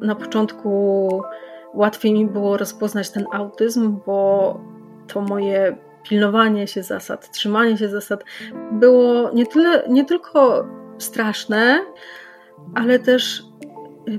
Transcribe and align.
na 0.00 0.14
początku 0.14 1.22
łatwiej 1.74 2.12
mi 2.12 2.26
było 2.26 2.56
rozpoznać 2.56 3.10
ten 3.10 3.24
autyzm, 3.32 3.98
bo 4.06 4.60
to 5.06 5.20
moje 5.20 5.76
pilnowanie 6.02 6.66
się 6.66 6.82
zasad, 6.82 7.30
trzymanie 7.30 7.78
się 7.78 7.88
zasad 7.88 8.24
było 8.72 9.30
nie, 9.34 9.46
tyle, 9.46 9.88
nie 9.88 10.04
tylko 10.04 10.66
straszne, 10.98 11.80
ale 12.74 12.98
też 12.98 13.42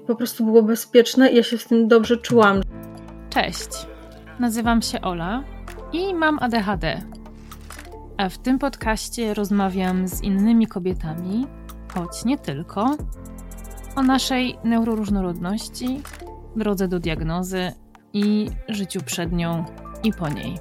po 0.08 0.16
prostu 0.16 0.46
było 0.46 0.64
bezpieczne 0.64 1.32
i 1.32 1.36
ja 1.36 1.44
się 1.44 1.58
z 1.58 1.66
tym 1.66 1.88
dobrze 1.88 2.18
czułam. 2.18 2.62
Cześć, 3.30 3.70
nazywam 4.40 4.82
się 4.82 5.02
Ola 5.02 5.44
i 5.94 6.14
mam 6.14 6.40
ADHD. 6.42 7.02
A 8.18 8.30
w 8.30 8.38
tym 8.38 8.60
podcaście 8.60 9.34
rozmawiam 9.34 10.08
z 10.08 10.24
innymi 10.24 10.68
kobietami, 10.68 11.48
choć 11.94 12.26
nie 12.26 12.38
tylko, 12.38 12.96
o 13.96 14.02
naszej 14.04 14.58
neuroróżnorodności, 14.64 16.02
drodze 16.56 16.88
do 16.88 17.00
diagnozy 17.00 17.72
i 18.14 18.48
życiu 18.68 19.00
przed 19.06 19.32
nią 19.32 19.66
i 20.04 20.14
po 20.14 20.30
niej. 20.30 20.58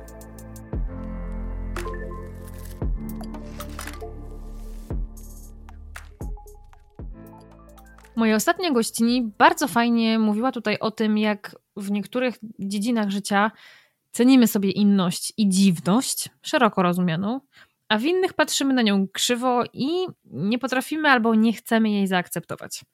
Moja 8.17 8.37
ostatnia 8.37 8.71
gościni 8.71 9.33
bardzo 9.39 9.69
fajnie 9.69 10.19
mówiła 10.19 10.53
tutaj 10.53 10.79
o 10.79 10.91
tym, 10.91 11.19
jak 11.19 11.57
w 11.77 11.91
niektórych 11.91 12.35
dziedzinach 12.59 13.11
życia 13.11 13.51
cenimy 14.11 14.47
sobie 14.47 14.71
inność 14.71 15.33
i 15.37 15.49
dziwność, 15.49 16.29
szeroko 16.43 16.83
rozumianą, 16.83 17.41
a 17.89 17.99
w 17.99 18.05
innych 18.05 18.33
patrzymy 18.33 18.75
na 18.75 18.83
nią 18.83 19.09
krzywo 19.09 19.63
i 19.73 20.07
nie 20.25 20.59
potrafimy 20.59 21.09
albo 21.09 21.35
nie 21.35 21.53
chcemy 21.53 21.91
jej 21.91 22.07
zaakceptować. 22.07 22.85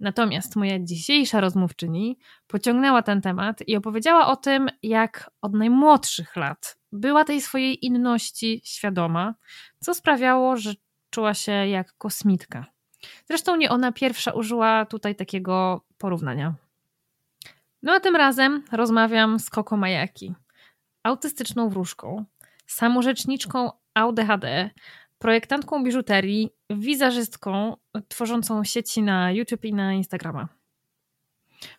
Natomiast 0.00 0.56
moja 0.56 0.78
dzisiejsza 0.78 1.40
rozmówczyni 1.40 2.18
pociągnęła 2.46 3.02
ten 3.02 3.20
temat 3.20 3.68
i 3.68 3.76
opowiedziała 3.76 4.26
o 4.26 4.36
tym, 4.36 4.68
jak 4.82 5.30
od 5.42 5.54
najmłodszych 5.54 6.36
lat 6.36 6.78
była 6.92 7.24
tej 7.24 7.40
swojej 7.40 7.86
inności 7.86 8.60
świadoma, 8.64 9.34
co 9.80 9.94
sprawiało, 9.94 10.56
że 10.56 10.74
czuła 11.10 11.34
się 11.34 11.52
jak 11.52 11.96
kosmitka. 11.96 12.66
Zresztą 13.24 13.56
nie 13.56 13.70
ona 13.70 13.92
pierwsza 13.92 14.32
użyła 14.32 14.86
tutaj 14.86 15.14
takiego 15.14 15.84
porównania. 15.98 16.54
No 17.82 17.92
a 17.92 18.00
tym 18.00 18.16
razem 18.16 18.62
rozmawiam 18.72 19.38
z 19.38 19.50
Koko 19.50 19.76
Majaki, 19.76 20.34
autystyczną 21.02 21.68
wróżką, 21.68 22.24
samorzeczniczką 22.66 23.70
ADHD, 23.94 24.70
projektantką 25.18 25.84
biżuterii, 25.84 26.50
wizerzystką 26.70 27.76
tworzącą 28.08 28.64
sieci 28.64 29.02
na 29.02 29.32
YouTube 29.32 29.64
i 29.64 29.74
na 29.74 29.92
Instagrama. 29.92 30.48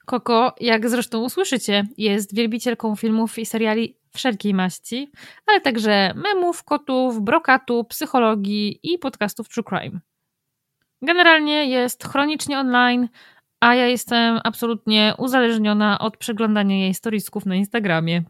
Koko, 0.06 0.56
jak 0.60 0.90
zresztą 0.90 1.24
usłyszycie, 1.24 1.88
jest 1.98 2.36
wielbicielką 2.36 2.96
filmów 2.96 3.40
i 3.40 3.46
seriali 3.46 3.98
wszelkiej 4.14 4.54
maści, 4.54 5.12
ale 5.46 5.62
także 5.62 6.14
memów, 6.16 6.64
kotów, 6.64 7.22
brokatu, 7.22 7.84
psychologii 7.84 8.80
i 8.84 9.00
podcastów 9.00 9.50
True 9.50 9.64
Crime. 9.64 10.00
Generalnie 11.02 11.66
jest 11.66 12.04
chronicznie 12.04 12.60
online, 12.60 13.10
a 13.60 13.76
ja 13.76 13.88
jestem 13.88 14.40
absolutnie 14.44 15.14
uzależniona 15.18 16.00
od 16.00 16.18
przeglądania 16.18 16.76
jej 16.76 16.94
storiesków 16.94 17.46
na 17.46 17.56
Instagramie. 17.56 18.24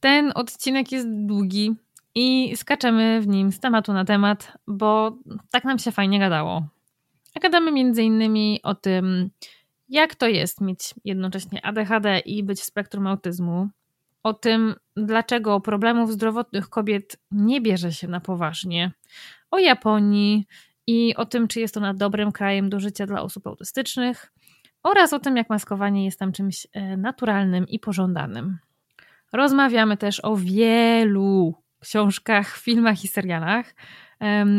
Ten 0.00 0.32
odcinek 0.34 0.92
jest 0.92 1.06
długi, 1.10 1.74
i 2.18 2.56
skaczemy 2.56 3.20
w 3.20 3.28
nim 3.28 3.52
z 3.52 3.60
tematu 3.60 3.92
na 3.92 4.04
temat, 4.04 4.58
bo 4.66 5.18
tak 5.50 5.64
nam 5.64 5.78
się 5.78 5.92
fajnie 5.92 6.18
gadało. 6.18 6.68
A 7.34 7.40
gadamy 7.40 7.72
między 7.72 8.02
innymi 8.02 8.60
o 8.62 8.74
tym, 8.74 9.30
jak 9.88 10.14
to 10.14 10.28
jest 10.28 10.60
mieć 10.60 10.94
jednocześnie 11.04 11.66
ADHD 11.66 12.18
i 12.18 12.42
być 12.42 12.60
w 12.60 12.64
spektrum 12.64 13.06
autyzmu, 13.06 13.68
o 14.22 14.34
tym, 14.34 14.74
dlaczego 14.96 15.60
problemów 15.60 16.12
zdrowotnych 16.12 16.68
kobiet 16.68 17.16
nie 17.30 17.60
bierze 17.60 17.92
się 17.92 18.08
na 18.08 18.20
poważnie, 18.20 18.92
o 19.50 19.58
Japonii 19.58 20.46
i 20.86 21.16
o 21.16 21.26
tym, 21.26 21.48
czy 21.48 21.60
jest 21.60 21.76
ona 21.76 21.94
dobrym 21.94 22.32
krajem 22.32 22.70
do 22.70 22.80
życia 22.80 23.06
dla 23.06 23.22
osób 23.22 23.46
autystycznych, 23.46 24.32
oraz 24.82 25.12
o 25.12 25.18
tym, 25.18 25.36
jak 25.36 25.50
maskowanie 25.50 26.04
jest 26.04 26.18
tam 26.18 26.32
czymś 26.32 26.66
e, 26.72 26.96
naturalnym 26.96 27.68
i 27.68 27.78
pożądanym. 27.78 28.58
Rozmawiamy 29.32 29.96
też 29.96 30.24
o 30.24 30.36
wielu 30.36 31.54
książkach, 31.86 32.56
filmach 32.56 33.04
i 33.04 33.08
serialach. 33.08 33.74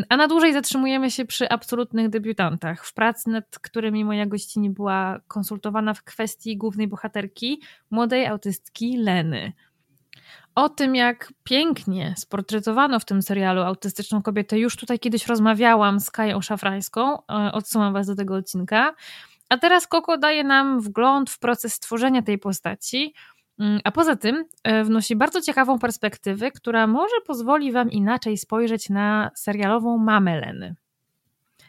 A 0.09 0.17
na 0.17 0.27
dłużej 0.27 0.53
zatrzymujemy 0.53 1.11
się 1.11 1.25
przy 1.25 1.49
absolutnych 1.49 2.09
debiutantach, 2.09 2.85
w 2.85 2.93
pracy, 2.93 3.29
nad 3.29 3.59
którymi 3.59 4.05
moja 4.05 4.25
gościni 4.25 4.69
była 4.69 5.19
konsultowana 5.27 5.93
w 5.93 6.03
kwestii 6.03 6.57
głównej 6.57 6.87
bohaterki, 6.87 7.61
młodej 7.91 8.27
autystki 8.27 8.97
Leny. 8.97 9.53
O 10.55 10.69
tym, 10.69 10.95
jak 10.95 11.33
pięknie 11.43 12.13
sportretowano 12.17 12.99
w 12.99 13.05
tym 13.05 13.21
serialu 13.21 13.61
autystyczną 13.61 14.21
kobietę, 14.21 14.59
już 14.59 14.75
tutaj 14.75 14.99
kiedyś 14.99 15.27
rozmawiałam 15.27 15.99
z 15.99 16.11
Kają 16.11 16.41
Szafrańską. 16.41 17.17
E, 17.17 17.51
odsyłam 17.51 17.93
Was 17.93 18.07
do 18.07 18.15
tego 18.15 18.35
odcinka. 18.35 18.95
A 19.49 19.57
teraz 19.57 19.87
Koko 19.87 20.17
daje 20.17 20.43
nam 20.43 20.81
wgląd 20.81 21.29
w 21.29 21.39
proces 21.39 21.79
tworzenia 21.79 22.21
tej 22.21 22.37
postaci 22.37 23.13
a 23.83 23.91
poza 23.91 24.15
tym 24.15 24.45
e, 24.63 24.83
wnosi 24.83 25.15
bardzo 25.15 25.41
ciekawą 25.41 25.79
perspektywę, 25.79 26.51
która 26.51 26.87
może 26.87 27.15
pozwoli 27.27 27.71
Wam 27.71 27.91
inaczej 27.91 28.37
spojrzeć 28.37 28.89
na 28.89 29.31
serialową 29.35 29.97
mamę 29.97 30.39
Leny. 30.39 30.75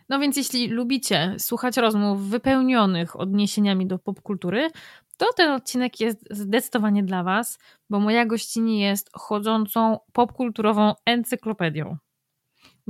No 0.09 0.19
więc 0.19 0.37
jeśli 0.37 0.69
lubicie 0.69 1.35
słuchać 1.39 1.77
rozmów 1.77 2.29
wypełnionych 2.29 3.21
odniesieniami 3.21 3.87
do 3.87 3.99
popkultury, 3.99 4.71
to 5.17 5.27
ten 5.37 5.51
odcinek 5.51 6.01
jest 6.01 6.25
zdecydowanie 6.31 7.03
dla 7.03 7.23
Was, 7.23 7.59
bo 7.91 8.01
moja 8.01 8.27
gościni 8.27 8.81
jest 8.81 9.11
chodzącą 9.13 9.99
popkulturową 10.13 10.95
encyklopedią. 11.07 11.97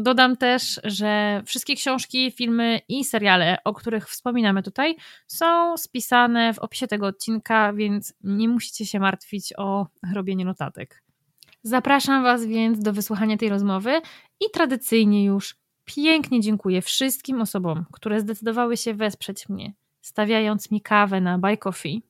Dodam 0.00 0.36
też, 0.36 0.80
że 0.84 1.42
wszystkie 1.46 1.74
książki, 1.76 2.30
filmy 2.30 2.80
i 2.88 3.04
seriale, 3.04 3.58
o 3.64 3.74
których 3.74 4.08
wspominamy 4.08 4.62
tutaj, 4.62 4.96
są 5.26 5.76
spisane 5.76 6.54
w 6.54 6.58
opisie 6.58 6.86
tego 6.86 7.06
odcinka, 7.06 7.72
więc 7.72 8.14
nie 8.24 8.48
musicie 8.48 8.86
się 8.86 9.00
martwić 9.00 9.52
o 9.56 9.86
robienie 10.14 10.44
notatek. 10.44 11.02
Zapraszam 11.62 12.22
Was 12.22 12.46
więc 12.46 12.80
do 12.80 12.92
wysłuchania 12.92 13.36
tej 13.36 13.48
rozmowy 13.48 14.00
i 14.40 14.44
tradycyjnie 14.52 15.24
już 15.24 15.56
pięknie 15.84 16.40
dziękuję 16.40 16.82
wszystkim 16.82 17.40
osobom, 17.40 17.84
które 17.92 18.20
zdecydowały 18.20 18.76
się 18.76 18.94
wesprzeć 18.94 19.48
mnie, 19.48 19.72
stawiając 20.00 20.70
mi 20.70 20.80
kawę 20.80 21.20
na 21.20 21.38
Buy 21.38 21.56
Coffee. 21.56 22.02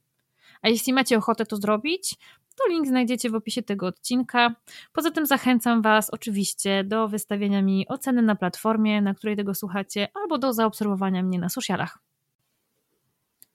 A 0.62 0.68
jeśli 0.68 0.92
macie 0.92 1.18
ochotę 1.18 1.46
to 1.46 1.56
zrobić, 1.56 2.14
to 2.58 2.68
link 2.68 2.86
znajdziecie 2.86 3.30
w 3.30 3.34
opisie 3.34 3.62
tego 3.62 3.86
odcinka. 3.86 4.54
Poza 4.92 5.10
tym 5.10 5.26
zachęcam 5.26 5.82
Was 5.82 6.10
oczywiście 6.10 6.84
do 6.84 7.08
wystawienia 7.08 7.62
mi 7.62 7.88
oceny 7.88 8.22
na 8.22 8.36
platformie, 8.36 9.02
na 9.02 9.14
której 9.14 9.36
tego 9.36 9.54
słuchacie, 9.54 10.08
albo 10.14 10.38
do 10.38 10.52
zaobserwowania 10.52 11.22
mnie 11.22 11.38
na 11.38 11.48
socialach. 11.48 11.98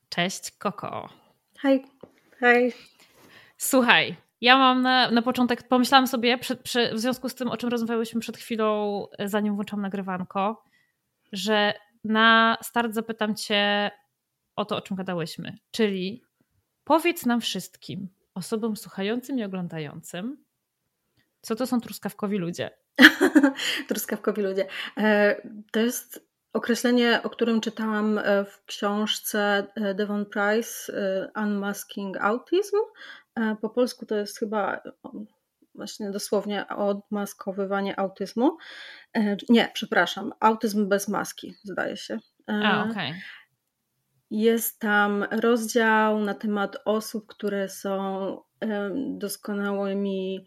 Cześć, 0.09 0.51
Koko. 0.51 1.09
Hej, 1.59 1.85
hej. 2.37 2.73
Słuchaj, 3.57 4.15
ja 4.41 4.57
mam 4.57 4.81
na, 4.81 5.11
na 5.11 5.21
początek, 5.21 5.67
pomyślałam 5.67 6.07
sobie 6.07 6.37
przed, 6.37 6.63
w 6.93 6.99
związku 6.99 7.29
z 7.29 7.35
tym, 7.35 7.47
o 7.47 7.57
czym 7.57 7.69
rozmawiałyśmy 7.69 8.21
przed 8.21 8.37
chwilą, 8.37 9.05
zanim 9.19 9.55
włączam 9.55 9.81
nagrywanko, 9.81 10.63
że 11.31 11.73
na 12.03 12.57
start 12.61 12.93
zapytam 12.93 13.35
Cię 13.35 13.91
o 14.55 14.65
to, 14.65 14.77
o 14.77 14.81
czym 14.81 14.97
gadałyśmy. 14.97 15.57
Czyli 15.71 16.23
powiedz 16.83 17.25
nam 17.25 17.41
wszystkim, 17.41 18.09
osobom 18.35 18.77
słuchającym 18.77 19.39
i 19.39 19.43
oglądającym, 19.43 20.43
co 21.41 21.55
to 21.55 21.67
są 21.67 21.81
truskawkowi 21.81 22.37
ludzie? 22.37 22.71
truskawkowi 23.89 24.41
ludzie. 24.41 24.67
E, 24.97 25.35
to 25.71 25.79
jest 25.79 26.27
określenie, 26.53 27.19
o 27.23 27.29
którym 27.29 27.61
czytałam 27.61 28.17
e, 28.17 28.45
w 28.45 28.65
książce 28.65 29.67
e, 29.75 29.93
Devon 29.93 30.25
Price 30.25 30.93
Unmasking 31.35 32.17
Autism. 32.17 32.75
Po 33.61 33.69
polsku 33.69 34.05
to 34.05 34.15
jest 34.15 34.39
chyba 34.39 34.81
właśnie 35.75 36.11
dosłownie 36.11 36.67
odmaskowywanie 36.67 37.99
autyzmu. 37.99 38.57
Nie, 39.49 39.69
przepraszam, 39.73 40.33
autyzm 40.39 40.89
bez 40.89 41.07
maski, 41.07 41.55
zdaje 41.63 41.97
się. 41.97 42.19
A, 42.47 42.83
okej. 42.83 42.91
Okay. 42.91 43.13
Jest 44.35 44.79
tam 44.79 45.23
rozdział 45.31 46.19
na 46.19 46.33
temat 46.33 46.77
osób, 46.85 47.27
które 47.27 47.69
są 47.69 48.37
doskonałymi 49.07 50.45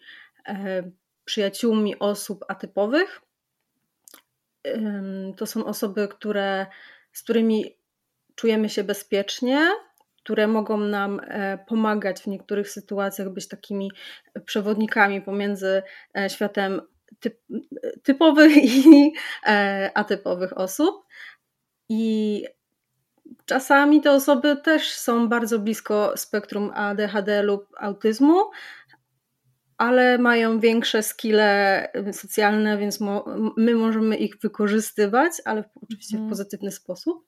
przyjaciółmi 1.24 1.98
osób 1.98 2.44
atypowych. 2.48 3.20
To 5.36 5.46
są 5.46 5.64
osoby, 5.64 6.08
które, 6.08 6.66
z 7.12 7.22
którymi 7.22 7.76
czujemy 8.34 8.68
się 8.68 8.84
bezpiecznie, 8.84 9.70
które 10.24 10.46
mogą 10.46 10.76
nam 10.78 11.20
e, 11.24 11.58
pomagać 11.68 12.20
w 12.20 12.26
niektórych 12.26 12.70
sytuacjach, 12.70 13.30
być 13.30 13.48
takimi 13.48 13.90
przewodnikami 14.44 15.22
pomiędzy 15.22 15.82
e, 16.18 16.30
światem 16.30 16.82
typ, 17.20 17.40
typowych 18.02 18.56
i 18.76 19.12
e, 19.46 19.90
atypowych 19.94 20.58
osób. 20.58 21.06
I 21.88 22.44
czasami 23.46 24.00
te 24.00 24.12
osoby 24.12 24.56
też 24.56 24.92
są 24.92 25.28
bardzo 25.28 25.58
blisko 25.58 26.12
spektrum 26.16 26.70
ADHD 26.74 27.42
lub 27.42 27.66
autyzmu, 27.78 28.50
ale 29.78 30.18
mają 30.18 30.60
większe 30.60 31.02
skille 31.02 31.88
socjalne, 32.12 32.78
więc 32.78 33.00
mo 33.00 33.24
my 33.56 33.74
możemy 33.74 34.16
ich 34.16 34.38
wykorzystywać, 34.38 35.32
ale 35.44 35.64
oczywiście 35.82 36.16
w 36.16 36.20
mhm. 36.20 36.30
pozytywny 36.30 36.70
sposób. 36.70 37.24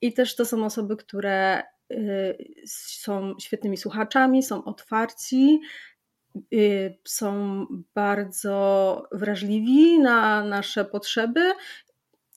I 0.00 0.12
też 0.12 0.36
to 0.36 0.44
są 0.44 0.64
osoby, 0.64 0.96
które 0.96 1.62
y, 1.92 2.36
są 2.66 3.34
świetnymi 3.40 3.76
słuchaczami, 3.76 4.42
są 4.42 4.64
otwarci, 4.64 5.60
y, 6.54 6.98
są 7.04 7.66
bardzo 7.94 9.02
wrażliwi 9.12 9.98
na 9.98 10.44
nasze 10.44 10.84
potrzeby 10.84 11.40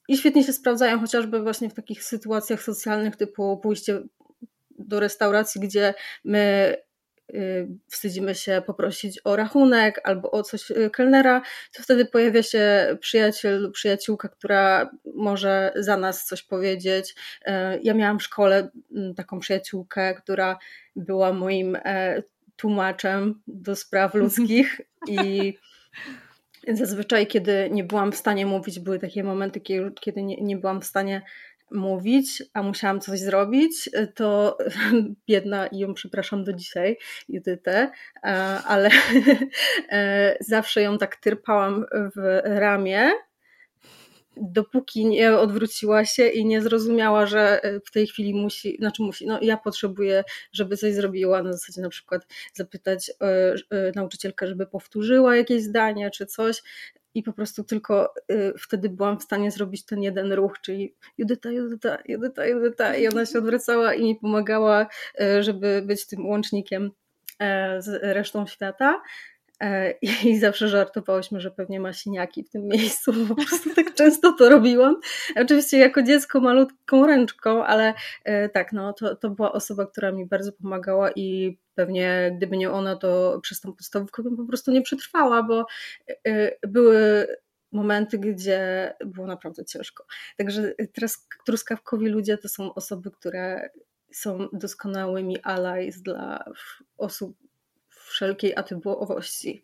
i 0.08 0.18
świetnie 0.18 0.44
się 0.44 0.54
sprawdzają 0.54 1.00
chociażby 1.00 1.42
właśnie 1.42 1.70
w 1.70 1.74
takich 1.74 2.04
sytuacjach 2.04 2.64
socjalnych 2.64 3.16
typu 3.16 3.58
pójście 3.58 4.02
do 4.80 5.00
restauracji, 5.00 5.62
gdzie 5.62 5.94
my 6.24 6.76
y, 7.34 7.68
wstydzimy 7.88 8.36
się 8.36 8.62
poprosić 8.66 9.20
o 9.24 9.36
rachunek 9.36 10.02
albo 10.04 10.32
o 10.32 10.44
coś 10.44 10.72
y, 10.72 10.90
kelnera, 10.90 11.42
to 11.74 11.84
wtedy 11.84 12.06
pojawia 12.06 12.44
się 12.44 12.98
przyjaciel 13.00 13.62
lub 13.62 13.74
przyjaciółka, 13.74 14.30
która 14.30 14.92
może 15.16 15.74
za 15.76 15.98
nas 15.98 16.26
coś 16.26 16.44
powiedzieć. 16.44 17.16
Y, 17.48 17.52
ja 17.84 17.94
miałam 17.94 18.20
w 18.20 18.24
szkole 18.24 18.70
mm, 18.96 19.16
taką 19.16 19.40
przyjaciółkę, 19.40 20.16
która 20.16 20.58
była 20.96 21.34
moim 21.34 21.76
e, 21.76 22.24
tłumaczem 22.56 23.42
do 23.48 23.76
spraw 23.76 24.14
ludzkich 24.14 24.82
i 25.08 25.54
Zazwyczaj, 26.68 27.28
kiedy 27.28 27.70
nie 27.72 27.84
byłam 27.84 28.12
w 28.12 28.16
stanie 28.16 28.46
mówić, 28.46 28.80
były 28.80 29.00
takie 29.00 29.24
momenty, 29.24 29.62
kiedy 30.02 30.24
nie, 30.24 30.42
nie 30.42 30.58
byłam 30.58 30.82
w 30.82 30.86
stanie 30.86 31.22
mówić, 31.72 32.44
a 32.54 32.64
musiałam 32.64 33.00
coś 33.00 33.20
zrobić, 33.20 33.90
to 34.16 34.58
biedna 35.30 35.68
i 35.68 35.80
ją 35.80 35.94
przepraszam 35.94 36.44
do 36.44 36.54
dzisiaj, 36.54 36.98
Judytę, 37.30 37.92
ale 38.68 38.90
e, 39.92 40.38
zawsze 40.40 40.82
ją 40.82 40.98
tak 40.98 41.16
tyrpałam 41.16 41.86
w 42.16 42.42
ramię, 42.44 43.12
dopóki 44.38 45.06
nie 45.06 45.38
odwróciła 45.38 46.06
się 46.06 46.28
i 46.28 46.46
nie 46.46 46.62
zrozumiała, 46.62 47.26
że 47.26 47.64
e, 47.64 47.80
w 47.80 47.92
tej 47.92 48.08
chwili 48.08 48.34
musi, 48.34 48.78
znaczy 48.80 49.04
musi, 49.04 49.26
no 49.26 49.40
ja 49.42 49.58
potrzebuję, 49.58 50.24
żeby 50.52 50.78
coś 50.78 50.94
zrobiła, 50.94 51.44
na 51.44 51.54
zasadzie 51.54 51.82
na 51.82 51.90
przykład 51.90 52.28
zapytać 52.54 53.10
e, 53.10 53.56
e, 53.70 53.92
nauczycielkę, 53.96 54.48
żeby 54.48 54.68
powtórzyła 54.68 55.36
jakieś 55.36 55.64
zdanie 55.64 56.12
czy 56.12 56.26
coś. 56.26 56.64
I 57.16 57.24
po 57.24 57.34
prostu 57.34 57.64
tylko 57.64 58.14
wtedy 58.60 58.90
byłam 58.90 59.20
w 59.20 59.24
stanie 59.24 59.52
zrobić 59.52 59.86
ten 59.86 60.02
jeden 60.02 60.34
ruch, 60.34 60.62
czyli 60.62 60.96
Judyta, 61.18 61.52
Judyta, 61.52 61.98
Judyta, 62.06 62.46
Judyta. 62.46 62.96
I 62.96 63.08
ona 63.08 63.26
się 63.26 63.40
odwracała 63.40 63.94
i 63.94 64.04
mi 64.04 64.16
pomagała, 64.16 64.88
żeby 65.40 65.84
być 65.86 66.08
tym 66.08 66.26
łącznikiem 66.26 66.92
z 67.80 68.04
resztą 68.04 68.48
świata. 68.48 69.02
E, 69.64 69.92
I 70.02 70.40
zawsze 70.40 70.70
żartowałyśmy, 70.70 71.40
że 71.40 71.52
pewnie 71.52 71.80
ma 71.80 71.94
siniaki 71.94 72.44
w 72.44 72.50
tym 72.50 72.68
miejscu, 72.68 73.14
po 73.28 73.36
prostu 73.36 73.76
tak 73.76 73.94
często 73.94 74.34
to 74.34 74.50
robiłam. 74.50 74.96
Oczywiście 75.36 75.78
jako 75.78 76.04
dziecko 76.04 76.40
malutką 76.40 77.08
ręczką, 77.08 77.66
ale 77.66 77.94
e, 78.24 78.50
tak, 78.50 78.74
no 78.74 78.94
to, 78.94 79.16
to 79.16 79.30
była 79.30 79.52
osoba, 79.52 79.86
która 79.86 80.12
mi 80.12 80.26
bardzo 80.26 80.52
pomagała 80.52 81.12
i 81.12 81.58
pewnie 81.76 82.34
gdyby 82.38 82.58
nie 82.58 82.72
ona, 82.72 82.96
to 82.96 83.40
przez 83.44 83.62
tą 83.62 83.74
podstawówkę 83.74 84.24
bym 84.24 84.38
po 84.38 84.46
prostu 84.46 84.72
nie 84.72 84.82
przetrwała, 84.82 85.44
bo 85.44 85.66
e, 86.28 86.68
były 86.68 87.28
momenty, 87.72 88.20
gdzie 88.20 88.94
było 89.06 89.28
naprawdę 89.28 89.66
ciężko. 89.66 90.06
Także 90.38 90.74
truskawkowi 91.46 92.10
ludzie 92.10 92.38
to 92.38 92.50
są 92.50 92.74
osoby, 92.74 93.12
które 93.12 93.70
są 94.12 94.48
doskonałymi 94.54 95.42
allies 95.42 96.02
dla 96.02 96.46
osób 96.98 97.38
wszelkiej 98.14 98.56
atybułowości. 98.56 99.64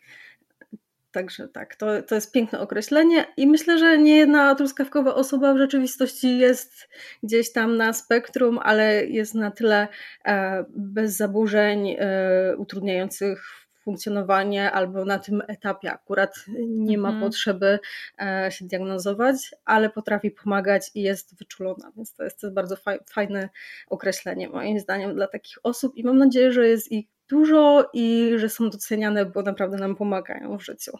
Także 1.11 1.47
tak, 1.47 1.75
to, 1.75 2.01
to 2.01 2.15
jest 2.15 2.31
piękne 2.31 2.59
określenie 2.59 3.25
i 3.37 3.47
myślę, 3.47 3.79
że 3.79 3.97
nie 3.97 4.17
jedna 4.17 4.55
truskawkowa 4.55 5.15
osoba 5.15 5.53
w 5.53 5.57
rzeczywistości 5.57 6.39
jest 6.39 6.89
gdzieś 7.23 7.51
tam 7.51 7.77
na 7.77 7.93
spektrum, 7.93 8.59
ale 8.61 9.05
jest 9.05 9.35
na 9.35 9.51
tyle 9.51 9.87
e, 10.25 10.65
bez 10.69 11.15
zaburzeń 11.15 11.95
e, 11.99 12.57
utrudniających 12.57 13.59
funkcjonowanie 13.83 14.71
albo 14.71 15.05
na 15.05 15.19
tym 15.19 15.41
etapie 15.47 15.91
akurat 15.91 16.35
nie 16.67 16.97
ma 16.97 17.09
mhm. 17.09 17.25
potrzeby 17.25 17.79
e, 18.21 18.51
się 18.51 18.65
diagnozować, 18.65 19.35
ale 19.65 19.89
potrafi 19.89 20.31
pomagać 20.31 20.91
i 20.95 21.01
jest 21.01 21.37
wyczulona, 21.37 21.91
więc 21.95 22.13
to 22.13 22.23
jest, 22.23 22.39
to 22.41 22.47
jest 22.47 22.55
bardzo 22.55 22.75
fajne 23.13 23.49
określenie 23.87 24.49
moim 24.49 24.79
zdaniem 24.79 25.15
dla 25.15 25.27
takich 25.27 25.57
osób 25.63 25.95
i 25.95 26.03
mam 26.03 26.17
nadzieję, 26.17 26.51
że 26.51 26.67
jest 26.67 26.91
ich 26.91 27.05
dużo 27.29 27.89
i 27.93 28.33
że 28.35 28.49
są 28.49 28.69
doceniane, 28.69 29.25
bo 29.25 29.41
naprawdę 29.41 29.77
nam 29.77 29.95
pomagają 29.95 30.57
w 30.57 30.63
życiu. 30.63 30.91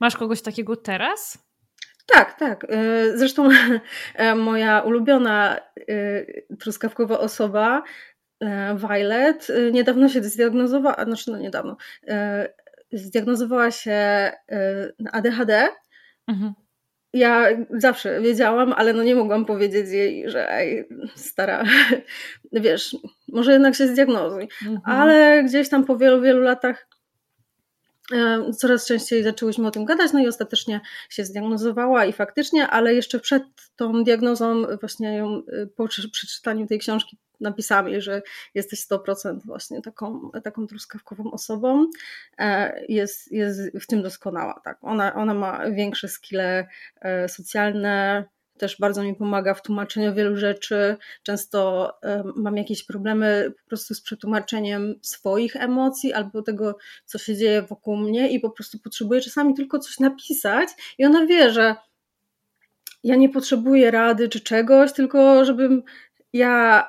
Masz 0.00 0.16
kogoś 0.16 0.42
takiego 0.42 0.76
teraz? 0.76 1.38
Tak, 2.06 2.38
tak. 2.38 2.66
E, 2.68 3.18
zresztą 3.18 3.48
e, 4.14 4.34
moja 4.34 4.80
ulubiona 4.80 5.56
e, 5.88 6.56
truskawkowa 6.56 7.18
osoba, 7.18 7.82
Violet, 8.76 9.48
niedawno 9.72 10.08
się 10.08 10.22
zdiagnozowała, 10.22 11.04
znaczy 11.04 11.30
no 11.30 11.38
niedawno, 11.38 11.76
zdiagnozowała 12.92 13.70
się 13.70 14.32
na 14.98 15.12
ADHD. 15.12 15.68
Mhm 16.28 16.54
ja 17.14 17.46
zawsze 17.70 18.20
wiedziałam, 18.20 18.72
ale 18.72 18.92
no 18.92 19.02
nie 19.02 19.14
mogłam 19.14 19.44
powiedzieć 19.44 19.90
jej, 19.90 20.30
że 20.30 20.52
ej, 20.52 20.88
stara, 21.14 21.64
wiesz, 22.52 22.96
może 23.34 23.52
jednak 23.52 23.74
się 23.74 23.88
zdiagnozuj. 23.88 24.48
Mhm. 24.66 24.80
Ale 24.84 25.44
gdzieś 25.44 25.68
tam 25.68 25.84
po 25.84 25.96
wielu, 25.96 26.20
wielu 26.20 26.42
latach 26.42 26.86
coraz 28.56 28.86
częściej 28.86 29.22
zaczęłyśmy 29.22 29.66
o 29.66 29.70
tym 29.70 29.84
gadać, 29.84 30.12
no 30.12 30.20
i 30.20 30.28
ostatecznie 30.28 30.80
się 31.10 31.24
zdiagnozowała 31.24 32.04
i 32.04 32.12
faktycznie, 32.12 32.68
ale 32.68 32.94
jeszcze 32.94 33.20
przed 33.20 33.42
tą 33.76 34.04
diagnozą, 34.04 34.62
właśnie 34.80 35.16
ją 35.16 35.42
po 35.76 35.88
przeczytaniu 35.88 36.66
tej 36.66 36.78
książki 36.78 37.18
napisami, 37.40 38.00
że 38.00 38.22
jesteś 38.54 38.80
100% 38.80 39.38
właśnie 39.44 39.82
taką, 39.82 40.30
taką 40.44 40.66
truskawkową 40.66 41.30
osobą. 41.30 41.86
E, 42.38 42.80
jest, 42.88 43.32
jest 43.32 43.60
w 43.80 43.86
tym 43.86 44.02
doskonała. 44.02 44.60
Tak. 44.64 44.78
Ona, 44.82 45.14
ona 45.14 45.34
ma 45.34 45.70
większe 45.70 46.08
skille 46.08 46.66
e, 47.00 47.28
socjalne, 47.28 48.24
też 48.58 48.76
bardzo 48.80 49.02
mi 49.02 49.14
pomaga 49.14 49.54
w 49.54 49.62
tłumaczeniu 49.62 50.14
wielu 50.14 50.36
rzeczy. 50.36 50.96
Często 51.22 51.88
e, 52.02 52.24
mam 52.36 52.56
jakieś 52.56 52.84
problemy 52.84 53.52
po 53.62 53.68
prostu 53.68 53.94
z 53.94 54.00
przetłumaczeniem 54.00 54.94
swoich 55.02 55.56
emocji 55.56 56.12
albo 56.12 56.42
tego, 56.42 56.76
co 57.04 57.18
się 57.18 57.36
dzieje 57.36 57.62
wokół 57.62 57.96
mnie 57.96 58.30
i 58.30 58.40
po 58.40 58.50
prostu 58.50 58.78
potrzebuję 58.78 59.20
czasami 59.20 59.54
tylko 59.54 59.78
coś 59.78 59.98
napisać 59.98 60.68
i 60.98 61.04
ona 61.04 61.26
wie, 61.26 61.52
że 61.52 61.76
ja 63.04 63.16
nie 63.16 63.28
potrzebuję 63.28 63.90
rady 63.90 64.28
czy 64.28 64.40
czegoś, 64.40 64.92
tylko 64.92 65.44
żebym 65.44 65.82
ja 66.32 66.88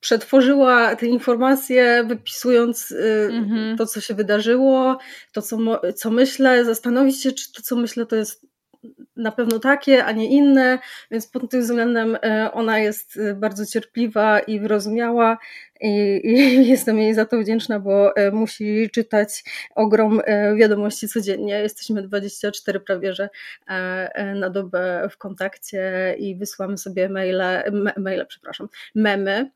przetworzyła 0.00 0.96
te 0.96 1.06
informacje, 1.06 2.04
wypisując 2.08 2.90
y, 2.90 3.28
mhm. 3.32 3.76
to, 3.76 3.86
co 3.86 4.00
się 4.00 4.14
wydarzyło, 4.14 4.98
to, 5.32 5.42
co, 5.42 5.58
co 5.96 6.10
myślę, 6.10 6.64
zastanowić 6.64 7.22
się, 7.22 7.32
czy 7.32 7.52
to, 7.52 7.62
co 7.62 7.76
myślę, 7.76 8.06
to 8.06 8.16
jest 8.16 8.46
na 9.16 9.32
pewno 9.32 9.58
takie, 9.58 10.04
a 10.04 10.12
nie 10.12 10.28
inne, 10.30 10.78
więc 11.10 11.26
pod 11.26 11.50
tym 11.50 11.60
względem 11.60 12.14
y, 12.14 12.18
ona 12.52 12.78
jest 12.78 13.16
y, 13.16 13.34
bardzo 13.34 13.66
cierpliwa 13.66 14.40
i 14.40 14.60
wyrozumiała 14.60 15.38
i, 15.80 16.20
i, 16.24 16.66
jestem 16.70 16.98
jej 16.98 17.14
za 17.14 17.24
to 17.24 17.38
wdzięczna, 17.38 17.80
bo 17.80 18.12
musi 18.32 18.90
czytać 18.90 19.44
ogrom 19.74 20.20
wiadomości 20.56 21.08
codziennie. 21.08 21.54
Jesteśmy 21.54 22.02
24 22.02 22.80
prawie, 22.80 23.14
że 23.14 23.28
na 24.34 24.50
dobę 24.50 25.08
w 25.10 25.18
kontakcie 25.18 26.14
i 26.18 26.36
wysyłamy 26.36 26.78
sobie 26.78 27.08
maile, 27.08 27.62
maile, 27.96 28.26
przepraszam, 28.26 28.68
memy 28.94 29.50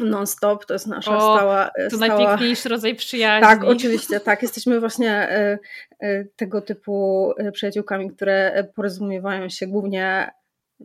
non-stop, 0.00 0.66
to 0.66 0.72
jest 0.72 0.86
nasza 0.86 1.16
o, 1.16 1.36
stała... 1.36 1.70
To 1.90 1.96
stała... 1.96 2.16
najpiękniejszy 2.16 2.68
rodzaj 2.68 2.94
przyjaźni. 2.94 3.48
Tak, 3.48 3.64
oczywiście, 3.64 4.20
tak. 4.20 4.42
Jesteśmy 4.42 4.80
właśnie 4.80 5.10
e, 5.10 5.58
e, 6.00 6.24
tego 6.24 6.60
typu 6.60 7.32
e, 7.36 7.52
przyjaciółkami, 7.52 8.10
które 8.10 8.64
porozumiewają 8.74 9.48
się 9.48 9.66
głównie 9.66 10.30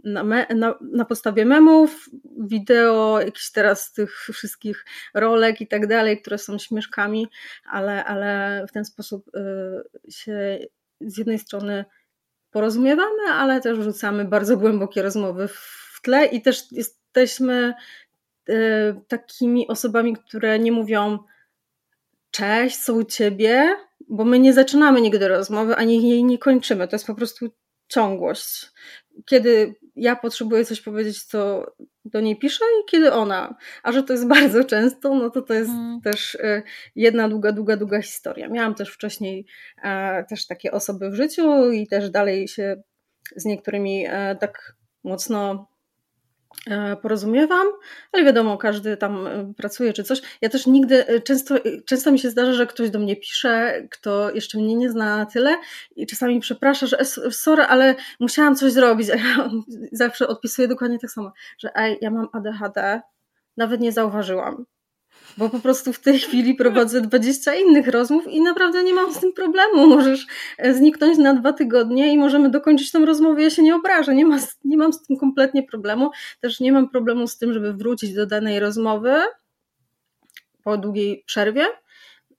na, 0.04 0.24
me, 0.24 0.48
na, 0.56 0.76
na, 0.82 1.06
podstawie 1.06 1.46
memów, 1.46 2.10
wideo, 2.40 3.20
jakichś 3.20 3.52
teraz 3.52 3.94
tych 3.94 4.28
wszystkich 4.34 4.86
rolek 5.14 5.62
i 5.62 5.68
tak 5.68 5.88
dalej, 5.88 6.22
które 6.22 6.38
są 6.38 6.58
śmieszkami, 6.58 7.28
ale, 7.66 8.06
ale 8.06 8.66
w 8.70 8.72
ten 8.72 8.86
sposób 8.86 9.32
się 10.10 10.60
z 11.02 11.18
jednej 11.18 11.40
strony 11.40 11.86
porozumiewamy, 12.52 13.24
ale 13.34 13.62
też 13.62 13.80
wrzucamy 13.80 14.26
bardzo 14.26 14.58
głębokie 14.58 15.02
rozmowy 15.02 15.48
w 15.48 16.00
tle 16.04 16.26
i 16.26 16.42
też 16.42 16.72
jesteśmy 16.72 17.74
takimi 19.08 19.68
osobami, 19.68 20.16
które 20.16 20.60
nie 20.60 20.72
mówią 20.72 21.20
cześć, 22.32 22.76
są 22.78 22.94
u 22.94 23.04
ciebie, 23.04 23.76
bo 24.10 24.26
my 24.26 24.40
nie 24.40 24.54
zaczynamy 24.54 25.02
nigdy 25.02 25.28
rozmowy, 25.28 25.76
ani 25.76 26.10
jej 26.10 26.24
nie 26.24 26.38
kończymy. 26.38 26.88
To 26.88 26.96
jest 26.96 27.08
po 27.08 27.16
prostu 27.16 27.50
ciągłość. 27.88 28.72
Kiedy 29.26 29.76
ja 29.96 30.16
potrzebuję 30.16 30.66
coś 30.66 30.82
powiedzieć, 30.82 31.28
to 31.28 31.72
do 32.06 32.22
niej 32.22 32.40
piszę 32.40 32.66
i 32.82 32.92
kiedy 32.92 33.14
ona. 33.14 33.56
A 33.84 33.92
że 33.92 34.04
to 34.04 34.14
jest 34.14 34.28
bardzo 34.38 34.64
często, 34.64 35.16
no 35.16 35.30
to 35.30 35.42
to 35.42 35.54
jest 35.54 35.70
mm. 35.70 36.02
też 36.02 36.36
y, 36.36 36.64
jedna 36.96 37.30
długa, 37.30 37.52
długa, 37.52 37.78
długa 37.78 38.02
historia. 38.02 38.50
Miałam 38.50 38.76
też 38.76 38.90
wcześniej 38.90 39.46
e, 39.84 40.24
też 40.24 40.48
takie 40.48 40.72
osoby 40.72 41.10
w 41.10 41.16
życiu 41.16 41.72
i 41.72 41.88
też 41.88 42.10
dalej 42.10 42.48
się 42.48 42.84
z 43.36 43.46
niektórymi 43.46 44.06
e, 44.08 44.36
tak 44.36 44.76
mocno 45.04 45.68
porozumiewam, 47.02 47.68
ale 48.12 48.24
wiadomo, 48.24 48.58
każdy 48.58 48.98
tam 48.98 49.28
e, 49.28 49.54
pracuje 49.58 49.94
czy 49.94 50.04
coś. 50.04 50.22
Ja 50.42 50.50
też 50.50 50.68
nigdy, 50.68 51.08
e, 51.08 51.22
często, 51.22 51.56
często 51.86 52.12
mi 52.12 52.20
się 52.20 52.30
zdarza, 52.30 52.54
że 52.54 52.68
ktoś 52.68 52.90
do 52.90 53.00
mnie 53.00 53.16
pisze, 53.16 53.88
kto 53.92 54.32
jeszcze 54.32 54.58
mnie 54.58 54.76
nie 54.76 54.90
zna 54.90 55.18
na 55.18 55.26
tyle 55.26 55.56
i 55.96 56.08
czasami 56.08 56.40
przeprasza, 56.40 56.88
że 56.88 56.98
sorry, 57.32 57.64
ale 57.64 57.96
musiałam 58.20 58.56
coś 58.56 58.72
zrobić, 58.72 59.10
a 59.10 59.16
ja 59.16 59.50
zawsze 59.92 60.28
odpisuję 60.28 60.68
dokładnie 60.68 61.00
tak 61.00 61.12
samo, 61.12 61.32
że 61.58 61.76
ej, 61.76 61.98
ja 62.02 62.12
mam 62.12 62.28
ADHD, 62.34 63.02
nawet 63.58 63.82
nie 63.82 63.92
zauważyłam 63.92 64.66
bo 65.38 65.50
po 65.50 65.60
prostu 65.60 65.94
w 65.94 66.00
tej 66.00 66.20
chwili 66.20 66.56
prowadzę 66.56 67.02
20 67.02 67.56
innych 67.56 67.88
rozmów 67.88 68.28
i 68.28 68.42
naprawdę 68.42 68.84
nie 68.84 68.94
mam 68.94 69.14
z 69.14 69.20
tym 69.20 69.34
problemu. 69.34 69.88
Możesz 69.88 70.28
e, 70.58 70.74
zniknąć 70.74 71.18
na 71.18 71.34
dwa 71.34 71.54
tygodnie 71.54 72.14
i 72.14 72.18
możemy 72.18 72.50
dokończyć 72.50 72.92
tą 72.92 73.06
rozmowę, 73.06 73.44
ja 73.44 73.50
się 73.50 73.64
nie 73.64 73.76
obrażę, 73.76 74.16
nie, 74.16 74.26
ma, 74.26 74.38
nie 74.66 74.78
mam 74.78 74.94
z 74.94 75.04
tym 75.04 75.18
kompletnie 75.18 75.64
problemu. 75.64 76.12
Też 76.42 76.60
nie 76.60 76.72
mam 76.72 76.90
problemu 76.90 77.28
z 77.28 77.38
tym, 77.38 77.54
żeby 77.54 77.74
wrócić 77.74 78.14
do 78.14 78.26
danej 78.26 78.60
rozmowy 78.60 79.16
po 80.64 80.78
długiej 80.78 81.24
przerwie, 81.26 81.66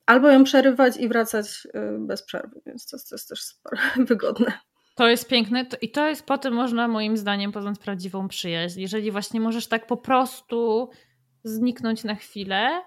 albo 0.07 0.31
ją 0.31 0.45
przerywać 0.45 0.97
i 0.97 1.09
wracać 1.09 1.47
e, 1.75 1.99
bez 1.99 2.23
przerwy, 2.23 2.61
więc 2.67 2.87
to, 2.87 2.97
to 3.09 3.15
jest 3.15 3.29
też 3.29 3.43
super 3.43 3.79
wygodne. 4.09 4.53
To 4.95 5.09
jest 5.09 5.29
piękne 5.29 5.67
i 5.83 5.91
to 5.91 6.09
jest 6.09 6.27
potem 6.27 6.55
można 6.55 6.89
moim 6.89 7.17
zdaniem 7.17 7.53
poznać 7.53 7.79
prawdziwą 7.79 8.29
przyjaźń. 8.29 8.81
Jeżeli 8.81 9.11
właśnie 9.11 9.41
możesz 9.41 9.67
tak 9.67 9.87
po 9.87 9.97
prostu 9.97 10.89
zniknąć 11.45 12.05
na 12.05 12.15
chwilę 12.15 12.83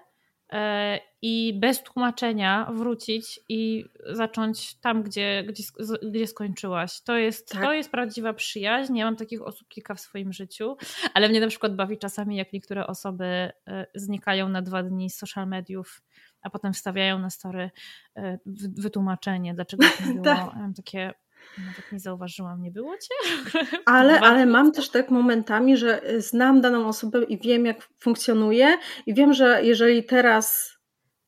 e, 0.52 1.00
i 1.22 1.58
bez 1.60 1.82
tłumaczenia 1.82 2.70
wrócić 2.74 3.40
i 3.48 3.84
zacząć 4.12 4.74
tam, 4.80 5.02
gdzie, 5.02 5.44
gdzie, 5.48 5.62
gdzie 6.10 6.26
skończyłaś. 6.26 7.00
To 7.02 7.16
jest, 7.16 7.48
tak. 7.48 7.62
to 7.62 7.72
jest 7.72 7.90
prawdziwa 7.90 8.32
przyjaźń. 8.32 8.96
Ja 8.96 9.04
mam 9.04 9.16
takich 9.16 9.42
osób 9.42 9.68
kilka 9.68 9.94
w 9.94 10.00
swoim 10.00 10.32
życiu, 10.32 10.76
ale 11.14 11.28
mnie 11.28 11.40
na 11.40 11.48
przykład 11.48 11.76
bawi 11.76 11.98
czasami, 11.98 12.36
jak 12.36 12.52
niektóre 12.52 12.86
osoby 12.86 13.24
e, 13.24 13.52
znikają 13.94 14.48
na 14.48 14.62
dwa 14.62 14.82
dni 14.82 15.10
z 15.10 15.16
social 15.16 15.48
mediów, 15.48 16.02
a 16.42 16.50
potem 16.50 16.72
wstawiają 16.72 17.18
na 17.18 17.30
story 17.30 17.70
e, 18.16 18.38
wytłumaczenie, 18.78 19.54
dlaczego 19.54 19.86
to 19.98 20.12
było. 20.12 20.24
tak. 20.36 20.54
Mam 20.54 20.74
takie 20.74 21.14
nawet 21.58 21.92
nie 21.92 22.00
zauważyłam, 22.00 22.62
nie 22.62 22.70
było 22.70 22.94
cię? 22.96 23.14
Ale, 23.86 24.20
ale 24.20 24.46
mam 24.46 24.72
też 24.72 24.90
tak 24.90 25.10
momentami, 25.10 25.76
że 25.76 26.02
znam 26.18 26.60
daną 26.60 26.88
osobę 26.88 27.24
i 27.24 27.38
wiem, 27.38 27.66
jak 27.66 27.88
funkcjonuje, 28.00 28.78
i 29.06 29.14
wiem, 29.14 29.34
że 29.34 29.64
jeżeli 29.64 30.04
teraz 30.04 30.76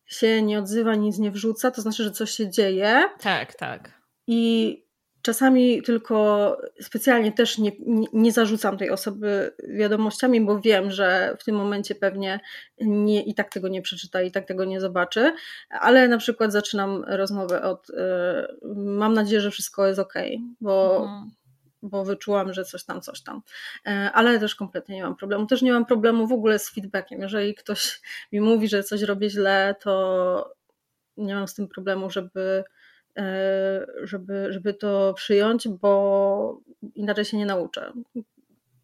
się 0.07 0.43
nie 0.43 0.59
odzywa, 0.59 0.95
nic 0.95 1.19
nie 1.19 1.31
wrzuca, 1.31 1.71
to 1.71 1.83
znaczy, 1.83 2.05
że 2.05 2.11
coś 2.11 2.31
się 2.31 2.51
dzieje. 2.51 3.09
Tak, 3.21 3.55
tak. 3.55 4.01
I 4.27 4.90
Czasami 5.23 5.83
tylko 5.83 6.57
specjalnie 6.81 7.33
też 7.33 7.59
nie, 7.59 7.73
nie, 8.13 8.33
zarzucam 8.33 8.79
tej 8.79 8.91
osoby 8.91 9.55
wiadomościami, 9.69 10.41
bo 10.41 10.61
wiem, 10.61 10.91
że 10.91 11.37
w 11.39 11.45
tym 11.45 11.57
momencie 11.57 11.95
pewnie 11.95 12.41
nie, 12.81 13.23
i 13.23 13.35
tak 13.35 13.53
tego 13.53 13.69
nie 13.69 13.83
przeczyta, 13.83 14.23
i 14.23 14.31
tak 14.31 14.47
tego 14.47 14.65
nie 14.65 14.81
zobaczy, 14.81 15.33
ale 15.71 16.09
na 16.09 16.19
przykład 16.19 16.53
zaczynam 16.53 17.05
rozmowę 17.07 17.63
od 17.63 17.91
y, 17.91 17.95
mam 18.75 19.15
nadzieję, 19.15 19.41
że 19.41 19.51
wszystko 19.51 19.87
jest 19.87 19.99
ok, 19.99 20.15
bo, 20.61 20.97
mhm. 21.03 21.31
bo 21.83 22.05
wyczułam, 22.05 22.53
że 22.53 22.65
coś 22.65 22.85
tam, 22.85 23.01
coś 23.01 23.23
tam. 23.23 23.43
Y, 23.89 23.91
ale 23.91 24.39
też 24.39 24.55
kompletnie 24.55 24.97
nie 24.97 25.03
mam 25.03 25.17
problemu. 25.17 25.47
Też 25.47 25.63
nie 25.63 25.73
mam 25.73 25.87
problemu 25.87 26.27
w 26.27 26.33
ogóle 26.33 26.59
z 26.59 26.71
feedbackiem. 26.71 27.21
Jeżeli 27.21 27.55
ktoś 27.55 28.01
mi 28.33 28.41
mówi, 28.41 28.69
że 28.69 28.83
coś 28.83 29.03
robię 29.03 29.31
źle, 29.31 29.75
to 29.81 30.55
nie 31.17 31.35
mam 31.35 31.49
z 31.49 31.55
tym 31.55 31.69
problemu, 31.69 32.11
żeby 32.11 32.65
E, 32.65 32.65
żeby, 34.03 34.53
żeby 34.53 34.75
to 34.75 35.15
przyjąć, 35.15 35.69
bo 35.69 36.61
inaczej 36.95 37.25
się 37.25 37.37
nie 37.37 37.47
nauczę. 37.47 37.93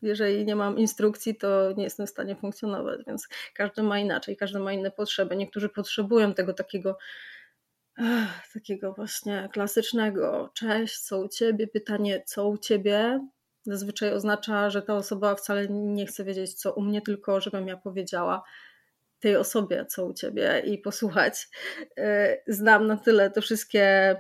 Jeżeli 0.03 0.45
nie 0.45 0.57
mam 0.57 0.79
instrukcji, 0.79 1.37
to 1.37 1.73
nie 1.77 1.85
jestem 1.85 2.07
w 2.07 2.11
stanie 2.11 2.37
funkcjonować, 2.37 3.01
więc 3.07 3.29
każdy 3.55 3.83
ma 3.83 3.99
inaczej, 3.99 4.37
każdy 4.37 4.59
ma 4.59 4.73
inne 4.73 4.91
potrzeby. 4.91 5.37
Niektórzy 5.37 5.69
potrzebują 5.69 6.35
tego 6.35 6.53
takiego 6.53 6.99
takiego 8.55 8.93
właśnie 8.93 9.49
klasycznego 9.53 10.51
cześć, 10.55 10.99
co 10.99 11.19
u 11.19 11.29
ciebie? 11.29 11.67
Pytanie, 11.67 12.23
co 12.27 12.49
u 12.49 12.59
ciebie? 12.59 13.21
Zazwyczaj 13.63 14.13
oznacza, 14.13 14.71
że 14.71 14.83
ta 14.83 14.95
osoba 14.95 15.35
wcale 15.35 15.69
nie 15.69 16.07
chce 16.07 16.25
wiedzieć, 16.25 16.55
co 16.55 16.73
u 16.73 16.83
mnie, 16.83 17.03
tylko 17.03 17.41
żebym 17.41 17.69
ja 17.69 17.77
powiedziała, 17.77 18.43
tej 19.27 19.37
osobie, 19.37 19.87
co 19.87 20.07
u 20.07 20.15
ciebie 20.15 20.63
i 20.67 20.79
posłuchać. 20.79 21.49
E, 21.99 22.37
znam 22.47 22.87
na 22.87 22.97
tyle 22.97 23.31
te 23.31 23.41
wszystkie 23.41 24.17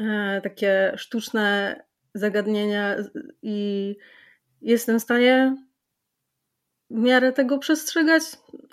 e, 0.00 0.40
takie 0.42 0.92
sztuczne 0.96 1.76
zagadnienia 2.14 2.96
i 3.42 3.96
jestem 4.62 4.98
w 4.98 5.02
stanie 5.02 5.56
w 6.90 6.98
miarę 6.98 7.32
tego 7.32 7.58
przestrzegać, 7.58 8.22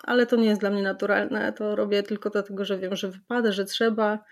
ale 0.03 0.25
to 0.25 0.36
nie 0.36 0.48
jest 0.48 0.62
dla 0.62 0.70
mnie 0.70 0.84
naturalne. 0.84 1.53
To 1.53 1.75
robię 1.75 2.03
tylko 2.03 2.30
dlatego, 2.30 2.65
że 2.65 2.77
wiem, 2.77 2.96
że 2.96 3.10
wypada, 3.10 3.51
że 3.51 3.65
trzeba. 3.65 4.24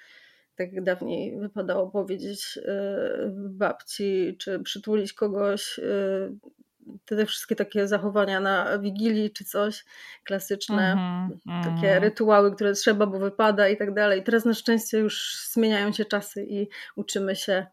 Tak 0.56 0.74
jak 0.74 0.84
dawniej 0.84 1.40
wypadało 1.40 1.92
powiedzieć 1.92 2.60
e, 2.66 3.32
babci, 3.34 4.36
czy 4.40 4.60
przytulić 4.60 5.14
kogoś, 5.14 5.80
te 7.06 7.26
wszystkie 7.26 7.56
takie 7.56 7.88
zachowania 7.88 8.40
na 8.40 8.80
wigilii 8.80 9.32
czy 9.32 9.46
coś 9.46 9.86
klasyczne, 10.24 10.96
mm-hmm, 10.96 11.64
takie 11.64 11.92
mm. 11.92 12.04
rytuały, 12.04 12.56
które 12.56 12.74
trzeba, 12.74 13.06
bo 13.06 13.20
wypada 13.20 13.70
i 13.70 13.78
tak 13.78 13.94
dalej. 13.94 14.24
Teraz 14.24 14.46
na 14.46 14.54
szczęście 14.54 14.98
już 14.98 15.38
zmieniają 15.52 15.92
się 15.92 16.06
czasy 16.06 16.46
i 16.50 16.68
uczymy 16.96 17.36
się 17.36 17.66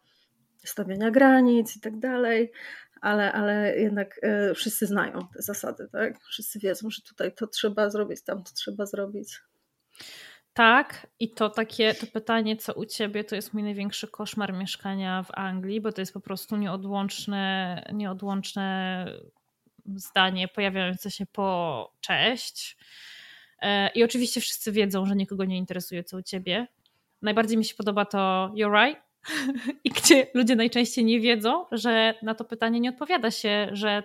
stawiania 0.65 1.11
granic 1.11 1.77
i 1.77 1.81
tak 1.81 1.99
dalej, 1.99 2.53
ale, 3.01 3.33
ale 3.33 3.77
jednak 3.79 4.21
y, 4.51 4.55
wszyscy 4.55 4.87
znają 4.87 5.29
te 5.35 5.43
zasady, 5.43 5.89
tak? 5.93 6.21
Wszyscy 6.21 6.59
wiedzą, 6.59 6.91
że 6.91 7.03
tutaj 7.03 7.33
to 7.33 7.47
trzeba 7.47 7.91
zrobić, 7.91 8.23
tam 8.23 8.45
to 8.45 8.51
trzeba 8.55 8.87
zrobić. 8.87 9.41
Tak, 10.57 11.07
i 11.21 11.31
to 11.31 11.51
takie 11.51 11.95
to 11.95 12.07
pytanie, 12.07 12.57
co 12.57 12.73
u 12.73 12.85
ciebie, 12.87 13.25
to 13.25 13.35
jest 13.35 13.55
mój 13.55 13.63
największy 13.63 14.09
koszmar 14.09 14.53
mieszkania 14.53 15.23
w 15.23 15.31
Anglii, 15.35 15.81
bo 15.81 15.93
to 15.93 16.01
jest 16.01 16.13
po 16.13 16.21
prostu 16.21 16.57
nieodłączne, 16.57 17.83
nieodłączne 17.93 19.07
zdanie 19.95 20.49
pojawiające 20.49 21.11
się 21.11 21.27
po 21.27 21.93
cześć. 22.01 22.77
E, 23.63 23.89
I 23.89 24.05
oczywiście 24.05 24.41
wszyscy 24.41 24.73
wiedzą, 24.73 25.07
że 25.07 25.17
nikogo 25.17 25.45
nie 25.45 25.59
interesuje, 25.59 26.05
co 26.05 26.17
u 26.17 26.23
ciebie. 26.23 26.67
Najbardziej 27.23 27.59
mi 27.59 27.65
się 27.65 27.75
podoba 27.75 28.05
to 28.05 28.51
you're 28.55 28.87
right. 28.87 29.03
I 29.85 29.91
gdzie 29.91 30.27
ludzie 30.35 30.57
najczęściej 30.57 31.05
nie 31.05 31.21
wiedzą, 31.21 31.65
że 31.73 32.15
na 32.23 32.35
to 32.35 32.45
pytanie 32.45 32.81
nie 32.81 32.91
odpowiada 32.91 33.31
się, 33.31 33.69
że 33.73 34.03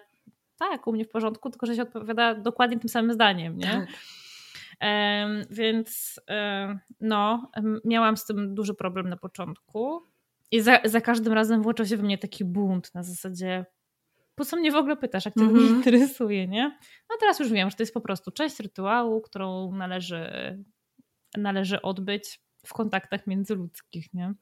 tak, 0.59 0.87
u 0.87 0.93
mnie 0.93 1.05
w 1.05 1.09
porządku, 1.09 1.49
tylko 1.49 1.65
że 1.65 1.75
się 1.75 1.81
odpowiada 1.81 2.35
dokładnie 2.35 2.79
tym 2.79 2.89
samym 2.89 3.13
zdaniem, 3.13 3.57
nie? 3.57 3.87
Więc 5.49 6.19
no, 7.01 7.51
miałam 7.85 8.17
z 8.17 8.25
tym 8.25 8.55
duży 8.55 8.73
problem 8.73 9.09
na 9.09 9.17
początku. 9.17 10.01
I 10.51 10.61
za, 10.61 10.79
za 10.85 11.01
każdym 11.01 11.33
razem 11.33 11.61
włączał 11.61 11.85
się 11.85 11.97
we 11.97 12.03
mnie 12.03 12.17
taki 12.17 12.45
bunt 12.45 12.95
na 12.95 13.03
zasadzie 13.03 13.65
po 14.35 14.45
co 14.45 14.57
mnie 14.57 14.71
w 14.71 14.75
ogóle 14.75 14.97
pytasz, 14.97 15.25
jak 15.25 15.33
cię 15.33 15.41
mm 15.41 15.55
-hmm. 15.55 15.75
interesuje, 15.75 16.47
nie? 16.47 16.77
No 17.09 17.15
teraz 17.19 17.39
już 17.39 17.49
wiem, 17.49 17.69
że 17.69 17.75
to 17.75 17.83
jest 17.83 17.93
po 17.93 18.01
prostu 18.01 18.31
część 18.31 18.59
rytuału, 18.59 19.21
którą 19.21 19.71
należy, 19.71 20.23
należy 21.37 21.81
odbyć 21.81 22.41
w 22.65 22.73
kontaktach 22.73 23.27
międzyludzkich, 23.27 24.13
nie? 24.13 24.33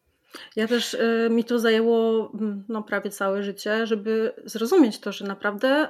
Ja 0.55 0.67
też 0.67 0.93
y, 0.93 1.27
mi 1.31 1.43
to 1.43 1.59
zajęło 1.59 2.31
mm, 2.33 2.65
no, 2.69 2.83
prawie 2.83 3.09
całe 3.09 3.43
życie, 3.43 3.87
żeby 3.87 4.33
zrozumieć 4.45 4.99
to, 4.99 5.11
że 5.11 5.25
naprawdę 5.25 5.89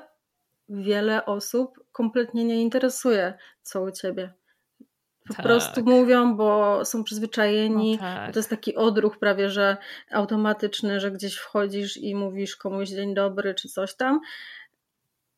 wiele 0.70 1.26
osób 1.26 1.80
kompletnie 1.92 2.46
nie 2.46 2.62
interesuje, 2.62 3.34
co 3.62 3.82
u 3.82 3.92
ciebie 3.92 4.34
po 5.28 5.34
tak. 5.34 5.46
prostu 5.46 5.84
mówią, 5.84 6.36
bo 6.36 6.80
są 6.86 7.04
przyzwyczajeni. 7.04 7.92
No 7.92 8.02
tak. 8.02 8.34
To 8.34 8.40
jest 8.40 8.50
taki 8.50 8.76
odruch 8.76 9.18
prawie, 9.18 9.50
że 9.50 9.78
automatyczny, 10.12 11.00
że 11.00 11.12
gdzieś 11.12 11.36
wchodzisz 11.36 11.98
i 11.98 12.16
mówisz 12.16 12.56
komuś 12.56 12.90
dzień 12.90 13.14
dobry 13.14 13.54
czy 13.54 13.70
coś 13.70 13.96
tam. 13.96 14.20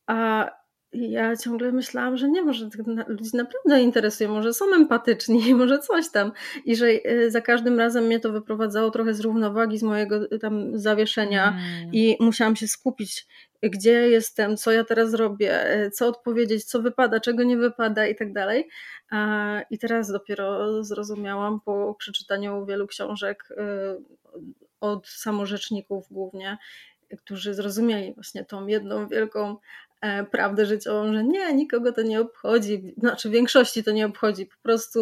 A 0.07 0.49
ja 0.93 1.37
ciągle 1.37 1.71
myślałam, 1.71 2.17
że 2.17 2.29
nie, 2.29 2.41
może 2.41 2.69
ludzi 3.07 3.29
naprawdę 3.33 3.81
interesuje, 3.81 4.29
może 4.29 4.53
są 4.53 4.65
empatyczni, 4.75 5.53
może 5.55 5.79
coś 5.79 6.09
tam. 6.09 6.31
I 6.65 6.75
że 6.75 6.87
y, 6.87 7.31
za 7.31 7.41
każdym 7.41 7.79
razem 7.79 8.05
mnie 8.05 8.19
to 8.19 8.31
wyprowadzało 8.31 8.91
trochę 8.91 9.13
z 9.13 9.19
równowagi, 9.19 9.77
z 9.77 9.83
mojego 9.83 10.31
y, 10.31 10.39
tam 10.39 10.79
zawieszenia 10.79 11.49
mm. 11.49 11.93
i 11.93 12.17
musiałam 12.19 12.55
się 12.55 12.67
skupić, 12.67 13.27
gdzie 13.69 14.09
jestem, 14.09 14.57
co 14.57 14.71
ja 14.71 14.83
teraz 14.83 15.13
robię, 15.13 15.75
y, 15.85 15.91
co 15.91 16.07
odpowiedzieć, 16.07 16.63
co 16.63 16.81
wypada, 16.81 17.19
czego 17.19 17.43
nie 17.43 17.57
wypada 17.57 18.07
i 18.07 18.15
tak 18.15 18.33
dalej. 18.33 18.69
I 19.69 19.77
teraz 19.77 20.11
dopiero 20.11 20.83
zrozumiałam 20.83 21.61
po 21.61 21.95
przeczytaniu 21.99 22.65
wielu 22.65 22.87
książek 22.87 23.49
od 24.81 25.07
samorzeczników 25.07 26.07
głównie, 26.11 26.57
którzy 27.17 27.53
zrozumieli 27.53 28.13
właśnie 28.13 28.45
tą 28.45 28.67
jedną 28.67 29.07
wielką 29.07 29.57
e, 30.01 30.23
prawdę 30.23 30.65
życiową, 30.65 31.13
że 31.13 31.23
nie, 31.23 31.53
nikogo 31.53 31.91
to 31.91 32.01
nie 32.01 32.19
obchodzi, 32.21 32.93
znaczy 32.97 33.29
większości 33.29 33.83
to 33.83 33.91
nie 33.91 34.05
obchodzi, 34.05 34.45
po 34.45 34.57
prostu 34.63 35.01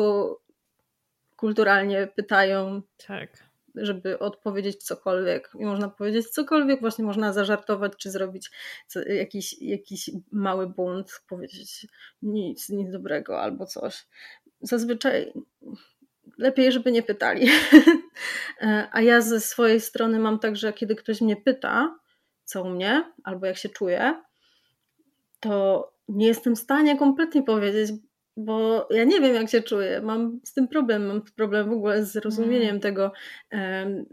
kulturalnie 1.36 2.08
pytają. 2.16 2.82
Tak 3.08 3.49
żeby 3.76 4.20
odpowiedzieć 4.20 4.84
cokolwiek. 4.84 5.52
I 5.60 5.66
można 5.66 5.90
powiedzieć 5.90 6.30
cokolwiek, 6.30 6.82
właśnie 6.82 7.06
można 7.06 7.34
zażartować, 7.34 7.94
czy 7.98 8.12
zrobić 8.12 8.52
jakiś, 9.06 9.62
jakiś 9.62 10.12
mały 10.32 10.68
bunt, 10.68 11.22
powiedzieć 11.28 11.88
nic, 12.22 12.70
nic 12.70 12.92
dobrego 12.92 13.42
albo 13.42 13.66
coś. 13.66 14.08
Zazwyczaj 14.62 15.34
lepiej, 16.38 16.72
żeby 16.72 16.92
nie 16.92 17.04
pytali. 17.04 17.48
A 18.92 19.02
ja 19.02 19.22
ze 19.22 19.40
swojej 19.40 19.82
strony 19.82 20.20
mam 20.20 20.40
tak, 20.40 20.56
że 20.56 20.74
kiedy 20.74 20.96
ktoś 20.96 21.22
mnie 21.22 21.36
pyta, 21.36 22.00
co 22.44 22.64
u 22.64 22.70
mnie, 22.70 23.14
albo 23.24 23.46
jak 23.46 23.58
się 23.58 23.70
czuję, 23.70 24.24
to 25.40 25.86
nie 26.08 26.28
jestem 26.28 26.56
w 26.56 26.60
stanie 26.60 26.98
kompletnie 26.98 27.44
powiedzieć, 27.44 27.92
bo 28.40 28.88
ja 28.92 29.04
nie 29.04 29.22
wiem, 29.22 29.36
jak 29.36 29.50
się 29.50 29.62
czuję. 29.62 30.02
Mam 30.02 30.40
z 30.44 30.54
tym 30.54 30.68
problem. 30.68 31.06
Mam 31.06 31.22
problem 31.22 31.70
w 31.70 31.74
ogóle 31.74 32.06
z 32.06 32.12
zrozumieniem 32.12 32.70
mm. 32.70 32.82
tego, 32.82 33.12
um, 33.52 34.06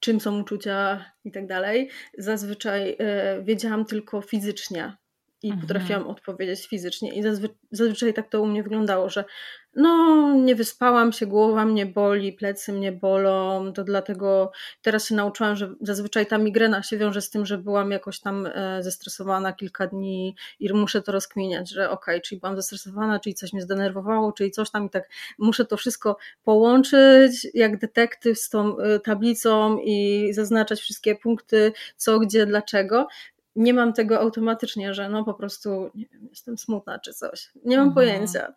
czym 0.00 0.20
są 0.20 0.40
uczucia 0.40 1.04
i 1.24 1.32
tak 1.32 1.46
dalej. 1.46 1.90
Zazwyczaj 2.18 2.96
e, 2.98 3.42
wiedziałam 3.42 3.84
tylko 3.84 4.20
fizycznie 4.20 4.96
i 5.42 5.50
mhm. 5.50 5.66
potrafiłam 5.66 6.06
odpowiedzieć 6.06 6.66
fizycznie. 6.68 7.14
I 7.14 7.22
zazwy 7.22 7.48
zazwyczaj 7.70 8.14
tak 8.14 8.28
to 8.28 8.42
u 8.42 8.46
mnie 8.46 8.62
wyglądało, 8.62 9.10
że 9.10 9.24
no, 9.76 10.34
nie 10.34 10.54
wyspałam 10.54 11.12
się, 11.12 11.26
głowa 11.26 11.64
mnie 11.64 11.86
boli, 11.86 12.32
plecy 12.32 12.72
mnie 12.72 12.92
bolą, 12.92 13.72
to 13.72 13.84
dlatego 13.84 14.52
teraz 14.82 15.08
się 15.08 15.14
nauczyłam, 15.14 15.56
że 15.56 15.74
zazwyczaj 15.80 16.26
ta 16.26 16.38
migrena 16.38 16.82
się 16.82 16.98
wiąże 16.98 17.22
z 17.22 17.30
tym, 17.30 17.46
że 17.46 17.58
byłam 17.58 17.90
jakoś 17.90 18.20
tam 18.20 18.46
e, 18.46 18.82
zestresowana 18.82 19.52
kilka 19.52 19.86
dni 19.86 20.36
i 20.60 20.72
muszę 20.72 21.02
to 21.02 21.12
rozkminiać, 21.12 21.70
że 21.70 21.90
okej, 21.90 22.14
okay, 22.14 22.20
czyli 22.20 22.40
byłam 22.40 22.56
zestresowana, 22.56 23.20
czyli 23.20 23.34
coś 23.34 23.52
mnie 23.52 23.62
zdenerwowało, 23.62 24.32
czyli 24.32 24.50
coś 24.50 24.70
tam 24.70 24.86
i 24.86 24.90
tak 24.90 25.08
muszę 25.38 25.64
to 25.64 25.76
wszystko 25.76 26.16
połączyć 26.44 27.46
jak 27.54 27.78
detektyw 27.78 28.38
z 28.38 28.48
tą 28.48 28.78
e, 28.78 29.00
tablicą 29.00 29.78
i 29.84 30.28
zaznaczać 30.32 30.80
wszystkie 30.80 31.14
punkty, 31.14 31.72
co, 31.96 32.18
gdzie, 32.18 32.46
dlaczego 32.46 33.06
nie 33.58 33.74
mam 33.74 33.92
tego 33.92 34.20
automatycznie, 34.20 34.94
że 34.94 35.08
no 35.08 35.24
po 35.24 35.34
prostu 35.34 35.90
nie 35.94 36.06
wiem, 36.12 36.26
jestem 36.30 36.58
smutna 36.58 36.98
czy 36.98 37.14
coś. 37.14 37.50
Nie 37.64 37.76
mam 37.76 37.88
mhm. 37.88 37.94
pojęcia. 37.94 38.54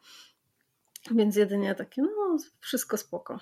Więc 1.12 1.36
jedynie 1.36 1.76
takie, 1.76 2.02
no 2.02 2.38
wszystko 2.60 2.98
spoko. 2.98 3.40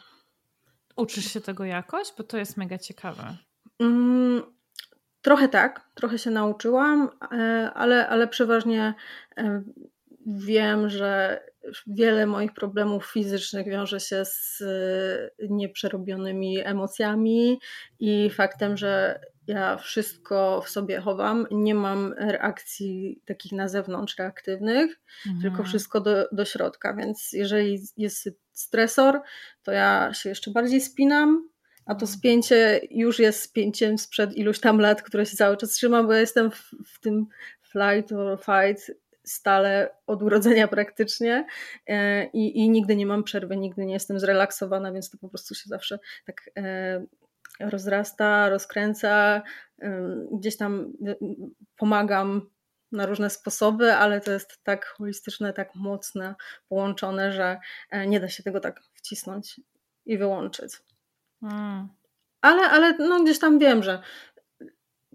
Uczysz 0.96 1.34
się 1.34 1.42
tego 1.42 1.66
jakoś? 1.66 2.08
Bo 2.18 2.24
to 2.24 2.38
jest 2.38 2.58
mega 2.58 2.78
ciekawe. 2.78 3.38
Mm, 3.80 4.42
trochę 5.22 5.50
tak, 5.50 5.90
trochę 5.96 6.18
się 6.20 6.32
nauczyłam, 6.32 7.10
e, 7.32 7.72
ale, 7.74 8.08
ale 8.08 8.28
przeważnie 8.28 8.94
e, 9.38 9.64
wiem, 10.26 10.90
że 10.90 11.44
wiele 11.88 12.26
moich 12.26 12.54
problemów 12.54 13.06
fizycznych 13.06 13.68
wiąże 13.68 14.00
się 14.00 14.26
z 14.26 14.62
e, 14.62 15.48
nieprzerobionymi 15.50 16.60
emocjami 16.60 17.60
i 18.00 18.30
faktem, 18.30 18.78
że 18.78 19.20
ja 19.50 19.78
wszystko 19.78 20.62
w 20.66 20.70
sobie 20.70 21.00
chowam, 21.00 21.48
nie 21.52 21.76
mam 21.76 22.14
reakcji 22.18 23.22
takich 23.26 23.52
na 23.52 23.68
zewnątrz 23.68 24.18
reaktywnych, 24.18 25.00
mhm. 25.28 25.42
tylko 25.42 25.64
wszystko 25.64 26.02
do, 26.02 26.28
do 26.32 26.46
środka, 26.46 26.94
więc 26.94 27.34
jeżeli 27.34 27.80
jest 27.98 28.30
stresor, 28.52 29.22
to 29.64 29.72
ja 29.72 30.14
się 30.14 30.30
jeszcze 30.30 30.52
bardziej 30.52 30.82
spinam, 30.82 31.50
a 31.86 31.96
to 31.96 32.02
mhm. 32.02 32.18
spięcie 32.18 32.82
już 32.92 33.20
jest 33.20 33.44
spięciem 33.44 33.98
sprzed 33.98 34.38
iluś 34.38 34.60
tam 34.60 34.80
lat, 34.80 35.02
które 35.02 35.26
się 35.26 35.38
cały 35.38 35.58
czas 35.58 35.70
trzyma, 35.70 36.04
bo 36.04 36.14
ja 36.14 36.20
jestem 36.20 36.52
w, 36.52 36.72
w 36.88 37.00
tym 37.00 37.26
flight 37.62 38.12
or 38.12 38.40
fight 38.40 38.92
stale 39.24 39.90
od 40.08 40.24
urodzenia 40.24 40.68
praktycznie 40.68 41.46
e, 41.88 42.26
i, 42.26 42.58
i 42.58 42.70
nigdy 42.70 42.96
nie 42.96 43.06
mam 43.06 43.24
przerwy, 43.24 43.58
nigdy 43.58 43.86
nie 43.86 43.94
jestem 43.94 44.20
zrelaksowana, 44.20 44.92
więc 44.92 45.10
to 45.10 45.18
po 45.18 45.30
prostu 45.30 45.56
się 45.56 45.64
zawsze 45.66 46.00
tak 46.26 46.50
e, 46.58 47.06
rozrasta, 47.60 48.50
rozkręca, 48.50 49.42
gdzieś 50.32 50.58
tam 50.58 50.94
y, 51.08 51.18
pomagam 51.78 52.50
na 52.92 53.06
różne 53.06 53.30
sposoby, 53.30 53.94
ale 53.94 54.22
to 54.22 54.32
jest 54.32 54.64
tak 54.64 54.86
holistyczne, 54.86 55.54
tak 55.54 55.76
mocne, 55.76 56.36
połączone, 56.70 57.32
że 57.32 57.60
e, 57.90 58.08
nie 58.08 58.20
da 58.20 58.28
się 58.28 58.44
tego 58.44 58.60
tak 58.60 58.82
wcisnąć 58.94 59.62
i 60.06 60.18
wyłączyć. 60.18 60.74
Hmm. 61.42 61.88
Ale, 62.42 62.62
ale 62.70 62.98
no 62.98 63.24
gdzieś 63.24 63.40
tam 63.40 63.60
wiem, 63.60 63.84
że 63.84 64.02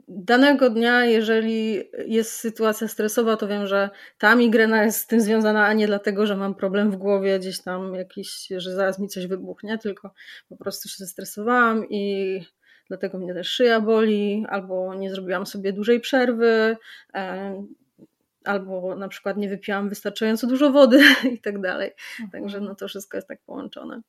danego 0.08 0.70
dnia, 0.70 1.04
jeżeli 1.04 1.82
jest 2.06 2.32
sytuacja 2.32 2.88
stresowa, 2.88 3.36
to 3.36 3.48
wiem, 3.48 3.66
że 3.66 3.90
ta 4.18 4.34
migrena 4.34 4.84
jest 4.84 4.98
z 4.98 5.06
tym 5.06 5.20
związana, 5.20 5.66
a 5.66 5.72
nie 5.72 5.86
dlatego, 5.86 6.26
że 6.26 6.36
mam 6.36 6.54
problem 6.54 6.90
w 6.90 6.96
głowie, 6.96 7.38
gdzieś 7.38 7.62
tam 7.62 7.94
jakiś, 7.94 8.48
że 8.56 8.74
zaraz 8.74 8.98
mi 8.98 9.08
coś 9.08 9.26
wybuchnie, 9.26 9.78
tylko 9.78 10.10
po 10.48 10.56
prostu 10.56 10.88
się 10.88 10.96
zestresowałam 10.98 11.88
i 11.88 12.40
dlatego 12.88 13.18
mnie 13.18 13.34
też 13.34 13.48
szyja 13.48 13.80
boli, 13.80 14.46
albo 14.48 14.94
nie 14.94 15.10
zrobiłam 15.10 15.46
sobie 15.46 15.72
dużej 15.72 16.00
przerwy, 16.00 16.76
albo 18.44 18.96
na 18.96 19.08
przykład 19.08 19.36
nie 19.36 19.48
wypiłam 19.48 19.88
wystarczająco 19.88 20.46
dużo 20.46 20.70
wody 20.70 21.00
i 21.34 21.40
tak 21.40 21.60
dalej. 21.60 21.90
Także 22.32 22.60
no 22.60 22.74
to 22.74 22.88
wszystko 22.88 23.16
jest 23.16 23.28
tak 23.28 23.40
połączone. 23.46 24.02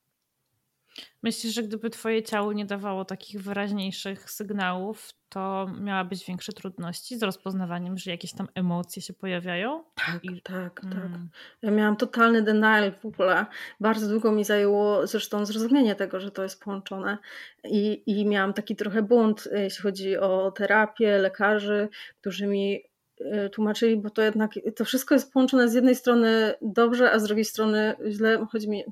Myślisz, 1.23 1.53
że 1.53 1.63
gdyby 1.63 1.89
twoje 1.89 2.23
ciało 2.23 2.53
nie 2.53 2.65
dawało 2.65 3.05
takich 3.05 3.41
wyraźniejszych 3.41 4.31
sygnałów, 4.31 5.13
to 5.29 5.67
miałabyś 5.81 6.25
większe 6.25 6.53
trudności 6.53 7.17
z 7.17 7.23
rozpoznawaniem, 7.23 7.97
że 7.97 8.12
jakieś 8.12 8.34
tam 8.34 8.47
emocje 8.55 9.01
się 9.01 9.13
pojawiają? 9.13 9.84
Tak, 9.95 10.23
I... 10.23 10.41
tak, 10.41 10.81
tak. 10.81 10.93
Mm. 10.93 11.29
Ja 11.62 11.71
miałam 11.71 11.95
totalny 11.95 12.41
denial 12.41 12.91
w 12.91 13.05
ogóle. 13.05 13.45
Bardzo 13.79 14.10
długo 14.10 14.31
mi 14.31 14.43
zajęło 14.43 15.08
zresztą 15.08 15.45
zrozumienie 15.45 15.95
tego, 15.95 16.19
że 16.19 16.31
to 16.31 16.43
jest 16.43 16.63
połączone. 16.63 17.17
I, 17.63 18.03
i 18.05 18.25
miałam 18.25 18.53
taki 18.53 18.75
trochę 18.75 19.01
bunt, 19.01 19.47
jeśli 19.51 19.84
chodzi 19.84 20.17
o 20.17 20.51
terapię, 20.51 21.17
lekarzy, 21.17 21.89
którzy 22.21 22.47
mi 22.47 22.84
y, 23.21 23.49
tłumaczyli, 23.49 23.97
bo 23.97 24.10
to 24.10 24.21
jednak 24.21 24.51
to 24.75 24.86
wszystko 24.86 25.15
jest 25.15 25.34
połączone 25.34 25.69
z 25.69 25.73
jednej 25.73 25.95
strony 25.95 26.53
dobrze, 26.62 27.12
a 27.12 27.19
z 27.19 27.23
drugiej 27.23 27.45
strony 27.45 27.95
źle. 28.10 28.45
Chodzi 28.51 28.69
mi 28.69 28.84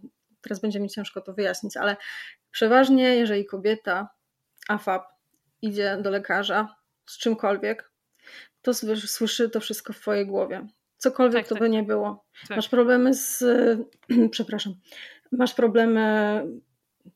teraz 0.43 0.59
będzie 0.59 0.79
mi 0.79 0.89
ciężko 0.89 1.21
to 1.21 1.33
wyjaśnić, 1.33 1.77
ale 1.77 1.97
przeważnie, 2.51 3.15
jeżeli 3.15 3.45
kobieta 3.45 4.09
AFAP 4.67 5.03
idzie 5.61 5.97
do 6.01 6.09
lekarza 6.09 6.75
z 7.05 7.17
czymkolwiek, 7.17 7.91
to 8.61 8.73
słyszy 8.73 9.49
to 9.49 9.59
wszystko 9.59 9.93
w 9.93 9.99
twojej 9.99 10.27
głowie. 10.27 10.67
Cokolwiek 10.97 11.41
tak, 11.41 11.49
to 11.49 11.55
tak, 11.55 11.59
by 11.59 11.65
tak. 11.65 11.71
nie 11.71 11.83
było. 11.83 12.25
Tak. 12.47 12.57
Masz 12.57 12.69
problemy 12.69 13.13
z, 13.13 13.43
przepraszam, 14.31 14.73
masz 15.31 15.53
problemy 15.53 16.43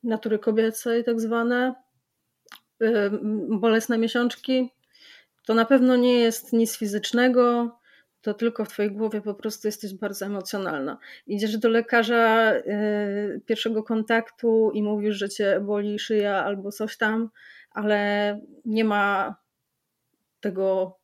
natury 0.03 0.39
kobiecej, 0.39 1.03
tak 1.03 1.21
zwane, 1.21 1.75
bolesne 3.49 3.97
miesiączki, 3.97 4.71
to 5.45 5.53
na 5.53 5.65
pewno 5.65 5.95
nie 5.95 6.19
jest 6.19 6.53
nic 6.53 6.77
fizycznego, 6.77 7.76
to 8.27 8.33
tylko 8.33 8.65
w 8.65 8.69
twojej 8.69 8.91
głowie 8.91 9.21
po 9.21 9.33
prostu 9.33 9.67
jesteś 9.67 9.93
bardzo 9.93 10.25
emocjonalna. 10.25 10.97
Idziesz 11.27 11.57
do 11.57 11.69
lekarza 11.69 12.53
y, 12.53 13.41
pierwszego 13.45 13.83
kontaktu 13.83 14.71
i 14.73 14.83
mówisz, 14.83 15.15
że 15.15 15.29
cię 15.29 15.59
boli 15.59 15.99
szyja 15.99 16.45
albo 16.45 16.71
coś 16.71 16.97
tam, 16.97 17.29
ale 17.71 18.39
nie 18.65 18.83
ma 18.85 19.35
tego 20.39 20.97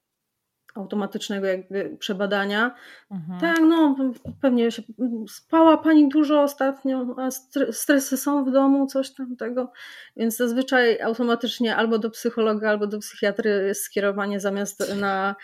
automatycznego 0.75 1.47
jakby 1.47 1.97
przebadania. 1.99 2.75
Mhm. 3.11 3.39
Tak, 3.39 3.59
no 3.59 3.95
pewnie 4.41 4.71
się, 4.71 4.83
spała 5.29 5.77
pani 5.77 6.09
dużo 6.09 6.41
ostatnio, 6.41 7.15
a 7.17 7.31
stresy 7.71 8.17
są 8.17 8.45
w 8.45 8.51
domu, 8.51 8.87
coś 8.87 9.13
tam 9.13 9.35
tego, 9.35 9.71
więc 10.17 10.37
zazwyczaj 10.37 11.01
automatycznie 11.01 11.75
albo 11.75 11.99
do 11.99 12.09
psychologa, 12.09 12.69
albo 12.69 12.87
do 12.87 12.99
psychiatry 12.99 13.63
jest 13.67 13.83
skierowanie 13.83 14.39
zamiast 14.39 14.95
na 14.95 15.35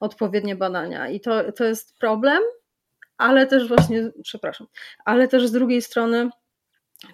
odpowiednie 0.00 0.56
badania. 0.56 1.08
I 1.08 1.20
to, 1.20 1.52
to 1.52 1.64
jest 1.64 1.98
problem, 1.98 2.42
ale 3.16 3.46
też 3.46 3.68
właśnie, 3.68 4.10
przepraszam, 4.22 4.66
ale 5.04 5.28
też 5.28 5.46
z 5.46 5.52
drugiej 5.52 5.82
strony 5.82 6.30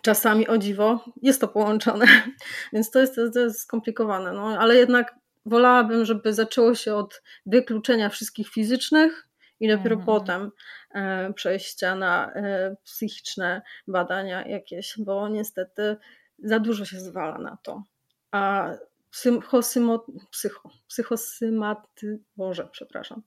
czasami 0.03 0.49
o 0.49 0.59
dziwo 0.59 1.05
jest 1.23 1.41
to 1.41 1.49
połączone, 1.49 2.07
więc 2.73 2.91
to 2.91 3.01
jest, 3.01 3.15
to 3.35 3.41
jest 3.41 3.61
skomplikowane. 3.61 4.33
No, 4.33 4.59
ale 4.59 4.77
jednak 4.77 5.15
wolałabym, 5.47 6.05
żeby 6.05 6.35
zaczęło 6.35 6.75
się 6.75 6.95
od 6.95 7.23
wykluczenia 7.47 8.09
wszystkich 8.09 8.49
fizycznych 8.49 9.29
i 9.61 9.69
dopiero 9.69 9.97
mhm. 9.97 10.07
potem 10.07 10.51
e, 10.95 11.33
przejścia 11.33 11.95
na 11.95 12.33
e, 12.33 12.77
psychiczne 12.85 13.63
badania 13.89 14.49
jakieś, 14.49 14.95
bo 14.99 15.29
niestety 15.29 15.97
za 16.39 16.59
dużo 16.59 16.85
się 16.85 17.01
zwala 17.01 17.39
na 17.39 17.59
to. 17.63 17.83
A 18.31 18.71
psychosymo, 19.13 20.07
psycho, 20.31 20.71
psychosymaty, 20.89 22.21
Boże, 22.37 22.69
przepraszam, 22.73 23.23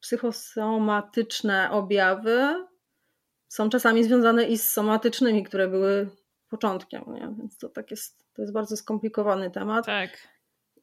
psychosomatyczne 0.00 1.70
objawy 1.70 2.66
są 3.48 3.70
czasami 3.70 4.04
związane 4.04 4.44
i 4.44 4.58
z 4.58 4.70
somatycznymi, 4.70 5.44
które 5.44 5.68
były 5.68 6.10
początkiem, 6.48 7.04
nie? 7.06 7.34
więc 7.38 7.58
to 7.58 7.68
tak 7.68 7.90
jest, 7.90 8.26
to 8.34 8.42
jest 8.42 8.54
bardzo 8.54 8.76
skomplikowany 8.76 9.50
temat. 9.50 9.86
Tak. 9.86 10.28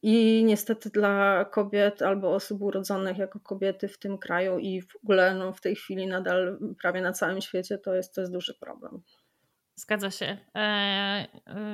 I 0.02 0.44
niestety 0.44 0.90
dla 0.90 1.44
kobiet 1.44 2.02
albo 2.02 2.34
osób 2.34 2.62
urodzonych 2.62 3.18
jako 3.18 3.40
kobiety 3.40 3.88
w 3.88 3.98
tym 3.98 4.18
kraju 4.18 4.58
i 4.58 4.82
w 4.82 4.96
ogóle 4.96 5.34
no, 5.34 5.52
w 5.52 5.60
tej 5.60 5.76
chwili 5.76 6.06
nadal 6.06 6.58
prawie 6.82 7.00
na 7.00 7.12
całym 7.12 7.40
świecie 7.40 7.78
to 7.78 7.94
jest, 7.94 8.14
to 8.14 8.20
jest 8.20 8.32
duży 8.32 8.54
problem. 8.54 9.02
Zgadza 9.78 10.10
się. 10.10 10.38
E, 10.54 10.58
e, 10.58 11.28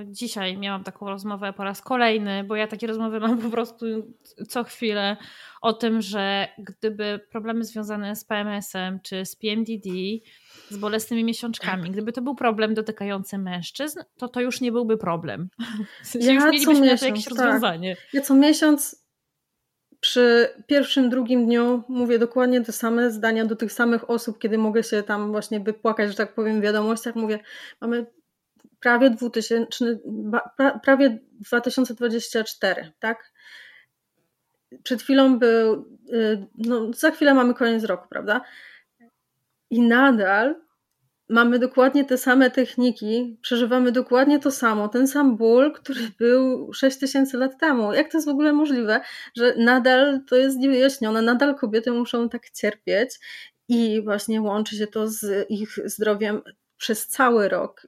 dzisiaj 0.07 0.59
miałam 0.59 0.85
taką 0.85 1.09
rozmowę 1.09 1.53
po 1.53 1.65
raz 1.65 1.83
kolejny, 1.83 2.45
bo 2.45 2.57
ja 2.57 2.67
takie 2.67 2.87
rozmowy 2.87 3.21
mam 3.21 3.39
po 3.39 3.51
prostu 3.51 3.87
co 4.49 4.65
chwilę 4.65 5.17
o 5.63 5.73
tym, 5.73 6.01
że 6.01 6.49
gdyby 6.59 7.21
problemy 7.31 7.65
związane 7.65 8.17
z 8.17 8.25
PMS-em 8.25 9.01
czy 9.03 9.27
z 9.27 9.37
PMDD, 9.37 9.91
z 10.71 10.77
bolesnymi 10.77 11.25
miesiączkami, 11.25 11.91
gdyby 11.91 12.13
to 12.13 12.23
był 12.23 12.35
problem 12.35 12.75
dotykający 12.75 13.39
mężczyzn, 13.39 14.01
to 14.19 14.29
to 14.29 14.41
już 14.41 14.61
nie 14.61 14.73
byłby 14.73 14.99
problem. 14.99 15.49
W 16.05 16.07
sensie 16.07 16.29
ja 16.29 16.35
już 16.35 16.45
mielibyśmy 16.45 16.81
miesiąc, 16.81 17.03
jakieś 17.03 17.25
tak. 17.25 17.39
rozwiązanie. 17.39 17.97
Ja 18.13 18.21
co 18.21 18.35
miesiąc 18.35 19.04
przy 20.05 20.49
pierwszym, 20.67 21.11
drugim 21.11 21.47
dniu 21.47 21.83
mówię 21.89 22.19
dokładnie 22.19 22.61
te 22.65 22.73
same 22.73 23.11
zdania 23.11 23.45
do 23.45 23.57
tych 23.57 23.73
samych 23.73 24.11
osób, 24.11 24.39
kiedy 24.39 24.59
mogę 24.59 24.83
się 24.83 25.03
tam 25.03 25.31
właśnie 25.31 25.61
wypłakać, 25.61 26.11
że 26.11 26.17
tak 26.17 26.35
powiem, 26.35 26.61
w 26.61 26.63
wiadomościach. 26.63 27.15
Mówię, 27.15 27.39
mamy 27.81 28.07
prawie 28.81 29.11
2000, 29.11 29.99
prawie 30.83 31.19
2024, 31.41 32.93
tak? 32.99 33.33
Przed 34.83 35.03
chwilą 35.03 35.39
był, 35.39 35.89
y, 36.13 36.47
no 36.55 36.93
za 36.93 37.11
chwilę 37.11 37.35
mamy 37.35 37.55
koniec 37.55 37.85
roku, 37.85 38.09
prawda? 38.09 38.41
I 39.71 39.81
nadal 39.81 40.64
mamy 41.29 41.59
dokładnie 41.59 42.05
te 42.05 42.19
same 42.19 42.51
techniki, 42.51 43.39
przeżywamy 43.43 43.93
dokładnie 43.93 44.39
to 44.39 44.51
samo, 44.51 44.89
ten 44.89 45.09
sam 45.09 45.37
ból, 45.37 45.73
który 45.73 46.01
był 46.19 46.73
6000 46.73 47.39
lat 47.39 47.61
temu. 47.61 47.93
Jak 47.93 48.11
to 48.11 48.19
jest 48.19 48.27
w 48.27 48.31
ogóle 48.31 48.53
możliwe, 48.53 49.01
że 49.37 49.55
nadal 49.57 50.21
to 50.29 50.37
jest 50.37 50.57
niewyjaśnione, 50.57 51.23
nadal 51.23 51.55
kobiety 51.55 51.93
muszą 51.93 52.29
tak 52.29 52.51
cierpieć 52.51 53.19
i 53.69 54.03
właśnie 54.05 54.43
łączy 54.43 54.77
się 54.77 54.87
to 54.87 55.09
z 55.09 55.51
ich 55.51 55.79
zdrowiem 55.85 56.43
przez 56.77 57.07
cały 57.07 57.49
rok, 57.49 57.87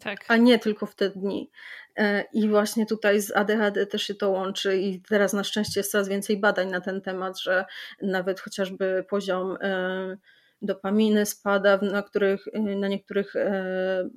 tak. 0.00 0.24
a 0.28 0.36
nie 0.36 0.58
tylko 0.58 0.86
w 0.86 0.94
te 0.94 1.10
dni. 1.10 1.50
E, 1.96 2.24
I 2.32 2.48
właśnie 2.48 2.86
tutaj 2.86 3.20
z 3.20 3.36
ADHD 3.36 3.86
też 3.86 4.02
się 4.02 4.14
to 4.14 4.30
łączy, 4.30 4.78
i 4.78 5.02
teraz 5.02 5.32
na 5.32 5.44
szczęście 5.44 5.80
jest 5.80 5.92
coraz 5.92 6.08
więcej 6.08 6.40
badań 6.40 6.70
na 6.70 6.80
ten 6.80 7.00
temat, 7.00 7.40
że 7.40 7.64
nawet 8.02 8.40
chociażby 8.40 9.04
poziom 9.08 9.56
e, 9.60 10.16
dopaminy 10.62 11.26
spada, 11.26 11.78
na, 11.82 12.02
których, 12.02 12.44
na 12.54 12.88
niektórych 12.88 13.36
e, 13.36 14.08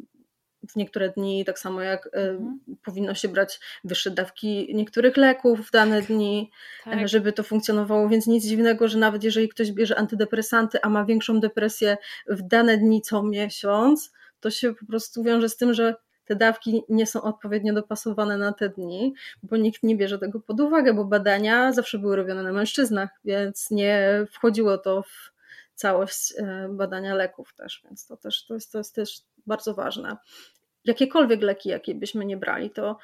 w 0.69 0.75
niektóre 0.75 1.10
dni, 1.10 1.45
tak 1.45 1.60
samo 1.60 1.82
jak 1.82 2.08
e, 2.08 2.30
mhm. 2.30 2.60
powinno 2.84 3.13
się 3.15 3.27
brać 3.27 3.60
wyższe 3.84 4.12
dawki 4.12 4.75
niektórych 4.75 5.17
leków 5.17 5.67
w 5.67 5.71
dane 5.71 6.01
dni, 6.01 6.51
e, 6.88 6.91
tak. 6.91 7.08
żeby 7.08 7.34
to 7.34 7.43
funkcjonowało. 7.43 8.10
Więc 8.10 8.27
nic 8.27 8.45
dziwnego, 8.45 8.88
że 8.88 8.97
nawet 8.97 9.23
jeżeli 9.23 9.49
ktoś 9.49 9.71
bierze 9.71 9.97
antydepresanty, 9.97 10.82
a 10.82 10.89
ma 10.89 11.06
większą 11.06 11.39
depresję 11.39 11.97
w 12.27 12.41
dane 12.41 12.77
dni 12.77 13.01
co 13.01 13.23
miesiąc, 13.23 14.12
to 14.39 14.51
się 14.51 14.75
po 14.75 14.86
prostu 14.86 15.23
wiąże 15.23 15.49
z 15.49 15.58
tym, 15.58 15.73
że 15.73 15.95
te 16.25 16.36
dawki 16.36 16.84
nie 16.89 17.08
są 17.08 17.21
odpowiednio 17.21 17.73
dopasowane 17.73 18.38
na 18.38 18.54
te 18.54 18.69
dni, 18.69 19.13
bo 19.43 19.58
nikt 19.58 19.84
nie 19.84 19.97
bierze 19.97 20.19
tego 20.19 20.39
pod 20.39 20.60
uwagę, 20.60 20.93
bo 20.93 21.06
badania 21.06 21.73
zawsze 21.73 21.99
były 21.99 22.15
robione 22.15 22.43
na 22.43 22.51
mężczyznach, 22.51 23.10
więc 23.25 23.71
nie 23.71 24.25
wchodziło 24.32 24.77
to 24.77 25.04
w 25.04 25.31
całość 25.82 26.34
e, 26.38 26.70
badania 26.70 27.15
leków 27.15 27.54
też, 27.54 27.82
więc 27.84 28.08
to 28.08 28.17
też 28.17 28.46
to 28.46 28.54
jest, 28.54 28.72
to 28.72 28.78
jest 28.78 28.96
też 28.96 29.22
bardzo 29.48 29.74
ważne. 29.74 30.17
Jakiekolwiek 30.86 31.41
leki, 31.41 31.70
jakie 31.70 31.96
byśmy 31.96 32.26
nie 32.26 32.38
brali, 32.38 32.70
to 32.70 32.98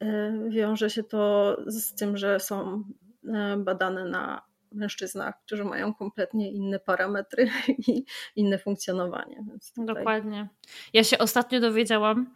e, 0.00 0.32
wiąże 0.48 0.90
się 0.90 1.04
to 1.04 1.56
z 1.66 1.94
tym, 1.94 2.16
że 2.16 2.40
są 2.40 2.84
e, 3.28 3.56
badane 3.56 4.04
na 4.04 4.42
mężczyznach, 4.72 5.34
którzy 5.46 5.64
mają 5.64 5.94
kompletnie 5.94 6.52
inne 6.52 6.78
parametry 6.78 7.50
i 7.88 8.04
inne 8.36 8.58
funkcjonowanie. 8.58 9.44
Tutaj... 9.74 9.86
Dokładnie. 9.86 10.48
Ja 10.92 11.04
się 11.04 11.18
ostatnio 11.18 11.60
dowiedziałam, 11.60 12.34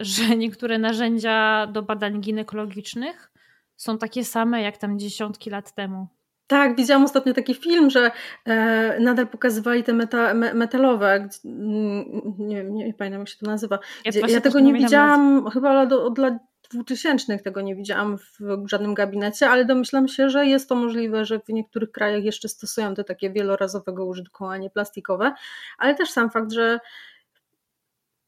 że 0.00 0.36
niektóre 0.36 0.78
narzędzia 0.78 1.66
do 1.66 1.82
badań 1.82 2.20
ginekologicznych 2.20 3.32
są 3.76 3.98
takie 3.98 4.24
same 4.24 4.62
jak 4.62 4.78
tam 4.78 4.98
dziesiątki 4.98 5.50
lat 5.50 5.74
temu. 5.74 6.08
Tak, 6.46 6.76
widziałam 6.76 7.04
ostatnio 7.04 7.34
taki 7.34 7.54
film, 7.54 7.90
że 7.90 8.10
e, 8.44 9.00
nadal 9.00 9.26
pokazywali 9.26 9.84
te 9.84 9.92
meta, 9.92 10.34
me, 10.34 10.54
metalowe. 10.54 11.28
Mm, 11.44 12.04
nie, 12.38 12.64
nie, 12.64 12.84
nie 12.84 12.94
pamiętam, 12.94 13.20
jak 13.20 13.28
się 13.28 13.36
to 13.40 13.46
nazywa. 13.46 13.78
Ja, 14.04 14.26
ja 14.28 14.40
tego 14.40 14.60
nie 14.60 14.72
widziałam, 14.72 15.50
chyba 15.50 15.82
od, 15.82 15.92
od 15.92 16.18
lat 16.18 16.34
2000 16.70 17.38
tego 17.38 17.60
nie 17.60 17.76
widziałam 17.76 18.18
w 18.40 18.68
żadnym 18.68 18.94
gabinecie, 18.94 19.50
ale 19.50 19.64
domyślam 19.64 20.08
się, 20.08 20.30
że 20.30 20.46
jest 20.46 20.68
to 20.68 20.74
możliwe, 20.74 21.24
że 21.24 21.40
w 21.40 21.48
niektórych 21.48 21.92
krajach 21.92 22.24
jeszcze 22.24 22.48
stosują 22.48 22.94
te 22.94 23.04
takie 23.04 23.30
wielorazowego 23.30 24.06
użytkowanie 24.06 24.70
plastikowe, 24.70 25.34
ale 25.78 25.94
też 25.94 26.10
sam 26.10 26.30
fakt, 26.30 26.52
że 26.52 26.80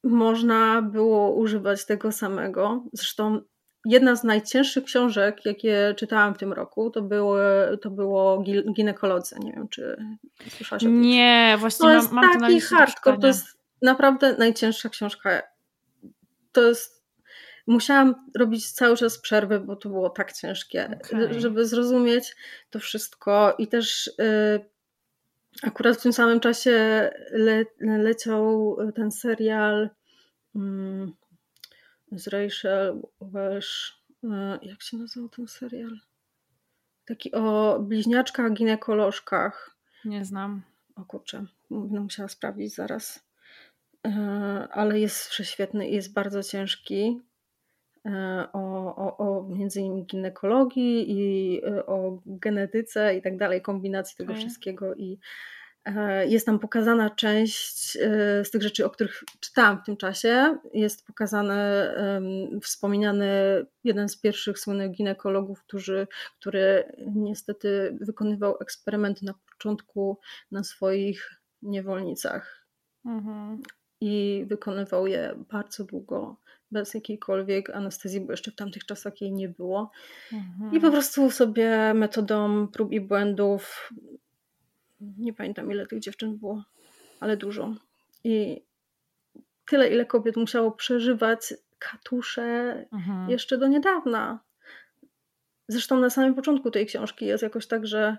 można 0.04 0.82
było 0.82 1.34
używać 1.34 1.86
tego 1.86 2.12
samego. 2.12 2.84
Zresztą 2.92 3.40
jedna 3.88 4.16
z 4.16 4.24
najcięższych 4.24 4.84
książek, 4.84 5.44
jakie 5.44 5.94
czytałam 5.96 6.34
w 6.34 6.38
tym 6.38 6.52
roku, 6.52 6.90
to 6.90 7.02
było, 7.02 7.36
to 7.82 7.90
było 7.90 8.44
ginekolodzy. 8.74 9.36
Nie 9.40 9.52
wiem, 9.52 9.68
czy 9.68 9.96
słyszałaś 10.48 10.82
o 10.82 10.86
tym? 10.86 11.00
Nie, 11.00 11.56
właśnie 11.58 11.86
to 11.86 11.90
jest 11.90 12.12
mam, 12.12 12.40
taki 12.40 12.60
hardcore, 12.60 13.18
to 13.18 13.26
jest 13.26 13.46
naprawdę 13.82 14.36
najcięższa 14.38 14.88
książka. 14.88 15.42
To 16.52 16.62
jest 16.68 16.98
musiałam 17.66 18.14
robić 18.36 18.72
cały 18.72 18.96
czas 18.96 19.18
przerwy, 19.18 19.60
bo 19.60 19.76
to 19.76 19.88
było 19.88 20.10
tak 20.10 20.32
ciężkie, 20.32 20.98
okay. 21.04 21.40
żeby 21.40 21.66
zrozumieć 21.66 22.36
to 22.70 22.78
wszystko 22.78 23.54
i 23.58 23.66
też 23.66 24.06
y, 24.06 24.12
akurat 25.62 25.96
w 25.96 26.02
tym 26.02 26.12
samym 26.12 26.40
czasie 26.40 26.70
le, 27.30 27.64
leciał 27.80 28.76
ten 28.94 29.12
serial 29.12 29.90
y, 30.56 30.58
z 32.12 32.28
Rachel 32.28 33.02
Welsh. 33.20 34.02
E, 34.24 34.58
jak 34.62 34.82
się 34.82 34.96
nazywał 34.96 35.28
ten 35.28 35.48
serial? 35.48 35.98
Taki 37.04 37.32
o 37.32 37.78
bliźniaczkach, 37.80 38.52
ginekolożkach. 38.52 39.76
Nie 40.04 40.24
znam. 40.24 40.62
O 40.96 41.04
kurczę, 41.04 41.46
będę 41.70 42.00
musiała 42.00 42.28
sprawdzić 42.28 42.74
zaraz. 42.74 43.24
E, 44.06 44.10
ale 44.72 45.00
jest 45.00 45.28
prześwietny 45.28 45.88
i 45.88 45.94
jest 45.94 46.12
bardzo 46.12 46.42
ciężki. 46.42 47.20
E, 48.06 48.46
o, 48.52 48.96
o, 48.96 49.16
o 49.18 49.48
między 49.48 49.80
innymi 49.80 50.06
ginekologii 50.06 51.06
i 51.10 51.60
o 51.86 52.22
genetyce 52.26 53.16
i 53.16 53.22
tak 53.22 53.36
dalej, 53.36 53.62
kombinacji 53.62 54.16
tego 54.16 54.32
okay. 54.32 54.40
wszystkiego 54.40 54.94
i 54.94 55.12
E, 55.12 55.18
jest 56.28 56.46
tam 56.46 56.58
pokazana 56.58 57.10
część 57.10 57.96
e, 57.96 58.44
z 58.44 58.50
tych 58.50 58.62
rzeczy, 58.62 58.86
o 58.86 58.90
których 58.90 59.24
czytałam 59.40 59.82
w 59.82 59.84
tym 59.86 59.96
czasie. 59.96 60.58
Jest 60.74 61.06
pokazany, 61.06 61.54
wspomniany 62.62 63.26
jeden 63.84 64.08
z 64.08 64.16
pierwszych 64.16 64.58
słynnych 64.58 64.90
ginekologów, 64.90 65.62
który, 65.62 66.06
który 66.38 66.92
niestety 67.14 67.98
wykonywał 68.00 68.56
eksperymenty 68.60 69.24
na 69.24 69.34
początku 69.52 70.18
na 70.50 70.64
swoich 70.64 71.40
niewolnicach. 71.62 72.66
Mhm. 73.04 73.62
I 74.00 74.44
wykonywał 74.48 75.06
je 75.06 75.34
bardzo 75.50 75.84
długo, 75.84 76.36
bez 76.70 76.94
jakiejkolwiek 76.94 77.70
anestezji, 77.70 78.20
bo 78.20 78.32
jeszcze 78.32 78.50
w 78.50 78.56
tamtych 78.56 78.86
czasach 78.86 79.20
jej 79.20 79.32
nie 79.32 79.48
było. 79.48 79.90
Mhm. 80.32 80.74
I 80.74 80.80
po 80.80 80.90
prostu 80.90 81.30
sobie 81.30 81.94
metodą 81.94 82.68
prób 82.68 82.92
i 82.92 83.00
błędów 83.00 83.90
nie 85.00 85.32
pamiętam 85.32 85.72
ile 85.72 85.86
tych 85.86 86.00
dziewczyn 86.00 86.38
było, 86.38 86.64
ale 87.20 87.36
dużo. 87.36 87.74
I 88.24 88.62
tyle, 89.66 89.88
ile 89.88 90.06
kobiet 90.06 90.36
musiało 90.36 90.72
przeżywać 90.72 91.54
katusze 91.78 92.42
mhm. 92.92 93.30
jeszcze 93.30 93.58
do 93.58 93.66
niedawna. 93.66 94.40
Zresztą 95.68 96.00
na 96.00 96.10
samym 96.10 96.34
początku 96.34 96.70
tej 96.70 96.86
książki 96.86 97.26
jest 97.26 97.42
jakoś 97.42 97.66
tak, 97.66 97.86
że 97.86 98.16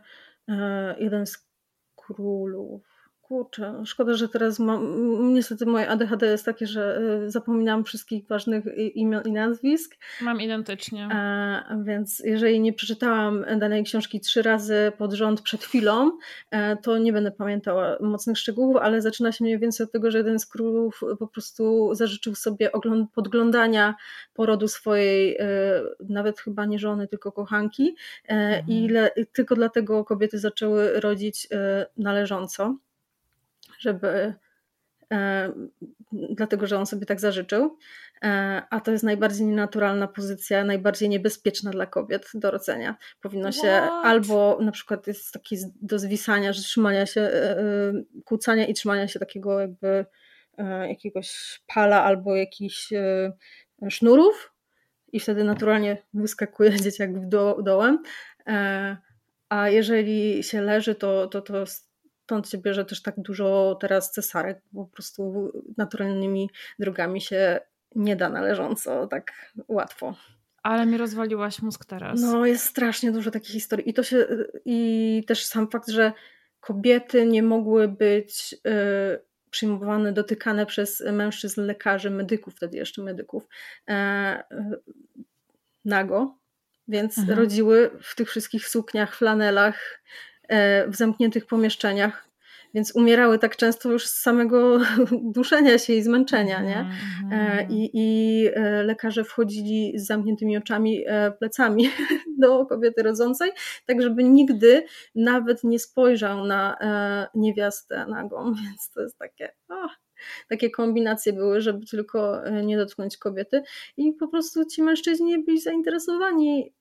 e, 0.48 0.96
jeden 1.00 1.26
z 1.26 1.48
królów 1.96 2.99
Kurczę, 3.30 3.82
szkoda, 3.86 4.14
że 4.14 4.30
teraz 4.30 4.60
mam. 4.60 5.34
Niestety 5.34 5.66
moje 5.66 5.90
ADHD 5.90 6.26
jest 6.28 6.46
takie, 6.46 6.68
że 6.68 7.02
y, 7.26 7.32
zapominam 7.32 7.84
wszystkich 7.84 8.28
ważnych 8.28 8.66
imion 8.78 9.24
i 9.26 9.32
nazwisk. 9.32 9.96
Mam 10.22 10.42
identycznie. 10.42 11.10
A, 11.12 11.76
więc 11.84 12.20
jeżeli 12.26 12.60
nie 12.60 12.74
przeczytałam 12.74 13.46
danej 13.60 13.84
książki 13.84 14.20
trzy 14.20 14.42
razy 14.42 14.92
pod 14.98 15.14
rząd 15.14 15.42
przed 15.42 15.64
chwilą, 15.64 16.12
e, 16.52 16.78
to 16.78 16.98
nie 16.98 17.14
będę 17.14 17.32
pamiętała 17.32 17.98
mocnych 18.02 18.38
szczegółów, 18.38 18.78
ale 18.78 19.02
zaczyna 19.02 19.32
się 19.32 19.44
mniej 19.44 19.60
więcej 19.60 19.84
od 19.84 19.92
tego, 19.92 20.12
że 20.12 20.18
jeden 20.18 20.40
z 20.40 20.46
królów 20.46 21.02
po 21.20 21.28
prostu 21.28 21.90
zażyczył 21.96 22.36
sobie 22.36 22.70
podglądania 23.16 23.96
porodu 24.34 24.68
swojej, 24.68 25.38
e, 25.40 25.46
nawet 26.10 26.40
chyba 26.40 26.66
nie 26.66 26.80
żony, 26.80 27.08
tylko 27.08 27.32
kochanki. 27.32 27.96
E, 28.30 28.32
mhm. 28.32 28.64
I 28.68 28.88
le, 28.88 29.12
tylko 29.34 29.56
dlatego 29.56 30.06
kobiety 30.06 30.40
zaczęły 30.40 31.00
rodzić 31.00 31.48
należąco 31.98 32.76
żeby 33.80 34.34
e, 35.14 35.54
dlatego, 36.12 36.68
że 36.68 36.78
on 36.78 36.86
sobie 36.86 37.06
tak 37.06 37.20
zażyczył. 37.20 37.78
e, 38.24 38.62
a 38.70 38.80
to 38.80 38.92
jest 38.92 39.04
najbardziej 39.04 39.48
nienaturalna 39.48 40.08
pozycja, 40.08 40.64
najbardziej 40.64 41.10
niebezpieczna 41.10 41.72
dla 41.72 41.86
kobiet 41.86 42.30
do 42.34 42.52
rodzenia. 42.52 42.96
Powinno 43.22 43.52
się 43.52 43.68
What? 43.68 44.06
albo 44.06 44.58
na 44.62 44.72
przykład 44.72 45.08
jest 45.08 45.32
taki 45.32 45.58
do 45.82 46.00
zwisania, 46.00 46.54
że 46.54 46.62
trzymania 46.62 47.06
się, 47.06 47.22
e, 47.22 47.64
kłócania 48.26 48.66
i 48.68 48.74
trzymania 48.74 49.08
się 49.08 49.20
takiego 49.20 49.60
jakby 49.60 50.06
jakiegoś 50.88 51.60
pala 51.68 52.04
albo 52.04 52.36
jakichś 52.36 52.90
sznurów 53.90 54.54
i 55.12 55.20
wtedy 55.20 55.44
naturalnie 55.44 55.98
wyskakuje 56.14 56.72
dzieciak 56.84 57.28
do, 57.28 57.58
dołem. 57.64 58.04
A 59.50 59.70
jeżeli 59.70 60.44
się 60.44 60.62
leży, 60.62 60.96
to, 60.96 61.28
to, 61.28 61.42
to 61.42 61.66
stąd 62.30 62.50
się 62.50 62.58
bierze 62.58 62.86
też 62.86 63.02
tak 63.02 63.16
dużo 63.18 63.78
teraz 63.82 64.12
cesarek, 64.12 64.62
bo 64.72 64.86
po 64.86 64.92
prostu 64.92 65.52
naturalnymi 65.78 66.50
drogami 66.80 67.22
się 67.22 67.60
nie 67.96 68.16
da 68.16 68.30
należąco 68.30 69.08
tak 69.08 69.32
łatwo. 69.68 70.16
Ale 70.64 70.86
mi 70.86 70.98
rozwaliłaś 70.98 71.62
mózg 71.62 71.86
teraz. 71.86 72.22
No, 72.22 72.46
jest 72.46 72.66
strasznie 72.66 73.12
dużo 73.12 73.32
takich 73.32 73.52
historii. 73.52 73.90
I 73.90 73.94
to 73.94 74.04
się, 74.04 74.28
i 74.66 75.24
też 75.28 75.46
sam 75.46 75.70
fakt, 75.70 75.90
że 75.90 76.14
kobiety 76.60 77.26
nie 77.26 77.44
mogły 77.44 77.88
być 77.88 78.54
y, 78.54 79.50
przyjmowane, 79.50 80.14
dotykane 80.14 80.66
przez 80.66 81.04
mężczyzn, 81.12 81.62
lekarzy, 81.62 82.10
medyków, 82.10 82.56
wtedy 82.56 82.78
jeszcze 82.78 83.02
medyków, 83.02 83.44
y, 83.90 83.94
y, 83.94 84.80
nago, 85.86 86.38
więc 86.88 87.18
mhm. 87.18 87.40
rodziły 87.40 87.92
w 88.02 88.16
tych 88.16 88.30
wszystkich 88.30 88.68
sukniach, 88.68 89.16
flanelach, 89.16 90.02
w 90.88 90.96
zamkniętych 90.96 91.46
pomieszczeniach, 91.46 92.30
więc 92.74 92.96
umierały 92.96 93.40
tak 93.40 93.56
często 93.56 93.92
już 93.92 94.08
z 94.08 94.22
samego 94.22 94.80
duszenia 95.36 95.78
się 95.78 95.94
i 95.94 96.02
zmęczenia, 96.02 96.62
nie? 96.62 96.80
Mhm, 96.80 97.34
e, 97.34 97.52
mhm. 97.52 97.72
I, 97.72 97.90
I, 97.94 98.48
e, 98.54 98.84
lekarze 98.84 99.24
wchodzili 99.24 99.94
z 99.96 100.08
zamkniętymi 100.08 100.58
oczami, 100.58 101.06
plecami 101.40 101.90
do 102.42 102.66
kobiety 102.66 103.04
rodzącej, 103.04 103.52
tak 103.86 104.02
żeby 104.02 104.24
nigdy 104.24 104.86
nawet 105.16 105.64
nie 105.64 105.80
spojrzał 105.80 106.46
na 106.46 106.78
niewiastę 107.36 108.06
nagą, 108.08 108.54
więc 108.64 108.90
to 108.90 109.02
jest 109.02 109.18
takie... 109.18 109.54
Oh 109.70 109.96
takie 110.50 110.70
kombinacje 110.70 111.34
były, 111.34 111.62
żeby 111.62 111.86
tylko 111.86 112.42
nie 112.64 112.78
dotknąć 112.78 113.18
kobiety 113.18 113.62
i 113.98 114.14
po 114.14 114.28
prostu 114.28 114.66
ci 114.66 114.84
mężczyźni 114.84 115.44
byli 115.44 115.60
zainteresowani 115.62 116.74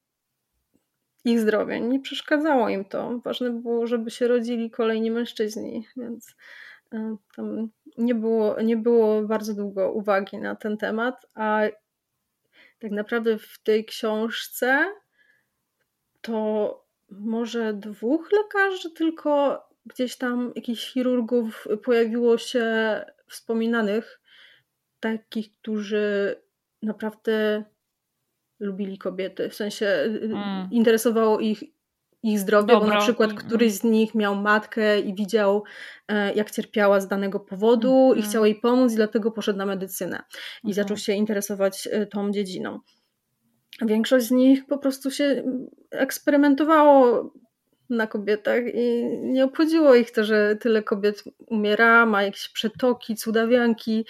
ich 1.25 1.41
zdrowie. 1.41 1.81
Nie 1.81 2.01
przeszkadzało 2.01 2.69
im 2.69 2.85
to. 2.85 3.19
Ważne 3.19 3.51
było, 3.51 3.87
żeby 3.87 4.11
się 4.11 4.29
rodzili 4.29 4.71
kolejni 4.71 5.11
mężczyźni, 5.11 5.87
więc 5.97 6.35
e, 6.93 7.17
tam 7.37 7.69
nie 7.99 8.15
było, 8.15 8.61
nie 8.63 8.77
było 8.77 9.23
bardzo 9.23 9.55
długo 9.55 9.93
uwagi 9.93 10.39
na 10.39 10.57
ten 10.57 10.77
temat, 10.77 11.27
a 11.35 11.63
tak 12.79 12.91
naprawdę 12.91 13.39
w 13.39 13.59
tej 13.63 13.85
książce 13.85 14.87
to 16.21 16.89
może 17.11 17.75
dwóch 17.75 18.33
lekarzy, 18.33 18.91
tylko 18.91 19.63
gdzieś 19.87 20.17
tam 20.17 20.53
jakichś 20.57 20.93
chirurgów 20.93 21.69
pojawiło 21.85 22.39
się 22.39 22.65
wspominanych, 23.29 24.21
takich, 25.01 25.55
którzy 25.55 26.37
naprawdę 26.83 27.65
lubili 28.61 28.99
kobiety, 28.99 29.49
w 29.49 29.55
sensie 29.55 29.87
y, 29.87 30.21
y, 30.23 30.25
mm. 30.25 30.69
interesowało 30.71 31.41
ich 31.41 31.65
ich 32.23 32.39
zdrowie, 32.39 32.73
Dobro. 32.73 32.89
bo 32.89 32.95
na 32.95 33.01
przykład 33.01 33.35
któryś 33.35 33.73
z 33.73 33.85
nich 33.85 34.15
miał 34.15 34.37
matkę 34.37 35.01
i 35.01 35.15
widział, 35.15 35.65
e, 36.09 36.35
jak 36.35 36.51
cierpiała 36.51 37.01
z 37.01 37.09
danego 37.09 37.41
powodu 37.41 38.07
mm. 38.13 38.19
i 38.19 38.23
chciał 38.23 38.45
jej 38.45 38.55
pomóc, 38.55 38.93
i 38.93 38.97
dlatego 38.97 39.31
poszedł 39.31 39.59
na 39.59 39.67
medycynę 39.67 40.23
i 40.65 40.67
mm. 40.67 40.75
zaczął 40.75 40.97
się 40.97 41.13
interesować 41.13 41.89
e, 41.93 42.07
tą 42.07 42.31
dziedziną. 42.31 42.79
Większość 43.83 44.27
z 44.27 44.31
nich 44.31 44.67
po 44.67 44.79
prostu 44.79 45.11
się 45.11 45.43
eksperymentowało 45.91 47.33
na 47.91 48.07
kobietach 48.07 48.63
i 48.75 49.05
nie 49.23 49.45
obchodziło 49.45 49.95
ich 49.95 50.11
to, 50.11 50.25
że 50.25 50.57
tyle 50.57 50.83
kobiet 50.83 51.25
umiera, 51.47 52.07
ma 52.07 52.23
jakieś 52.23 52.49
przetoki, 52.49 53.17
cudawianki, 53.17 54.07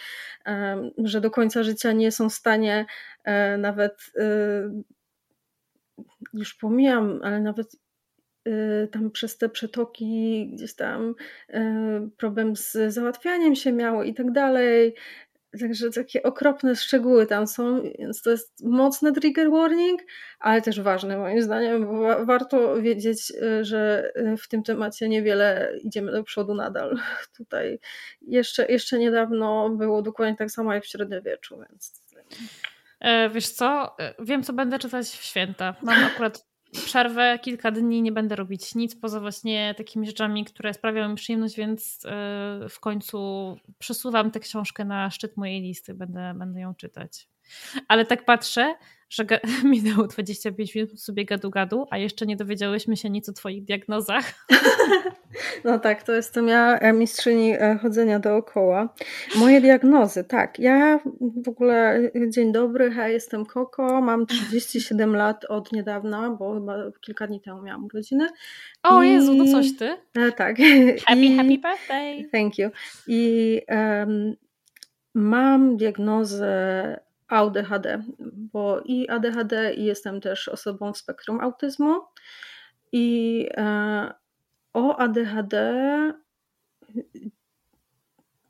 że 1.05 1.21
do 1.21 1.31
końca 1.31 1.63
życia 1.63 1.93
nie 1.93 2.13
są 2.13 2.31
w 2.31 2.35
stanie 2.35 2.87
e, 3.25 3.59
nawet, 3.59 4.13
e, 4.19 4.25
już 6.33 6.55
pomijam, 6.55 7.21
ale 7.23 7.41
nawet 7.41 7.77
e, 8.47 8.87
tam 8.87 9.11
przez 9.11 9.39
te 9.39 9.49
przetoki 9.49 10.51
gdzieś 10.53 10.75
tam 10.75 11.15
problem 12.17 12.57
z 12.57 12.77
załatwianiem 12.89 13.57
się 13.57 13.73
miało 13.73 14.05
i 14.05 14.15
tak 14.15 14.33
dalej, 14.33 14.95
Także 15.61 15.91
takie 15.91 16.23
okropne 16.23 16.77
szczegóły 16.77 17.27
tam 17.27 17.47
są, 17.47 17.83
więc 17.99 18.23
to 18.23 18.31
jest 18.31 18.65
mocny 18.65 19.13
trigger 19.13 19.51
warning, 19.51 20.01
ale 20.39 20.63
też 20.63 20.81
ważny 20.81 21.17
moim 21.17 21.43
zdaniem, 21.43 21.87
bo 21.87 22.27
warto 22.27 22.83
wiedzieć, 22.83 23.31
y, 23.31 23.65
że 23.65 24.13
y, 24.17 24.37
w 24.37 24.49
tym 24.49 24.63
temacie 24.63 25.09
niewiele 25.09 25.73
idziemy 25.83 26.13
do 26.13 26.25
przodu 26.25 26.55
nadal. 26.55 26.99
Tutaj 27.39 27.79
jeszcze, 28.23 28.67
jeszcze 28.67 28.99
niedawno 28.99 29.71
było 29.71 30.03
dokładnie 30.03 30.37
tak 30.37 30.51
samo 30.51 30.75
jak 30.75 30.85
w 30.85 30.89
średniowieczu, 30.89 31.59
więc. 31.69 32.03
E, 33.01 33.31
wiesz 33.31 33.49
co? 33.49 33.97
E, 33.99 34.15
wiem, 34.19 34.43
co 34.43 34.53
będę 34.53 34.79
czytać 34.79 35.07
w 35.07 35.23
święta. 35.23 35.75
Mam 35.83 36.05
akurat 36.15 36.47
przerwę, 36.73 37.39
kilka 37.43 37.71
dni, 37.71 38.03
nie 38.03 38.13
będę 38.13 38.37
robić 38.37 38.75
nic 38.75 38.97
poza 38.97 39.21
właśnie 39.21 39.75
takimi 39.77 40.07
rzeczami, 40.07 40.45
które 40.45 40.75
sprawiają 40.75 41.09
mi 41.09 41.15
przyjemność, 41.15 41.57
więc 41.57 41.99
e, 42.05 42.09
w 42.69 42.81
końcu 42.81 43.19
przesuwam 43.79 44.31
tę 44.31 44.41
książkę 44.41 44.85
na 44.85 45.11
szczyt 45.11 45.37
mojej 45.37 45.63
listy, 45.63 45.95
będę, 45.95 46.35
będę 46.37 46.61
ją 46.61 46.75
czytać. 46.75 47.29
Ale 47.89 48.05
tak 48.05 48.25
patrzę, 48.25 48.75
że 49.11 49.25
minęło 49.65 50.07
25 50.07 50.75
minut 50.75 51.01
sobie 51.01 51.25
gadu-gadu, 51.25 51.87
a 51.91 51.99
jeszcze 51.99 52.27
nie 52.27 52.37
dowiedziałyśmy 52.37 52.97
się 52.97 53.11
nic 53.11 53.29
o 53.29 53.33
Twoich 53.33 53.65
diagnozach. 53.65 54.25
No 55.65 55.79
tak, 55.79 56.03
to 56.03 56.13
jestem 56.13 56.49
ja, 56.49 56.79
e, 56.79 56.93
mistrzyni 56.93 57.53
e, 57.53 57.79
chodzenia 57.83 58.19
dookoła. 58.19 58.95
Moje 59.37 59.61
diagnozy, 59.61 60.25
tak. 60.25 60.59
Ja 60.59 61.01
w 61.45 61.49
ogóle, 61.49 61.97
e, 61.97 62.31
dzień 62.31 62.53
dobry, 62.53 62.93
ja 62.97 63.09
jestem 63.09 63.47
Koko, 63.47 64.01
mam 64.01 64.27
37 64.27 65.17
lat 65.17 65.45
od 65.45 65.73
niedawna, 65.73 66.31
bo 66.31 66.55
chyba 66.55 66.77
kilka 67.01 67.27
dni 67.27 67.41
temu 67.41 67.63
miałam 67.63 67.85
urodziny. 67.85 68.29
O 68.83 69.03
I... 69.03 69.11
Jezu, 69.11 69.35
no 69.35 69.45
coś 69.45 69.77
ty. 69.77 69.97
Tak. 70.37 70.57
Happy, 71.07 71.27
I... 71.27 71.37
happy 71.37 71.59
birthday. 71.59 72.29
Thank 72.33 72.59
you. 72.59 72.71
I 73.07 73.61
um, 73.69 74.37
mam 75.15 75.77
diagnozę 75.77 77.08
ADHD, 77.29 78.03
bo 78.53 78.81
i 78.85 79.09
ADHD 79.09 79.75
i 79.75 79.85
jestem 79.85 80.21
też 80.21 80.49
osobą 80.49 80.93
w 80.93 80.99
spektrum 80.99 81.41
autyzmu. 81.41 82.01
I 82.93 83.49
e, 83.57 84.15
o 84.75 84.97
ADHD 84.97 85.75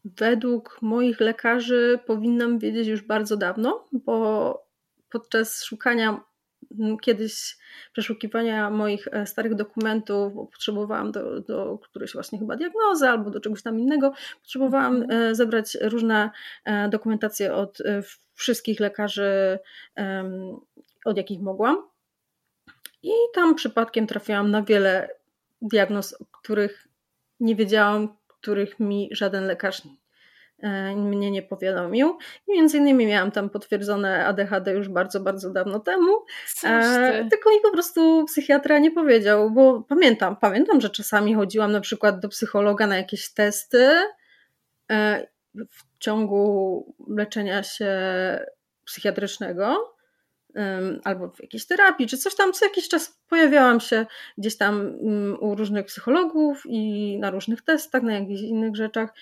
według 0.05 0.83
moich 0.83 1.21
lekarzy 1.21 1.99
powinnam 2.07 2.59
wiedzieć 2.59 2.89
już 2.89 3.03
bardzo 3.03 3.37
dawno, 3.37 3.85
bo 3.93 4.69
podczas 5.11 5.65
szukania 5.65 6.21
kiedyś 7.03 7.57
przeszukiwania 7.93 8.71
moich 8.71 9.09
e, 9.09 9.27
starych 9.27 9.55
dokumentów, 9.55 10.35
bo 10.35 10.47
potrzebowałam 10.47 11.13
do, 11.13 11.41
do 11.41 11.79
którejś 11.79 12.13
właśnie 12.13 12.39
chyba 12.39 12.57
diagnozy 12.57 13.09
albo 13.09 13.31
do 13.31 13.41
czegoś 13.41 13.63
tam 13.63 13.81
innego, 13.81 14.13
potrzebowałam 14.43 14.97
mhm. 14.97 15.23
e, 15.23 15.35
zebrać 15.35 15.77
różne 15.81 16.31
dokumentacje 16.91 17.55
od 17.55 17.79
wszystkich 18.35 18.81
lekarzy, 18.81 19.59
od 21.05 21.17
jakich 21.17 21.41
mogłam. 21.41 21.89
I 23.03 23.11
tam 23.35 23.55
przypadkiem 23.55 24.07
trafiłam 24.07 24.51
na 24.51 24.63
wiele 24.63 25.09
diagnoz, 25.63 26.15
o 26.15 26.25
których 26.25 26.89
nie 27.41 27.57
wiedziałam, 27.57 28.19
których 28.41 28.81
mi 28.81 29.09
żaden 29.13 29.47
lekarz 29.47 29.83
e, 29.87 29.89
mnie 30.97 31.31
nie 31.31 31.43
powiadomił. 31.43 32.19
I 32.49 32.53
między 32.53 32.79
innymi 32.79 33.07
miałam 33.07 33.31
tam 33.31 33.51
potwierdzone 33.51 34.27
ADHD 34.27 34.73
już 34.73 34.89
bardzo, 34.89 35.21
bardzo 35.21 35.51
dawno 35.51 35.81
temu. 35.81 36.13
E, 36.65 37.27
tylko 37.31 37.51
mi 37.51 37.61
po 37.63 37.71
prostu 37.71 38.25
psychiatra 38.25 38.79
nie 38.79 38.91
powiedział, 38.91 39.51
bo 39.51 39.83
pamiętam, 39.89 40.37
pamiętam, 40.37 40.81
że 40.81 40.91
czasami 40.91 41.35
chodziłam 41.35 41.73
na 41.73 41.81
przykład 41.81 42.21
do 42.21 42.29
psychologa 42.29 42.87
na 42.87 42.97
jakieś 42.97 43.35
testy. 43.35 43.91
E, 44.91 45.27
w 45.55 45.99
ciągu 45.99 46.95
leczenia 47.09 47.63
się 47.63 47.97
psychiatrycznego 48.85 49.95
albo 51.05 51.29
w 51.29 51.41
jakiejś 51.43 51.67
terapii, 51.67 52.07
czy 52.07 52.19
coś 52.19 52.35
tam, 52.35 52.53
co 52.53 52.65
jakiś 52.65 52.89
czas 52.89 53.21
pojawiałam 53.29 53.81
się 53.81 54.07
gdzieś 54.39 54.57
tam 54.57 54.81
mm, 54.81 55.37
u 55.41 55.55
różnych 55.55 55.87
psychologów 55.87 56.63
i 56.67 57.19
na 57.19 57.31
różnych 57.31 57.63
testach, 57.63 58.03
na 58.03 58.13
jakichś 58.13 58.41
innych 58.41 58.77
rzeczach 58.77 59.15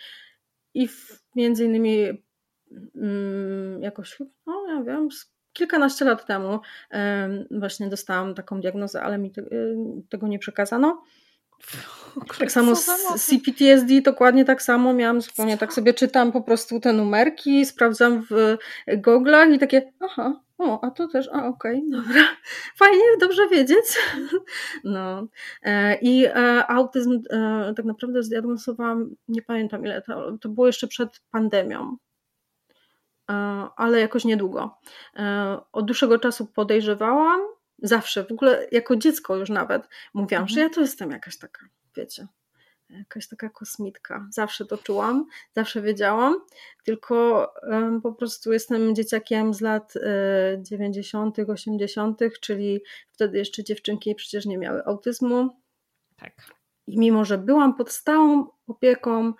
i 0.77 0.89
w, 0.89 1.23
między 1.35 1.65
innymi 1.65 2.25
mm, 2.95 3.83
jakoś, 3.83 4.19
no 4.47 4.67
ja 4.69 4.83
wiem, 4.83 5.09
kilkanaście 5.53 6.05
lat 6.05 6.27
temu 6.27 6.61
właśnie 7.51 7.89
dostałam 7.89 8.35
taką 8.35 8.61
diagnozę, 8.61 9.03
ale 9.03 9.19
mi 9.19 9.31
te, 9.31 9.41
y, 9.41 9.77
tego 10.09 10.29
nie 10.29 10.39
przekazano. 10.39 11.03
Tak 12.39 12.53
samo 12.53 12.77
z 12.77 12.87
CPTSD 13.17 14.01
dokładnie 14.01 14.45
tak 14.45 14.63
samo 14.63 14.93
miałam 14.93 15.21
zupełnie 15.21 15.59
tak 15.59 15.73
sobie 15.73 15.95
czytam 15.95 16.33
po 16.33 16.43
prostu 16.43 16.81
te 16.81 16.93
numerki, 16.93 17.67
sprawdzam 17.67 18.23
w 18.31 18.57
goglach 18.97 19.51
i 19.51 19.59
takie 19.59 19.93
aha, 20.01 20.41
o, 20.59 20.85
a 20.85 20.91
to 20.91 21.09
też, 21.09 21.29
a 21.33 21.47
okej, 21.47 21.77
okay, 21.77 21.91
dobra, 21.91 22.23
fajnie, 22.81 23.05
dobrze 23.21 23.49
wiedzieć. 23.49 23.85
No 24.85 25.27
e, 25.63 25.99
i 26.01 26.27
e, 26.27 26.67
autyzm 26.67 27.23
e, 27.31 27.73
tak 27.77 27.85
naprawdę 27.85 28.23
zdiagnozowałam, 28.23 29.15
nie 29.29 29.43
pamiętam 29.43 29.85
ile 29.85 30.03
to, 30.03 30.39
to 30.41 30.49
było 30.49 30.67
jeszcze 30.67 30.87
przed 30.87 31.21
pandemią, 31.31 31.97
ale 33.77 34.01
jakoś 34.01 34.25
niedługo. 34.25 34.79
Od 35.73 35.87
dłuższego 35.87 36.19
czasu 36.19 36.47
podejrzewałam, 36.47 37.41
zawsze, 37.89 38.25
w 38.25 38.33
ogóle 38.33 38.67
jako 38.73 38.97
dziecko 38.97 39.37
już 39.37 39.51
nawet, 39.51 39.83
mówiłam, 40.15 40.43
mhm. 40.43 40.55
że 40.55 40.61
ja 40.61 40.71
to 40.71 40.81
jestem 40.81 41.11
jakaś 41.11 41.39
taka 41.39 41.67
wiecie, 41.97 42.27
jakaś 42.91 43.29
taka 43.29 43.49
kosmitka. 43.49 44.27
Zawsze 44.31 44.65
to 44.65 44.79
czułam, 44.79 45.27
zawsze 45.57 45.83
wiedziałam, 45.83 46.41
tylko 46.85 47.49
um, 47.63 48.03
po 48.03 48.13
prostu 48.13 48.53
jestem 48.53 48.95
dzieciakiem 48.95 49.55
z 49.55 49.61
lat 49.61 49.97
y, 49.97 50.01
90., 50.63 51.37
80., 51.49 52.21
czyli 52.41 52.81
wtedy 53.11 53.39
jeszcze 53.39 53.65
dziewczynki 53.65 54.15
przecież 54.15 54.47
nie 54.47 54.59
miały 54.59 54.85
autyzmu. 54.85 55.63
Tak. 56.17 56.33
I 56.87 56.99
mimo, 56.99 57.25
że 57.25 57.39
byłam 57.39 57.75
pod 57.75 57.93
stałą 57.93 58.47
opieką 58.67 59.33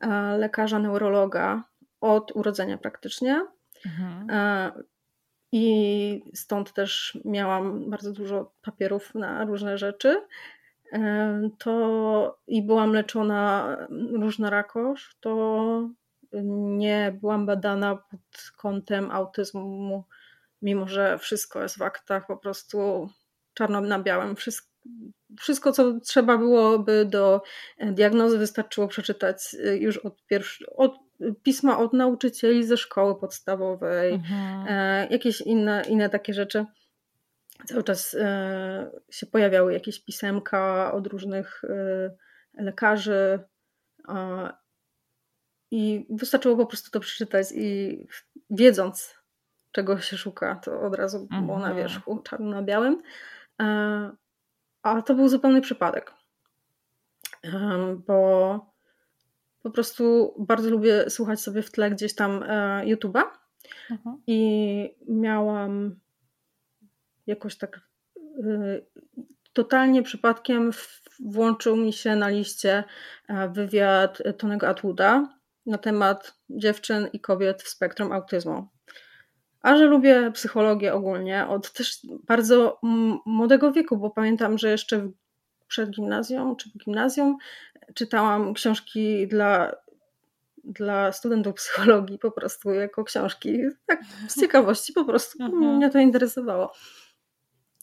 e, 0.00 0.38
lekarza 0.38 0.78
neurologa 0.78 1.64
od 2.00 2.36
urodzenia 2.36 2.78
praktycznie, 2.78 3.46
mhm. 3.86 4.30
e, 4.30 4.72
i 5.56 6.22
stąd 6.34 6.72
też 6.72 7.18
miałam 7.24 7.90
bardzo 7.90 8.12
dużo 8.12 8.52
papierów 8.62 9.14
na 9.14 9.44
różne 9.44 9.78
rzeczy 9.78 10.22
to 11.58 12.38
i 12.46 12.62
byłam 12.62 12.92
leczona 12.92 13.76
różnorakoż, 14.12 15.16
to 15.20 15.88
nie 16.76 17.18
byłam 17.20 17.46
badana 17.46 17.96
pod 17.96 18.52
kątem 18.56 19.10
autyzmu, 19.10 20.04
mimo 20.62 20.88
że 20.88 21.18
wszystko 21.18 21.62
jest 21.62 21.78
w 21.78 21.82
aktach 21.82 22.26
po 22.26 22.36
prostu 22.36 23.08
czarno 23.54 23.80
na 23.80 23.98
białym. 23.98 24.36
Wszystko, 24.36 24.68
wszystko 25.38 25.72
co 25.72 26.00
trzeba 26.00 26.38
byłoby 26.38 27.04
do 27.04 27.42
diagnozy, 27.92 28.38
wystarczyło 28.38 28.88
przeczytać 28.88 29.54
y, 29.54 29.78
już 29.78 29.96
od, 29.98 30.26
pierwszy, 30.26 30.66
od 30.76 31.04
pisma 31.42 31.78
od 31.78 31.92
nauczycieli 31.92 32.64
ze 32.64 32.76
szkoły 32.76 33.20
podstawowej, 33.20 34.12
mhm. 34.12 34.66
E, 34.68 35.08
jakieś 35.10 35.40
inne, 35.40 35.82
inne 35.88 36.10
takie 36.10 36.34
rzeczy 36.34 36.66
cały 37.66 37.82
czas 37.84 38.14
e, 38.14 38.90
się 39.10 39.26
pojawiały 39.26 39.72
jakieś 39.72 40.04
pisemka 40.04 40.92
od 40.92 41.06
różnych 41.06 41.62
e, 41.64 42.10
lekarzy 42.62 43.38
i 45.70 46.06
wystarczyło 46.10 46.56
po 46.56 46.66
prostu 46.66 46.90
to 46.90 47.00
przeczytać 47.00 47.46
i 47.54 47.98
wiedząc, 48.50 49.14
czego 49.72 50.00
się 50.00 50.16
szuka, 50.16 50.54
to 50.54 50.80
od 50.80 50.94
razu 50.94 51.28
było 51.30 51.58
na 51.58 51.68
mhm. 51.68 51.76
wierzchu, 51.76 52.18
czarno 52.18 52.50
na 52.50 52.62
białym. 52.62 53.02
E, 54.84 54.88
a 54.88 55.02
to 55.02 55.14
był 55.14 55.28
zupełny 55.28 55.60
przypadek, 55.60 56.14
bo 58.06 58.74
po 59.62 59.70
prostu 59.70 60.34
bardzo 60.38 60.70
lubię 60.70 61.10
słuchać 61.10 61.40
sobie 61.40 61.62
w 61.62 61.70
tle 61.70 61.90
gdzieś 61.90 62.14
tam 62.14 62.44
YouTube'a 62.84 63.22
mhm. 63.90 64.22
i 64.26 64.96
miałam 65.08 66.00
jakoś 67.26 67.56
tak 67.56 67.80
y, 68.38 68.86
totalnie 69.52 70.02
przypadkiem 70.02 70.70
włączył 71.20 71.76
mi 71.76 71.92
się 71.92 72.16
na 72.16 72.28
liście 72.28 72.84
e, 73.28 73.48
wywiad 73.48 74.22
Tonego 74.38 74.68
Atwooda 74.68 75.28
na 75.66 75.78
temat 75.78 76.38
dziewczyn 76.50 77.08
i 77.12 77.20
kobiet 77.20 77.62
w 77.62 77.68
spektrum 77.68 78.12
autyzmu. 78.12 78.73
A 79.64 79.76
że 79.76 79.84
lubię 79.84 80.30
psychologię 80.32 80.94
ogólnie 80.94 81.46
od 81.46 81.72
też 81.72 82.06
bardzo 82.26 82.80
młodego 83.26 83.72
wieku, 83.72 83.96
bo 83.96 84.10
pamiętam, 84.10 84.58
że 84.58 84.70
jeszcze 84.70 85.10
przed 85.68 85.90
gimnazją 85.90 86.56
czy 86.56 86.70
w 86.70 86.84
gimnazjum 86.84 87.36
czytałam 87.94 88.54
książki 88.54 89.28
dla, 89.28 89.72
dla 90.64 91.12
studentów 91.12 91.54
psychologii 91.54 92.18
po 92.18 92.30
prostu 92.30 92.70
jako 92.70 93.04
książki. 93.04 93.58
Tak 93.86 94.00
z 94.28 94.40
ciekawości 94.40 94.92
po 94.92 95.04
prostu 95.04 95.42
mhm. 95.42 95.76
mnie 95.76 95.90
to 95.90 95.98
interesowało 95.98 96.72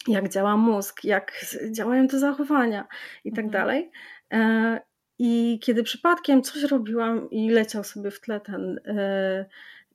jak 0.07 0.29
działa 0.29 0.57
mózg, 0.57 1.03
jak 1.03 1.45
działają 1.71 2.07
te 2.07 2.19
zachowania 2.19 2.87
i 3.23 3.31
tak 3.31 3.45
mhm. 3.45 3.51
dalej. 3.51 3.91
E, 4.33 4.81
I 5.19 5.59
kiedy 5.63 5.83
przypadkiem 5.83 6.41
coś 6.41 6.63
robiłam 6.63 7.29
i 7.29 7.49
leciał 7.49 7.83
sobie 7.83 8.11
w 8.11 8.21
tle 8.21 8.39
ten, 8.39 8.79
e, 8.85 9.45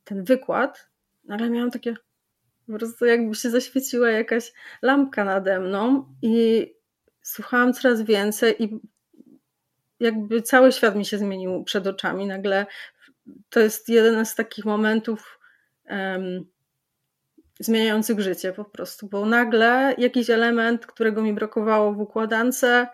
ten 0.04 0.24
wykład, 0.24 0.88
nagle 1.28 1.50
miałam 1.50 1.70
takie 1.70 1.96
po 2.66 2.72
prostu 2.72 3.04
jakby 3.04 3.34
się 3.34 3.50
zaświeciła 3.50 4.10
jakaś 4.10 4.52
lampka 4.82 5.24
nade 5.24 5.60
mną 5.60 6.14
i 6.22 6.66
słuchałam 7.22 7.72
coraz 7.72 8.02
więcej 8.02 8.62
i 8.64 8.80
jakby 10.00 10.42
cały 10.42 10.72
świat 10.72 10.96
mi 10.96 11.04
się 11.04 11.18
zmienił 11.18 11.64
przed 11.64 11.86
oczami. 11.86 12.26
Nagle 12.26 12.66
to 13.50 13.60
jest 13.60 13.88
jeden 13.88 14.26
z 14.26 14.34
takich 14.34 14.64
momentów 14.64 15.38
um, 15.90 16.46
zmieniających 17.60 18.20
życie 18.20 18.52
po 18.52 18.64
prostu, 18.64 19.08
bo 19.08 19.26
nagle 19.26 19.94
jakiś 19.98 20.30
element, 20.30 20.86
którego 20.86 21.22
mi 21.22 21.32
brakowało 21.32 21.92
w 21.92 22.00
układance, 22.00 22.64
e, 22.64 22.90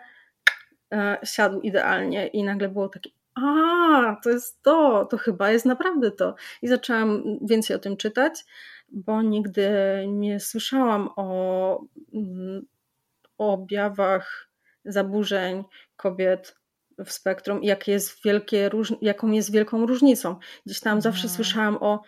siadł 1.24 1.60
idealnie 1.60 2.26
i 2.26 2.44
nagle 2.44 2.68
było 2.68 2.88
takie 2.88 3.10
a, 3.34 4.16
to 4.22 4.30
jest 4.30 4.62
to, 4.62 5.06
to 5.10 5.16
chyba 5.16 5.50
jest 5.50 5.66
naprawdę 5.66 6.10
to. 6.10 6.34
I 6.62 6.68
zaczęłam 6.68 7.22
więcej 7.42 7.76
o 7.76 7.78
tym 7.78 7.96
czytać, 7.96 8.44
bo 8.88 9.22
nigdy 9.22 9.70
nie 10.08 10.40
słyszałam 10.40 11.08
o, 11.16 11.84
mm, 12.14 12.66
o 13.38 13.52
objawach 13.52 14.48
zaburzeń 14.84 15.64
kobiet 15.96 16.56
w 17.04 17.12
spektrum, 17.12 17.62
jak 17.62 17.88
jest 17.88 18.22
wielkie, 18.24 18.70
jaką 19.00 19.30
jest 19.30 19.52
wielką 19.52 19.86
różnicą. 19.86 20.36
Gdzieś 20.66 20.80
tam 20.80 21.00
zawsze 21.00 21.22
mhm. 21.22 21.36
słyszałam 21.36 21.76
o 21.80 22.02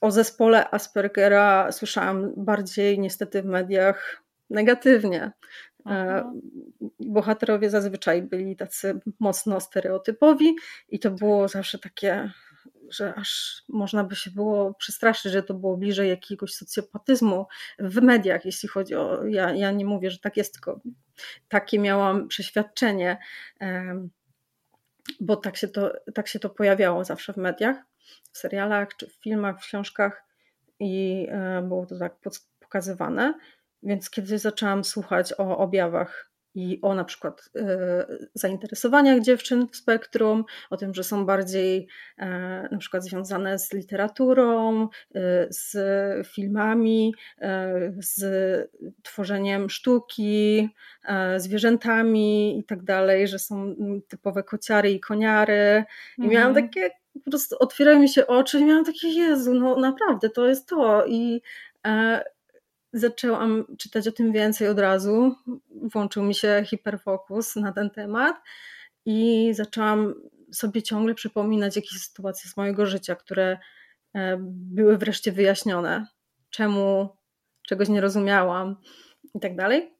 o 0.00 0.10
zespole 0.10 0.70
Aspergera 0.70 1.72
słyszałam 1.72 2.32
bardziej 2.36 2.98
niestety 2.98 3.42
w 3.42 3.46
mediach 3.46 4.22
negatywnie. 4.50 5.32
E, 5.86 5.90
Aha. 5.90 6.32
Bohaterowie 7.00 7.70
zazwyczaj 7.70 8.22
byli 8.22 8.56
tacy 8.56 9.00
mocno 9.20 9.60
stereotypowi 9.60 10.56
i 10.88 10.98
to 10.98 11.10
było 11.10 11.48
zawsze 11.48 11.78
takie, 11.78 12.32
że 12.90 13.14
aż 13.14 13.62
można 13.68 14.04
by 14.04 14.16
się 14.16 14.30
było 14.30 14.74
przestraszyć, 14.74 15.32
że 15.32 15.42
to 15.42 15.54
było 15.54 15.76
bliżej 15.76 16.08
jakiegoś 16.08 16.54
socjopatyzmu 16.54 17.46
w 17.78 18.02
mediach, 18.02 18.44
jeśli 18.44 18.68
chodzi 18.68 18.94
o. 18.94 19.26
Ja, 19.26 19.54
ja 19.54 19.70
nie 19.70 19.84
mówię, 19.84 20.10
że 20.10 20.18
tak 20.18 20.36
jest, 20.36 20.52
tylko 20.52 20.80
takie 21.48 21.78
miałam 21.78 22.28
przeświadczenie, 22.28 23.18
bo 25.20 25.36
tak 25.36 25.56
się 25.56 25.68
to, 25.68 25.92
tak 26.14 26.28
się 26.28 26.38
to 26.38 26.50
pojawiało 26.50 27.04
zawsze 27.04 27.32
w 27.32 27.36
mediach 27.36 27.76
w 28.32 28.38
serialach, 28.38 28.96
czy 28.96 29.06
w 29.06 29.12
filmach, 29.12 29.60
w 29.60 29.66
książkach 29.66 30.24
i 30.80 31.26
e, 31.30 31.62
było 31.62 31.86
to 31.86 31.98
tak 31.98 32.16
pokazywane. 32.60 33.34
Więc 33.86 34.10
kiedy 34.10 34.38
zaczęłam 34.38 34.84
słuchać 34.84 35.32
o 35.38 35.58
objawach 35.58 36.30
i 36.54 36.78
o 36.82 36.94
na 36.94 37.04
przykład 37.04 37.50
e, 37.56 38.06
zainteresowaniach 38.34 39.20
dziewczyn 39.20 39.66
w 39.72 39.76
spektrum, 39.76 40.44
o 40.70 40.76
tym, 40.76 40.94
że 40.94 41.04
są 41.04 41.26
bardziej 41.26 41.88
e, 42.18 42.28
na 42.72 42.78
przykład 42.78 43.04
związane 43.04 43.58
z 43.58 43.72
literaturą, 43.72 44.88
z 45.48 45.76
filmami, 46.26 47.14
z 47.98 48.20
tworzeniem 49.02 49.70
sztuki, 49.70 50.68
zwierzętami 51.36 52.58
i 52.58 52.64
tak 52.64 52.82
dalej, 52.82 53.28
że 53.28 53.38
są 53.38 53.74
typowe 54.08 54.42
kociary 54.42 54.90
i 54.90 55.00
koniary. 55.00 55.84
I 56.18 56.22
mhm. 56.22 56.30
miałam 56.30 56.54
takie 56.54 56.90
po 57.24 57.30
prostu 57.30 57.56
otwierają 57.58 57.98
mi 58.00 58.08
się 58.08 58.26
oczy 58.26 58.58
i 58.58 58.64
miałam 58.64 58.84
takie, 58.84 59.08
Jezu, 59.08 59.54
no 59.54 59.76
naprawdę, 59.76 60.30
to 60.30 60.46
jest 60.46 60.68
to. 60.68 61.06
I 61.06 61.42
e, 61.86 62.24
zaczęłam 62.98 63.64
czytać 63.78 64.08
o 64.08 64.12
tym 64.12 64.32
więcej 64.32 64.68
od 64.68 64.78
razu. 64.78 65.34
Włączył 65.82 66.22
mi 66.22 66.34
się 66.34 66.64
hiperfokus 66.66 67.56
na 67.56 67.72
ten 67.72 67.90
temat 67.90 68.36
i 69.06 69.50
zaczęłam 69.54 70.14
sobie 70.52 70.82
ciągle 70.82 71.14
przypominać 71.14 71.76
jakieś 71.76 72.00
sytuacje 72.00 72.50
z 72.50 72.56
mojego 72.56 72.86
życia, 72.86 73.14
które 73.14 73.58
e, 74.14 74.36
były 74.50 74.98
wreszcie 74.98 75.32
wyjaśnione. 75.32 76.06
Czemu 76.50 77.08
czegoś 77.62 77.88
nie 77.88 78.00
rozumiałam 78.00 78.76
i 79.34 79.40
tak 79.40 79.56
dalej. 79.56 79.92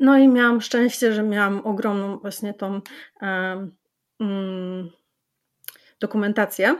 No 0.00 0.18
i 0.18 0.28
miałam 0.28 0.60
szczęście, 0.60 1.12
że 1.12 1.22
miałam 1.22 1.66
ogromną 1.66 2.18
właśnie 2.18 2.54
tą 2.54 2.80
um, 4.20 4.90
dokumentację. 6.00 6.76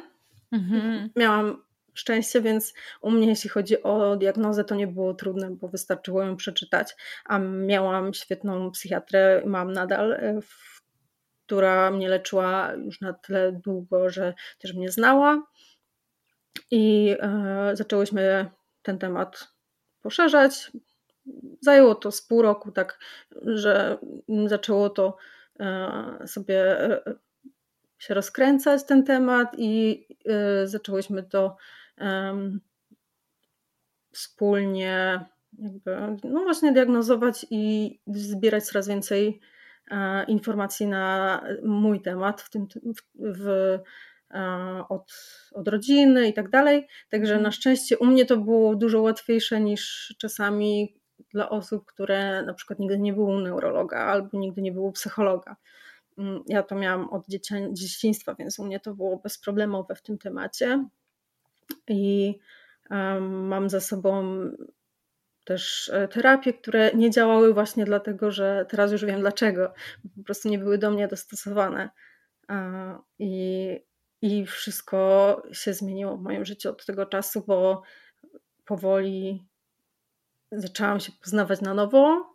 Mhm. 0.53 1.11
Miałam 1.16 1.62
szczęście, 2.01 2.41
więc 2.41 2.75
u 3.01 3.11
mnie 3.11 3.29
jeśli 3.29 3.51
chodzi 3.51 3.83
o 3.83 4.17
diagnozę 4.17 4.65
to 4.65 4.75
nie 4.75 4.87
było 4.87 5.15
trudne, 5.15 5.51
bo 5.51 5.69
wystarczyło 5.69 6.23
ją 6.23 6.37
przeczytać, 6.37 6.97
a 7.25 7.39
miałam 7.39 8.15
świetną 8.15 8.71
psychiatrę, 8.71 9.43
mam 9.47 9.73
nadal, 9.73 10.13
e, 10.13 10.41
która 11.47 11.91
mnie 11.91 12.09
leczyła 12.09 12.73
już 12.73 13.01
na 13.01 13.13
tyle 13.13 13.53
długo, 13.53 14.11
że 14.11 14.35
też 14.59 14.75
mnie 14.75 14.91
znała 14.91 15.43
i 16.71 17.17
e, 17.21 17.71
zaczęłyśmy 17.75 18.51
ten 18.83 18.99
temat 18.99 19.49
poszerzać. 20.03 20.73
Zajęło 21.61 21.95
to 21.95 22.11
z 22.11 22.23
pół 22.23 22.43
roku, 22.43 22.73
tak, 22.73 22.99
że 23.43 23.99
zaczęło 24.47 24.91
to 24.91 25.17
e, 25.61 26.27
sobie 26.27 26.79
się 27.99 28.15
rozkręcać 28.15 28.85
ten 28.85 29.05
temat 29.05 29.49
i 29.59 30.07
zaczęłyśmy 30.65 31.23
to 31.23 31.57
wspólnie 34.13 35.25
jakby, 35.59 36.17
no 36.25 36.43
właśnie 36.43 36.73
diagnozować 36.73 37.47
i 37.51 37.99
zbierać 38.07 38.65
coraz 38.65 38.89
więcej 38.89 39.41
e, 39.91 40.25
informacji 40.25 40.87
na 40.87 41.43
mój 41.65 42.03
temat, 42.03 42.43
w 42.43 42.51
tym 42.51 42.67
w, 42.85 43.03
w, 43.39 43.49
e, 44.31 44.85
od, 44.89 45.13
od 45.55 45.69
rodziny 45.69 46.29
i 46.29 46.35
tak 46.35 46.51
dalej. 46.51 46.87
Także 47.11 47.33
mhm. 47.33 47.43
na 47.43 47.51
szczęście 47.51 47.99
u 47.99 48.07
mnie 48.07 48.27
to 48.27 48.37
było 48.37 48.77
dużo 48.77 49.03
łatwiejsze 49.03 49.61
niż 49.61 50.15
czasami 50.19 51.01
dla 51.33 51.51
osób, 51.51 51.87
które 51.87 52.43
na 52.43 52.55
przykład 52.55 52.79
nigdy 52.79 52.99
nie 52.99 53.13
było 53.13 53.41
neurologa 53.41 53.99
albo 53.99 54.39
nigdy 54.39 54.63
nie 54.63 54.73
było 54.73 54.93
psychologa. 54.93 55.57
Mm, 56.19 56.43
ja 56.47 56.63
to 56.63 56.75
miałam 56.75 57.11
od 57.11 57.27
dzieciństwa, 57.73 58.35
więc 58.35 58.59
u 58.59 58.65
mnie 58.65 58.81
to 58.81 58.95
było 58.95 59.17
bezproblemowe 59.17 59.95
w 59.95 60.03
tym 60.03 60.19
temacie. 60.19 60.85
I 61.89 62.35
mam 63.21 63.71
za 63.71 63.81
sobą 63.81 64.41
też 65.45 65.91
e, 65.95 66.09
terapie, 66.09 66.53
które 66.53 66.91
nie 66.95 67.11
działały 67.11 67.55
właśnie 67.55 67.85
dlatego, 67.85 68.31
że 68.31 68.66
teraz 68.68 68.93
już 68.93 69.05
wiem 69.05 69.21
dlaczego. 69.21 69.73
Po 70.16 70.25
prostu 70.25 70.49
nie 70.49 70.59
były 70.59 70.79
do 70.79 70.91
mnie 70.91 71.09
dostosowane. 71.09 71.91
I, 73.18 73.77
i 74.23 74.47
wszystko 74.47 75.43
się 75.53 75.75
zmieniło 75.75 76.16
w 76.16 76.23
moim 76.23 76.45
życiu 76.45 76.71
od 76.71 76.87
tego 76.87 77.07
czasu, 77.07 77.45
bo 77.47 77.83
powoli 78.64 79.47
zaczęłam 80.53 81.01
się 81.01 81.12
poznawać 81.12 81.61
na 81.61 81.75
nowo 81.75 82.35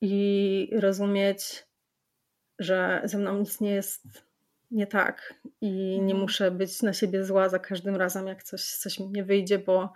i 0.00 0.70
rozumieć, 0.80 1.66
że 2.58 3.02
ze 3.04 3.18
mną 3.18 3.38
nic 3.38 3.60
nie 3.60 3.70
jest 3.70 4.25
nie 4.76 4.86
tak 4.86 5.34
i 5.60 5.70
nie 6.00 6.12
mhm. 6.12 6.20
muszę 6.20 6.50
być 6.50 6.82
na 6.82 6.92
siebie 6.92 7.24
zła 7.24 7.48
za 7.48 7.58
każdym 7.58 7.96
razem, 7.96 8.26
jak 8.26 8.42
coś, 8.42 8.62
coś 8.62 9.00
mi 9.00 9.08
nie 9.08 9.24
wyjdzie, 9.24 9.58
bo 9.58 9.92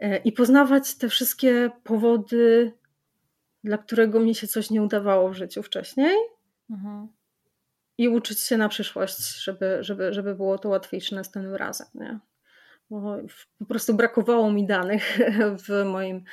e, 0.00 0.16
i 0.16 0.32
poznawać 0.32 0.94
te 0.94 1.08
wszystkie 1.08 1.70
powody, 1.84 2.72
dla 3.64 3.78
którego 3.78 4.20
mi 4.20 4.34
się 4.34 4.46
coś 4.46 4.70
nie 4.70 4.82
udawało 4.82 5.28
w 5.28 5.34
życiu 5.34 5.62
wcześniej. 5.62 6.16
Mhm. 6.70 7.08
I 7.98 8.08
uczyć 8.08 8.40
się 8.40 8.56
na 8.56 8.68
przyszłość, 8.68 9.42
żeby, 9.44 9.78
żeby, 9.80 10.12
żeby 10.12 10.34
było 10.34 10.58
to 10.58 10.68
łatwiejsze 10.68 11.16
następnym 11.16 11.54
razem. 11.54 11.86
Nie? 11.94 12.18
Bo 12.90 13.18
po 13.58 13.64
prostu 13.64 13.94
brakowało 13.94 14.52
mi 14.52 14.66
danych 14.66 15.18
w 15.66 15.84
moim, 15.84 16.24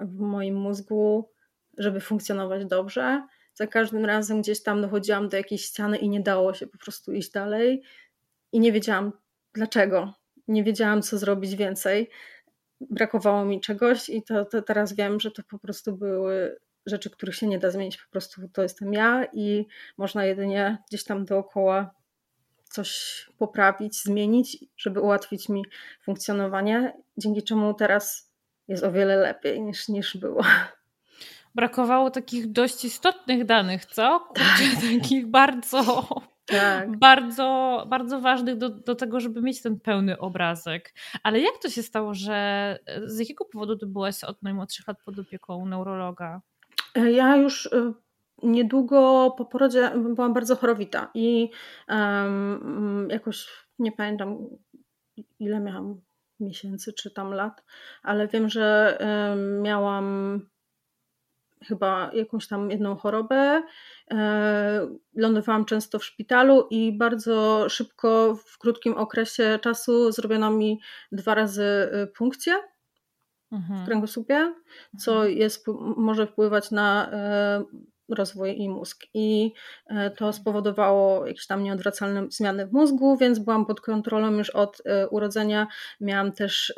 w 0.00 0.18
moim 0.18 0.56
mózgu, 0.56 1.30
żeby 1.78 2.00
funkcjonować 2.00 2.66
dobrze 2.66 3.26
za 3.58 3.66
każdym 3.66 4.04
razem 4.04 4.42
gdzieś 4.42 4.62
tam 4.62 4.82
dochodziłam 4.82 5.28
do 5.28 5.36
jakiejś 5.36 5.64
ściany 5.64 5.96
i 5.96 6.08
nie 6.08 6.20
dało 6.20 6.54
się 6.54 6.66
po 6.66 6.78
prostu 6.78 7.12
iść 7.12 7.30
dalej. 7.30 7.82
I 8.52 8.60
nie 8.60 8.72
wiedziałam 8.72 9.12
dlaczego. 9.54 10.14
Nie 10.48 10.64
wiedziałam, 10.64 11.02
co 11.02 11.18
zrobić 11.18 11.56
więcej. 11.56 12.10
Brakowało 12.80 13.44
mi 13.44 13.60
czegoś, 13.60 14.08
i 14.08 14.22
to, 14.22 14.44
to 14.44 14.62
teraz 14.62 14.92
wiem, 14.92 15.20
że 15.20 15.30
to 15.30 15.42
po 15.50 15.58
prostu 15.58 15.96
były 15.96 16.58
rzeczy, 16.86 17.10
których 17.10 17.34
się 17.34 17.46
nie 17.46 17.58
da 17.58 17.70
zmienić. 17.70 17.96
Po 17.96 18.10
prostu 18.10 18.48
to 18.52 18.62
jestem 18.62 18.92
ja 18.92 19.26
i 19.32 19.66
można 19.96 20.24
jedynie 20.24 20.78
gdzieś 20.88 21.04
tam 21.04 21.24
dookoła 21.24 21.94
coś 22.70 23.30
poprawić, 23.38 24.02
zmienić, 24.02 24.64
żeby 24.76 25.00
ułatwić 25.00 25.48
mi 25.48 25.64
funkcjonowanie, 26.04 26.96
dzięki 27.16 27.42
czemu 27.42 27.74
teraz 27.74 28.32
jest 28.68 28.84
o 28.84 28.92
wiele 28.92 29.16
lepiej 29.16 29.62
niż, 29.62 29.88
niż 29.88 30.16
było 30.16 30.44
brakowało 31.54 32.10
takich 32.10 32.52
dość 32.52 32.84
istotnych 32.84 33.44
danych, 33.44 33.86
co? 33.86 34.20
Kurczę, 34.20 34.98
takich 34.98 35.26
bardzo, 35.26 36.08
tak. 36.46 36.98
bardzo, 36.98 37.84
bardzo 37.88 38.20
ważnych 38.20 38.56
do, 38.56 38.70
do 38.70 38.94
tego, 38.94 39.20
żeby 39.20 39.42
mieć 39.42 39.62
ten 39.62 39.80
pełny 39.80 40.18
obrazek. 40.18 40.94
Ale 41.22 41.40
jak 41.40 41.58
to 41.62 41.68
się 41.68 41.82
stało, 41.82 42.14
że 42.14 42.78
z 43.04 43.18
jakiego 43.18 43.44
powodu 43.44 43.76
ty 43.76 43.86
byłaś 43.86 44.24
od 44.24 44.42
najmłodszych 44.42 44.88
lat 44.88 44.96
pod 45.04 45.18
opieką 45.18 45.66
neurologa? 45.66 46.40
E, 46.94 47.12
ja 47.12 47.36
już 47.36 47.66
e, 47.66 47.92
niedługo 48.42 49.30
po 49.38 49.44
porodzie 49.44 49.90
byłam 50.14 50.34
bardzo 50.34 50.56
chorowita 50.56 51.10
i 51.14 51.50
um, 51.88 53.08
jakoś 53.10 53.46
nie 53.78 53.92
pamiętam 53.92 54.38
ile 55.38 55.60
miałam 55.60 56.00
miesięcy 56.40 56.92
czy 56.92 57.10
tam 57.10 57.32
lat, 57.32 57.64
ale 58.02 58.28
wiem, 58.28 58.48
że 58.48 58.98
um, 59.00 59.62
miałam 59.62 60.40
chyba 61.66 62.10
jakąś 62.14 62.48
tam 62.48 62.70
jedną 62.70 62.96
chorobę. 62.96 63.62
E, 64.10 64.88
lądowałam 65.16 65.64
często 65.64 65.98
w 65.98 66.04
szpitalu 66.04 66.66
i 66.70 66.98
bardzo 66.98 67.68
szybko, 67.68 68.38
w 68.46 68.58
krótkim 68.58 68.94
okresie 68.94 69.58
czasu, 69.62 70.12
zrobiono 70.12 70.50
mi 70.50 70.80
dwa 71.12 71.34
razy 71.34 71.62
e, 71.62 72.06
punkcję 72.06 72.54
mhm. 73.52 73.82
w 73.82 73.86
kręgosłupie, 73.86 74.54
co 74.98 75.12
mhm. 75.12 75.38
jest, 75.38 75.66
może 75.96 76.26
wpływać 76.26 76.70
na 76.70 77.10
e, 77.12 77.64
rozwój 78.08 78.58
i 78.58 78.68
mózg. 78.68 79.06
I 79.14 79.52
to 80.16 80.32
spowodowało 80.32 81.26
jakieś 81.26 81.46
tam 81.46 81.62
nieodwracalne 81.62 82.26
zmiany 82.30 82.66
w 82.66 82.72
mózgu, 82.72 83.16
więc 83.16 83.38
byłam 83.38 83.66
pod 83.66 83.80
kontrolą 83.80 84.30
już 84.30 84.50
od 84.50 84.82
urodzenia. 85.10 85.66
Miałam 86.00 86.32
też 86.32 86.74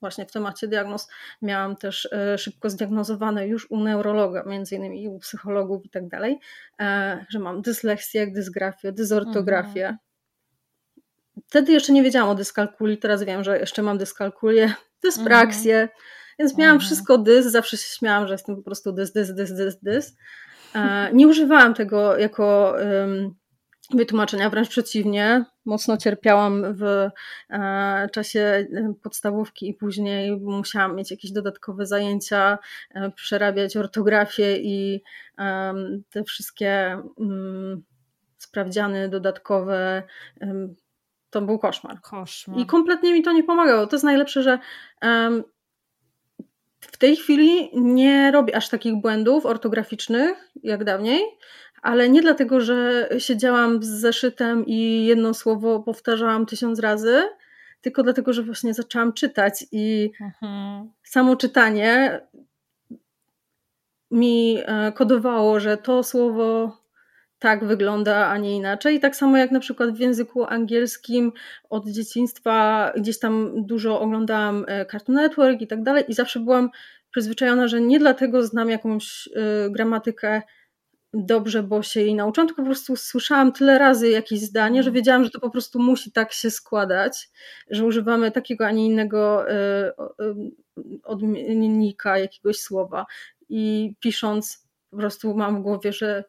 właśnie 0.00 0.26
w 0.26 0.32
temacie 0.32 0.68
diagnoz 0.68 1.08
miałam 1.42 1.76
też 1.76 2.08
e, 2.12 2.38
szybko 2.38 2.70
zdiagnozowane 2.70 3.48
już 3.48 3.70
u 3.70 3.80
neurologa, 3.80 4.42
między 4.46 4.76
innymi 4.76 5.08
u 5.08 5.18
psychologów 5.18 5.84
i 5.84 5.90
tak 5.90 6.08
dalej, 6.08 6.38
e, 6.80 7.26
że 7.28 7.38
mam 7.38 7.62
dysleksję, 7.62 8.26
dysgrafię, 8.32 8.92
dysortografię. 8.92 9.88
Mhm. 9.88 9.98
Wtedy 11.48 11.72
jeszcze 11.72 11.92
nie 11.92 12.02
wiedziałam 12.02 12.30
o 12.30 12.34
dyskalkuli, 12.34 12.98
teraz 12.98 13.22
wiem, 13.22 13.44
że 13.44 13.58
jeszcze 13.58 13.82
mam 13.82 13.98
dyskalkulię, 13.98 14.74
dyspraksję, 15.02 15.74
mhm. 15.74 15.98
więc 16.38 16.58
miałam 16.58 16.74
mhm. 16.74 16.86
wszystko 16.86 17.18
dys, 17.18 17.46
zawsze 17.46 17.76
się 17.76 17.96
śmiałam, 17.96 18.26
że 18.26 18.34
jestem 18.34 18.56
po 18.56 18.62
prostu 18.62 18.92
dys, 18.92 19.12
dys, 19.12 19.34
dys, 19.34 19.52
dys, 19.52 19.76
dys. 19.82 20.16
E, 20.74 21.10
nie 21.12 21.28
używałam 21.28 21.74
tego 21.74 22.16
jako 22.16 22.74
um, 23.00 23.34
wytłumaczenia, 23.94 24.50
wręcz 24.50 24.68
przeciwnie. 24.68 25.44
Mocno 25.64 25.96
cierpiałam 25.96 26.74
w 26.74 27.10
e, 27.50 28.08
czasie 28.12 28.40
e, 28.40 28.94
podstawówki 29.02 29.68
i 29.68 29.74
później 29.74 30.36
musiałam 30.36 30.96
mieć 30.96 31.10
jakieś 31.10 31.32
dodatkowe 31.32 31.86
zajęcia, 31.86 32.58
e, 32.94 33.10
przerabiać 33.10 33.76
ortografię 33.76 34.56
i 34.56 35.02
te 36.10 36.24
wszystkie 36.24 37.02
mm, 37.20 37.82
sprawdziany 38.36 39.08
dodatkowe. 39.08 40.02
To 41.30 41.42
był 41.42 41.58
koszmar. 41.58 42.00
koszmar. 42.00 42.58
I 42.58 42.66
kompletnie 42.66 43.12
mi 43.12 43.22
to 43.22 43.32
nie 43.32 43.44
pomagało. 43.44 43.86
To 43.86 43.96
jest 43.96 44.04
najlepsze, 44.04 44.42
że 44.42 44.58
w 46.80 46.96
tej 46.96 47.16
chwili 47.16 47.70
nie 47.72 48.30
robię 48.30 48.56
aż 48.56 48.68
takich 48.68 48.96
błędów 48.96 49.46
ortograficznych 49.46 50.50
jak 50.62 50.84
dawniej, 50.84 51.22
ale 51.82 52.08
nie 52.08 52.22
dlatego, 52.22 52.60
że 52.60 53.08
siedziałam 53.18 53.82
z 53.82 53.88
zeszytem 53.88 54.66
i 54.66 55.04
jedno 55.04 55.34
słowo 55.34 55.80
powtarzałam 55.80 56.46
tysiąc 56.46 56.80
razy, 56.80 57.22
tylko 57.80 58.02
dlatego, 58.02 58.32
że 58.32 58.42
właśnie 58.42 58.74
zaczęłam 58.74 59.12
czytać 59.12 59.64
i 59.72 60.12
mhm. 60.20 60.90
samo 61.02 61.36
czytanie 61.36 62.20
mi 64.10 64.58
e, 64.66 64.92
kodowało, 64.92 65.60
że 65.60 65.76
to 65.76 66.02
słowo 66.02 66.80
tak 67.38 67.64
wygląda, 67.64 68.26
a 68.28 68.38
nie 68.38 68.56
inaczej. 68.56 68.96
I 68.96 69.00
tak 69.00 69.16
samo 69.16 69.36
jak 69.36 69.50
na 69.50 69.60
przykład 69.60 69.90
w 69.90 69.98
języku 69.98 70.44
angielskim 70.44 71.32
od 71.70 71.88
dzieciństwa 71.88 72.92
gdzieś 72.96 73.18
tam 73.18 73.52
dużo 73.56 74.00
oglądałam 74.00 74.64
e, 74.68 74.86
Cartoon 74.86 75.16
Network 75.16 75.60
i 75.60 75.66
tak 75.66 75.82
dalej 75.82 76.04
i 76.08 76.14
zawsze 76.14 76.40
byłam 76.40 76.70
przyzwyczajona, 77.10 77.68
że 77.68 77.80
nie 77.80 77.98
dlatego 77.98 78.42
znam 78.42 78.68
jakąś 78.68 79.28
e, 79.28 79.70
gramatykę 79.70 80.42
dobrze, 81.14 81.62
bo 81.62 81.82
się 81.82 82.00
jej 82.00 82.14
nauczyłam, 82.14 82.48
tylko 82.48 82.62
po 82.62 82.66
prostu 82.66 82.96
słyszałam 82.96 83.52
tyle 83.52 83.78
razy 83.78 84.10
jakieś 84.10 84.40
zdanie, 84.40 84.82
że 84.82 84.88
mhm. 84.88 84.94
wiedziałam, 84.94 85.24
że 85.24 85.30
to 85.30 85.40
po 85.40 85.50
prostu 85.50 85.78
musi 85.78 86.12
tak 86.12 86.32
się 86.32 86.50
składać, 86.50 87.30
że 87.70 87.86
używamy 87.86 88.30
takiego, 88.30 88.66
a 88.66 88.70
nie 88.70 88.86
innego 88.86 89.50
e, 89.50 89.92
odmiennika 91.04 92.18
jakiegoś 92.18 92.60
słowa. 92.60 93.06
I 93.48 93.94
pisząc, 94.00 94.66
po 94.90 94.96
prostu 94.96 95.34
mam 95.34 95.58
w 95.58 95.62
głowie, 95.62 95.92
że 95.92 96.24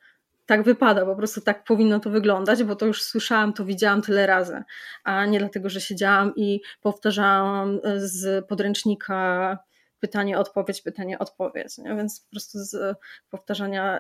tak 0.46 0.64
wypada, 0.64 1.06
po 1.06 1.16
prostu 1.16 1.42
tak 1.42 1.64
powinno 1.64 2.00
to 2.00 2.10
wyglądać, 2.10 2.64
bo 2.64 2.76
to 2.76 2.86
już 2.86 3.04
słyszałam, 3.04 3.54
to 3.54 3.66
widziałam 3.66 4.02
tyle 4.02 4.28
razy, 4.28 4.64
a 5.04 5.26
nie 5.26 5.40
dlatego, 5.40 5.70
że 5.70 5.82
siedziałam 5.82 6.34
i 6.36 6.62
powtarzałam 6.82 7.80
z 7.96 8.48
podręcznika 8.48 9.58
pytanie, 10.00 10.40
odpowiedź, 10.40 10.82
pytanie, 10.82 11.20
odpowiedź. 11.20 11.78
Nie? 11.78 11.96
Więc 11.96 12.20
po 12.20 12.30
prostu 12.32 12.60
z 12.60 12.98
powtarzania, 13.30 14.00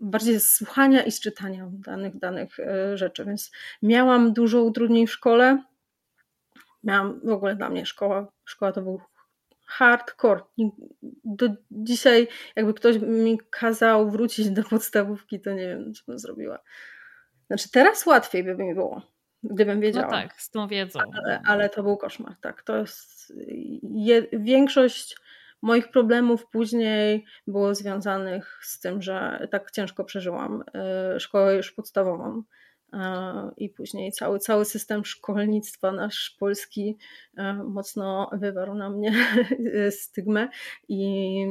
bardziej 0.00 0.40
z 0.40 0.52
słuchania 0.52 1.02
i 1.02 1.12
z 1.12 1.20
czytania 1.20 1.68
danych, 1.72 2.18
danych 2.18 2.60
e, 2.60 2.98
rzeczy. 2.98 3.24
Więc 3.24 3.50
miałam 3.82 4.32
dużo 4.32 4.62
utrudnień 4.62 5.06
w 5.06 5.12
szkole. 5.12 5.62
Miałam 6.84 7.20
w 7.24 7.28
ogóle 7.28 7.56
dla 7.56 7.70
mnie 7.70 7.86
szkoła, 7.86 8.32
szkoła 8.44 8.72
to 8.72 8.82
był 8.82 9.00
hardcore. 9.66 10.40
Do 11.24 11.48
dzisiaj, 11.70 12.28
jakby 12.56 12.74
ktoś 12.74 12.98
mi 12.98 13.38
kazał 13.50 14.10
wrócić 14.10 14.50
do 14.50 14.64
podstawówki, 14.64 15.40
to 15.40 15.50
nie 15.50 15.68
wiem, 15.68 15.94
co 15.94 16.02
bym 16.08 16.18
zrobiła. 16.18 16.58
Znaczy, 17.46 17.70
teraz 17.70 18.06
łatwiej 18.06 18.44
by 18.44 18.54
mi 18.54 18.74
było, 18.74 19.02
gdybym 19.42 19.78
no 19.78 19.82
wiedziała. 19.82 20.06
No 20.06 20.12
tak, 20.12 20.42
z 20.42 20.50
tą 20.50 20.68
wiedzą. 20.68 21.00
Ale, 21.24 21.42
ale 21.46 21.68
to 21.68 21.82
był 21.82 21.96
koszmar, 21.96 22.34
tak. 22.40 22.62
To 22.62 22.76
jest 22.76 23.32
je, 23.82 24.26
większość 24.32 25.16
moich 25.62 25.90
problemów 25.90 26.46
później 26.46 27.24
było 27.46 27.74
związanych 27.74 28.60
z 28.62 28.80
tym, 28.80 29.02
że 29.02 29.48
tak 29.50 29.70
ciężko 29.70 30.04
przeżyłam 30.04 30.64
y, 31.16 31.20
szkołę 31.20 31.56
już 31.56 31.72
podstawową 31.72 32.42
i 33.56 33.68
później 33.68 34.12
cały, 34.12 34.38
cały 34.38 34.64
system 34.64 35.04
szkolnictwa 35.04 35.92
nasz 35.92 36.36
polski 36.38 36.98
e, 37.36 37.54
mocno 37.54 38.30
wywarł 38.32 38.74
na 38.74 38.90
mnie 38.90 39.12
stygmę 40.02 40.48
i 40.88 41.46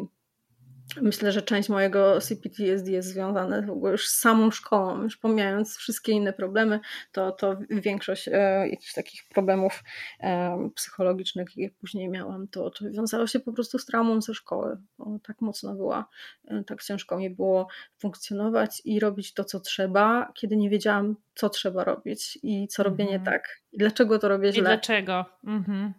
Myślę, 1.02 1.32
że 1.32 1.42
część 1.42 1.70
mojego 1.70 2.22
CPTSD 2.22 2.92
jest 2.92 3.08
związana 3.08 3.62
w 3.62 3.70
ogóle 3.70 3.92
już 3.92 4.08
z 4.08 4.20
samą 4.20 4.52
szkołą. 4.52 5.04
Już 5.04 5.18
pomijając 5.18 5.78
wszystkie 5.78 6.12
inne 6.12 6.34
problemy, 6.34 6.80
to, 7.12 7.32
to 7.32 7.58
większość 7.70 8.28
e, 8.28 8.68
jakichś 8.70 8.94
takich 8.94 9.24
problemów 9.30 9.84
e, 10.20 10.70
psychologicznych, 10.76 11.58
jakie 11.58 11.76
później 11.76 12.10
miałam, 12.10 12.48
to, 12.48 12.70
to 12.70 12.90
wiązało 12.90 13.28
się 13.28 13.40
po 13.40 13.54
prostu 13.54 13.80
z 13.80 13.86
traumą 13.86 14.22
ze 14.22 14.34
szkoły. 14.34 14.78
Bo 14.98 15.20
tak 15.24 15.42
mocno 15.42 15.76
była, 15.76 16.06
e, 16.48 16.64
tak 16.64 16.84
ciężko 16.84 17.18
mi 17.18 17.30
było 17.30 17.68
funkcjonować 17.98 18.82
i 18.86 19.00
robić 19.00 19.34
to, 19.34 19.44
co 19.44 19.60
trzeba, 19.60 20.32
kiedy 20.36 20.58
nie 20.58 20.70
wiedziałam, 20.70 21.16
co 21.36 21.50
trzeba 21.50 21.84
robić 21.84 22.40
i 22.44 22.68
co 22.68 22.84
robię 22.84 23.06
nie 23.06 23.16
mhm. 23.16 23.26
tak. 23.34 23.62
I 23.72 23.78
dlaczego 23.78 24.20
to 24.20 24.28
robię 24.28 24.52
źle. 24.52 24.62
I 24.62 24.64
dlaczego. 24.64 25.26
Mhm. 25.44 25.94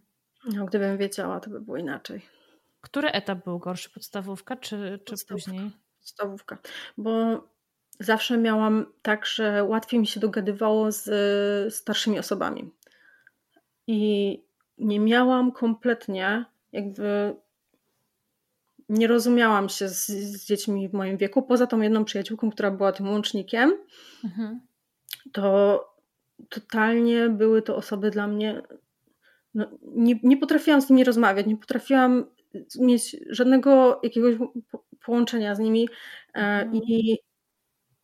No, 0.45 0.65
gdybym 0.65 0.99
wiedziała, 0.99 1.41
to 1.41 1.51
by 1.51 1.61
było 1.61 1.77
inaczej. 1.77 2.40
Który 2.81 3.09
etap 3.09 3.45
był 3.45 3.59
gorszy? 3.59 3.91
Podstawówka 3.91 4.57
czy, 4.57 4.99
czy 5.05 5.11
podstawówka, 5.11 5.51
później? 5.51 5.71
Podstawówka. 5.99 6.59
Bo 6.99 7.45
zawsze 8.01 8.39
miałam 8.39 8.87
tak, 9.03 9.27
że 9.27 9.65
łatwiej 9.65 10.01
mi 10.01 10.07
się 10.07 10.21
dogadywało 10.21 10.93
z 10.93 11.75
starszymi 11.75 12.19
osobami. 12.19 12.71
I 13.87 14.43
nie 14.79 15.01
miałam 15.01 15.53
kompletnie 15.53 16.45
jakby 16.73 17.37
nie 18.89 19.07
rozumiałam 19.07 19.69
się 19.69 19.89
z, 19.89 20.07
z, 20.07 20.47
dziećmi 20.47 20.89
w 20.89 20.93
moim 20.93 21.17
wieku, 21.17 21.43
poza 21.43 21.67
tą 21.67 21.81
jedną 21.81 22.05
przyjaciółką, 22.05 22.51
która 22.51 22.71
była 22.71 22.93
tym 22.93 23.09
łącznikiem, 23.09 23.73
mhm. 24.25 24.61
to 25.33 25.85
totalnie 26.49 27.29
były 27.29 27.63
to 27.63 27.77
osoby 27.77 28.11
dla 28.11 28.27
mnie. 28.27 28.63
No, 29.55 29.67
nie, 29.83 30.21
nie 30.23 30.37
potrafiłam 30.37 30.83
z 30.83 30.91
nimi 30.91 31.05
rozmawiać, 31.05 31.47
nie 31.47 31.57
potrafiłam 31.57 32.27
mieć 32.79 33.17
żadnego 33.31 34.01
jakiegoś 34.03 34.35
połączenia 35.05 35.55
z 35.55 35.59
nimi 35.59 35.89
e, 36.35 36.39
mhm. 36.39 36.75
i 36.75 37.19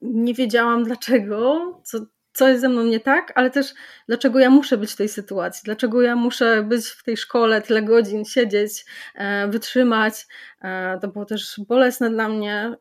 nie 0.01 0.35
wiedziałam 0.35 0.85
dlaczego, 0.85 1.61
co, 1.85 1.99
co 2.33 2.49
jest 2.49 2.61
ze 2.61 2.69
mną 2.69 2.83
nie 2.83 3.01
tak, 3.01 3.33
ale 3.35 3.51
też 3.51 3.75
dlaczego 4.09 4.39
ja 4.39 4.51
muszę 4.51 4.79
być 4.79 4.93
w 4.93 4.97
tej 4.97 5.09
sytuacji, 5.09 5.63
dlaczego 5.65 6.03
ja 6.03 6.17
muszę 6.17 6.63
być 6.63 6.87
w 6.87 7.03
tej 7.03 7.17
szkole 7.17 7.63
tyle 7.63 7.83
godzin, 7.83 8.25
siedzieć, 8.25 8.85
e, 9.15 9.49
wytrzymać. 9.49 10.27
E, 10.63 10.99
to 11.01 11.09
było 11.09 11.25
też 11.25 11.61
bolesne 11.69 12.11
dla 12.11 12.29
mnie 12.29 12.77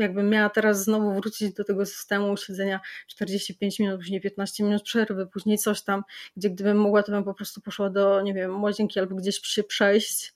jakbym 0.00 0.28
miała 0.30 0.50
teraz 0.50 0.84
znowu 0.84 1.14
wrócić 1.14 1.54
do 1.54 1.64
tego 1.64 1.86
systemu 1.86 2.36
siedzenia 2.36 2.80
45 3.06 3.78
minut, 3.78 4.00
później 4.00 4.20
15 4.20 4.64
minut 4.64 4.82
przerwy, 4.82 5.26
później 5.26 5.58
coś 5.58 5.82
tam, 5.82 6.02
gdzie 6.36 6.50
gdybym 6.50 6.76
mogła, 6.76 7.02
to 7.02 7.12
bym 7.12 7.24
po 7.24 7.34
prostu 7.34 7.60
poszła 7.60 7.90
do, 7.90 8.20
nie 8.20 8.34
wiem, 8.34 8.62
łazienki 8.62 9.00
albo 9.00 9.14
gdzieś 9.14 9.40
się 9.40 9.62
przejść, 9.62 10.34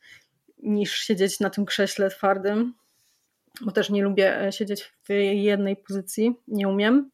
niż 0.59 0.95
siedzieć 0.95 1.41
na 1.41 1.51
tym 1.51 1.65
krześle 1.65 2.11
twardym, 2.11 2.75
bo 3.61 3.73
też 3.73 3.91
nie 3.91 4.03
lubię 4.03 4.41
e, 4.43 4.53
siedzieć 4.53 4.83
w 4.83 5.13
jednej 5.33 5.77
pozycji, 5.77 6.35
nie 6.49 6.69
umiem. 6.69 7.11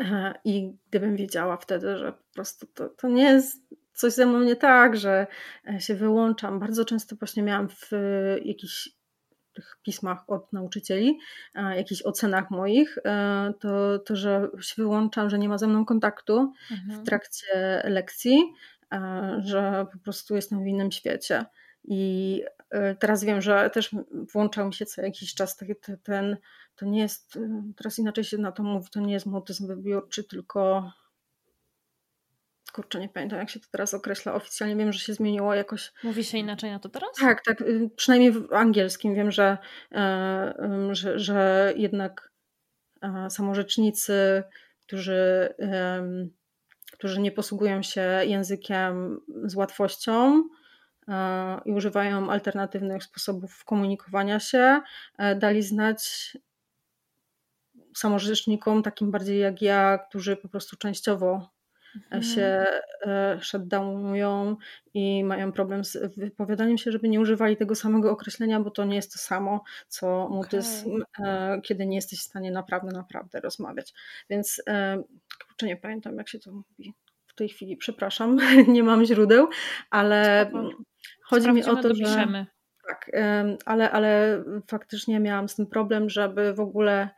E, 0.00 0.34
I 0.44 0.72
gdybym 0.88 1.16
wiedziała 1.16 1.56
wtedy, 1.56 1.98
że 1.98 2.12
po 2.12 2.34
prostu 2.34 2.66
to, 2.66 2.88
to 2.88 3.08
nie 3.08 3.22
jest 3.22 3.62
coś 3.92 4.12
ze 4.12 4.26
mną 4.26 4.40
nie 4.40 4.56
tak, 4.56 4.96
że 4.96 5.26
e, 5.68 5.80
się 5.80 5.94
wyłączam. 5.94 6.58
Bardzo 6.58 6.84
często 6.84 7.16
właśnie 7.16 7.42
miałam 7.42 7.68
w 7.68 7.90
jakichś 8.44 8.88
tych 9.58 9.78
pismach 9.82 10.30
od 10.30 10.52
nauczycieli, 10.52 11.18
jakichś 11.54 12.02
ocenach 12.02 12.50
moich, 12.50 12.98
e, 13.04 13.52
to, 13.60 13.98
to, 13.98 14.16
że 14.16 14.48
się 14.60 14.82
wyłączam, 14.82 15.30
że 15.30 15.38
nie 15.38 15.48
ma 15.48 15.58
ze 15.58 15.66
mną 15.66 15.84
kontaktu 15.84 16.52
mhm. 16.70 17.00
w 17.00 17.06
trakcie 17.06 17.82
lekcji, 17.84 18.52
e, 18.92 19.36
że 19.44 19.86
po 19.92 19.98
prostu 19.98 20.36
jestem 20.36 20.64
w 20.64 20.66
innym 20.66 20.92
świecie. 20.92 21.44
I 21.84 22.42
e, 22.70 22.94
teraz 22.94 23.24
wiem, 23.24 23.42
że 23.42 23.70
też 23.70 23.90
włączał 24.32 24.66
mi 24.66 24.74
się 24.74 24.86
co 24.86 25.02
jakiś 25.02 25.34
czas 25.34 25.56
ten, 25.56 25.76
ten 26.02 26.36
to 26.76 26.86
nie 26.86 27.00
jest, 27.00 27.38
teraz 27.76 27.98
inaczej 27.98 28.24
się 28.24 28.38
na 28.38 28.52
to 28.52 28.62
mówi, 28.62 28.88
to 28.92 29.00
nie 29.00 29.12
jest 29.12 29.26
mutyzm 29.26 29.66
wybiórczy, 29.66 30.24
tylko 30.24 30.92
kurczę, 32.72 33.00
nie 33.00 33.08
pamiętam 33.08 33.38
jak 33.38 33.50
się 33.50 33.60
to 33.60 33.66
teraz 33.70 33.94
określa 33.94 34.34
oficjalnie, 34.34 34.76
wiem, 34.76 34.92
że 34.92 34.98
się 34.98 35.14
zmieniło 35.14 35.54
jakoś. 35.54 35.92
Mówi 36.02 36.24
się 36.24 36.38
inaczej 36.38 36.70
na 36.70 36.78
to 36.78 36.88
teraz? 36.88 37.10
Tak, 37.20 37.44
tak, 37.44 37.60
y, 37.60 37.90
przynajmniej 37.96 38.32
w 38.32 38.52
angielskim 38.52 39.14
wiem, 39.14 39.30
że, 39.30 39.58
e, 39.92 40.54
że, 40.90 41.18
że 41.18 41.72
jednak 41.76 42.32
e, 43.02 43.30
samorzecznicy, 43.30 44.42
którzy, 44.80 45.54
którzy 46.92 47.20
nie 47.20 47.32
posługują 47.32 47.82
się 47.82 48.20
językiem 48.24 49.20
z 49.44 49.54
łatwością 49.54 50.42
e, 51.08 51.60
i 51.64 51.72
używają 51.72 52.30
alternatywnych 52.30 53.04
sposobów 53.04 53.64
komunikowania 53.64 54.40
się, 54.40 54.80
dali 55.36 55.62
znać 55.62 56.32
samorzecznikom, 57.96 58.82
takim 58.82 59.10
bardziej 59.10 59.40
jak 59.40 59.62
ja, 59.62 59.98
którzy 60.08 60.36
po 60.36 60.48
prostu 60.48 60.76
częściowo 60.76 61.57
mhm. 61.94 62.22
się 62.22 62.66
e, 63.06 63.38
shutdownują 63.42 64.56
i 64.94 65.24
mają 65.24 65.52
problem 65.52 65.84
z 65.84 66.16
wypowiadaniem 66.16 66.78
się, 66.78 66.92
żeby 66.92 67.08
nie 67.08 67.20
używali 67.20 67.56
tego 67.56 67.74
samego 67.74 68.10
określenia, 68.10 68.60
bo 68.60 68.70
to 68.70 68.84
nie 68.84 68.96
jest 68.96 69.12
to 69.12 69.18
samo, 69.18 69.64
co 69.88 70.28
mutyzm, 70.28 71.02
okay. 71.18 71.60
kiedy 71.60 71.86
nie 71.86 71.96
jesteś 71.96 72.18
w 72.18 72.22
stanie 72.22 72.50
naprawdę, 72.50 72.92
naprawdę 72.92 73.40
rozmawiać. 73.40 73.94
Więc 74.30 74.62
e, 74.66 75.02
kurczę, 75.46 75.66
nie 75.66 75.76
pamiętam, 75.76 76.16
jak 76.16 76.28
się 76.28 76.38
to 76.38 76.52
mówi 76.52 76.94
w 77.26 77.34
tej 77.34 77.48
chwili, 77.48 77.76
przepraszam, 77.76 78.38
nie 78.68 78.82
mam 78.82 79.04
źródeł, 79.04 79.48
ale 79.90 80.46
Spoko. 80.48 80.70
chodzi 81.22 81.52
mi 81.52 81.64
o 81.64 81.76
to, 81.76 81.88
dopiszemy. 81.88 82.38
że 82.38 82.58
tak, 82.88 83.10
ale, 83.64 83.90
ale 83.90 84.44
faktycznie 84.66 85.20
miałam 85.20 85.48
z 85.48 85.56
tym 85.56 85.66
problem, 85.66 86.10
żeby 86.10 86.54
w 86.54 86.60
ogóle 86.60 87.08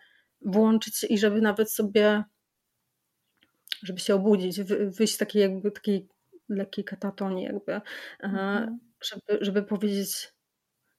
włączyć 0.41 1.05
i 1.09 1.19
żeby 1.19 1.41
nawet 1.41 1.73
sobie 1.73 2.25
żeby 3.83 3.99
się 3.99 4.15
obudzić, 4.15 4.61
wyjść 4.99 5.15
z 5.15 5.19
takiej 5.19 5.43
jakby 5.43 5.71
takiej 5.71 6.09
lekkiej 6.49 6.85
katatonii 6.85 7.45
jakby, 7.45 7.81
mhm. 8.21 8.79
żeby, 9.05 9.45
żeby 9.45 9.63
powiedzieć 9.63 10.33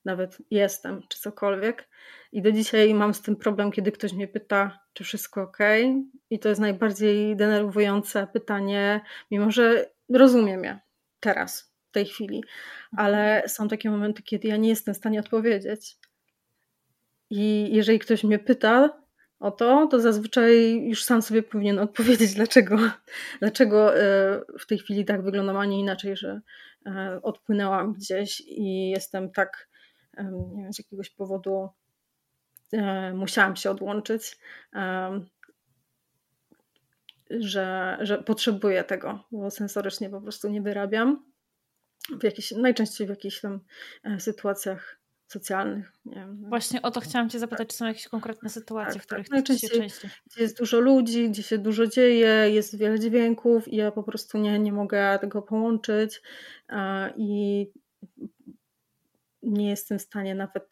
nawet 0.06 0.38
jestem, 0.52 1.02
czy 1.10 1.20
cokolwiek. 1.20 1.90
I 2.32 2.42
do 2.42 2.52
dzisiaj 2.52 2.94
mam 2.94 3.14
z 3.14 3.22
tym 3.22 3.36
problem, 3.36 3.72
kiedy 3.72 3.92
ktoś 3.92 4.14
mnie 4.14 4.28
pyta, 4.28 4.80
czy 4.94 5.04
wszystko 5.04 5.42
ok. 5.42 5.58
I 6.30 6.40
to 6.40 6.50
jest 6.50 6.62
najbardziej 6.62 7.36
denerwujące 7.36 8.28
pytanie, 8.34 9.02
mimo 9.32 9.52
że 9.52 9.90
rozumiem 10.10 10.64
je 10.64 10.80
teraz, 11.20 11.74
w 11.90 11.92
tej 11.92 12.06
chwili, 12.06 12.44
ale 12.98 13.34
mhm. 13.34 13.50
są 13.50 13.68
takie 13.68 13.90
momenty, 13.90 14.24
kiedy 14.24 14.48
ja 14.48 14.58
nie 14.58 14.70
jestem 14.70 14.94
w 14.94 14.98
stanie 14.98 15.20
odpowiedzieć. 15.20 15.98
I 17.30 17.70
jeżeli 17.72 18.00
ktoś 18.00 18.24
mnie 18.24 18.40
pyta, 18.40 19.01
o 19.42 19.52
to, 19.52 19.88
to 19.88 20.00
zazwyczaj 20.00 20.82
już 20.84 21.04
sam 21.04 21.22
sobie 21.22 21.44
powinien 21.44 21.80
odpowiedzieć, 21.80 22.34
dlaczego, 22.34 22.78
dlaczego 23.40 23.98
e, 23.98 24.02
w 24.60 24.66
tej 24.66 24.78
chwili 24.78 25.06
tak 25.06 25.24
wyglądam, 25.24 25.58
a 25.58 25.66
nie 25.66 25.80
inaczej, 25.80 26.18
że 26.18 26.42
e, 26.86 27.20
odpłynęłam 27.24 27.94
gdzieś 27.94 28.42
i 28.42 28.90
jestem 28.90 29.32
tak, 29.32 29.70
nie 30.54 30.64
wiem, 30.64 30.74
z 30.74 30.80
jakiegoś 30.80 31.10
powodu 31.10 31.70
e, 32.74 33.14
musiałam 33.14 33.56
się 33.56 33.72
odłączyć, 33.72 34.38
że, 37.30 37.98
że 38.02 38.24
potrzebuję 38.24 38.84
tego, 38.84 39.24
bo 39.32 39.52
sensorycznie 39.52 40.10
po 40.10 40.22
prostu 40.22 40.50
nie 40.50 40.62
wyrabiam. 40.62 41.32
W 42.20 42.24
jakiś, 42.24 42.52
najczęściej 42.52 43.08
w 43.08 43.10
jakichś 43.10 43.42
tam 43.42 43.60
sytuacjach 44.20 45.01
socjalnych. 45.32 45.94
Wiem, 46.06 46.38
no. 46.42 46.50
Właśnie 46.50 46.82
o 46.82 46.92
to 46.92 47.00
chciałam 47.00 47.30
Cię 47.30 47.40
zapytać, 47.40 47.70
czy 47.70 47.76
są 47.76 47.86
jakieś 47.86 48.08
konkretne 48.08 48.50
sytuacje, 48.50 48.94
tak, 48.94 49.04
w 49.04 49.06
których 49.06 49.30
tak. 49.30 49.46
to 49.46 49.58
się 49.58 49.70
częściej... 49.70 50.10
Gdzie 50.26 50.42
jest 50.42 50.58
dużo 50.58 50.80
ludzi, 50.80 51.30
gdzie 51.30 51.44
się 51.44 51.58
dużo 51.58 51.88
dzieje, 51.88 52.50
jest 52.50 52.78
wiele 52.78 53.00
dźwięków 53.00 53.68
i 53.68 53.76
ja 53.76 53.92
po 53.92 54.04
prostu 54.04 54.38
nie, 54.38 54.60
nie 54.60 54.74
mogę 54.74 55.20
tego 55.22 55.42
połączyć 55.42 56.22
i 57.16 57.68
nie 59.44 59.70
jestem 59.70 60.00
w 60.00 60.02
stanie 60.02 60.36
nawet, 60.36 60.70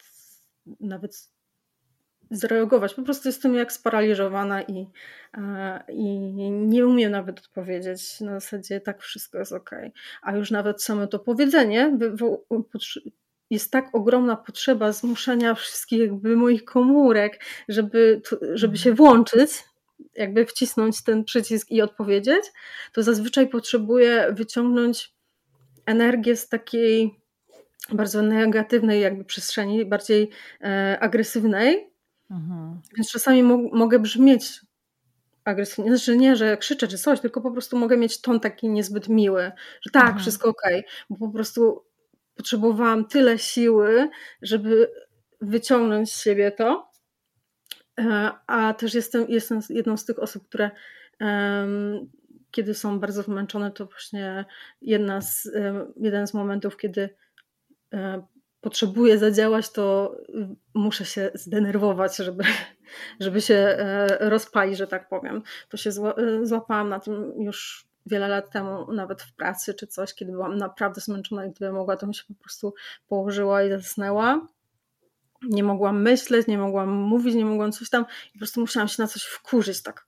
nawet 0.80 1.30
zareagować. 2.30 2.94
Po 2.94 3.02
prostu 3.02 3.28
jestem 3.28 3.54
jak 3.54 3.72
sparaliżowana 3.72 4.62
i, 4.62 4.86
i 5.88 6.18
nie 6.50 6.86
umiem 6.86 7.12
nawet 7.12 7.38
odpowiedzieć. 7.38 8.20
Na 8.20 8.40
zasadzie 8.40 8.80
tak 8.80 9.02
wszystko 9.02 9.38
jest 9.38 9.52
ok. 9.52 9.70
A 10.22 10.36
już 10.36 10.50
nawet 10.50 10.82
samo 10.82 11.06
to 11.06 11.18
powiedzenie 11.18 11.98
jest 13.50 13.70
tak 13.70 13.94
ogromna 13.94 14.36
potrzeba 14.36 14.92
zmuszenia 14.92 15.54
wszystkich 15.54 16.00
jakby 16.00 16.36
moich 16.36 16.64
komórek, 16.64 17.44
żeby, 17.68 18.22
żeby 18.54 18.76
się 18.76 18.92
włączyć, 18.92 19.50
jakby 20.14 20.46
wcisnąć 20.46 21.04
ten 21.04 21.24
przycisk 21.24 21.70
i 21.70 21.82
odpowiedzieć, 21.82 22.44
to 22.92 23.02
zazwyczaj 23.02 23.48
potrzebuję 23.48 24.26
wyciągnąć 24.32 25.14
energię 25.86 26.36
z 26.36 26.48
takiej 26.48 27.20
bardzo 27.92 28.22
negatywnej 28.22 29.00
jakby 29.00 29.24
przestrzeni, 29.24 29.84
bardziej 29.84 30.30
e, 30.60 30.98
agresywnej. 31.00 31.90
Mhm. 32.30 32.80
Więc 32.96 33.10
czasami 33.10 33.42
mo 33.42 33.58
mogę 33.72 33.98
brzmieć 33.98 34.60
agresywnie. 35.44 35.90
Znaczy 35.90 36.16
nie, 36.16 36.36
że 36.36 36.56
krzyczę 36.56 36.88
czy 36.88 36.98
coś, 36.98 37.20
tylko 37.20 37.40
po 37.40 37.50
prostu 37.50 37.78
mogę 37.78 37.96
mieć 37.96 38.20
ton 38.20 38.40
taki 38.40 38.68
niezbyt 38.68 39.08
miły, 39.08 39.52
że 39.80 39.90
tak, 39.92 40.02
mhm. 40.02 40.20
wszystko 40.20 40.48
ok, 40.48 40.62
bo 41.10 41.26
po 41.26 41.32
prostu 41.32 41.84
potrzebowałam 42.40 43.04
tyle 43.04 43.38
siły, 43.38 44.10
żeby 44.42 44.90
wyciągnąć 45.40 46.12
z 46.12 46.22
siebie 46.22 46.52
to. 46.52 46.90
E, 48.00 48.30
a 48.46 48.74
też 48.74 48.94
jestem, 48.94 49.26
jestem 49.28 49.60
jedną 49.70 49.96
z 49.96 50.04
tych 50.04 50.18
osób, 50.18 50.48
które 50.48 50.70
kiedy 52.50 52.74
są 52.74 53.00
bardzo 53.00 53.22
zmęczone, 53.22 53.70
to 53.70 53.86
właśnie 53.86 54.44
jedna 54.82 55.20
z, 55.20 55.48
jeden 55.96 56.26
z 56.26 56.34
momentów, 56.34 56.76
kiedy 56.76 57.08
um, 57.92 58.22
potrzebuję 58.60 59.18
zadziałać, 59.18 59.72
to 59.72 60.16
muszę 60.74 61.04
się 61.04 61.30
zdenerwować, 61.34 62.16
żeby, 62.16 62.44
żeby 63.20 63.40
się 63.40 63.54
e, 63.54 64.30
rozpalić, 64.30 64.78
że 64.78 64.86
tak 64.86 65.08
powiem. 65.08 65.42
To 65.68 65.76
się 65.76 65.90
złapałam 66.42 66.88
na 66.88 67.00
tym 67.00 67.32
już 67.38 67.89
wiele 68.06 68.28
lat 68.28 68.50
temu, 68.50 68.92
nawet 68.92 69.22
w 69.22 69.34
pracy 69.34 69.74
czy 69.74 69.86
coś, 69.86 70.14
kiedy 70.14 70.32
byłam 70.32 70.56
naprawdę 70.56 71.00
zmęczona 71.00 71.46
i 71.46 71.50
gdybym 71.50 71.74
mogła, 71.74 71.96
to 71.96 72.06
bym 72.06 72.12
się 72.12 72.24
po 72.28 72.34
prostu 72.34 72.74
położyła 73.08 73.62
i 73.62 73.70
zasnęła. 73.70 74.46
Nie 75.42 75.64
mogłam 75.64 76.02
myśleć, 76.02 76.46
nie 76.46 76.58
mogłam 76.58 76.88
mówić, 76.88 77.34
nie 77.34 77.44
mogłam 77.44 77.72
coś 77.72 77.90
tam 77.90 78.04
i 78.28 78.32
po 78.32 78.38
prostu 78.38 78.60
musiałam 78.60 78.88
się 78.88 79.02
na 79.02 79.08
coś 79.08 79.22
wkurzyć, 79.22 79.82
tak, 79.82 80.06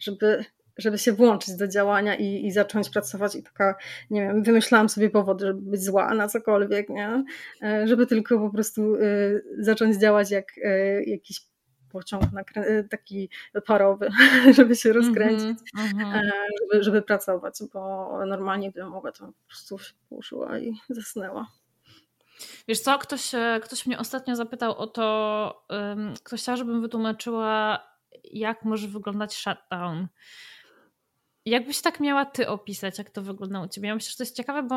żeby, 0.00 0.44
żeby 0.78 0.98
się 0.98 1.12
włączyć 1.12 1.56
do 1.56 1.68
działania 1.68 2.16
i, 2.16 2.46
i 2.46 2.52
zacząć 2.52 2.90
pracować 2.90 3.34
i 3.34 3.42
taka, 3.42 3.74
nie 4.10 4.20
wiem, 4.20 4.42
wymyślałam 4.42 4.88
sobie 4.88 5.10
powody, 5.10 5.46
żeby 5.46 5.70
być 5.70 5.84
zła 5.84 6.14
na 6.14 6.28
cokolwiek, 6.28 6.88
nie? 6.88 7.24
E, 7.62 7.88
żeby 7.88 8.06
tylko 8.06 8.38
po 8.38 8.50
prostu 8.50 8.94
y, 8.94 9.44
zacząć 9.58 9.96
działać 9.96 10.30
jak 10.30 10.58
y, 10.58 11.04
jakiś 11.06 11.49
pociąg 11.92 12.24
y, 12.56 12.86
taki 12.90 13.28
parowy, 13.66 14.10
żeby 14.56 14.76
się 14.76 14.92
rozkręcić, 14.92 15.58
mm 15.78 15.92
-hmm. 15.92 16.30
żeby, 16.60 16.84
żeby 16.84 17.02
pracować, 17.02 17.54
bo 17.72 18.10
normalnie 18.26 18.70
gdybym 18.70 18.90
mogła, 18.90 19.12
to 19.12 19.26
po 19.26 19.32
prostu 19.48 19.78
się 19.78 19.92
położyła 20.08 20.58
i 20.58 20.80
zasnęła. 20.88 21.46
Wiesz 22.68 22.80
co, 22.80 22.98
ktoś, 22.98 23.34
e, 23.34 23.60
ktoś 23.62 23.86
mnie 23.86 23.98
ostatnio 23.98 24.36
zapytał 24.36 24.78
o 24.78 24.86
to, 24.86 25.64
um, 25.68 26.14
ktoś 26.24 26.40
chciał, 26.42 26.56
żebym 26.56 26.80
wytłumaczyła, 26.80 27.84
jak 28.24 28.64
może 28.64 28.88
wyglądać 28.88 29.36
shutdown. 29.36 30.08
Jakbyś 31.50 31.82
tak 31.82 32.00
miała 32.00 32.24
ty 32.24 32.48
opisać, 32.48 32.98
jak 32.98 33.10
to 33.10 33.22
wygląda 33.22 33.60
u 33.60 33.68
ciebie? 33.68 33.88
Ja 33.88 33.94
myślę, 33.94 34.10
że 34.10 34.16
to 34.16 34.22
jest 34.22 34.36
ciekawe, 34.36 34.62
bo 34.62 34.76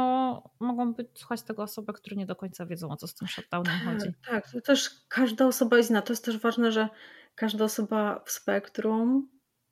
mogą 0.59 0.93
być 0.93 1.07
słuchać 1.13 1.41
tego 1.41 1.63
osoby, 1.63 1.93
które 1.93 2.15
nie 2.15 2.25
do 2.25 2.35
końca 2.35 2.65
wiedzą, 2.65 2.91
o 2.91 2.97
co 2.97 3.07
z 3.07 3.15
tym 3.15 3.27
shutdownem 3.27 3.79
tak, 3.79 3.93
chodzi. 3.93 4.13
Tak, 4.29 4.51
to 4.51 4.61
też 4.61 4.89
każda 5.07 5.47
osoba 5.47 5.77
jest 5.77 5.89
inna. 5.89 6.01
To 6.01 6.13
jest 6.13 6.25
też 6.25 6.37
ważne, 6.37 6.71
że 6.71 6.89
każda 7.35 7.65
osoba 7.65 8.23
w 8.25 8.31
spektrum 8.31 9.29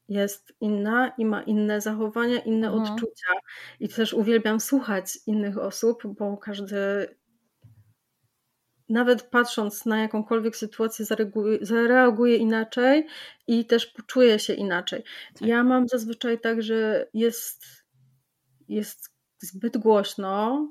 jest 0.10 0.54
inna 0.62 1.12
i 1.18 1.26
ma 1.26 1.42
inne 1.42 1.82
zachowania, 1.82 2.40
inne 2.40 2.68
mhm. 2.68 2.84
odczucia. 2.84 3.34
I 3.80 3.90
też 3.90 4.14
uwielbiam 4.14 4.60
słuchać 4.60 5.20
innych 5.28 5.58
osób, 5.58 6.04
bo 6.18 6.38
każdy 6.38 6.76
nawet 8.92 9.22
patrząc 9.22 9.86
na 9.86 10.02
jakąkolwiek 10.02 10.56
sytuację, 10.56 11.06
zareaguje, 11.06 11.58
zareaguje 11.62 12.38
inaczej 12.38 13.08
i 13.48 13.66
też 13.66 13.86
poczuje 13.86 14.40
się 14.40 14.54
inaczej. 14.54 15.04
Tak. 15.34 15.48
Ja 15.48 15.64
mam 15.64 15.88
zazwyczaj 15.88 16.40
tak, 16.40 16.64
że 16.64 17.08
jest, 17.14 17.66
jest 18.68 19.10
zbyt 19.40 19.78
głośno, 19.78 20.68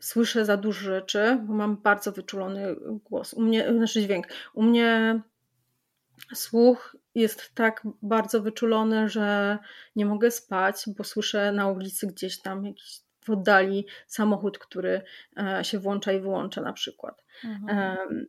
słyszę 0.00 0.44
za 0.44 0.56
dużo 0.56 0.80
rzeczy, 0.80 1.38
bo 1.42 1.52
mam 1.52 1.76
bardzo 1.76 2.12
wyczulony 2.12 2.76
głos. 3.04 3.34
U 3.34 3.42
mnie, 3.42 3.72
znaczy 3.76 4.02
dźwięk. 4.02 4.26
U 4.54 4.62
mnie 4.62 5.20
słuch 6.34 6.96
jest 7.14 7.54
tak 7.54 7.86
bardzo 8.02 8.42
wyczulony, 8.42 9.08
że 9.08 9.58
nie 9.96 10.06
mogę 10.06 10.30
spać, 10.30 10.84
bo 10.96 11.04
słyszę 11.04 11.52
na 11.52 11.68
ulicy 11.68 12.06
gdzieś 12.06 12.40
tam 12.40 12.66
jakiś 12.66 13.00
w 13.24 13.30
oddali 13.30 13.86
samochód, 14.06 14.58
który 14.58 15.02
e, 15.36 15.64
się 15.64 15.78
włącza 15.78 16.12
i 16.12 16.20
wyłącza 16.20 16.60
na 16.60 16.72
przykład. 16.72 17.24
Mhm. 17.44 18.26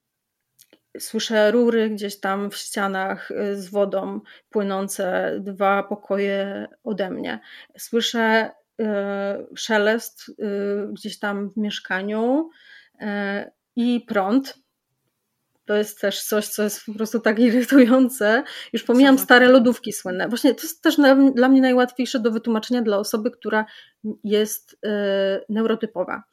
Słyszę 1.00 1.52
rury 1.52 1.90
gdzieś 1.90 2.20
tam 2.20 2.52
w 2.52 2.56
ścianach 2.56 3.32
e, 3.32 3.56
z 3.56 3.70
wodą 3.70 4.22
płynące 4.50 5.36
dwa 5.40 5.84
pokoje 5.84 6.68
ode 6.84 7.10
mnie. 7.10 7.40
Słyszę 7.78 8.52
e, 8.82 9.46
szelest 9.56 10.32
gdzieś 10.92 11.20
tam 11.20 11.50
w 11.50 11.58
mieszkaniu 11.58 12.50
i 13.76 14.06
prąd 14.08 14.63
to 15.66 15.76
jest 15.76 16.02
też 16.02 16.24
coś, 16.24 16.48
co 16.48 16.64
jest 16.64 16.86
po 16.86 16.94
prostu 16.94 17.20
tak 17.20 17.40
irytujące. 17.40 18.44
Już 18.74 18.84
pomijam 18.84 19.20
stare 19.20 19.48
lodówki 19.48 19.94
słynne. 19.94 20.28
Właśnie 20.30 20.56
to 20.56 20.62
jest 20.62 20.82
też 20.82 20.96
dla 21.36 21.50
mnie 21.50 21.62
najłatwiejsze 21.62 22.20
do 22.20 22.32
wytłumaczenia 22.32 22.82
dla 22.82 22.98
osoby, 22.98 23.32
która 23.32 23.66
jest 24.24 24.78
yy, 24.84 24.90
neurotypowa. 25.50 26.24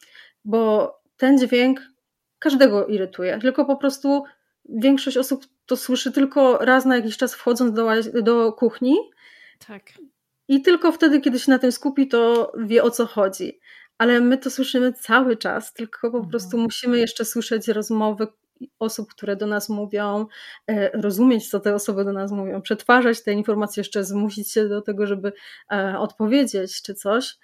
Bo 0.44 0.92
ten 1.16 1.38
dźwięk 1.38 1.80
każdego 2.38 2.86
irytuje, 2.86 3.38
tylko 3.38 3.64
po 3.64 3.76
prostu 3.76 4.24
większość 4.68 5.16
osób 5.16 5.46
to 5.66 5.76
słyszy 5.76 6.12
tylko 6.12 6.58
raz 6.58 6.84
na 6.84 6.96
jakiś 6.96 7.16
czas 7.16 7.34
wchodząc 7.34 7.72
do, 7.72 7.88
do 8.22 8.52
kuchni. 8.52 8.96
Tak. 9.66 9.82
I 10.48 10.62
tylko 10.62 10.92
wtedy, 10.92 11.20
kiedy 11.20 11.38
się 11.38 11.52
na 11.52 11.58
tym 11.58 11.72
skupi, 11.72 12.08
to 12.08 12.52
wie 12.58 12.82
o 12.82 12.90
co 12.90 13.06
chodzi. 13.06 13.60
Ale 13.98 14.20
my 14.20 14.38
to 14.38 14.50
słyszymy 14.50 14.92
cały 14.92 15.36
czas, 15.36 15.72
tylko 15.72 16.00
po 16.00 16.16
mhm. 16.16 16.30
prostu 16.30 16.58
musimy 16.58 16.98
jeszcze 16.98 17.24
słyszeć 17.24 17.68
rozmowy, 17.68 18.26
osób, 18.78 19.11
które 19.11 19.36
do 19.36 19.46
nas 19.46 19.68
mówią, 19.68 20.26
e, 20.66 20.90
rozumieć, 21.00 21.50
co 21.50 21.61
te 21.61 21.74
osoby 21.74 22.04
do 22.04 22.12
nas 22.12 22.32
mówią, 22.32 22.62
przetwarzać 22.62 23.22
te 23.22 23.32
informacje, 23.32 23.80
jeszcze 23.80 24.04
zmusić 24.04 24.52
się 24.52 24.68
do 24.68 24.82
tego, 24.82 25.06
żeby 25.06 25.32
e, 25.72 25.98
odpowiedzieć 25.98 26.82
czy 26.82 26.94
coś. 26.94 27.38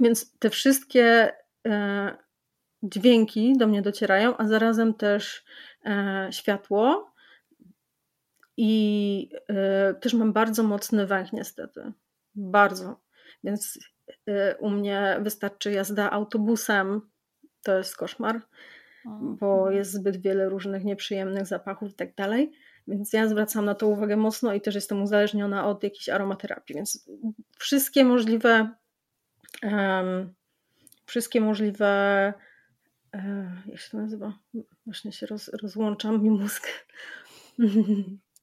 Więc 0.00 0.38
te 0.38 0.50
wszystkie 0.50 1.32
e, 1.66 2.16
dźwięki 2.82 3.52
do 3.58 3.66
mnie 3.66 3.82
docierają, 3.82 4.36
a 4.36 4.48
zarazem 4.48 4.94
też 4.94 5.44
światło. 6.30 7.10
I 8.56 9.30
też 10.00 10.14
mam 10.14 10.32
bardzo 10.32 10.62
mocny 10.62 11.06
węch, 11.06 11.32
niestety. 11.32 11.92
Bardzo. 12.34 13.00
Więc 13.44 13.78
u 14.58 14.70
mnie 14.70 15.18
wystarczy 15.20 15.72
jazda 15.72 16.10
autobusem. 16.10 17.00
To 17.62 17.78
jest 17.78 17.96
koszmar 17.96 18.40
bo 19.40 19.70
jest 19.70 19.92
zbyt 19.92 20.22
wiele 20.22 20.48
różnych 20.48 20.84
nieprzyjemnych 20.84 21.46
zapachów 21.46 21.90
i 21.90 21.94
tak 21.94 22.14
dalej. 22.14 22.52
Więc 22.88 23.12
ja 23.12 23.28
zwracam 23.28 23.64
na 23.64 23.74
to 23.74 23.88
uwagę 23.88 24.16
mocno 24.16 24.54
i 24.54 24.60
też 24.60 24.74
jestem 24.74 25.02
uzależniona 25.02 25.66
od 25.66 25.82
jakiejś 25.82 26.08
aromaterapii. 26.08 26.74
Więc 26.74 27.08
wszystkie 27.58 28.04
możliwe, 28.04 28.70
um, 29.62 30.34
wszystkie 31.06 31.40
możliwe, 31.40 32.32
uh, 33.14 33.66
jak 33.66 33.80
się 33.80 33.90
to 33.90 33.96
nazywa? 33.98 34.38
Właśnie 34.86 35.12
się 35.12 35.26
roz, 35.26 35.48
rozłączam 35.48 36.22
mi 36.22 36.30
mózg. 36.30 36.66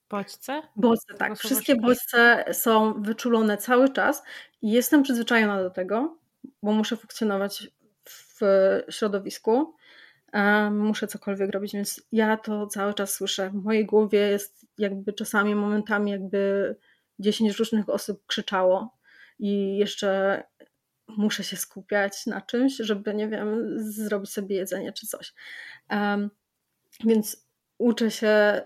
Bodźce? 0.09 0.61
Bodźce, 0.75 1.13
tak. 1.13 1.37
Wszystkie 1.37 1.75
bodźce 1.75 2.45
są 2.53 3.01
wyczulone 3.01 3.57
cały 3.57 3.89
czas 3.89 4.23
i 4.61 4.71
jestem 4.71 5.03
przyzwyczajona 5.03 5.63
do 5.63 5.69
tego, 5.69 6.17
bo 6.63 6.71
muszę 6.71 6.97
funkcjonować 6.97 7.67
w 8.05 8.39
środowisku 8.89 9.75
muszę 10.71 11.07
cokolwiek 11.07 11.51
robić, 11.51 11.73
więc 11.73 12.01
ja 12.11 12.37
to 12.37 12.67
cały 12.67 12.93
czas 12.93 13.13
słyszę. 13.13 13.49
W 13.49 13.63
mojej 13.63 13.85
głowie 13.85 14.19
jest 14.19 14.65
jakby 14.77 15.13
czasami 15.13 15.55
momentami 15.55 16.11
jakby 16.11 16.75
10 17.19 17.59
różnych 17.59 17.89
osób 17.89 18.25
krzyczało 18.25 18.97
i 19.39 19.77
jeszcze 19.77 20.43
muszę 21.07 21.43
się 21.43 21.57
skupiać 21.57 22.25
na 22.25 22.41
czymś, 22.41 22.77
żeby, 22.77 23.13
nie 23.13 23.27
wiem, 23.27 23.65
zrobić 23.77 24.29
sobie 24.29 24.55
jedzenie 24.55 24.93
czy 24.93 25.07
coś. 25.07 25.33
Um, 25.89 26.29
więc 27.05 27.47
uczę 27.77 28.11
się, 28.11 28.61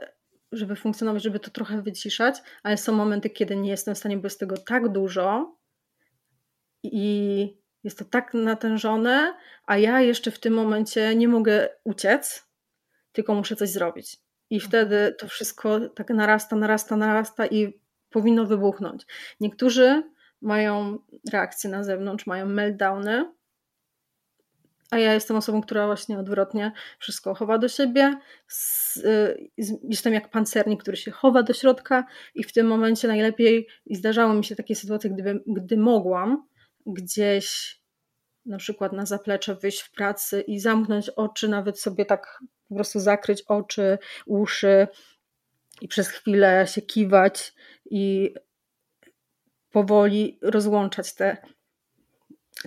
żeby 0.51 0.75
funkcjonować, 0.75 1.23
żeby 1.23 1.39
to 1.39 1.51
trochę 1.51 1.81
wyciszać, 1.81 2.35
ale 2.63 2.77
są 2.77 2.93
momenty, 2.93 3.29
kiedy 3.29 3.55
nie 3.55 3.69
jestem 3.69 3.95
w 3.95 3.97
stanie, 3.97 4.17
bo 4.17 4.25
jest 4.25 4.39
tego 4.39 4.57
tak 4.57 4.89
dużo 4.89 5.57
i 6.83 7.60
jest 7.83 7.99
to 7.99 8.05
tak 8.05 8.33
natężone, 8.33 9.33
a 9.65 9.77
ja 9.77 10.01
jeszcze 10.01 10.31
w 10.31 10.39
tym 10.39 10.53
momencie 10.53 11.15
nie 11.15 11.27
mogę 11.27 11.69
uciec, 11.83 12.47
tylko 13.11 13.35
muszę 13.35 13.55
coś 13.55 13.69
zrobić. 13.69 14.17
I 14.49 14.55
mhm. 14.55 14.69
wtedy 14.69 15.15
to 15.19 15.27
wszystko 15.27 15.79
tak 15.89 16.09
narasta, 16.09 16.55
narasta, 16.55 16.95
narasta 16.95 17.45
i 17.47 17.79
powinno 18.09 18.45
wybuchnąć. 18.45 19.05
Niektórzy 19.39 20.03
mają 20.41 20.99
reakcje 21.31 21.69
na 21.69 21.83
zewnątrz, 21.83 22.25
mają 22.25 22.45
meltdowny, 22.45 23.25
a 24.91 24.97
ja 24.97 25.13
jestem 25.13 25.37
osobą, 25.37 25.61
która 25.61 25.85
właśnie 25.85 26.19
odwrotnie 26.19 26.71
wszystko 26.99 27.35
chowa 27.35 27.57
do 27.57 27.67
siebie. 27.67 28.17
Y, 28.97 29.49
jestem 29.83 30.13
jak 30.13 30.29
pancernik, 30.29 30.81
który 30.81 30.97
się 30.97 31.11
chowa 31.11 31.43
do 31.43 31.53
środka 31.53 32.05
i 32.35 32.43
w 32.43 32.53
tym 32.53 32.67
momencie 32.67 33.07
najlepiej, 33.07 33.67
i 33.85 33.95
zdarzały 33.95 34.33
mi 34.33 34.45
się 34.45 34.55
takie 34.55 34.75
sytuacje, 34.75 35.09
gdy, 35.09 35.43
gdy 35.47 35.77
mogłam 35.77 36.47
gdzieś 36.85 37.77
na 38.45 38.57
przykład 38.57 38.93
na 38.93 39.05
zaplecze 39.05 39.55
wyjść 39.55 39.81
w 39.81 39.91
pracy 39.91 40.41
i 40.41 40.59
zamknąć 40.59 41.09
oczy, 41.09 41.49
nawet 41.49 41.79
sobie 41.79 42.05
tak 42.05 42.39
po 42.69 42.75
prostu 42.75 42.99
zakryć 42.99 43.41
oczy, 43.41 43.97
uszy 44.25 44.87
i 45.81 45.87
przez 45.87 46.07
chwilę 46.07 46.67
się 46.67 46.81
kiwać 46.81 47.53
i 47.85 48.33
powoli 49.71 50.39
rozłączać 50.41 51.13
te, 51.13 51.37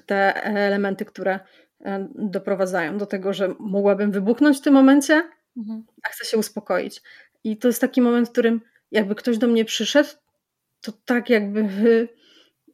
te 0.06 0.44
elementy, 0.44 1.04
które 1.04 1.40
e, 1.80 2.08
doprowadzają 2.14 2.98
do 2.98 3.06
tego, 3.06 3.32
że 3.32 3.54
mogłabym 3.58 4.12
wybuchnąć 4.12 4.58
w 4.58 4.60
tym 4.62 4.74
momencie, 4.74 5.30
mhm. 5.56 5.84
a 6.02 6.08
chcę 6.08 6.24
się 6.24 6.36
uspokoić. 6.36 7.02
I 7.44 7.56
to 7.56 7.68
jest 7.68 7.80
taki 7.80 8.00
moment, 8.02 8.28
w 8.28 8.32
którym 8.32 8.60
jakby 8.90 9.14
ktoś 9.14 9.38
do 9.38 9.46
mnie 9.46 9.64
przyszedł, 9.64 10.08
to 10.80 10.92
tak 11.04 11.30
jakby 11.30 12.08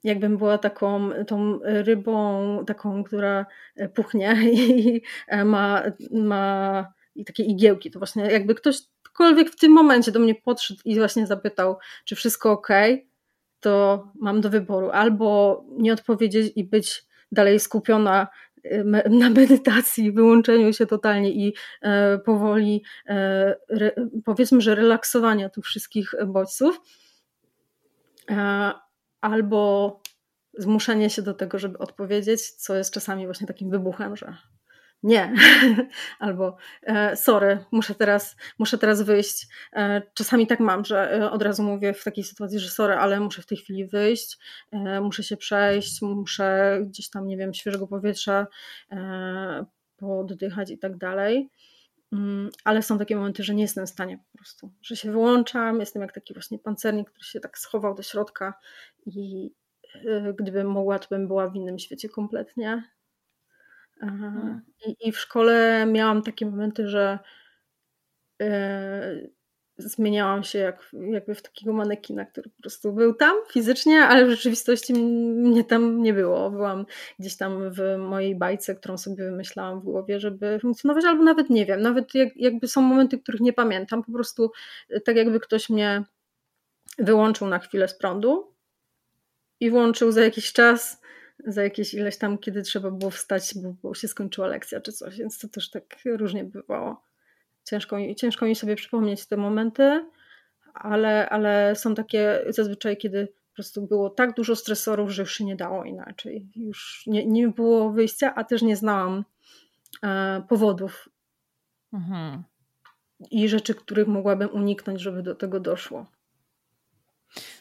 jakbym 0.04 0.36
była 0.36 0.58
taką 0.58 1.10
tą 1.26 1.58
rybą, 1.62 2.64
taką, 2.66 3.04
która 3.04 3.46
puchnie 3.94 4.36
i 4.52 5.02
ma, 5.44 5.82
ma 6.12 6.86
i 7.14 7.24
takie 7.24 7.42
igiełki. 7.42 7.90
To 7.90 7.98
właśnie 7.98 8.24
jakby 8.24 8.54
ktośkolwiek 8.54 9.50
w 9.50 9.56
tym 9.56 9.72
momencie 9.72 10.12
do 10.12 10.20
mnie 10.20 10.34
podszedł 10.34 10.80
i 10.84 10.98
właśnie 10.98 11.26
zapytał, 11.26 11.78
czy 12.04 12.16
wszystko 12.16 12.52
ok, 12.52 12.68
to 13.60 14.04
mam 14.20 14.40
do 14.40 14.50
wyboru 14.50 14.90
albo 14.90 15.64
nie 15.70 15.92
odpowiedzieć 15.92 16.52
i 16.56 16.64
być 16.64 17.04
dalej 17.32 17.60
skupiona 17.60 18.28
y, 18.64 18.84
na 19.10 19.30
medytacji, 19.30 20.12
wyłączeniu 20.12 20.72
się 20.72 20.86
totalnie 20.86 21.30
i 21.30 21.54
e, 21.82 22.18
powoli 22.18 22.82
e, 23.06 23.56
powiedzmy, 24.24 24.60
że 24.60 24.74
relaksowania 24.74 25.48
tych 25.48 25.64
wszystkich 25.64 26.14
bodźców, 26.26 26.80
e, 28.30 28.72
albo 29.20 30.00
zmuszenie 30.58 31.10
się 31.10 31.22
do 31.22 31.34
tego, 31.34 31.58
żeby 31.58 31.78
odpowiedzieć, 31.78 32.50
co 32.50 32.76
jest 32.76 32.94
czasami 32.94 33.24
właśnie 33.24 33.46
takim 33.46 33.70
wybuchem, 33.70 34.16
że 34.16 34.36
nie, 35.02 35.34
albo 36.18 36.56
e, 36.82 37.16
sorry, 37.16 37.64
muszę 37.72 37.94
teraz, 37.94 38.36
muszę 38.58 38.78
teraz 38.78 39.02
wyjść. 39.02 39.46
E, 39.72 40.02
czasami 40.14 40.46
tak 40.46 40.60
mam, 40.60 40.84
że 40.84 41.12
e, 41.12 41.30
od 41.30 41.42
razu 41.42 41.62
mówię 41.62 41.94
w 41.94 42.04
takiej 42.04 42.24
sytuacji, 42.24 42.58
że 42.58 42.68
sorry, 42.70 42.94
ale 42.94 43.20
muszę 43.20 43.42
w 43.42 43.46
tej 43.46 43.58
chwili 43.58 43.86
wyjść, 43.86 44.38
e, 44.72 45.00
muszę 45.00 45.22
się 45.22 45.36
przejść, 45.36 46.02
muszę 46.02 46.78
gdzieś 46.86 47.10
tam, 47.10 47.26
nie 47.26 47.36
wiem, 47.36 47.54
świeżego 47.54 47.86
powietrza 47.86 48.46
e, 48.92 49.64
poddychać 49.96 50.70
i 50.70 50.78
tak 50.78 50.96
dalej. 50.96 51.50
Mm, 52.12 52.50
ale 52.64 52.82
są 52.82 52.98
takie 52.98 53.16
momenty, 53.16 53.42
że 53.42 53.54
nie 53.54 53.62
jestem 53.62 53.86
w 53.86 53.90
stanie 53.90 54.18
po 54.32 54.38
prostu, 54.38 54.72
że 54.82 54.96
się 54.96 55.12
wyłączam, 55.12 55.80
jestem 55.80 56.02
jak 56.02 56.12
taki 56.12 56.34
właśnie 56.34 56.58
pancernik, 56.58 57.10
który 57.10 57.24
się 57.24 57.40
tak 57.40 57.58
schował 57.58 57.94
do 57.94 58.02
środka 58.02 58.54
i 59.06 59.50
e, 59.94 60.34
gdybym 60.38 60.70
mogła, 60.70 60.98
to 60.98 61.08
bym 61.10 61.28
była 61.28 61.48
w 61.48 61.56
innym 61.56 61.78
świecie 61.78 62.08
kompletnie. 62.08 62.90
Mhm. 64.02 64.60
I, 64.86 65.08
I, 65.08 65.12
w 65.12 65.18
szkole 65.18 65.86
miałam 65.86 66.22
takie 66.22 66.46
momenty, 66.46 66.88
że 66.88 67.18
e, 68.42 69.16
zmieniałam 69.80 70.44
się 70.44 70.58
jak, 70.58 70.90
jakby 70.92 71.34
w 71.34 71.42
takiego 71.42 71.72
manekina, 71.72 72.24
który 72.24 72.50
po 72.50 72.62
prostu 72.62 72.92
był 72.92 73.14
tam 73.14 73.36
fizycznie, 73.50 74.02
ale 74.02 74.26
w 74.26 74.30
rzeczywistości 74.30 74.94
mnie 74.94 75.64
tam 75.64 76.02
nie 76.02 76.14
było. 76.14 76.50
Byłam 76.50 76.86
gdzieś 77.18 77.36
tam 77.36 77.70
w 77.72 77.96
mojej 77.98 78.36
bajce, 78.36 78.74
którą 78.74 78.98
sobie 78.98 79.24
wymyślałam 79.24 79.80
w 79.80 79.84
głowie, 79.84 80.20
żeby 80.20 80.58
funkcjonować, 80.58 81.04
albo 81.04 81.22
nawet 81.24 81.50
nie 81.50 81.66
wiem, 81.66 81.80
nawet 81.80 82.14
jak, 82.14 82.36
jakby 82.36 82.68
są 82.68 82.80
momenty, 82.80 83.18
których 83.18 83.40
nie 83.40 83.52
pamiętam, 83.52 84.04
po 84.04 84.12
prostu 84.12 84.50
e, 84.88 85.00
tak 85.00 85.16
jakby 85.16 85.40
ktoś 85.40 85.70
mnie 85.70 86.04
wyłączył 86.98 87.46
na 87.46 87.58
chwilę 87.58 87.88
z 87.88 87.98
prądu 87.98 88.54
i 89.60 89.70
włączył 89.70 90.12
za 90.12 90.24
jakiś 90.24 90.52
czas 90.52 91.00
za 91.46 91.62
jakieś 91.62 91.94
ileś 91.94 92.18
tam, 92.18 92.38
kiedy 92.38 92.62
trzeba 92.62 92.90
było 92.90 93.10
wstać, 93.10 93.54
bo, 93.56 93.74
bo 93.82 93.94
się 93.94 94.08
skończyła 94.08 94.46
lekcja 94.46 94.80
czy 94.80 94.92
coś, 94.92 95.18
więc 95.18 95.38
to 95.38 95.48
też 95.48 95.70
tak 95.70 95.84
różnie 96.04 96.44
bywało. 96.44 97.09
Ciężko, 97.70 97.96
ciężko 98.16 98.46
mi 98.46 98.56
sobie 98.56 98.76
przypomnieć 98.76 99.26
te 99.26 99.36
momenty, 99.36 100.06
ale, 100.74 101.28
ale 101.28 101.76
są 101.76 101.94
takie 101.94 102.44
zazwyczaj, 102.48 102.96
kiedy 102.96 103.26
po 103.26 103.54
prostu 103.54 103.86
było 103.86 104.10
tak 104.10 104.34
dużo 104.34 104.56
stresorów, 104.56 105.10
że 105.10 105.22
już 105.22 105.34
się 105.34 105.44
nie 105.44 105.56
dało 105.56 105.84
inaczej. 105.84 106.48
Już 106.56 107.04
nie, 107.06 107.26
nie 107.26 107.48
było 107.48 107.90
wyjścia, 107.90 108.34
a 108.34 108.44
też 108.44 108.62
nie 108.62 108.76
znałam 108.76 109.24
e, 110.02 110.42
powodów 110.48 111.08
mhm. 111.92 112.42
i 113.30 113.48
rzeczy, 113.48 113.74
których 113.74 114.08
mogłabym 114.08 114.48
uniknąć, 114.52 115.00
żeby 115.00 115.22
do 115.22 115.34
tego 115.34 115.60
doszło. 115.60 116.06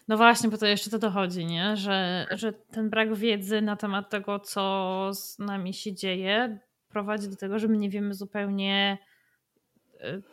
No 0.07 0.17
właśnie, 0.17 0.49
bo 0.49 0.57
to 0.57 0.65
jeszcze 0.65 0.89
to 0.89 0.99
dochodzi, 0.99 1.45
nie? 1.45 1.77
Że, 1.77 2.27
że 2.31 2.53
ten 2.53 2.89
brak 2.89 3.15
wiedzy 3.15 3.61
na 3.61 3.75
temat 3.75 4.09
tego, 4.09 4.39
co 4.39 5.09
z 5.13 5.39
nami 5.39 5.73
się 5.73 5.93
dzieje, 5.93 6.59
prowadzi 6.87 7.29
do 7.29 7.35
tego, 7.35 7.59
że 7.59 7.67
my 7.67 7.77
nie 7.77 7.89
wiemy 7.89 8.13
zupełnie, 8.13 8.97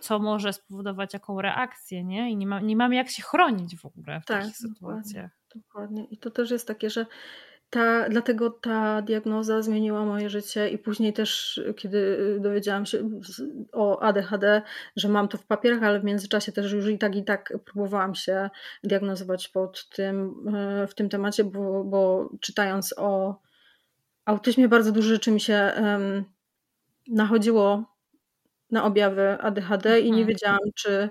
co 0.00 0.18
może 0.18 0.52
spowodować 0.52 1.14
jaką 1.14 1.40
reakcję, 1.40 2.04
nie? 2.04 2.30
I 2.30 2.36
nie, 2.36 2.46
ma, 2.46 2.60
nie 2.60 2.76
mamy 2.76 2.96
jak 2.96 3.08
się 3.08 3.22
chronić 3.22 3.76
w 3.76 3.86
ogóle 3.86 4.20
w 4.20 4.24
tak, 4.24 4.40
takich 4.40 4.56
sytuacjach. 4.56 5.30
Dokładnie, 5.54 5.64
dokładnie. 5.94 6.04
I 6.10 6.18
to 6.18 6.30
też 6.30 6.50
jest 6.50 6.68
takie, 6.68 6.90
że 6.90 7.06
ta, 7.70 8.08
dlatego 8.08 8.50
ta 8.50 9.02
diagnoza 9.02 9.62
zmieniła 9.62 10.04
moje 10.04 10.30
życie 10.30 10.68
i 10.68 10.78
później 10.78 11.12
też, 11.12 11.60
kiedy 11.76 12.18
dowiedziałam 12.40 12.86
się 12.86 13.10
o 13.72 14.02
ADHD, 14.02 14.62
że 14.96 15.08
mam 15.08 15.28
to 15.28 15.38
w 15.38 15.46
papierach, 15.46 15.82
ale 15.82 16.00
w 16.00 16.04
międzyczasie 16.04 16.52
też 16.52 16.72
już 16.72 16.88
i 16.88 16.98
tak 16.98 17.16
i 17.16 17.24
tak 17.24 17.52
próbowałam 17.64 18.14
się 18.14 18.50
diagnozować 18.84 19.48
pod 19.48 19.88
tym, 19.88 20.34
w 20.88 20.94
tym 20.94 21.08
temacie, 21.08 21.44
bo, 21.44 21.84
bo 21.84 22.30
czytając 22.40 22.94
o 22.98 23.40
autyzmie 24.24 24.68
bardzo 24.68 24.92
dużo 24.92 25.08
rzeczy 25.08 25.30
mi 25.30 25.40
się 25.40 25.72
um, 25.82 26.24
nachodziło 27.08 27.95
na 28.70 28.84
objawy 28.84 29.38
ADHD 29.40 30.00
i 30.00 30.04
nie 30.04 30.18
mhm. 30.18 30.26
wiedziałam, 30.26 30.58
czy, 30.74 31.08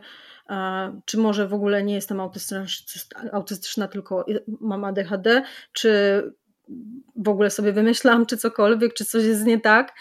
czy 1.06 1.18
może 1.18 1.48
w 1.48 1.54
ogóle 1.54 1.84
nie 1.84 1.94
jestem 1.94 2.20
autystyczna, 2.20 2.66
autystyczna, 3.32 3.88
tylko 3.88 4.26
mam 4.62 4.84
ADHD, 4.84 5.44
czy 5.74 6.22
w 7.16 7.30
ogóle 7.30 7.50
sobie 7.50 7.74
wymyślam, 7.74 8.26
czy 8.26 8.38
cokolwiek, 8.38 8.94
czy 8.94 9.06
coś 9.06 9.24
jest 9.24 9.46
nie 9.46 9.60
tak. 9.60 9.94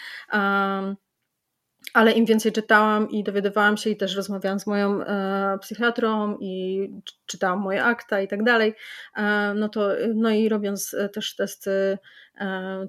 Ale 1.93 2.11
im 2.11 2.25
więcej 2.25 2.51
czytałam 2.51 3.09
i 3.09 3.23
dowiadywałam 3.23 3.77
się 3.77 3.89
i 3.89 3.97
też 3.97 4.15
rozmawiałam 4.15 4.59
z 4.59 4.67
moją 4.67 5.03
e, 5.03 5.57
psychiatrą 5.61 6.37
i 6.39 6.89
czytałam 7.25 7.59
moje 7.59 7.83
akta 7.83 8.21
i 8.21 8.27
tak 8.27 8.43
dalej, 8.43 8.73
e, 9.15 9.53
no 9.53 9.69
to 9.69 9.89
no 10.15 10.29
i 10.29 10.49
robiąc 10.49 10.93
e, 10.93 11.09
też 11.09 11.35
testy, 11.35 11.97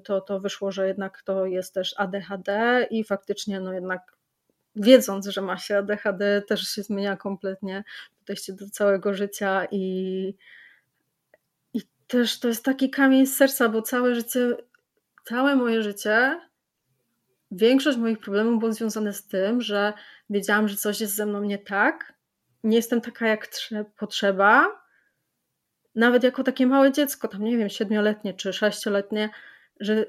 to, 0.03 0.21
to 0.21 0.39
wyszło, 0.39 0.71
że 0.71 0.87
jednak 0.87 1.21
to 1.21 1.45
jest 1.45 1.73
też 1.73 1.95
ADHD 1.97 2.87
i 2.91 3.03
faktycznie 3.03 3.59
no 3.59 3.73
jednak 3.73 4.16
wiedząc, 4.81 5.27
że 5.27 5.41
ma 5.41 5.57
się 5.57 5.77
ADHD 5.77 6.41
też 6.41 6.61
się 6.61 6.83
zmienia 6.83 7.17
kompletnie 7.17 7.83
podejście 8.19 8.53
do 8.53 8.69
całego 8.69 9.13
życia 9.13 9.67
i 9.71 10.33
też 12.07 12.39
to 12.39 12.47
jest 12.47 12.65
taki 12.65 12.89
kamień 12.89 13.25
z 13.25 13.37
serca, 13.37 13.69
bo 13.69 13.81
całe 13.81 14.15
życie, 14.15 14.55
całe 15.25 15.55
moje 15.55 15.83
życie, 15.83 16.39
większość 17.51 17.97
moich 17.97 18.19
problemów 18.19 18.59
było 18.59 18.73
związane 18.73 19.13
z 19.13 19.27
tym, 19.27 19.61
że 19.61 19.93
wiedziałam, 20.29 20.67
że 20.67 20.75
coś 20.75 21.01
jest 21.01 21.15
ze 21.15 21.25
mną 21.25 21.43
nie 21.43 21.57
tak, 21.57 22.13
nie 22.63 22.77
jestem 22.77 23.01
taka 23.01 23.27
jak 23.27 23.49
potrzeba. 23.97 24.81
Nawet 25.95 26.23
jako 26.23 26.43
takie 26.43 26.67
małe 26.67 26.91
dziecko, 26.91 27.27
tam 27.27 27.43
nie 27.43 27.57
wiem, 27.57 27.69
siedmioletnie 27.69 28.33
czy 28.33 28.53
sześcioletnie, 28.53 29.29
że 29.79 30.05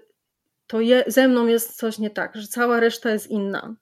to 0.66 0.80
je, 0.80 1.04
ze 1.06 1.28
mną 1.28 1.46
jest 1.46 1.76
coś 1.76 1.98
nie 1.98 2.10
tak, 2.10 2.36
że 2.36 2.46
cała 2.46 2.80
reszta 2.80 3.10
jest 3.10 3.26
inna. 3.26 3.74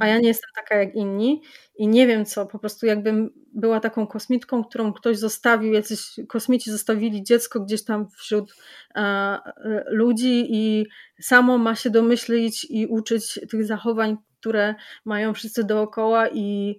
A 0.00 0.06
ja 0.06 0.18
nie 0.18 0.28
jestem 0.28 0.50
taka 0.54 0.74
jak 0.76 0.94
inni 0.94 1.42
i 1.78 1.88
nie 1.88 2.06
wiem 2.06 2.24
co, 2.24 2.46
po 2.46 2.58
prostu 2.58 2.86
jakbym 2.86 3.30
była 3.52 3.80
taką 3.80 4.06
kosmitką, 4.06 4.64
którą 4.64 4.92
ktoś 4.92 5.18
zostawił, 5.18 5.72
jacyś 5.72 6.00
kosmici 6.28 6.70
zostawili 6.70 7.22
dziecko 7.22 7.60
gdzieś 7.60 7.84
tam 7.84 8.08
wśród 8.08 8.54
e, 8.94 9.38
ludzi 9.86 10.46
i 10.50 10.86
samo 11.20 11.58
ma 11.58 11.74
się 11.74 11.90
domyślić 11.90 12.66
i 12.70 12.86
uczyć 12.86 13.40
tych 13.50 13.64
zachowań, 13.64 14.16
które 14.40 14.74
mają 15.04 15.34
wszyscy 15.34 15.64
dookoła 15.64 16.28
i 16.28 16.78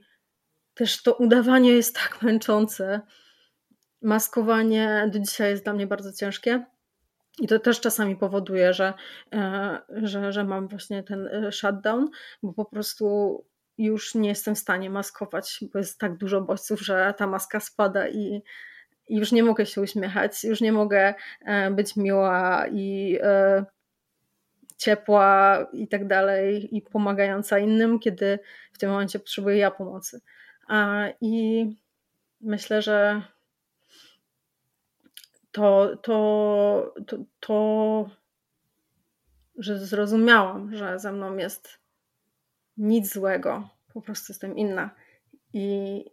też 0.74 1.04
to 1.04 1.14
udawanie 1.14 1.72
jest 1.72 1.96
tak 1.96 2.22
męczące. 2.22 3.02
Maskowanie 4.02 5.10
do 5.14 5.20
dzisiaj 5.20 5.52
jest 5.52 5.64
dla 5.64 5.74
mnie 5.74 5.88
bardzo 5.88 6.14
ciężkie. 6.14 6.66
I 7.42 7.48
to 7.48 7.60
też 7.60 7.82
czasami 7.82 8.16
powoduje, 8.16 8.74
że, 8.74 8.94
e, 9.34 9.80
że, 9.90 10.34
że 10.34 10.44
mam 10.44 10.68
właśnie 10.68 11.04
ten 11.04 11.28
e, 11.28 11.52
shutdown, 11.52 12.10
bo 12.44 12.54
po 12.54 12.66
prostu 12.66 13.46
już 13.78 14.16
nie 14.16 14.30
jestem 14.30 14.56
w 14.56 14.60
stanie 14.60 14.90
maskować, 14.90 15.60
bo 15.74 15.80
jest 15.80 16.00
tak 16.00 16.18
dużo 16.18 16.42
bodźców, 16.42 16.82
że 16.82 17.14
ta 17.18 17.28
maska 17.28 17.60
spada 17.60 18.08
i, 18.08 18.44
i 19.08 19.18
już 19.18 19.32
nie 19.32 19.44
mogę 19.44 19.66
się 19.66 19.82
uśmiechać, 19.82 20.44
już 20.44 20.62
nie 20.62 20.72
mogę 20.72 21.14
e, 21.46 21.72
być 21.72 21.96
miła 21.96 22.66
i 22.72 23.18
ciepła 24.78 25.66
i 25.74 25.88
tak 25.88 26.08
dalej, 26.08 26.78
i 26.78 26.82
pomagająca 26.82 27.60
innym, 27.60 28.00
kiedy 28.00 28.40
w 28.74 28.78
tym 28.78 28.90
momencie 28.90 29.20
potrzebuję 29.20 29.58
ja 29.58 29.72
pomocy. 29.72 30.22
I 31.22 31.66
myślę, 32.42 32.82
że 32.82 33.22
to, 35.58 35.98
to, 36.02 36.94
to, 37.08 37.18
to, 37.40 38.10
że 39.58 39.80
zrozumiałam, 39.80 40.76
że 40.76 41.00
ze 41.00 41.12
mną 41.12 41.38
jest 41.38 41.80
nic 42.78 43.14
złego, 43.14 43.70
po 43.94 44.02
prostu 44.02 44.32
jestem 44.34 44.58
inna. 44.58 44.90
I 45.54 46.06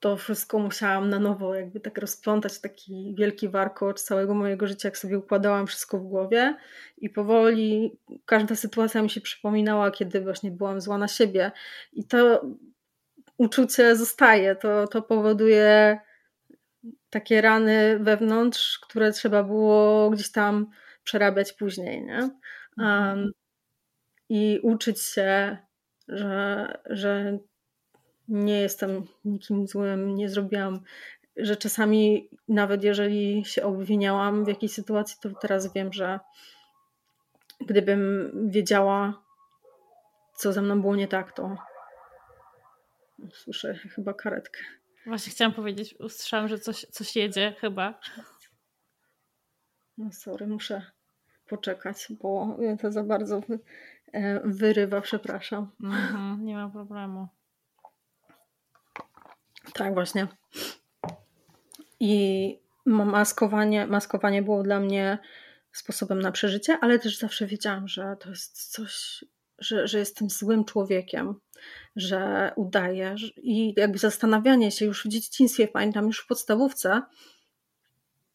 to 0.00 0.16
wszystko 0.16 0.58
musiałam 0.58 1.10
na 1.10 1.18
nowo 1.18 1.54
jakby 1.54 1.80
tak 1.80 1.98
rozplątać, 1.98 2.60
taki 2.60 3.14
wielki 3.18 3.48
warkocz 3.48 4.00
całego 4.00 4.34
mojego 4.34 4.66
życia, 4.66 4.88
jak 4.88 4.98
sobie 4.98 5.18
układałam 5.18 5.66
wszystko 5.66 5.98
w 5.98 6.06
głowie 6.06 6.56
i 6.98 7.10
powoli 7.10 7.98
każda 8.26 8.54
sytuacja 8.54 9.02
mi 9.02 9.10
się 9.10 9.20
przypominała, 9.20 9.90
kiedy 9.90 10.20
właśnie 10.20 10.50
byłam 10.50 10.80
zła 10.80 10.98
na 10.98 11.08
siebie 11.08 11.52
i 11.92 12.04
to 12.04 12.46
uczucie 13.36 13.96
zostaje, 13.96 14.56
to, 14.56 14.86
to 14.86 15.02
powoduje 15.02 15.98
takie 17.10 17.40
rany 17.40 17.98
wewnątrz, 17.98 18.78
które 18.78 19.12
trzeba 19.12 19.42
było 19.42 20.10
gdzieś 20.10 20.32
tam 20.32 20.66
przerabiać 21.04 21.52
później, 21.52 22.04
nie? 22.04 22.30
Um, 22.78 23.32
I 24.28 24.60
uczyć 24.62 25.02
się, 25.02 25.56
że, 26.08 26.66
że 26.86 27.38
nie 28.28 28.60
jestem 28.60 29.06
nikim 29.24 29.66
złym, 29.66 30.14
nie 30.14 30.28
zrobiłam, 30.28 30.80
że 31.36 31.56
czasami 31.56 32.30
nawet 32.48 32.84
jeżeli 32.84 33.44
się 33.44 33.62
obwiniałam 33.62 34.44
w 34.44 34.48
jakiejś 34.48 34.72
sytuacji, 34.72 35.16
to 35.20 35.30
teraz 35.40 35.72
wiem, 35.72 35.92
że 35.92 36.20
gdybym 37.60 38.32
wiedziała, 38.50 39.22
co 40.36 40.52
ze 40.52 40.62
mną 40.62 40.80
było 40.80 40.96
nie 40.96 41.08
tak, 41.08 41.32
to 41.32 41.56
słyszę 43.32 43.74
chyba 43.74 44.14
karetkę. 44.14 44.60
Właśnie 45.06 45.32
chciałam 45.32 45.54
powiedzieć, 45.54 45.94
usłyszałam, 46.00 46.48
że 46.48 46.58
coś, 46.58 46.86
coś 46.90 47.16
jedzie 47.16 47.54
chyba. 47.60 48.00
No 49.98 50.12
sorry, 50.12 50.46
muszę 50.46 50.82
poczekać, 51.48 52.06
bo 52.10 52.56
to 52.80 52.92
za 52.92 53.04
bardzo 53.04 53.40
e, 54.12 54.40
wyrywa, 54.44 55.00
przepraszam. 55.00 55.70
Mhm, 55.82 56.44
nie 56.44 56.54
ma 56.54 56.68
problemu. 56.68 57.28
Tak, 59.74 59.94
właśnie. 59.94 60.26
I 62.00 62.58
maskowanie, 62.86 63.86
maskowanie 63.86 64.42
było 64.42 64.62
dla 64.62 64.80
mnie 64.80 65.18
sposobem 65.72 66.22
na 66.22 66.32
przeżycie, 66.32 66.78
ale 66.80 66.98
też 66.98 67.18
zawsze 67.18 67.46
wiedziałam, 67.46 67.88
że 67.88 68.16
to 68.20 68.30
jest 68.30 68.72
coś, 68.72 69.24
że, 69.58 69.88
że 69.88 69.98
jestem 69.98 70.30
złym 70.30 70.64
człowiekiem, 70.64 71.34
że 71.96 72.52
udaję. 72.56 73.14
I 73.36 73.74
jakby 73.76 73.98
zastanawianie 73.98 74.70
się 74.70 74.84
już 74.84 75.04
w 75.04 75.08
dzieciństwie, 75.08 75.68
pamiętam 75.68 76.06
już 76.06 76.20
w 76.20 76.26
podstawówce, 76.26 77.02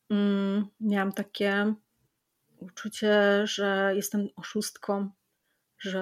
mm, 0.09 0.67
miałam 0.79 1.11
takie 1.11 1.73
uczucie, 2.57 3.41
że 3.43 3.91
jestem 3.95 4.27
oszustką, 4.35 5.09
że 5.77 6.01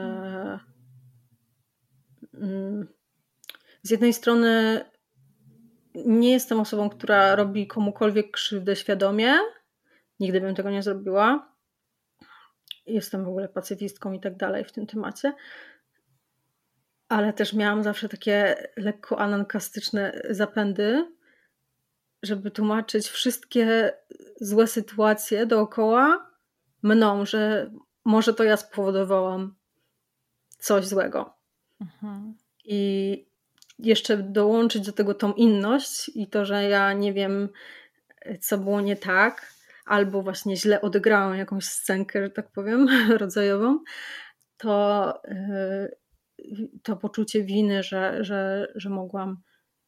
mm, 2.33 2.87
z 3.83 3.89
jednej 3.89 4.13
strony 4.13 4.81
nie 5.95 6.31
jestem 6.31 6.59
osobą, 6.59 6.89
która 6.89 7.35
robi 7.35 7.67
komukolwiek 7.67 8.31
krzywdę 8.31 8.75
świadomie. 8.75 9.33
Nigdy 10.19 10.41
bym 10.41 10.55
tego 10.55 10.69
nie 10.71 10.83
zrobiła. 10.83 11.50
Jestem 12.85 13.25
w 13.25 13.27
ogóle 13.27 13.49
pacyfistką 13.49 14.13
i 14.13 14.19
tak 14.19 14.35
dalej 14.35 14.63
w 14.63 14.71
tym 14.71 14.87
temacie 14.87 15.33
ale 17.11 17.33
też 17.33 17.53
miałam 17.53 17.83
zawsze 17.83 18.09
takie 18.09 18.55
lekko 18.77 19.19
anankastyczne 19.19 20.21
zapędy, 20.29 21.11
żeby 22.23 22.51
tłumaczyć 22.51 23.07
wszystkie 23.07 23.93
złe 24.41 24.67
sytuacje 24.67 25.45
dookoła 25.45 26.27
mną, 26.83 27.25
że 27.25 27.71
może 28.05 28.33
to 28.33 28.43
ja 28.43 28.57
spowodowałam 28.57 29.55
coś 30.57 30.87
złego. 30.87 31.33
Mhm. 31.81 32.35
I 32.65 33.25
jeszcze 33.79 34.17
dołączyć 34.17 34.85
do 34.85 34.91
tego 34.91 35.13
tą 35.13 35.33
inność 35.33 36.11
i 36.15 36.27
to, 36.27 36.45
że 36.45 36.63
ja 36.63 36.93
nie 36.93 37.13
wiem, 37.13 37.49
co 38.41 38.57
było 38.57 38.81
nie 38.81 38.95
tak, 38.95 39.53
albo 39.85 40.21
właśnie 40.21 40.57
źle 40.57 40.81
odegrałam 40.81 41.37
jakąś 41.37 41.65
scenkę, 41.65 42.23
że 42.23 42.29
tak 42.29 42.51
powiem, 42.51 42.87
rodzajową, 43.21 43.79
to 44.57 45.13
yy, 45.27 46.01
to 46.83 46.97
poczucie 46.97 47.43
winy, 47.43 47.83
że, 47.83 48.23
że, 48.23 48.71
że 48.75 48.89
mogłam 48.89 49.37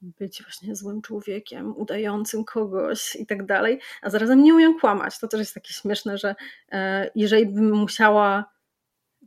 być 0.01 0.43
właśnie 0.43 0.75
złym 0.75 1.01
człowiekiem, 1.01 1.77
udającym 1.77 2.45
kogoś 2.45 3.15
i 3.15 3.25
tak 3.25 3.45
dalej, 3.45 3.79
a 4.01 4.09
zarazem 4.09 4.43
nie 4.43 4.53
umiem 4.53 4.79
kłamać. 4.79 5.19
To 5.19 5.27
też 5.27 5.39
jest 5.39 5.53
takie 5.53 5.73
śmieszne, 5.73 6.17
że 6.17 6.35
e, 6.71 7.11
jeżeli 7.15 7.45
bym 7.45 7.71
musiała 7.71 8.53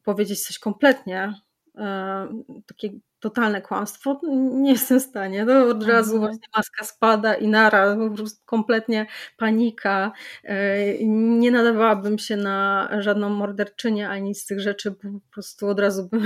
powiedzieć 0.02 0.46
coś 0.46 0.58
kompletnie, 0.58 1.34
e, 1.78 2.28
takie 2.66 2.90
totalne 3.20 3.62
kłamstwo, 3.62 4.20
nie 4.52 4.72
jestem 4.72 5.00
w 5.00 5.02
stanie. 5.02 5.46
To 5.46 5.68
od 5.68 5.82
razu 5.82 6.14
mhm. 6.14 6.20
właśnie 6.20 6.48
maska 6.56 6.84
spada 6.84 7.34
i 7.34 7.48
nara, 7.48 7.96
po 7.96 8.16
prostu 8.16 8.40
kompletnie 8.44 9.06
panika. 9.36 10.12
E, 10.44 11.04
nie 11.04 11.50
nadawałabym 11.50 12.18
się 12.18 12.36
na 12.36 12.88
żadną 12.98 13.28
morderczynię 13.28 14.08
ani 14.08 14.34
z 14.34 14.46
tych 14.46 14.60
rzeczy, 14.60 14.90
bo 14.90 15.20
po 15.20 15.32
prostu 15.32 15.68
od 15.68 15.80
razu 15.80 16.08
by, 16.12 16.18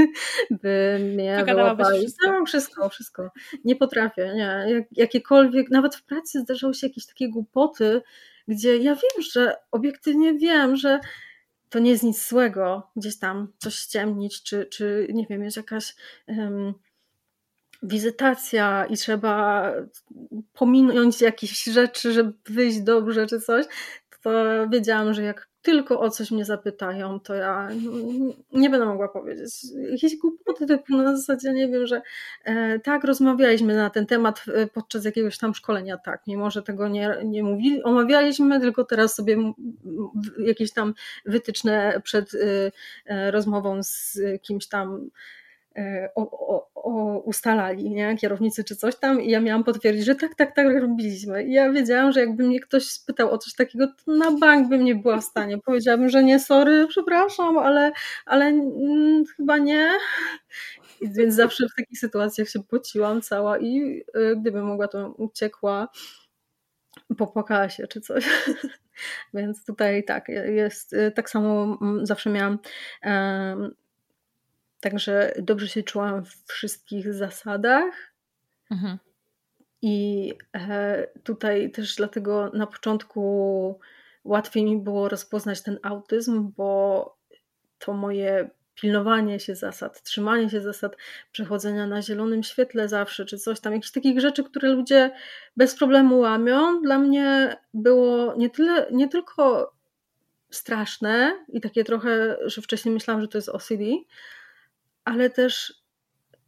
by 0.62 0.98
mnie 1.00 1.44
wyłapali. 1.46 1.98
Wszystko. 1.98 2.32
No, 2.32 2.44
wszystko, 2.46 2.88
wszystko. 2.88 3.30
Nie 3.64 3.76
potrafię, 3.76 4.32
nie. 4.34 4.64
Jak, 4.68 4.84
jakiekolwiek, 4.92 5.70
nawet 5.70 5.96
w 5.96 6.04
pracy 6.04 6.40
zdarzały 6.40 6.74
się 6.74 6.86
jakieś 6.86 7.06
takie 7.06 7.30
głupoty, 7.30 8.02
gdzie 8.48 8.76
ja 8.76 8.94
wiem, 8.94 9.22
że 9.32 9.56
obiektywnie 9.70 10.34
wiem, 10.34 10.76
że 10.76 11.00
to 11.74 11.78
nie 11.78 11.90
jest 11.90 12.02
nic 12.02 12.28
złego 12.28 12.90
gdzieś 12.96 13.18
tam 13.18 13.52
coś 13.58 13.74
ściemnić, 13.74 14.42
czy, 14.42 14.66
czy 14.66 15.06
nie 15.12 15.26
wiem, 15.26 15.44
jest 15.44 15.56
jakaś 15.56 15.94
um, 16.26 16.74
wizytacja 17.82 18.84
i 18.84 18.96
trzeba 18.96 19.70
pominąć 20.52 21.20
jakieś 21.20 21.64
rzeczy, 21.64 22.12
żeby 22.12 22.32
wyjść 22.46 22.80
dobrze 22.80 23.26
czy 23.26 23.40
coś, 23.40 23.66
to 24.24 24.68
wiedziałam, 24.68 25.14
że 25.14 25.22
jak 25.22 25.48
tylko 25.62 26.00
o 26.00 26.10
coś 26.10 26.30
mnie 26.30 26.44
zapytają, 26.44 27.20
to 27.20 27.34
ja 27.34 27.68
nie 28.52 28.70
będę 28.70 28.86
mogła 28.86 29.08
powiedzieć. 29.08 29.54
Jakieś 29.90 30.16
głupoty 30.16 30.66
typu 30.66 30.96
na 30.96 31.16
zasadzie, 31.16 31.52
nie 31.52 31.68
wiem, 31.68 31.86
że 31.86 32.02
e, 32.44 32.78
tak, 32.78 33.04
rozmawialiśmy 33.04 33.76
na 33.76 33.90
ten 33.90 34.06
temat 34.06 34.44
e, 34.54 34.66
podczas 34.66 35.04
jakiegoś 35.04 35.38
tam 35.38 35.54
szkolenia, 35.54 35.98
tak, 35.98 36.22
mimo 36.26 36.50
że 36.50 36.62
tego 36.62 36.88
nie, 36.88 37.16
nie 37.24 37.42
mówili, 37.42 37.82
omawialiśmy, 37.82 38.60
tylko 38.60 38.84
teraz 38.84 39.14
sobie 39.14 39.36
jakieś 40.38 40.72
tam 40.72 40.94
wytyczne 41.24 42.00
przed 42.04 42.30
e, 43.06 43.30
rozmową 43.30 43.82
z 43.82 44.18
kimś 44.42 44.68
tam 44.68 45.10
o, 46.14 46.30
o, 46.30 46.70
o, 46.74 47.18
ustalali, 47.18 47.90
nie? 47.90 48.16
kierownicy 48.16 48.64
czy 48.64 48.76
coś 48.76 48.96
tam 48.96 49.20
i 49.20 49.30
ja 49.30 49.40
miałam 49.40 49.64
potwierdzić, 49.64 50.04
że 50.04 50.14
tak, 50.14 50.34
tak, 50.34 50.54
tak 50.54 50.66
robiliśmy. 50.80 51.44
I 51.44 51.52
ja 51.52 51.72
wiedziałam, 51.72 52.12
że 52.12 52.20
jakby 52.20 52.44
mnie 52.44 52.60
ktoś 52.60 52.84
spytał 52.84 53.30
o 53.30 53.38
coś 53.38 53.54
takiego, 53.54 53.86
to 53.86 54.12
na 54.12 54.30
bank 54.30 54.68
bym 54.68 54.84
nie 54.84 54.94
była 54.94 55.20
w 55.20 55.24
stanie. 55.24 55.58
Powiedziałabym, 55.58 56.08
że 56.08 56.24
nie, 56.24 56.40
sorry, 56.40 56.86
przepraszam, 56.88 57.58
ale, 57.58 57.92
ale 58.26 58.44
mm, 58.46 59.24
chyba 59.36 59.58
nie. 59.58 59.90
I 61.00 61.10
więc 61.10 61.34
zawsze 61.34 61.68
w 61.68 61.74
takich 61.76 61.98
sytuacjach 61.98 62.48
się 62.48 62.62
pociłam 62.62 63.22
cała 63.22 63.58
i 63.58 64.02
y, 64.16 64.36
gdybym 64.36 64.64
mogła, 64.64 64.88
to 64.88 65.08
uciekła, 65.08 65.88
popłakała 67.18 67.68
się 67.68 67.86
czy 67.86 68.00
coś. 68.00 68.24
Więc 69.34 69.64
tutaj 69.64 70.04
tak, 70.04 70.28
jest 70.28 70.92
y, 70.92 71.12
tak 71.14 71.30
samo 71.30 71.78
mm, 71.82 72.06
zawsze 72.06 72.30
miałam 72.30 72.58
Także 74.84 75.32
dobrze 75.38 75.68
się 75.68 75.82
czułam 75.82 76.24
w 76.24 76.44
wszystkich 76.46 77.14
zasadach. 77.14 78.12
Mhm. 78.70 78.98
I 79.82 80.32
e, 80.56 81.06
tutaj 81.22 81.70
też 81.70 81.96
dlatego 81.96 82.50
na 82.54 82.66
początku 82.66 83.78
łatwiej 84.24 84.64
mi 84.64 84.76
było 84.76 85.08
rozpoznać 85.08 85.62
ten 85.62 85.78
autyzm, 85.82 86.52
bo 86.56 87.18
to 87.78 87.92
moje 87.92 88.50
pilnowanie 88.74 89.40
się 89.40 89.54
zasad, 89.54 90.02
trzymanie 90.02 90.50
się 90.50 90.60
zasad, 90.60 90.96
przechodzenia 91.32 91.86
na 91.86 92.02
zielonym 92.02 92.42
świetle 92.42 92.88
zawsze, 92.88 93.24
czy 93.24 93.38
coś 93.38 93.60
tam, 93.60 93.72
jakichś 93.72 93.92
takich 93.92 94.20
rzeczy, 94.20 94.44
które 94.44 94.68
ludzie 94.68 95.10
bez 95.56 95.76
problemu 95.76 96.18
łamią, 96.18 96.82
dla 96.82 96.98
mnie 96.98 97.56
było 97.74 98.34
nie, 98.36 98.50
tyle, 98.50 98.86
nie 98.92 99.08
tylko 99.08 99.72
straszne 100.50 101.44
i 101.48 101.60
takie 101.60 101.84
trochę, 101.84 102.36
że 102.44 102.62
wcześniej 102.62 102.94
myślałam, 102.94 103.22
że 103.22 103.28
to 103.28 103.38
jest 103.38 103.48
OCD, 103.48 103.84
ale 105.04 105.30
też 105.30 105.74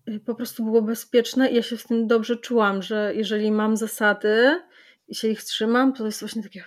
y, 0.09 0.21
po 0.21 0.35
prostu 0.35 0.65
było 0.65 0.83
bezpieczne 0.83 1.51
i 1.51 1.55
ja 1.55 1.63
się 1.63 1.77
w 1.77 1.87
tym 1.87 2.07
dobrze 2.07 2.37
czułam, 2.37 2.83
że 2.83 3.13
jeżeli 3.15 3.51
mam 3.51 3.77
zasady 3.77 4.61
i 5.09 5.15
się 5.15 5.29
ich 5.29 5.43
trzymam, 5.45 5.93
to 5.93 6.07
jest 6.07 6.21
właśnie 6.21 6.43
takie 6.43 6.65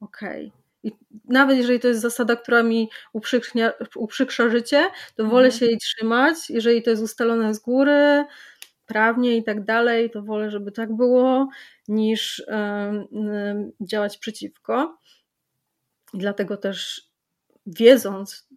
okej. 0.00 0.46
Okay 0.46 0.64
i 0.84 0.92
nawet 1.28 1.56
jeżeli 1.56 1.80
to 1.80 1.88
jest 1.88 2.00
zasada, 2.00 2.36
która 2.36 2.62
mi 2.62 2.90
uprzykrza 3.94 4.48
życie, 4.48 4.90
to 5.14 5.24
wolę 5.24 5.46
mhm. 5.46 5.52
się 5.52 5.66
jej 5.66 5.78
trzymać. 5.78 6.50
Jeżeli 6.50 6.82
to 6.82 6.90
jest 6.90 7.02
ustalone 7.02 7.54
z 7.54 7.58
góry, 7.58 8.24
prawnie 8.86 9.36
i 9.36 9.44
tak 9.44 9.64
dalej, 9.64 10.10
to 10.10 10.22
wolę, 10.22 10.50
żeby 10.50 10.72
tak 10.72 10.96
było, 10.96 11.48
niż 11.88 12.44
działać 13.80 14.18
przeciwko. 14.18 14.98
I 16.14 16.18
dlatego 16.18 16.56
też 16.56 17.08
wiedząc, 17.66 18.48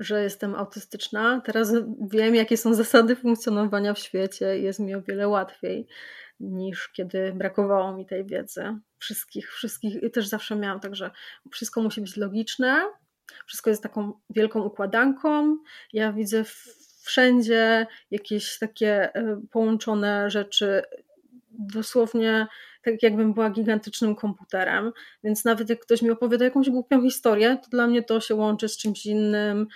że 0.00 0.22
jestem 0.22 0.54
autystyczna, 0.54 1.40
teraz 1.44 1.72
wiem, 2.10 2.34
jakie 2.34 2.56
są 2.56 2.74
zasady 2.74 3.16
funkcjonowania 3.16 3.94
w 3.94 3.98
świecie, 3.98 4.58
jest 4.58 4.80
mi 4.80 4.94
o 4.94 5.02
wiele 5.02 5.28
łatwiej 5.28 5.86
niż 6.40 6.88
kiedy 6.88 7.32
brakowało 7.32 7.92
mi 7.92 8.06
tej 8.06 8.26
wiedzy. 8.26 8.78
Wszystkich, 8.98 9.52
wszystkich, 9.52 10.02
i 10.02 10.10
też 10.10 10.26
zawsze 10.26 10.56
miałam 10.56 10.80
tak, 10.80 10.96
że 10.96 11.10
wszystko 11.50 11.82
musi 11.82 12.00
być 12.00 12.16
logiczne, 12.16 12.84
wszystko 13.46 13.70
jest 13.70 13.82
taką 13.82 14.12
wielką 14.30 14.62
układanką. 14.62 15.56
Ja 15.92 16.12
widzę 16.12 16.44
wszędzie 17.02 17.86
jakieś 18.10 18.58
takie 18.58 19.14
e, 19.14 19.40
połączone 19.50 20.30
rzeczy, 20.30 20.82
dosłownie 21.50 22.46
tak 22.86 23.02
jakbym 23.02 23.34
była 23.34 23.50
gigantycznym 23.50 24.16
komputerem, 24.16 24.92
więc 25.24 25.44
nawet 25.44 25.70
jak 25.70 25.80
ktoś 25.80 26.02
mi 26.02 26.10
opowiada 26.10 26.44
jakąś 26.44 26.70
głupią 26.70 27.02
historię, 27.02 27.58
to 27.62 27.70
dla 27.70 27.86
mnie 27.86 28.02
to 28.02 28.20
się 28.20 28.34
łączy 28.34 28.68
z 28.68 28.76
czymś 28.76 29.06
innym, 29.06 29.66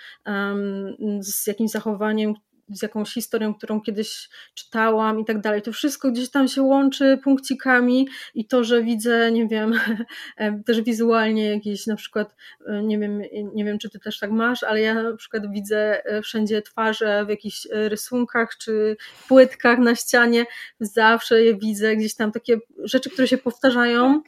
z 1.19 1.47
jakimś 1.47 1.71
zachowaniem, 1.71 2.33
z 2.69 2.81
jakąś 2.81 3.13
historią, 3.13 3.53
którą 3.53 3.81
kiedyś 3.81 4.29
czytałam 4.53 5.19
i 5.19 5.25
tak 5.25 5.41
dalej. 5.41 5.61
To 5.61 5.71
wszystko 5.71 6.11
gdzieś 6.11 6.29
tam 6.29 6.47
się 6.47 6.61
łączy 6.61 7.19
punkcikami 7.23 8.07
i 8.35 8.45
to, 8.45 8.63
że 8.63 8.83
widzę, 8.83 9.31
nie 9.31 9.47
wiem, 9.47 9.73
też 10.67 10.81
wizualnie 10.81 11.49
jakieś 11.49 11.87
na 11.87 11.95
przykład, 11.95 12.35
e, 12.67 12.83
nie 12.83 12.99
wiem, 12.99 13.21
nie 13.53 13.65
wiem, 13.65 13.79
czy 13.79 13.89
ty 13.89 13.99
też 13.99 14.19
tak 14.19 14.31
masz, 14.31 14.63
ale 14.63 14.81
ja 14.81 14.93
na 14.93 15.15
przykład 15.15 15.51
widzę 15.51 16.05
e, 16.05 16.21
wszędzie 16.21 16.61
twarze 16.61 17.25
w 17.25 17.29
jakichś 17.29 17.67
e, 17.71 17.89
rysunkach 17.89 18.57
czy 18.57 18.97
płytkach 19.27 19.79
na 19.79 19.95
ścianie. 19.95 20.45
Zawsze 20.79 21.43
je 21.43 21.55
widzę, 21.55 21.95
gdzieś 21.95 22.15
tam 22.15 22.31
takie 22.31 22.57
rzeczy, 22.83 23.09
które 23.09 23.27
się 23.27 23.37
powtarzają, 23.37 24.21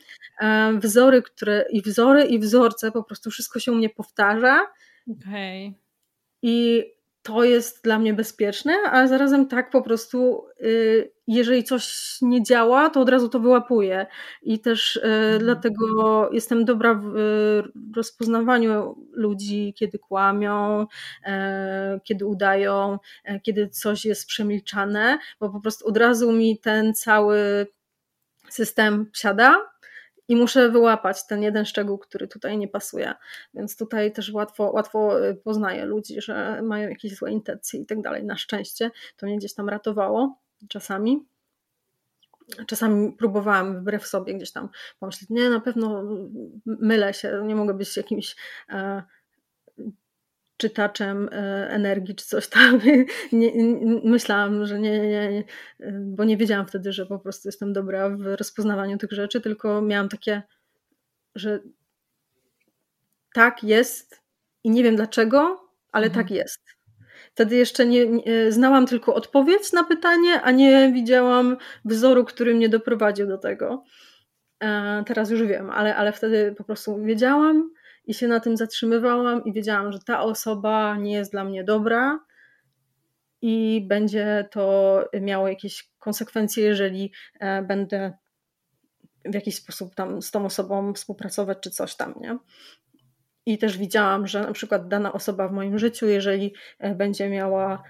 wzory, 0.77 1.21
które 1.21 1.65
i 1.69 1.81
wzory 1.81 2.23
i 2.23 2.39
wzorce, 2.39 2.91
po 2.91 3.03
prostu 3.03 3.31
wszystko 3.31 3.59
się 3.59 3.71
u 3.71 3.75
mnie 3.75 3.89
powtarza. 3.89 4.61
Okay. 5.07 5.73
I 6.41 6.83
to 7.23 7.43
jest 7.43 7.83
dla 7.83 7.99
mnie 7.99 8.13
bezpieczne, 8.13 8.73
a 8.91 9.07
zarazem 9.07 9.47
tak 9.47 9.69
po 9.69 9.81
prostu, 9.81 10.45
y, 10.61 11.11
jeżeli 11.27 11.63
coś 11.63 12.17
nie 12.21 12.43
działa, 12.43 12.89
to 12.89 13.01
od 13.01 13.09
razu 13.09 13.29
to 13.29 13.39
wyłapuję. 13.39 14.05
I 14.41 14.59
też 14.59 14.95
y, 14.95 15.01
mhm. 15.03 15.39
dlatego 15.39 16.29
jestem 16.31 16.65
dobra 16.65 16.93
w 17.03 17.13
rozpoznawaniu 17.95 18.95
ludzi, 19.13 19.73
kiedy 19.77 19.99
kłamią, 19.99 20.87
e, 21.25 21.99
kiedy 22.03 22.25
udają, 22.25 22.99
e, 23.23 23.39
kiedy 23.39 23.69
coś 23.69 24.05
jest 24.05 24.27
przemilczane, 24.27 25.17
bo 25.39 25.49
po 25.49 25.59
prostu 25.59 25.87
od 25.87 25.97
razu 25.97 26.31
mi 26.31 26.59
ten 26.59 26.93
cały 26.93 27.67
system 28.49 29.09
siada 29.13 29.72
i 30.33 30.35
muszę 30.35 30.69
wyłapać 30.69 31.27
ten 31.27 31.43
jeden 31.43 31.65
szczegół, 31.65 31.97
który 31.97 32.27
tutaj 32.27 32.57
nie 32.57 32.67
pasuje. 32.67 33.13
Więc 33.53 33.77
tutaj 33.77 34.11
też 34.11 34.33
łatwo, 34.33 34.71
łatwo 34.71 35.27
y, 35.29 35.35
poznaję 35.35 35.85
ludzi, 35.85 36.21
że 36.21 36.61
mają 36.61 36.89
jakieś 36.89 37.15
złe 37.15 37.31
intencje 37.31 37.79
i 37.79 37.85
tak 37.85 38.01
dalej. 38.01 38.23
Na 38.23 38.37
szczęście 38.37 38.91
to 39.17 39.25
mnie 39.25 39.37
gdzieś 39.37 39.53
tam 39.53 39.69
ratowało 39.69 40.41
czasami. 40.69 41.25
Czasami 42.67 43.11
próbowałam 43.11 43.79
wbrew 43.79 44.07
sobie 44.07 44.33
gdzieś 44.33 44.51
tam 44.51 44.69
pomyśleć, 44.99 45.29
nie, 45.29 45.49
na 45.49 45.59
pewno 45.59 46.03
mylę 46.65 47.13
się, 47.13 47.41
nie 47.45 47.55
mogę 47.55 47.73
być 47.73 47.97
jakimś 47.97 48.35
e, 48.69 49.03
czytaczem 50.57 51.29
e, 51.31 51.69
energii 51.69 52.15
czy 52.15 52.25
coś 52.25 52.47
tam. 52.47 52.79
Nie, 53.31 53.55
nie, 53.55 54.01
myślałam, 54.03 54.65
że 54.65 54.79
nie, 54.79 54.99
nie, 54.99 55.31
nie, 55.31 55.43
bo 55.99 56.23
nie 56.23 56.37
wiedziałam 56.37 56.67
wtedy, 56.67 56.93
że 56.93 57.05
po 57.05 57.19
prostu 57.19 57.47
jestem 57.47 57.73
dobra 57.73 58.09
w 58.09 58.21
rozpoznawaniu 58.21 58.97
tych 58.97 59.11
rzeczy, 59.11 59.41
tylko 59.41 59.81
miałam 59.81 60.09
takie, 60.09 60.41
że 61.35 61.59
tak 63.33 63.63
jest 63.63 64.21
i 64.63 64.69
nie 64.69 64.83
wiem 64.83 64.95
dlaczego, 64.95 65.69
ale 65.91 66.07
mhm. 66.07 66.25
tak 66.25 66.35
jest. 66.35 66.61
Wtedy 67.31 67.55
jeszcze 67.55 67.85
nie, 67.85 68.07
nie, 68.07 68.51
znałam 68.51 68.87
tylko 68.87 69.15
odpowiedź 69.15 69.71
na 69.71 69.83
pytanie, 69.83 70.41
a 70.41 70.51
nie 70.51 70.91
widziałam 70.93 71.57
wzoru, 71.85 72.25
który 72.25 72.55
mnie 72.55 72.69
doprowadził 72.69 73.27
do 73.27 73.37
tego. 73.37 73.83
E, 74.63 75.03
teraz 75.07 75.29
już 75.29 75.43
wiem, 75.43 75.69
ale, 75.69 75.95
ale 75.95 76.11
wtedy 76.11 76.55
po 76.57 76.63
prostu 76.63 77.03
wiedziałam 77.03 77.71
i 78.05 78.13
się 78.13 78.27
na 78.27 78.39
tym 78.39 78.57
zatrzymywałam 78.57 79.43
i 79.43 79.53
wiedziałam, 79.53 79.91
że 79.91 79.99
ta 79.99 80.21
osoba 80.21 80.97
nie 80.97 81.13
jest 81.13 81.31
dla 81.31 81.43
mnie 81.43 81.63
dobra 81.63 82.19
i 83.41 83.85
będzie 83.87 84.47
to 84.51 85.05
miało 85.21 85.47
jakieś 85.47 85.89
konsekwencje, 85.99 86.63
jeżeli 86.63 87.11
e, 87.39 87.61
będę 87.61 88.13
w 89.25 89.33
jakiś 89.33 89.55
sposób 89.55 89.95
tam 89.95 90.21
z 90.21 90.31
tą 90.31 90.45
osobą 90.45 90.93
współpracować 90.93 91.57
czy 91.61 91.71
coś 91.71 91.95
tam, 91.95 92.13
nie? 92.21 92.37
I 93.45 93.57
też 93.57 93.77
widziałam, 93.77 94.27
że 94.27 94.41
na 94.41 94.53
przykład 94.53 94.87
dana 94.87 95.13
osoba 95.13 95.47
w 95.47 95.51
moim 95.51 95.79
życiu, 95.79 96.07
jeżeli 96.07 96.53
e, 96.79 96.95
będzie 96.95 97.29
miała 97.29 97.83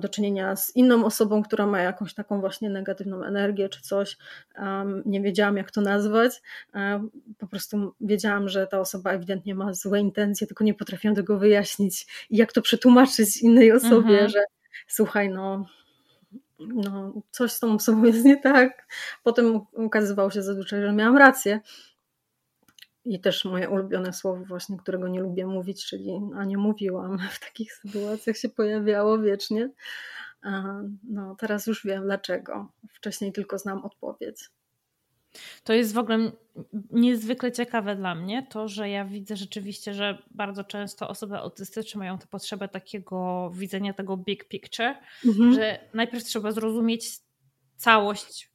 do 0.00 0.08
czynienia 0.08 0.56
z 0.56 0.76
inną 0.76 1.04
osobą, 1.04 1.42
która 1.42 1.66
ma 1.66 1.80
jakąś 1.80 2.14
taką 2.14 2.40
właśnie 2.40 2.70
negatywną 2.70 3.24
energię 3.24 3.68
czy 3.68 3.82
coś. 3.82 4.16
Nie 5.06 5.20
wiedziałam, 5.20 5.56
jak 5.56 5.70
to 5.70 5.80
nazwać. 5.80 6.42
Po 7.38 7.46
prostu 7.46 7.94
wiedziałam, 8.00 8.48
że 8.48 8.66
ta 8.66 8.80
osoba 8.80 9.10
ewidentnie 9.10 9.54
ma 9.54 9.74
złe 9.74 10.00
intencje, 10.00 10.46
tylko 10.46 10.64
nie 10.64 10.74
potrafiłam 10.74 11.14
tego 11.14 11.38
wyjaśnić 11.38 12.26
i 12.30 12.36
jak 12.36 12.52
to 12.52 12.62
przetłumaczyć 12.62 13.36
innej 13.42 13.72
osobie, 13.72 14.12
mhm. 14.12 14.28
że 14.28 14.44
słuchaj, 14.88 15.30
no, 15.30 15.66
no, 16.58 17.12
coś 17.30 17.52
z 17.52 17.60
tą 17.60 17.74
osobą 17.74 18.04
jest 18.04 18.24
nie 18.24 18.36
tak. 18.36 18.86
Potem 19.22 19.60
okazywało 19.76 20.30
się 20.30 20.42
zazwyczaj, 20.42 20.82
że 20.82 20.92
miałam 20.92 21.16
rację. 21.16 21.60
I 23.10 23.20
też 23.20 23.44
moje 23.44 23.68
ulubione 23.68 24.12
słowo, 24.12 24.44
właśnie, 24.44 24.76
którego 24.78 25.08
nie 25.08 25.20
lubię 25.20 25.46
mówić, 25.46 25.86
czyli 25.86 26.20
a 26.36 26.44
nie 26.44 26.58
mówiłam 26.58 27.18
w 27.32 27.40
takich 27.40 27.72
sytuacjach 27.72 28.36
się 28.36 28.48
pojawiało 28.48 29.18
wiecznie. 29.18 29.70
No, 31.04 31.36
teraz 31.38 31.66
już 31.66 31.84
wiem 31.84 32.02
dlaczego. 32.02 32.72
Wcześniej 32.92 33.32
tylko 33.32 33.58
znam 33.58 33.84
odpowiedź. 33.84 34.50
To 35.64 35.72
jest 35.72 35.94
w 35.94 35.98
ogóle 35.98 36.32
niezwykle 36.90 37.52
ciekawe 37.52 37.96
dla 37.96 38.14
mnie, 38.14 38.46
to, 38.50 38.68
że 38.68 38.88
ja 38.90 39.04
widzę 39.04 39.36
rzeczywiście, 39.36 39.94
że 39.94 40.22
bardzo 40.30 40.64
często 40.64 41.08
osoby 41.08 41.36
autystyczne 41.36 41.98
mają 41.98 42.18
tę 42.18 42.26
potrzebę 42.26 42.68
takiego 42.68 43.50
widzenia 43.54 43.92
tego 43.92 44.16
big 44.16 44.44
picture, 44.44 44.94
mhm. 45.26 45.54
że 45.54 45.80
najpierw 45.94 46.24
trzeba 46.24 46.52
zrozumieć 46.52 47.10
całość 47.76 48.50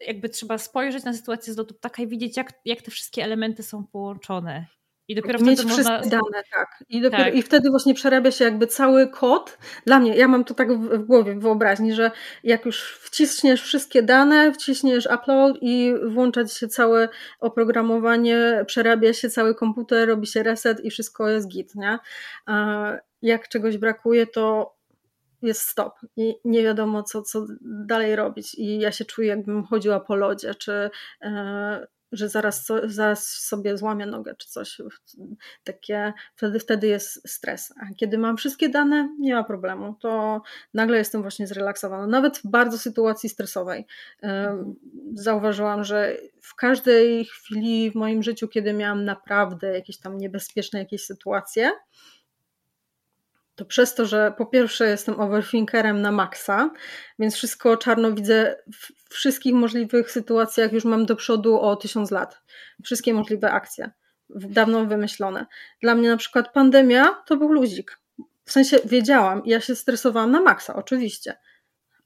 jakby 0.00 0.28
trzeba 0.28 0.58
spojrzeć 0.58 1.04
na 1.04 1.14
sytuację 1.14 1.52
z 1.52 1.56
lotu 1.56 1.74
ptaka 1.74 2.02
i 2.02 2.06
widzieć, 2.06 2.36
jak, 2.36 2.52
jak 2.64 2.82
te 2.82 2.90
wszystkie 2.90 3.24
elementy 3.24 3.62
są 3.62 3.84
połączone. 3.84 4.66
I 5.08 5.14
dopiero 5.14 5.38
Mieć 5.38 5.58
wtedy 5.58 5.72
wszystkie 5.72 5.94
można... 5.94 6.10
dane, 6.10 6.42
tak. 6.52 6.84
I, 6.88 7.00
dopiero, 7.00 7.24
tak. 7.24 7.34
I 7.34 7.42
wtedy 7.42 7.70
właśnie 7.70 7.94
przerabia 7.94 8.30
się 8.30 8.44
jakby 8.44 8.66
cały 8.66 9.08
kod. 9.08 9.58
Dla 9.86 9.98
mnie, 9.98 10.16
ja 10.16 10.28
mam 10.28 10.44
to 10.44 10.54
tak 10.54 10.72
w, 10.72 10.88
w 10.88 11.04
głowie, 11.04 11.34
w 11.34 11.40
wyobraźni, 11.40 11.94
że 11.94 12.10
jak 12.44 12.64
już 12.64 12.98
wciśniesz 12.98 13.62
wszystkie 13.62 14.02
dane, 14.02 14.52
wciśniesz 14.52 15.08
upload 15.14 15.56
i 15.60 15.94
włączać 16.06 16.52
się 16.52 16.68
całe 16.68 17.08
oprogramowanie, 17.40 18.64
przerabia 18.66 19.12
się 19.12 19.30
cały 19.30 19.54
komputer, 19.54 20.08
robi 20.08 20.26
się 20.26 20.42
reset 20.42 20.84
i 20.84 20.90
wszystko 20.90 21.28
jest 21.28 21.48
git, 21.48 21.74
nie? 21.74 21.98
A 22.46 22.92
jak 23.22 23.48
czegoś 23.48 23.78
brakuje, 23.78 24.26
to 24.26 24.77
jest 25.42 25.60
stop 25.60 25.94
i 26.16 26.34
nie 26.44 26.62
wiadomo, 26.62 27.02
co, 27.02 27.22
co 27.22 27.46
dalej 27.60 28.16
robić. 28.16 28.54
I 28.54 28.78
ja 28.78 28.92
się 28.92 29.04
czuję, 29.04 29.28
jakbym 29.28 29.64
chodziła 29.64 30.00
po 30.00 30.16
lodzie, 30.16 30.54
czy 30.54 30.90
e, 31.22 31.86
że 32.12 32.28
zaraz, 32.28 32.68
zaraz 32.84 33.28
sobie 33.28 33.76
złamię 33.76 34.06
nogę 34.06 34.34
czy 34.38 34.48
coś. 34.48 34.80
Takie, 35.64 36.12
wtedy, 36.34 36.60
wtedy 36.60 36.86
jest 36.86 37.28
stres. 37.28 37.74
A 37.80 37.94
kiedy 37.94 38.18
mam 38.18 38.36
wszystkie 38.36 38.68
dane, 38.68 39.16
nie 39.18 39.34
ma 39.34 39.44
problemu. 39.44 39.94
To 40.00 40.42
nagle 40.74 40.98
jestem 40.98 41.22
właśnie 41.22 41.46
zrelaksowana. 41.46 42.06
Nawet 42.06 42.38
w 42.38 42.46
bardzo 42.46 42.78
sytuacji 42.78 43.28
stresowej. 43.28 43.86
Zauważyłam, 45.14 45.84
że 45.84 46.16
w 46.42 46.54
każdej 46.54 47.24
chwili 47.24 47.90
w 47.90 47.94
moim 47.94 48.22
życiu, 48.22 48.48
kiedy 48.48 48.72
miałam 48.72 49.04
naprawdę 49.04 49.74
jakieś 49.74 49.98
tam 49.98 50.18
niebezpieczne 50.18 50.78
jakieś 50.78 51.04
sytuacje, 51.04 51.70
to 53.58 53.64
przez 53.64 53.94
to, 53.94 54.06
że 54.06 54.32
po 54.38 54.46
pierwsze 54.46 54.88
jestem 54.88 55.20
overthinkerem 55.20 56.02
na 56.02 56.12
maksa, 56.12 56.70
więc 57.18 57.34
wszystko 57.34 57.76
czarno 57.76 58.12
widzę 58.12 58.56
w 59.10 59.14
wszystkich 59.14 59.54
możliwych 59.54 60.10
sytuacjach, 60.10 60.72
już 60.72 60.84
mam 60.84 61.06
do 61.06 61.16
przodu 61.16 61.60
o 61.60 61.76
tysiąc 61.76 62.10
lat. 62.10 62.42
Wszystkie 62.84 63.14
możliwe 63.14 63.50
akcje, 63.50 63.90
dawno 64.28 64.84
wymyślone. 64.84 65.46
Dla 65.82 65.94
mnie 65.94 66.08
na 66.08 66.16
przykład 66.16 66.52
pandemia 66.52 67.22
to 67.26 67.36
był 67.36 67.52
luzik. 67.52 68.00
W 68.44 68.52
sensie 68.52 68.78
wiedziałam, 68.84 69.42
ja 69.44 69.60
się 69.60 69.74
stresowałam 69.74 70.30
na 70.30 70.40
maksa, 70.40 70.74
oczywiście, 70.74 71.34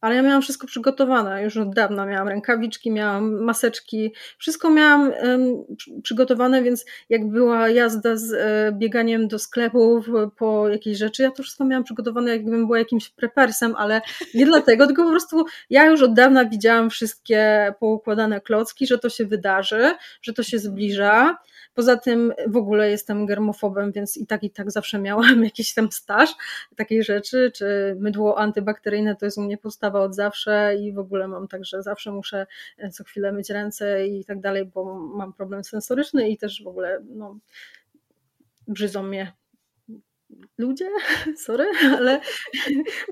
ale 0.02 0.14
ja 0.14 0.22
miałam 0.22 0.42
wszystko 0.42 0.66
przygotowane 0.66 1.42
już 1.42 1.56
od 1.56 1.74
dawna. 1.74 2.06
Miałam 2.06 2.28
rękawiczki, 2.28 2.90
miałam 2.90 3.44
maseczki, 3.44 4.14
wszystko 4.38 4.70
miałam 4.70 5.12
um, 5.22 5.64
przygotowane, 6.02 6.62
więc 6.62 6.84
jak 7.08 7.28
była 7.28 7.68
jazda 7.68 8.16
z 8.16 8.32
e, 8.32 8.72
bieganiem 8.72 9.28
do 9.28 9.38
sklepów 9.38 10.08
po 10.36 10.68
jakieś 10.68 10.98
rzeczy, 10.98 11.22
ja 11.22 11.30
to 11.30 11.42
wszystko 11.42 11.64
miałam 11.64 11.84
przygotowane, 11.84 12.30
jakbym 12.30 12.66
była 12.66 12.78
jakimś 12.78 13.08
prepersem, 13.08 13.74
ale 13.76 14.00
nie 14.34 14.46
dlatego, 14.46 14.86
tylko 14.92 15.04
po 15.04 15.10
prostu 15.10 15.44
ja 15.70 15.86
już 15.86 16.02
od 16.02 16.14
dawna 16.14 16.44
widziałam 16.44 16.90
wszystkie 16.90 17.74
poukładane 17.80 18.40
klocki, 18.40 18.86
że 18.86 18.98
to 18.98 19.08
się 19.08 19.24
wydarzy, 19.24 19.94
że 20.22 20.32
to 20.32 20.42
się 20.42 20.58
zbliża 20.58 21.38
Poza 21.74 21.96
tym 21.96 22.32
w 22.46 22.56
ogóle 22.56 22.90
jestem 22.90 23.26
germofobem, 23.26 23.92
więc 23.92 24.16
i 24.16 24.26
tak 24.26 24.42
i 24.42 24.50
tak 24.50 24.70
zawsze 24.70 24.98
miałam 24.98 25.44
jakiś 25.44 25.74
tam 25.74 25.92
staż 25.92 26.30
takiej 26.76 27.04
rzeczy, 27.04 27.50
czy 27.54 27.96
mydło 28.00 28.38
antybakteryjne 28.38 29.16
to 29.16 29.24
jest 29.24 29.38
u 29.38 29.42
mnie 29.42 29.58
postawa 29.58 30.00
od 30.00 30.14
zawsze 30.14 30.76
i 30.80 30.92
w 30.92 30.98
ogóle 30.98 31.28
mam 31.28 31.48
tak, 31.48 31.64
że 31.64 31.82
zawsze 31.82 32.12
muszę 32.12 32.46
e, 32.78 32.90
co 32.90 33.04
chwilę 33.04 33.32
myć 33.32 33.50
ręce 33.50 34.06
i 34.06 34.24
tak 34.24 34.40
dalej, 34.40 34.64
bo 34.64 34.94
mam 34.94 35.32
problem 35.32 35.64
sensoryczny 35.64 36.28
i 36.28 36.38
też 36.38 36.62
w 36.64 36.66
ogóle 36.66 37.02
no, 37.08 37.38
brzydzą 38.68 39.02
mnie 39.02 39.32
ludzie, 40.58 40.88
sorry, 41.44 41.66
ale 41.98 42.20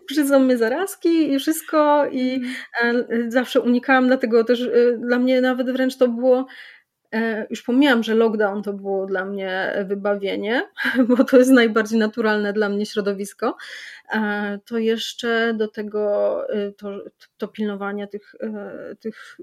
brzydzą 0.08 0.38
mnie 0.38 0.58
zarazki 0.58 1.32
i 1.32 1.38
wszystko 1.38 2.06
i 2.06 2.34
mhm. 2.34 3.06
e, 3.08 3.30
zawsze 3.30 3.60
unikałam, 3.60 4.06
dlatego 4.06 4.44
też 4.44 4.62
e, 4.62 4.98
dla 4.98 5.18
mnie 5.18 5.40
nawet 5.40 5.70
wręcz 5.70 5.96
to 5.96 6.08
było 6.08 6.46
już 7.50 7.62
pomijam, 7.62 8.02
że 8.02 8.14
lockdown 8.14 8.62
to 8.62 8.72
było 8.72 9.06
dla 9.06 9.24
mnie 9.24 9.74
wybawienie, 9.86 10.62
bo 11.08 11.24
to 11.24 11.38
jest 11.38 11.50
najbardziej 11.50 11.98
naturalne 11.98 12.52
dla 12.52 12.68
mnie 12.68 12.86
środowisko, 12.86 13.56
e, 14.12 14.58
to 14.64 14.78
jeszcze 14.78 15.54
do 15.54 15.68
tego 15.68 16.44
e, 16.48 16.72
to, 16.72 16.90
to 17.38 17.48
pilnowanie 17.48 18.06
tych, 18.06 18.34
tych 19.00 19.38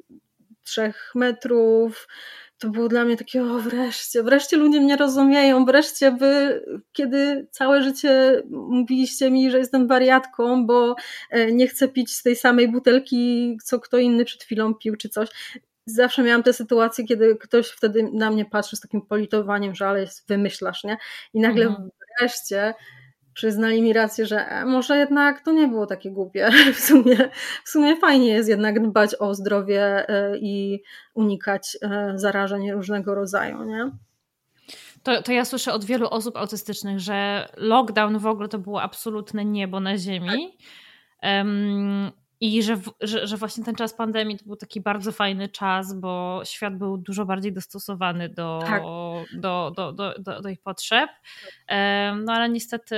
trzech 0.64 1.12
metrów, 1.16 2.08
to 2.58 2.70
było 2.70 2.88
dla 2.88 3.06
mnie 3.06 3.18
takie, 3.18 3.44
o 3.44 3.60
wreszcie, 3.60 4.24
wreszcie 4.24 4.58
ludzie 4.58 4.82
mnie 4.82 4.98
rozumieją, 4.98 5.66
wreszcie 5.66 6.12
wy, 6.12 6.64
kiedy 6.94 7.48
całe 7.52 7.84
życie 7.84 8.44
mówiliście 8.50 9.32
mi, 9.32 9.52
że 9.52 9.58
jestem 9.58 9.88
wariatką, 9.88 10.66
bo 10.66 10.96
nie 11.52 11.68
chcę 11.68 11.88
pić 11.88 12.16
z 12.16 12.24
tej 12.24 12.36
samej 12.36 12.72
butelki, 12.72 13.58
co 13.64 13.80
kto 13.80 13.98
inny 13.98 14.26
przed 14.26 14.44
chwilą 14.44 14.76
pił, 14.76 14.96
czy 14.96 15.10
coś 15.10 15.30
zawsze 15.88 16.24
miałam 16.24 16.44
te 16.44 16.54
sytuacje, 16.54 17.06
kiedy 17.06 17.36
ktoś 17.36 17.68
wtedy 17.68 18.10
na 18.14 18.30
mnie 18.32 18.46
patrzy 18.46 18.76
z 18.76 18.80
takim 18.80 19.02
politowaniem, 19.02 19.76
że 19.76 19.88
ale 19.88 20.08
wymyślasz, 20.28 20.84
nie? 20.84 20.98
I 21.34 21.40
nagle 21.40 21.66
mhm. 21.66 21.90
wreszcie 22.20 22.74
przyznali 23.38 23.82
mi 23.82 23.94
rację, 23.94 24.26
że 24.26 24.50
e, 24.50 24.66
może 24.66 24.98
jednak 24.98 25.42
to 25.42 25.52
nie 25.52 25.68
było 25.68 25.86
takie 25.86 26.12
głupie. 26.12 26.50
W 26.76 26.80
sumie, 26.80 27.30
w 27.64 27.70
sumie 27.70 27.96
fajnie 27.96 28.28
jest 28.28 28.50
jednak 28.50 28.88
dbać 28.88 29.16
o 29.20 29.34
zdrowie 29.34 30.10
e, 30.10 30.38
i 30.38 30.84
unikać 31.14 31.78
e, 31.82 32.14
zarażeń 32.16 32.72
różnego 32.72 33.16
rodzaju, 33.16 33.64
nie? 33.64 33.92
To, 35.04 35.22
to 35.22 35.32
ja 35.32 35.46
słyszę 35.46 35.74
od 35.74 35.86
wielu 35.86 36.08
osób 36.08 36.38
autystycznych, 36.38 37.00
że 37.00 37.48
lockdown 37.58 38.18
w 38.20 38.26
ogóle 38.26 38.48
to 38.48 38.60
było 38.60 38.82
absolutne 38.82 39.46
niebo 39.46 39.80
na 39.80 39.98
ziemi. 39.98 40.58
Um, 41.24 42.12
i 42.42 42.64
że, 42.64 42.78
że, 43.02 43.28
że, 43.28 43.38
właśnie 43.38 43.64
ten 43.64 43.76
czas 43.76 43.94
pandemii 43.94 44.38
to 44.38 44.46
był 44.46 44.56
taki 44.56 44.82
bardzo 44.82 45.12
fajny 45.12 45.50
czas, 45.50 45.94
bo 46.00 46.42
świat 46.46 46.78
był 46.78 46.98
dużo 46.98 47.26
bardziej 47.26 47.54
dostosowany 47.54 48.30
do, 48.30 48.60
tak. 48.66 48.82
do, 48.82 49.26
do, 49.34 49.72
do, 49.76 50.14
do, 50.20 50.42
do, 50.42 50.50
ich 50.50 50.62
potrzeb. 50.62 51.10
No 52.16 52.34
ale 52.34 52.50
niestety 52.50 52.96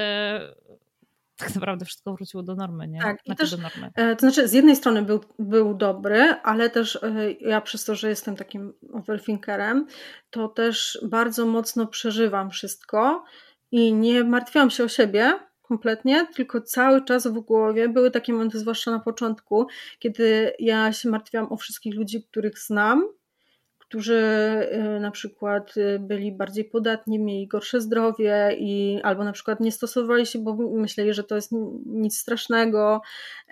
tak 1.40 1.56
naprawdę 1.56 1.86
wszystko 1.86 2.14
wróciło 2.14 2.44
do 2.44 2.56
normy, 2.56 2.88
nie? 2.88 3.02
Tak, 3.02 3.18
i 3.26 3.26
znaczy 3.26 3.40
też, 3.40 3.52
do 3.52 3.58
normy. 3.58 3.92
E, 3.96 4.16
to 4.16 4.20
znaczy 4.20 4.48
z 4.48 4.54
jednej 4.54 4.76
strony 4.76 5.02
był, 5.02 5.20
był 5.40 5.74
dobry, 5.74 6.36
ale 6.44 6.70
też 6.70 6.96
e, 6.96 7.32
ja 7.32 7.62
przez 7.62 7.86
to, 7.86 7.96
że 7.96 8.10
jestem 8.10 8.36
takim 8.36 8.74
overthinkerem, 8.94 9.88
to 10.30 10.48
też 10.48 11.00
bardzo 11.04 11.46
mocno 11.46 11.88
przeżywam 11.88 12.50
wszystko 12.50 13.24
i 13.72 13.94
nie 13.94 14.24
martwiłam 14.24 14.70
się 14.70 14.84
o 14.84 14.88
siebie, 14.88 15.40
kompletnie, 15.70 16.28
tylko 16.36 16.62
cały 16.62 17.06
czas 17.06 17.28
w 17.28 17.40
głowie. 17.40 17.90
Były 17.90 18.12
takie 18.12 18.34
momenty, 18.34 18.60
zwłaszcza 18.60 18.92
na 18.92 19.00
początku, 19.00 19.68
kiedy 20.00 20.54
ja 20.60 20.94
się 20.94 21.10
martwiłam 21.10 21.52
o 21.52 21.58
wszystkich 21.58 21.96
ludzi, 21.96 22.24
których 22.24 22.60
znam, 22.60 23.04
którzy 23.90 24.16
y, 24.98 25.00
na 25.00 25.12
przykład 25.12 25.78
y, 25.78 26.00
byli 26.00 26.32
bardziej 26.32 26.66
podatni, 26.66 27.20
mieli 27.20 27.48
gorsze 27.48 27.82
zdrowie 27.82 28.56
i 28.58 29.00
albo 29.04 29.24
na 29.24 29.32
przykład 29.32 29.60
nie 29.60 29.72
stosowali 29.72 30.26
się, 30.26 30.40
bo 30.40 30.56
myśleli, 30.56 31.14
że 31.14 31.24
to 31.24 31.36
jest 31.36 31.52
nic 31.86 32.18
strasznego, 32.18 33.02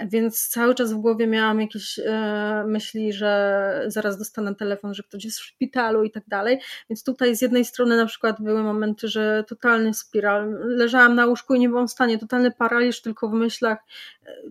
więc 0.08 0.48
cały 0.48 0.76
czas 0.76 0.94
w 0.94 0.98
głowie 0.98 1.28
miałam 1.28 1.62
jakieś 1.62 2.00
e, 2.00 2.64
myśli, 2.68 3.14
że 3.14 3.84
zaraz 3.88 4.18
dostanę 4.18 4.56
telefon, 4.56 4.94
że 4.94 5.04
ktoś 5.04 5.26
jest 5.26 5.40
w 5.40 5.44
szpitalu 5.44 6.04
i 6.04 6.12
tak 6.12 6.24
dalej, 6.28 6.60
więc 6.90 7.04
tutaj 7.04 7.36
z 7.36 7.42
jednej 7.42 7.66
strony 7.66 7.98
na 7.98 8.06
przykład 8.06 8.42
były 8.42 8.64
momenty, 8.64 9.08
że 9.08 9.44
totalny 9.48 9.94
spiral, 9.94 10.58
leżałam 10.60 11.16
na 11.16 11.26
łóżku 11.26 11.54
i 11.54 11.60
nie 11.60 11.70
byłam 11.70 11.88
w 11.88 11.92
stanie, 11.92 12.18
totalny 12.18 12.52
paraliż 12.52 13.02
tylko 13.02 13.30
w 13.30 13.34
myślach 13.34 13.78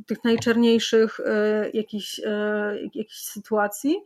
tych 0.06 0.24
najczerniejszych 0.24 1.20
jakichś, 1.72 2.20
jakichś 2.94 3.16
sytuacji, 3.16 3.96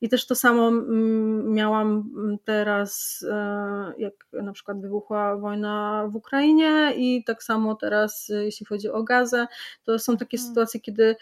i 0.00 0.08
też 0.08 0.26
to 0.26 0.34
samo 0.34 0.68
mm, 0.68 1.52
miałam 1.52 2.10
teraz, 2.44 3.24
e, 3.30 3.92
jak 3.98 4.14
na 4.32 4.52
przykład 4.52 4.80
wybuchła 4.80 5.36
wojna 5.36 6.04
w 6.12 6.16
Ukrainie, 6.16 6.92
i 6.96 7.24
tak 7.24 7.42
samo 7.42 7.74
teraz, 7.74 8.30
e, 8.30 8.44
jeśli 8.44 8.66
chodzi 8.66 8.88
o 8.88 9.02
gazę, 9.02 9.46
to 9.84 9.98
są 9.98 10.16
takie 10.16 10.36
hmm. 10.36 10.48
sytuacje, 10.48 10.80
kiedy 10.80 11.16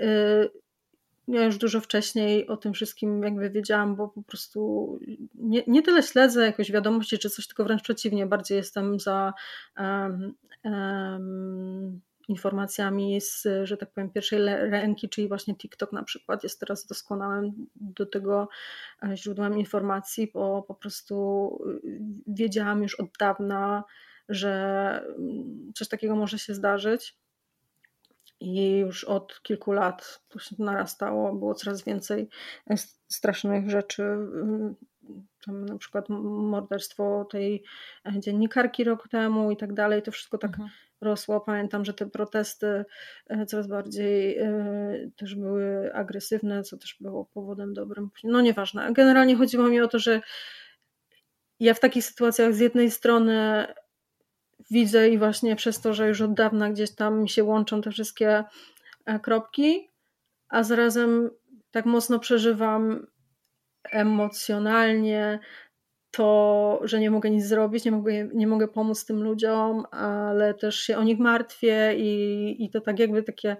e, 0.00 0.48
ja 1.28 1.44
już 1.44 1.58
dużo 1.58 1.80
wcześniej 1.80 2.48
o 2.48 2.56
tym 2.56 2.72
wszystkim 2.72 3.22
jakby 3.22 3.50
wiedziałam, 3.50 3.96
bo 3.96 4.08
po 4.08 4.22
prostu 4.22 4.98
nie, 5.34 5.62
nie 5.66 5.82
tyle 5.82 6.02
śledzę 6.02 6.42
jakoś 6.42 6.72
wiadomości 6.72 7.18
czy 7.18 7.30
coś, 7.30 7.46
tylko 7.46 7.64
wręcz 7.64 7.82
przeciwnie, 7.82 8.26
bardziej 8.26 8.56
jestem 8.56 9.00
za 9.00 9.32
um, 9.78 10.34
um, 10.64 12.00
informacjami 12.28 13.20
z, 13.20 13.46
że 13.64 13.76
tak 13.76 13.90
powiem, 13.90 14.10
pierwszej 14.10 14.44
ręki, 14.46 15.08
czyli 15.08 15.28
właśnie 15.28 15.56
TikTok 15.56 15.92
na 15.92 16.02
przykład 16.02 16.42
jest 16.42 16.60
teraz 16.60 16.86
doskonałym 16.86 17.66
do 17.76 18.06
tego 18.06 18.48
e, 19.02 19.16
źródłem 19.16 19.58
informacji, 19.58 20.30
bo 20.34 20.62
po 20.62 20.74
prostu 20.74 21.58
y, 21.84 22.00
wiedziałam 22.26 22.82
już 22.82 23.00
od 23.00 23.08
dawna, 23.18 23.84
że 24.28 25.04
mm, 25.18 25.72
coś 25.74 25.88
takiego 25.88 26.16
może 26.16 26.38
się 26.38 26.54
zdarzyć. 26.54 27.16
I 28.40 28.78
już 28.78 29.04
od 29.04 29.42
kilku 29.42 29.72
lat 29.72 30.22
to 30.28 30.38
się 30.38 30.56
narastało, 30.58 31.34
było 31.34 31.54
coraz 31.54 31.84
więcej 31.84 32.28
strasznych 33.08 33.70
rzeczy. 33.70 34.02
Mm, 34.02 34.74
tam 35.46 35.64
na 35.64 35.78
przykład 35.78 36.08
morderstwo 36.08 37.24
tej 37.30 37.62
e, 38.06 38.20
dziennikarki 38.20 38.84
rok 38.84 39.08
temu 39.08 39.50
i 39.50 39.56
tak 39.56 39.72
dalej. 39.72 40.02
To 40.02 40.12
wszystko 40.12 40.38
tak 40.38 40.50
mhm 40.50 40.70
rosło. 41.00 41.40
Pamiętam, 41.40 41.84
że 41.84 41.94
te 41.94 42.06
protesty 42.06 42.84
e, 43.26 43.46
coraz 43.46 43.66
bardziej 43.66 44.38
e, 44.38 45.10
też 45.16 45.34
były 45.34 45.94
agresywne, 45.94 46.62
co 46.62 46.78
też 46.78 46.96
było 47.00 47.24
powodem 47.24 47.74
dobrym. 47.74 48.10
No 48.24 48.40
nieważne. 48.40 48.92
Generalnie 48.92 49.36
chodziło 49.36 49.68
mi 49.68 49.80
o 49.80 49.88
to, 49.88 49.98
że 49.98 50.20
ja 51.60 51.74
w 51.74 51.80
takich 51.80 52.04
sytuacjach 52.04 52.54
z 52.54 52.58
jednej 52.58 52.90
strony 52.90 53.66
widzę 54.70 55.08
i 55.08 55.18
właśnie 55.18 55.56
przez 55.56 55.80
to, 55.80 55.94
że 55.94 56.08
już 56.08 56.20
od 56.20 56.34
dawna 56.34 56.70
gdzieś 56.70 56.94
tam 56.94 57.22
mi 57.22 57.28
się 57.28 57.44
łączą 57.44 57.82
te 57.82 57.90
wszystkie 57.90 58.44
e, 59.06 59.18
kropki, 59.20 59.90
a 60.48 60.62
zarazem 60.62 61.30
tak 61.70 61.86
mocno 61.86 62.18
przeżywam 62.18 63.06
emocjonalnie 63.84 65.38
to, 66.10 66.80
że 66.82 67.00
nie 67.00 67.10
mogę 67.10 67.30
nic 67.30 67.44
zrobić, 67.44 67.84
nie 67.84 67.90
mogę, 67.90 68.28
nie 68.34 68.46
mogę 68.46 68.68
pomóc 68.68 69.04
tym 69.04 69.22
ludziom, 69.22 69.84
ale 69.90 70.54
też 70.54 70.76
się 70.76 70.96
o 70.96 71.02
nich 71.02 71.18
martwię 71.18 71.94
i, 71.96 72.56
i 72.64 72.70
to 72.70 72.80
tak 72.80 72.98
jakby 72.98 73.22
takie, 73.22 73.56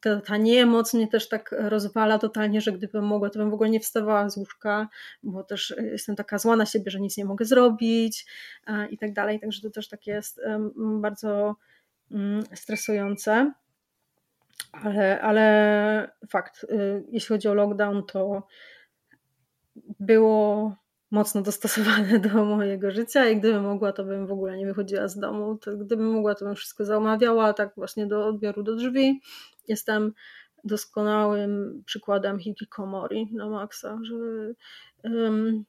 ta, 0.00 0.20
ta 0.20 0.36
niemoc 0.36 0.94
mnie 0.94 1.08
też 1.08 1.28
tak 1.28 1.54
rozwala 1.58 2.18
totalnie, 2.18 2.60
że 2.60 2.72
gdybym 2.72 3.04
mogła, 3.04 3.30
to 3.30 3.38
bym 3.38 3.50
w 3.50 3.54
ogóle 3.54 3.70
nie 3.70 3.80
wstawała 3.80 4.30
z 4.30 4.36
łóżka, 4.36 4.88
bo 5.22 5.44
też 5.44 5.74
jestem 5.92 6.16
taka 6.16 6.38
zła 6.38 6.56
na 6.56 6.66
siebie, 6.66 6.90
że 6.90 7.00
nic 7.00 7.16
nie 7.16 7.24
mogę 7.24 7.44
zrobić 7.44 8.26
i 8.90 8.98
tak 8.98 9.12
dalej, 9.12 9.40
także 9.40 9.62
to 9.62 9.70
też 9.70 9.88
tak 9.88 10.06
jest 10.06 10.40
bardzo 11.00 11.56
mm, 12.10 12.42
stresujące. 12.54 13.52
Ale, 14.72 15.20
ale 15.20 16.10
fakt, 16.28 16.64
y, 16.64 17.04
jeśli 17.08 17.28
chodzi 17.28 17.48
o 17.48 17.54
lockdown, 17.54 18.06
to 18.06 18.46
było 20.00 20.76
mocno 21.10 21.42
dostosowane 21.42 22.18
do 22.18 22.44
mojego 22.44 22.90
życia 22.90 23.28
i 23.28 23.36
gdybym 23.36 23.62
mogła, 23.62 23.92
to 23.92 24.04
bym 24.04 24.26
w 24.26 24.32
ogóle 24.32 24.56
nie 24.56 24.66
wychodziła 24.66 25.08
z 25.08 25.18
domu. 25.18 25.58
To 25.58 25.76
gdybym 25.76 26.12
mogła, 26.12 26.34
to 26.34 26.44
bym 26.44 26.54
wszystko 26.54 26.84
zamawiała, 26.84 27.52
tak 27.52 27.72
właśnie 27.76 28.06
do 28.06 28.26
odbioru 28.26 28.62
do 28.62 28.74
drzwi. 28.74 29.20
Jestem 29.68 30.12
doskonałym 30.64 31.82
przykładem 31.86 32.38
hikikomori 32.38 33.28
na 33.32 33.48
maksa, 33.48 33.98
że 34.02 34.14
um, 35.04 35.64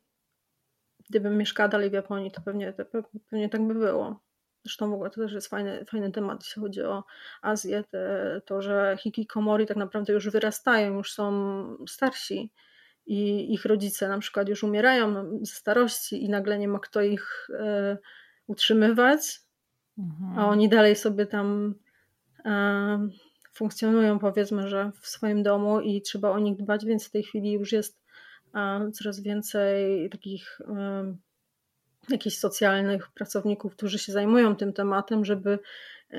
gdybym 1.09 1.37
mieszkała 1.37 1.69
dalej 1.69 1.89
w 1.89 1.93
Japonii, 1.93 2.31
to 2.31 2.41
pewnie, 2.41 2.73
to 2.73 2.85
pewnie 3.29 3.49
tak 3.49 3.67
by 3.67 3.73
było. 3.73 4.19
Zresztą 4.63 4.89
w 4.89 4.93
ogóle 4.93 5.09
to 5.09 5.21
też 5.21 5.33
jest 5.33 5.47
fajny, 5.47 5.85
fajny 5.85 6.11
temat, 6.11 6.43
jeśli 6.43 6.61
chodzi 6.61 6.81
o 6.81 7.03
Azję, 7.41 7.83
te, 7.83 8.41
to, 8.45 8.61
że 8.61 8.97
hikikomori 8.99 9.65
tak 9.65 9.77
naprawdę 9.77 10.13
już 10.13 10.29
wyrastają, 10.29 10.93
już 10.93 11.13
są 11.13 11.85
starsi 11.87 12.51
i 13.05 13.53
ich 13.53 13.65
rodzice 13.65 14.07
na 14.07 14.19
przykład 14.19 14.49
już 14.49 14.63
umierają 14.63 15.29
ze 15.41 15.53
starości 15.53 16.23
i 16.25 16.29
nagle 16.29 16.59
nie 16.59 16.67
ma 16.67 16.79
kto 16.79 17.01
ich 17.01 17.47
e, 17.59 17.97
utrzymywać, 18.47 19.39
mhm. 19.97 20.39
a 20.39 20.47
oni 20.47 20.69
dalej 20.69 20.95
sobie 20.95 21.25
tam 21.25 21.75
e, 22.45 23.09
funkcjonują, 23.53 24.19
powiedzmy, 24.19 24.67
że 24.67 24.91
w 25.01 25.07
swoim 25.07 25.43
domu 25.43 25.79
i 25.79 26.01
trzeba 26.01 26.29
o 26.29 26.39
nich 26.39 26.57
dbać, 26.57 26.85
więc 26.85 27.07
w 27.07 27.11
tej 27.11 27.23
chwili 27.23 27.51
już 27.51 27.71
jest 27.71 28.01
e, 28.55 28.91
coraz 28.91 29.19
więcej 29.19 30.09
takich 30.09 30.61
e, 30.69 31.15
jakichś 32.09 32.37
socjalnych 32.37 33.11
pracowników, 33.11 33.75
którzy 33.75 33.99
się 33.99 34.11
zajmują 34.11 34.55
tym 34.55 34.73
tematem, 34.73 35.25
żeby 35.25 35.59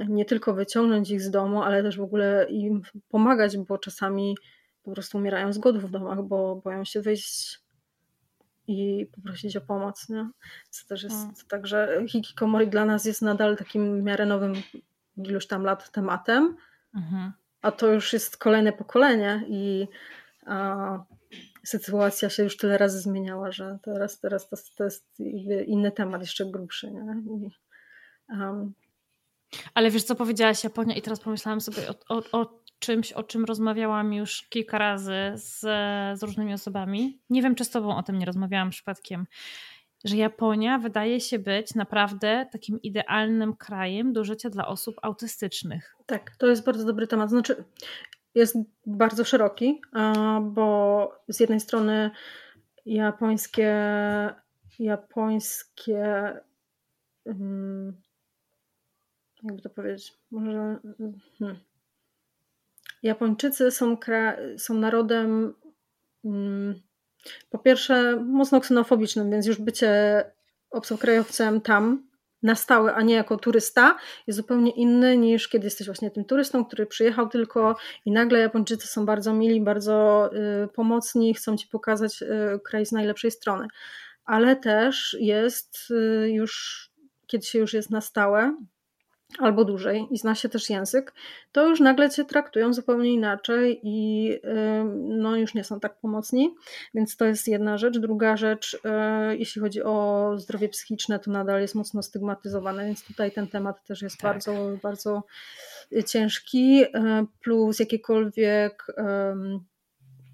nie 0.08 0.24
tylko 0.24 0.54
wyciągnąć 0.54 1.10
ich 1.10 1.22
z 1.22 1.30
domu, 1.30 1.62
ale 1.62 1.82
też 1.82 1.96
w 1.96 2.02
ogóle 2.02 2.46
im 2.50 2.82
pomagać, 3.08 3.58
bo 3.58 3.78
czasami 3.78 4.36
po 4.82 4.92
prostu 4.92 5.18
umierają 5.18 5.52
z 5.52 5.58
głodu 5.58 5.80
w 5.80 5.90
domach, 5.90 6.22
bo 6.22 6.56
boją 6.56 6.84
się 6.84 7.00
wyjść 7.00 7.60
i 8.66 9.06
poprosić 9.14 9.56
o 9.56 9.60
pomoc. 9.60 10.08
Nie? 10.08 10.30
To 10.80 10.88
też 10.88 11.02
jest 11.02 11.16
hmm. 11.16 11.34
tak, 11.48 11.66
że 11.66 12.02
hikikomori 12.08 12.68
dla 12.68 12.84
nas 12.84 13.04
jest 13.04 13.22
nadal 13.22 13.56
takim 13.56 14.00
w 14.00 14.04
miarę 14.04 14.26
nowym 14.26 14.54
iluś 15.16 15.46
tam 15.46 15.64
lat 15.64 15.90
tematem, 15.90 16.56
mhm. 16.94 17.32
a 17.62 17.72
to 17.72 17.92
już 17.92 18.12
jest 18.12 18.36
kolejne 18.36 18.72
pokolenie 18.72 19.44
i 19.48 19.88
a, 20.46 20.98
sytuacja 21.64 22.30
się 22.30 22.42
już 22.42 22.56
tyle 22.56 22.78
razy 22.78 23.00
zmieniała, 23.00 23.52
że 23.52 23.78
teraz, 23.82 24.20
teraz 24.20 24.48
to, 24.48 24.56
to 24.76 24.84
jest 24.84 25.20
inny 25.66 25.92
temat, 25.92 26.20
jeszcze 26.20 26.46
grubszy. 26.46 26.90
Nie? 26.90 27.22
I, 27.36 27.50
um, 28.28 28.72
ale 29.74 29.90
wiesz, 29.90 30.02
co 30.02 30.14
powiedziałaś 30.14 30.64
Japonia 30.64 30.94
i 30.96 31.02
teraz 31.02 31.20
pomyślałam 31.20 31.60
sobie 31.60 31.82
o, 31.88 32.16
o, 32.16 32.40
o 32.40 32.61
czymś, 32.82 33.12
o 33.12 33.22
czym 33.22 33.44
rozmawiałam 33.44 34.12
już 34.12 34.42
kilka 34.42 34.78
razy 34.78 35.32
z, 35.34 35.60
z 36.18 36.22
różnymi 36.22 36.54
osobami. 36.54 37.20
Nie 37.30 37.42
wiem, 37.42 37.54
czy 37.54 37.64
z 37.64 37.70
tobą 37.70 37.96
o 37.96 38.02
tym 38.02 38.18
nie 38.18 38.26
rozmawiałam 38.26 38.70
przypadkiem. 38.70 39.26
Że 40.04 40.16
Japonia 40.16 40.78
wydaje 40.78 41.20
się 41.20 41.38
być 41.38 41.74
naprawdę 41.74 42.46
takim 42.52 42.82
idealnym 42.82 43.56
krajem 43.56 44.12
do 44.12 44.24
życia 44.24 44.50
dla 44.50 44.66
osób 44.66 44.96
autystycznych. 45.02 45.96
Tak, 46.06 46.30
to 46.38 46.46
jest 46.46 46.64
bardzo 46.64 46.84
dobry 46.84 47.06
temat. 47.06 47.30
Znaczy, 47.30 47.64
jest 48.34 48.56
bardzo 48.86 49.24
szeroki, 49.24 49.80
bo 50.42 51.08
z 51.28 51.40
jednej 51.40 51.60
strony 51.60 52.10
japońskie, 52.86 53.74
japońskie, 54.78 56.32
hmm, 57.24 57.96
jakby 59.42 59.62
to 59.62 59.70
powiedzieć, 59.70 60.12
może. 60.30 60.78
Hmm, 61.38 61.58
Japończycy 63.02 63.70
są, 63.70 63.96
są 64.58 64.74
narodem 64.74 65.54
mm, 66.24 66.82
po 67.50 67.58
pierwsze 67.58 68.16
mocno 68.16 68.60
ksenofobicznym, 68.60 69.30
więc 69.30 69.46
już 69.46 69.60
bycie 69.60 70.24
obcokrajowcem 70.70 71.60
tam 71.60 72.12
na 72.42 72.54
stałe, 72.54 72.94
a 72.94 73.02
nie 73.02 73.14
jako 73.14 73.36
turysta, 73.36 73.96
jest 74.26 74.36
zupełnie 74.36 74.70
inny 74.70 75.16
niż 75.16 75.48
kiedy 75.48 75.66
jesteś 75.66 75.86
właśnie 75.86 76.10
tym 76.10 76.24
turystą, 76.24 76.64
który 76.64 76.86
przyjechał 76.86 77.28
tylko 77.28 77.76
i 78.04 78.12
nagle 78.12 78.38
Japończycy 78.38 78.86
są 78.86 79.06
bardzo 79.06 79.34
mili, 79.34 79.60
bardzo 79.60 80.30
y, 80.64 80.68
pomocni, 80.68 81.34
chcą 81.34 81.56
ci 81.56 81.68
pokazać 81.68 82.22
y, 82.22 82.26
kraj 82.64 82.86
z 82.86 82.92
najlepszej 82.92 83.30
strony. 83.30 83.66
Ale 84.24 84.56
też 84.56 85.16
jest 85.20 85.90
y, 85.90 86.30
już, 86.30 86.82
kiedy 87.26 87.46
się 87.46 87.58
już 87.58 87.74
jest 87.74 87.90
na 87.90 88.00
stałe, 88.00 88.56
albo 89.38 89.64
dłużej 89.64 90.06
i 90.10 90.18
zna 90.18 90.34
się 90.34 90.48
też 90.48 90.70
język, 90.70 91.12
to 91.52 91.66
już 91.66 91.80
nagle 91.80 92.10
cię 92.10 92.24
traktują 92.24 92.72
zupełnie 92.72 93.12
inaczej 93.12 93.80
i 93.82 94.28
no, 94.94 95.36
już 95.36 95.54
nie 95.54 95.64
są 95.64 95.80
tak 95.80 96.00
pomocni. 96.00 96.54
Więc 96.94 97.16
to 97.16 97.24
jest 97.24 97.48
jedna 97.48 97.78
rzecz. 97.78 97.98
Druga 97.98 98.36
rzecz, 98.36 98.78
e, 98.84 99.36
jeśli 99.36 99.60
chodzi 99.60 99.82
o 99.82 100.28
zdrowie 100.36 100.68
psychiczne, 100.68 101.18
to 101.18 101.30
nadal 101.30 101.60
jest 101.60 101.74
mocno 101.74 102.02
stygmatyzowane, 102.02 102.86
więc 102.86 103.04
tutaj 103.04 103.32
ten 103.32 103.48
temat 103.48 103.84
też 103.84 104.02
jest 104.02 104.18
tak. 104.18 104.32
bardzo, 104.32 104.54
bardzo 104.82 105.22
ciężki. 106.06 106.84
E, 106.94 107.26
plus 107.42 107.78
jakiekolwiek 107.78 108.86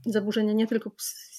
zaburzenia 0.07 0.53
nie 0.53 0.67
tylko 0.67 0.91
psychiczne, 0.91 1.38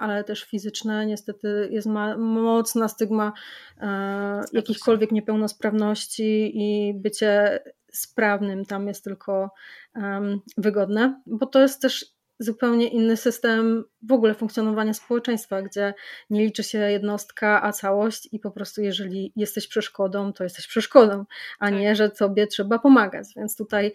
ale 0.00 0.24
też 0.24 0.44
fizyczne. 0.44 1.06
Niestety 1.06 1.68
jest 1.70 1.88
mocna 2.18 2.88
stygma 2.88 3.32
e, 3.80 4.42
jakichkolwiek 4.52 5.12
niepełnosprawności 5.12 6.52
i 6.54 6.94
bycie 6.94 7.60
sprawnym 7.92 8.64
tam 8.64 8.88
jest 8.88 9.04
tylko 9.04 9.50
um, 9.94 10.40
wygodne, 10.56 11.22
bo 11.26 11.46
to 11.46 11.60
jest 11.60 11.82
też 11.82 12.06
zupełnie 12.38 12.88
inny 12.88 13.16
system 13.16 13.84
w 14.02 14.12
ogóle 14.12 14.34
funkcjonowania 14.34 14.94
społeczeństwa, 14.94 15.62
gdzie 15.62 15.94
nie 16.30 16.44
liczy 16.44 16.62
się 16.62 16.78
jednostka, 16.78 17.62
a 17.62 17.72
całość 17.72 18.28
i 18.32 18.38
po 18.38 18.50
prostu 18.50 18.82
jeżeli 18.82 19.32
jesteś 19.36 19.68
przeszkodą, 19.68 20.32
to 20.32 20.44
jesteś 20.44 20.66
przeszkodą, 20.66 21.24
a 21.58 21.70
tak. 21.70 21.74
nie, 21.74 21.96
że 21.96 22.10
sobie 22.10 22.46
trzeba 22.46 22.78
pomagać. 22.78 23.26
Więc 23.36 23.56
tutaj 23.56 23.92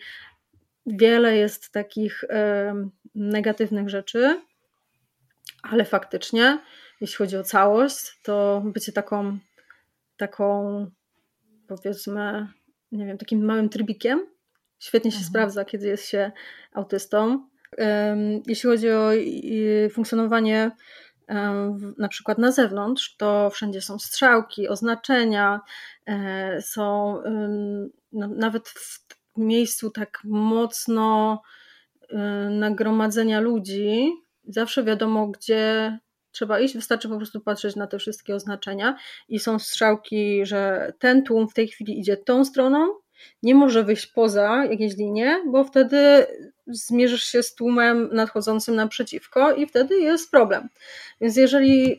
wiele 0.86 1.36
jest 1.38 1.72
takich 1.72 2.24
negatywnych 3.16 3.90
rzeczy, 3.90 4.42
ale 5.72 5.86
faktycznie, 5.86 6.60
jeśli 7.02 7.16
chodzi 7.16 7.38
o 7.38 7.44
całość, 7.44 8.20
to 8.24 8.64
bycie 8.66 8.92
taką, 8.92 9.38
taką 10.18 10.86
powiedzmy, 11.68 12.48
nie 12.92 13.06
wiem, 13.06 13.18
takim 13.18 13.46
małym 13.46 13.70
trybikiem 13.70 14.38
świetnie 14.80 15.12
się 15.12 15.18
mhm. 15.18 15.30
sprawdza, 15.30 15.66
kiedy 15.66 15.88
jest 15.88 16.10
się 16.10 16.32
autystą. 16.74 17.48
Jeśli 18.48 18.70
chodzi 18.70 18.90
o 18.90 19.12
funkcjonowanie 19.92 20.72
na 21.98 22.08
przykład 22.10 22.38
na 22.38 22.52
zewnątrz, 22.52 23.16
to 23.18 23.50
wszędzie 23.50 23.82
są 23.82 24.00
strzałki, 24.00 24.68
oznaczenia, 24.68 25.62
e, 26.06 26.62
są 26.62 27.18
nawet 28.12 28.70
w 28.70 29.08
miejscu 29.38 29.92
tak 29.92 30.22
mocno 30.24 31.42
e, 32.10 32.18
nagromadzenia 32.50 33.40
ludzi, 33.40 34.14
zawsze 34.48 34.84
wiadomo, 34.84 35.28
gdzie 35.28 35.98
trzeba 36.32 36.60
iść, 36.60 36.76
wystarczy 36.76 37.10
po 37.10 37.18
prostu 37.18 37.42
patrzeć 37.42 37.76
na 37.76 37.88
te 37.88 38.00
wszystkie 38.00 38.36
oznaczenia 38.36 38.98
i 39.30 39.40
są 39.40 39.60
strzałki, 39.60 40.46
że 40.46 40.94
ten 41.00 41.24
tłum 41.24 41.50
w 41.50 41.54
tej 41.54 41.68
chwili 41.68 42.00
idzie 42.00 42.18
tą 42.18 42.46
stroną, 42.46 42.90
nie 43.44 43.56
może 43.56 43.84
wyjść 43.84 44.08
poza 44.08 44.66
jakieś 44.66 44.98
linie, 44.98 45.44
bo 45.48 45.64
wtedy 45.64 46.28
zmierzysz 46.68 47.24
się 47.24 47.44
z 47.44 47.56
tłumem 47.56 48.10
nadchodzącym 48.12 48.76
naprzeciwko 48.76 49.54
i 49.54 49.68
wtedy 49.68 50.00
jest 50.00 50.32
problem. 50.32 50.70
Więc 51.22 51.36
jeżeli, 51.38 51.98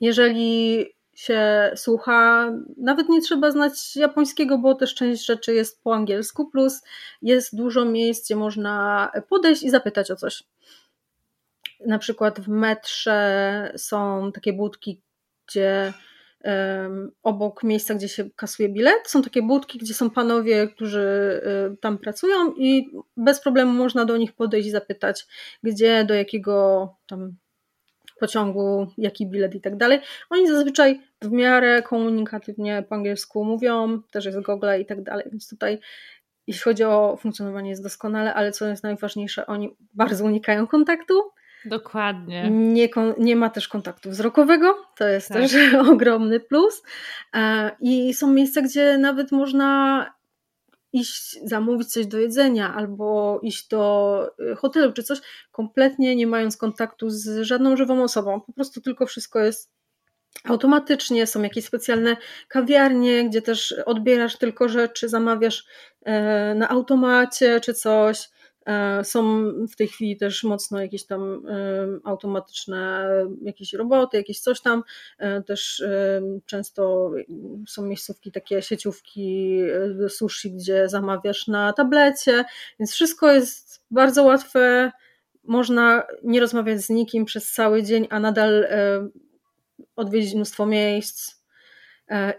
jeżeli 0.00 0.86
się 1.14 1.72
słucha, 1.76 2.52
nawet 2.76 3.08
nie 3.08 3.20
trzeba 3.20 3.50
znać 3.50 3.96
japońskiego, 3.96 4.58
bo 4.58 4.74
też 4.74 4.94
część 4.94 5.26
rzeczy 5.26 5.54
jest 5.54 5.82
po 5.82 5.94
angielsku, 5.94 6.50
plus 6.50 6.82
jest 7.22 7.56
dużo 7.56 7.84
miejsc, 7.84 8.24
gdzie 8.24 8.36
można 8.36 9.10
podejść 9.28 9.62
i 9.62 9.70
zapytać 9.70 10.10
o 10.10 10.16
coś. 10.16 10.44
Na 11.86 11.98
przykład 11.98 12.40
w 12.40 12.48
metrze 12.48 13.72
są 13.76 14.32
takie 14.32 14.52
budki, 14.52 15.02
gdzie 15.48 15.92
obok 17.22 17.62
miejsca, 17.62 17.94
gdzie 17.94 18.08
się 18.08 18.30
kasuje 18.36 18.68
bilet, 18.68 18.98
są 19.06 19.22
takie 19.22 19.42
budki, 19.42 19.78
gdzie 19.78 19.94
są 19.94 20.10
panowie, 20.10 20.68
którzy 20.68 21.40
um, 21.64 21.76
tam 21.76 21.98
pracują 21.98 22.52
i 22.56 22.90
bez 23.16 23.40
problemu 23.40 23.72
można 23.72 24.04
do 24.04 24.16
nich 24.16 24.32
podejść 24.32 24.68
i 24.68 24.70
zapytać, 24.70 25.26
gdzie, 25.62 26.04
do 26.04 26.14
jakiego 26.14 26.88
tam 27.06 27.36
pociągu, 28.20 28.86
jaki 28.98 29.26
bilet 29.26 29.54
i 29.54 29.60
tak 29.60 29.76
dalej. 29.76 30.00
Oni 30.30 30.48
zazwyczaj 30.48 31.00
w 31.22 31.30
miarę 31.30 31.82
komunikatywnie 31.82 32.84
po 32.88 32.94
angielsku 32.94 33.44
mówią, 33.44 34.02
też 34.10 34.24
jest 34.24 34.40
Google 34.40 34.80
i 34.80 34.86
tak 34.86 35.02
dalej, 35.02 35.26
więc 35.30 35.48
tutaj 35.48 35.78
jeśli 36.46 36.62
chodzi 36.62 36.84
o 36.84 37.16
funkcjonowanie 37.20 37.70
jest 37.70 37.82
doskonale, 37.82 38.34
ale 38.34 38.52
co 38.52 38.66
jest 38.66 38.82
najważniejsze, 38.82 39.46
oni 39.46 39.76
bardzo 39.94 40.24
unikają 40.24 40.66
kontaktu. 40.66 41.14
Dokładnie. 41.68 42.50
Nie, 42.50 42.88
nie 43.18 43.36
ma 43.36 43.50
też 43.50 43.68
kontaktu 43.68 44.10
wzrokowego, 44.10 44.86
to 44.96 45.08
jest 45.08 45.28
tak. 45.28 45.36
też 45.36 45.52
ogromny 45.92 46.40
plus. 46.40 46.82
E, 47.34 47.70
I 47.80 48.14
są 48.14 48.32
miejsca, 48.32 48.62
gdzie 48.62 48.98
nawet 48.98 49.32
można 49.32 50.06
iść 50.92 51.38
zamówić 51.44 51.92
coś 51.92 52.06
do 52.06 52.18
jedzenia 52.18 52.74
albo 52.74 53.40
iść 53.42 53.68
do 53.68 54.30
y, 54.52 54.56
hotelu 54.56 54.92
czy 54.92 55.02
coś, 55.02 55.18
kompletnie 55.52 56.16
nie 56.16 56.26
mając 56.26 56.56
kontaktu 56.56 57.10
z 57.10 57.42
żadną 57.42 57.76
żywą 57.76 58.02
osobą. 58.02 58.40
Po 58.40 58.52
prostu 58.52 58.80
tylko 58.80 59.06
wszystko 59.06 59.40
jest 59.40 59.70
automatycznie, 60.44 61.26
są 61.26 61.42
jakieś 61.42 61.64
specjalne 61.64 62.16
kawiarnie, 62.48 63.28
gdzie 63.28 63.42
też 63.42 63.74
odbierasz 63.86 64.36
tylko 64.36 64.68
rzeczy, 64.68 65.08
zamawiasz 65.08 65.64
e, 66.02 66.54
na 66.54 66.68
automacie 66.68 67.60
czy 67.60 67.74
coś. 67.74 68.28
E, 68.68 69.04
są 69.04 69.52
w 69.66 69.76
tej 69.76 69.88
chwili 69.88 70.16
też 70.16 70.44
mocno 70.44 70.80
jakieś 70.80 71.04
tam 71.04 71.46
e, 71.48 71.86
automatyczne 72.04 73.08
jakieś 73.42 73.72
roboty, 73.72 74.16
jakieś 74.16 74.40
coś 74.40 74.60
tam. 74.60 74.82
E, 75.18 75.42
też 75.42 75.82
często 76.46 77.10
są 77.68 77.82
miejscówki, 77.82 78.32
takie 78.32 78.62
sieciówki 78.62 79.60
sushi, 80.08 80.52
gdzie 80.52 80.88
zamawiasz 80.88 81.46
na 81.46 81.72
tablecie, 81.72 82.44
więc 82.78 82.92
wszystko 82.92 83.32
jest 83.32 83.84
bardzo 83.90 84.24
łatwe. 84.24 84.92
Można 85.44 86.06
nie 86.24 86.40
rozmawiać 86.40 86.80
z 86.80 86.88
nikim 86.88 87.24
przez 87.24 87.52
cały 87.52 87.82
dzień, 87.82 88.06
a 88.10 88.20
nadal 88.20 88.66
odwiedzić 89.96 90.34
mnóstwo 90.34 90.66
miejsc 90.66 91.34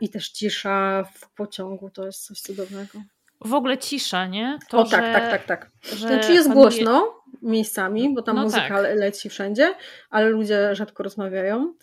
i 0.02 0.10
też 0.10 0.30
cisza 0.30 1.04
w 1.14 1.34
pociągu 1.36 1.90
to 1.90 2.06
jest 2.06 2.26
coś 2.26 2.42
cudownego 2.42 3.00
w 3.42 3.54
ogóle 3.54 3.78
cisza, 3.78 4.28
nie? 4.28 4.60
To, 4.70 4.80
o 4.80 4.84
tak, 4.84 5.06
że, 5.06 5.14
tak, 5.14 5.32
tak, 5.32 5.46
tak. 5.46 5.72
Że 5.82 6.08
znaczy 6.08 6.34
jest 6.34 6.48
panuje... 6.48 6.64
głośno 6.64 7.22
miejscami, 7.42 8.14
bo 8.14 8.22
tam 8.22 8.36
no 8.36 8.44
muzyka 8.44 8.82
tak. 8.82 8.98
leci 8.98 9.30
wszędzie, 9.30 9.76
ale 10.10 10.30
ludzie 10.30 10.76
rzadko 10.76 11.04
rozmawiają 11.04 11.74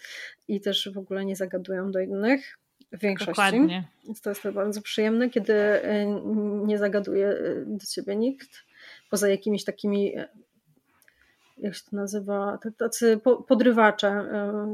i 0.48 0.60
też 0.60 0.90
w 0.94 0.98
ogóle 0.98 1.24
nie 1.24 1.36
zagadują 1.36 1.90
do 1.90 2.00
innych 2.00 2.58
w 2.92 2.98
większości. 2.98 3.30
Dokładnie. 3.30 3.84
Więc 4.04 4.20
to 4.20 4.30
jest 4.30 4.42
to 4.42 4.52
bardzo 4.52 4.82
przyjemne, 4.82 5.30
kiedy 5.30 5.54
e, 5.54 6.06
nie 6.66 6.78
zagaduje 6.78 7.28
e, 7.28 7.64
do 7.66 7.86
ciebie 7.86 8.16
nikt, 8.16 8.64
poza 9.10 9.28
jakimiś 9.28 9.64
takimi 9.64 10.16
e, 10.16 10.28
jak 11.56 11.74
się 11.74 11.82
to 11.90 11.96
nazywa, 11.96 12.58
tacy 12.78 13.20
podrywacze 13.48 14.28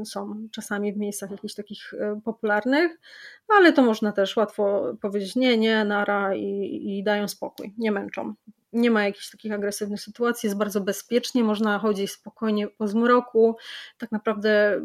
są 0.05 0.47
czasami 0.51 0.93
w 0.93 0.97
miejscach 0.97 1.31
jakichś 1.31 1.53
takich 1.53 1.93
popularnych, 2.23 2.99
ale 3.47 3.73
to 3.73 3.83
można 3.83 4.11
też 4.11 4.35
łatwo 4.35 4.93
powiedzieć 5.01 5.35
nie, 5.35 5.57
nie, 5.57 5.85
nara 5.85 6.35
i, 6.35 6.81
i 6.83 7.03
dają 7.03 7.27
spokój, 7.27 7.73
nie 7.77 7.91
męczą. 7.91 8.33
Nie 8.73 8.91
ma 8.91 9.03
jakichś 9.03 9.31
takich 9.31 9.53
agresywnych 9.53 10.01
sytuacji, 10.01 10.47
jest 10.47 10.57
bardzo 10.57 10.81
bezpiecznie, 10.81 11.43
można 11.43 11.79
chodzić 11.79 12.11
spokojnie 12.11 12.67
po 12.67 12.87
zmroku. 12.87 13.55
Tak 13.97 14.11
naprawdę 14.11 14.81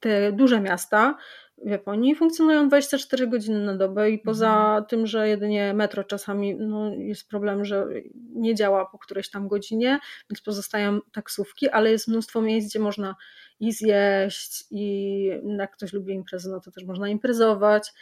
te 0.00 0.32
duże 0.32 0.60
miasta 0.60 1.16
w 1.58 1.70
Japonii 1.70 2.14
funkcjonują 2.14 2.68
24 2.68 3.26
godziny 3.26 3.64
na 3.64 3.76
dobę 3.76 4.10
i 4.10 4.18
poza 4.18 4.50
mhm. 4.50 4.84
tym, 4.84 5.06
że 5.06 5.28
jedynie 5.28 5.74
metro 5.74 6.04
czasami 6.04 6.54
no, 6.54 6.94
jest 6.94 7.28
problem, 7.28 7.64
że 7.64 7.86
nie 8.34 8.54
działa 8.54 8.86
po 8.86 8.98
którejś 8.98 9.30
tam 9.30 9.48
godzinie, 9.48 9.98
więc 10.30 10.40
pozostają 10.40 11.00
taksówki, 11.12 11.68
ale 11.68 11.90
jest 11.90 12.08
mnóstwo 12.08 12.42
miejsc, 12.42 12.68
gdzie 12.68 12.78
można 12.78 13.14
i 13.60 13.72
zjeść 13.72 14.64
i 14.70 15.24
jak 15.58 15.76
ktoś 15.76 15.92
lubi 15.92 16.14
imprezy, 16.14 16.50
no 16.50 16.60
to 16.60 16.70
też 16.70 16.84
można 16.84 17.08
imprezować. 17.08 17.92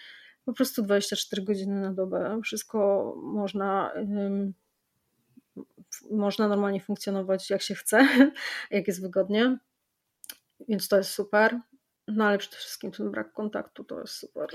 Po 0.45 0.53
prostu 0.53 0.83
24 0.83 1.43
godziny 1.43 1.81
na 1.81 1.93
dobę. 1.93 2.41
Wszystko 2.45 3.15
można 3.23 3.93
można 6.11 6.49
normalnie 6.49 6.81
funkcjonować 6.81 7.51
jak 7.51 7.63
się 7.63 7.75
chce, 7.75 8.09
jak 8.71 8.87
jest 8.87 9.03
wygodnie. 9.03 9.59
Więc 10.69 10.89
to 10.89 10.97
jest 10.97 11.11
super. 11.11 11.61
No 12.09 12.25
ale 12.25 12.39
przede 12.39 12.57
wszystkim 12.57 12.91
ten 12.91 13.11
brak 13.11 13.33
kontaktu 13.33 13.85
to 13.85 14.01
jest 14.01 14.15
super. 14.15 14.49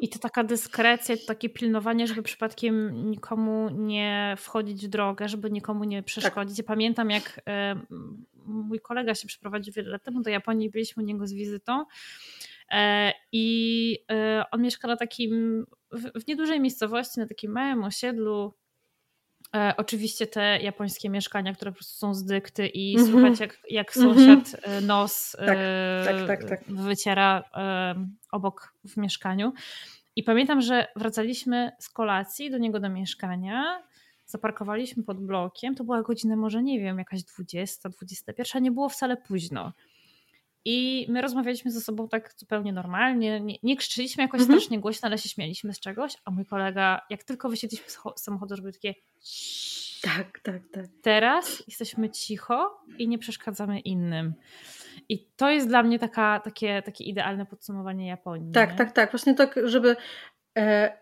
I 0.00 0.08
to 0.08 0.18
taka 0.18 0.44
dyskrecja, 0.44 1.16
to 1.16 1.26
takie 1.26 1.48
pilnowanie, 1.48 2.06
żeby 2.06 2.22
przypadkiem 2.22 3.04
nikomu 3.10 3.70
nie 3.70 4.34
wchodzić 4.38 4.86
w 4.86 4.90
drogę, 4.90 5.28
żeby 5.28 5.50
nikomu 5.50 5.84
nie 5.84 6.02
przeszkodzić. 6.02 6.56
Tak. 6.56 6.64
Ja 6.64 6.68
pamiętam, 6.68 7.10
jak 7.10 7.40
e, 7.48 7.80
mój 8.46 8.80
kolega 8.80 9.14
się 9.14 9.28
przeprowadził 9.28 9.74
wiele 9.74 9.90
lat 9.90 10.02
temu 10.02 10.22
do 10.22 10.30
Japonii, 10.30 10.70
byliśmy 10.70 11.02
u 11.02 11.06
niego 11.06 11.26
z 11.26 11.32
wizytą 11.32 11.84
e, 12.70 13.12
i 13.32 13.98
e, 14.10 14.44
on 14.50 14.62
mieszka 14.62 14.88
na 14.88 14.96
takim, 14.96 15.64
w 15.92 16.28
niedużej 16.28 16.60
miejscowości, 16.60 17.20
na 17.20 17.26
takim 17.26 17.52
małym 17.52 17.84
osiedlu 17.84 18.54
E, 19.56 19.74
oczywiście 19.76 20.26
te 20.26 20.58
japońskie 20.62 21.10
mieszkania, 21.10 21.54
które 21.54 21.72
po 21.72 21.74
prostu 21.74 21.98
są 21.98 22.14
z 22.14 22.24
dykty 22.24 22.66
i 22.66 22.96
mm 22.96 23.06
-hmm. 23.06 23.10
słychać 23.10 23.40
jak, 23.40 23.58
jak 23.70 23.96
mhm. 23.96 24.14
sąsiad 24.14 24.64
mm 24.64 24.80
-hmm. 24.80 24.86
nos 24.86 25.36
tak, 25.38 25.58
e, 25.58 26.04
tak, 26.04 26.26
tak, 26.26 26.48
tak, 26.48 26.64
wyciera 26.68 27.44
e, 27.54 27.94
obok 28.32 28.74
w 28.84 28.96
mieszkaniu. 28.96 29.52
I 30.16 30.22
pamiętam, 30.22 30.60
że 30.60 30.86
wracaliśmy 30.96 31.72
z 31.78 31.88
kolacji 31.88 32.50
do 32.50 32.58
niego 32.58 32.80
do 32.80 32.88
mieszkania, 32.88 33.82
zaparkowaliśmy 34.26 35.02
pod 35.02 35.26
blokiem, 35.26 35.74
to 35.74 35.84
była 35.84 36.02
godzina 36.02 36.36
może 36.36 36.62
nie 36.62 36.80
wiem, 36.80 36.98
jakaś 36.98 37.22
20, 37.22 37.88
21, 37.88 38.62
nie 38.62 38.70
było 38.70 38.88
wcale 38.88 39.16
późno. 39.16 39.72
I 40.64 41.06
my 41.08 41.22
rozmawialiśmy 41.22 41.70
ze 41.70 41.80
sobą 41.80 42.08
tak 42.08 42.32
zupełnie 42.36 42.72
normalnie. 42.72 43.40
Nie, 43.40 43.58
nie 43.62 43.76
krzyczyliśmy 43.76 44.22
jakoś 44.22 44.40
mhm. 44.40 44.58
strasznie 44.58 44.80
głośno, 44.80 45.06
ale 45.06 45.18
się 45.18 45.28
śmialiśmy 45.28 45.74
z 45.74 45.80
czegoś. 45.80 46.16
A 46.24 46.30
mój 46.30 46.46
kolega, 46.46 47.00
jak 47.10 47.24
tylko 47.24 47.48
wysiedliśmy 47.48 47.86
z 47.90 48.22
samochodu, 48.22 48.56
żeby 48.56 48.72
takie. 48.72 48.94
Tak, 50.02 50.40
tak, 50.42 50.62
tak. 50.72 50.86
Teraz 51.02 51.62
jesteśmy 51.68 52.10
cicho 52.10 52.84
i 52.98 53.08
nie 53.08 53.18
przeszkadzamy 53.18 53.80
innym. 53.80 54.34
I 55.08 55.26
to 55.36 55.50
jest 55.50 55.68
dla 55.68 55.82
mnie 55.82 55.98
taka, 55.98 56.40
takie, 56.40 56.82
takie 56.82 57.04
idealne 57.04 57.46
podsumowanie 57.46 58.08
Japonii. 58.08 58.52
Tak, 58.52 58.70
nie? 58.70 58.76
tak, 58.76 58.92
tak. 58.92 59.10
Właśnie 59.10 59.34
tak, 59.34 59.54
żeby 59.64 59.96
e, 60.58 60.98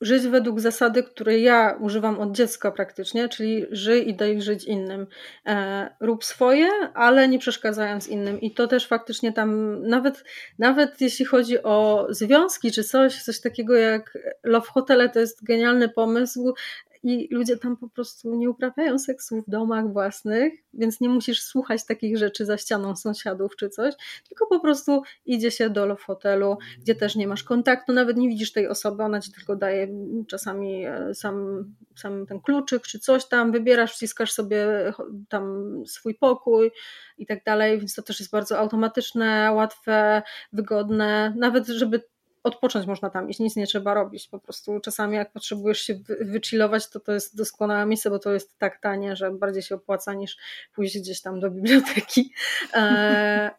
żyć 0.00 0.26
według 0.26 0.60
zasady, 0.60 1.02
której 1.02 1.42
ja 1.42 1.76
używam 1.80 2.18
od 2.18 2.32
dziecka 2.32 2.70
praktycznie, 2.70 3.28
czyli 3.28 3.66
żyj 3.70 4.08
i 4.08 4.14
daj 4.14 4.42
żyć 4.42 4.64
innym. 4.64 5.06
E, 5.46 5.90
rób 6.00 6.24
swoje, 6.24 6.68
ale 6.94 7.28
nie 7.28 7.38
przeszkadzając 7.38 8.08
innym. 8.08 8.40
I 8.40 8.54
to 8.54 8.66
też 8.66 8.86
faktycznie 8.86 9.32
tam, 9.32 9.80
nawet, 9.88 10.24
nawet 10.58 11.00
jeśli 11.00 11.24
chodzi 11.24 11.62
o 11.62 12.06
związki 12.10 12.72
czy 12.72 12.84
coś, 12.84 13.22
coś 13.22 13.40
takiego 13.40 13.74
jak 13.74 14.18
Love 14.44 14.66
Hotele, 14.66 15.08
to 15.08 15.20
jest 15.20 15.44
genialny 15.44 15.88
pomysł 15.88 16.54
i 17.02 17.28
ludzie 17.30 17.56
tam 17.56 17.76
po 17.76 17.88
prostu 17.88 18.36
nie 18.36 18.50
uprawiają 18.50 18.98
seksu 18.98 19.42
w 19.42 19.50
domach 19.50 19.92
własnych, 19.92 20.52
więc 20.74 21.00
nie 21.00 21.08
musisz 21.08 21.42
słuchać 21.42 21.86
takich 21.86 22.18
rzeczy 22.18 22.44
za 22.44 22.58
ścianą 22.58 22.96
sąsiadów 22.96 23.56
czy 23.56 23.68
coś, 23.68 23.94
tylko 24.28 24.46
po 24.46 24.60
prostu 24.60 25.02
idzie 25.26 25.50
się 25.50 25.70
do 25.70 25.96
hotelu, 25.96 26.58
gdzie 26.80 26.94
też 26.94 27.16
nie 27.16 27.28
masz 27.28 27.44
kontaktu, 27.44 27.92
nawet 27.92 28.16
nie 28.16 28.28
widzisz 28.28 28.52
tej 28.52 28.68
osoby, 28.68 29.02
ona 29.02 29.20
ci 29.20 29.32
tylko 29.32 29.56
daje 29.56 29.88
czasami 30.28 30.86
e, 30.86 31.14
sam, 31.14 31.64
sam 31.96 32.26
ten 32.26 32.40
kluczyk 32.40 32.82
czy 32.82 32.98
coś 32.98 33.28
tam, 33.28 33.52
wybierasz, 33.52 33.92
wciskasz 33.92 34.32
sobie 34.32 34.92
tam 35.28 35.72
swój 35.86 36.14
pokój 36.14 36.70
i 37.18 37.26
tak 37.26 37.44
dalej, 37.44 37.78
więc 37.78 37.94
to 37.94 38.02
też 38.02 38.20
jest 38.20 38.32
bardzo 38.32 38.58
automatyczne, 38.58 39.52
łatwe, 39.52 40.22
wygodne, 40.52 41.34
nawet 41.36 41.66
żeby 41.66 42.02
odpocząć 42.42 42.86
można 42.86 43.10
tam 43.10 43.30
iść, 43.30 43.40
nic 43.40 43.56
nie 43.56 43.66
trzeba 43.66 43.94
robić. 43.94 44.28
Po 44.28 44.38
prostu 44.38 44.80
czasami 44.80 45.16
jak 45.16 45.32
potrzebujesz 45.32 45.80
się 45.80 45.98
wychillować, 46.20 46.90
to 46.90 47.00
to 47.00 47.12
jest 47.12 47.36
doskonałe 47.36 47.86
miejsce, 47.86 48.10
bo 48.10 48.18
to 48.18 48.32
jest 48.32 48.58
tak 48.58 48.80
tanie, 48.80 49.16
że 49.16 49.30
bardziej 49.30 49.62
się 49.62 49.74
opłaca 49.74 50.14
niż 50.14 50.36
pójść 50.74 50.98
gdzieś 50.98 51.20
tam 51.20 51.40
do 51.40 51.50
biblioteki. 51.50 52.32
E, 52.74 53.50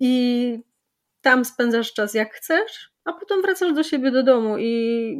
I 0.00 0.58
tam 1.20 1.44
spędzasz 1.44 1.92
czas 1.92 2.14
jak 2.14 2.34
chcesz, 2.34 2.92
a 3.04 3.12
potem 3.12 3.42
wracasz 3.42 3.72
do 3.72 3.82
siebie 3.82 4.10
do 4.10 4.22
domu 4.22 4.58
i 4.58 5.16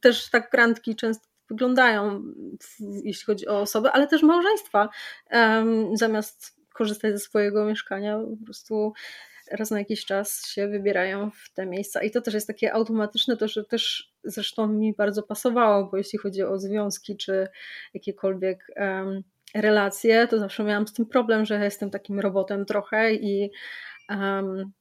też 0.00 0.30
tak 0.30 0.54
randki 0.54 0.96
często 0.96 1.26
wyglądają, 1.50 2.22
jeśli 2.80 3.24
chodzi 3.26 3.48
o 3.48 3.60
osoby, 3.60 3.90
ale 3.90 4.06
też 4.06 4.22
małżeństwa. 4.22 4.88
Zamiast 5.94 6.56
korzystać 6.74 7.12
ze 7.12 7.18
swojego 7.18 7.64
mieszkania, 7.64 8.18
po 8.18 8.44
prostu 8.44 8.92
raz 9.50 9.70
na 9.70 9.78
jakiś 9.78 10.04
czas 10.04 10.46
się 10.46 10.68
wybierają 10.68 11.30
w 11.30 11.52
te 11.54 11.66
miejsca. 11.66 12.02
I 12.02 12.10
to 12.10 12.20
też 12.20 12.34
jest 12.34 12.46
takie 12.46 12.74
automatyczne, 12.74 13.36
to 13.36 13.48
że 13.48 13.64
też 13.64 14.12
zresztą 14.24 14.66
mi 14.66 14.94
bardzo 14.94 15.22
pasowało, 15.22 15.88
bo 15.90 15.96
jeśli 15.96 16.18
chodzi 16.18 16.42
o 16.42 16.58
związki 16.58 17.16
czy 17.16 17.48
jakiekolwiek 17.94 18.66
um, 18.76 19.22
relacje, 19.54 20.28
to 20.28 20.38
zawsze 20.38 20.64
miałam 20.64 20.86
z 20.86 20.92
tym 20.92 21.06
problem, 21.06 21.44
że 21.44 21.64
jestem 21.64 21.90
takim 21.90 22.20
robotem 22.20 22.64
trochę 22.64 23.14
i 23.14 23.50
um, 24.10 24.72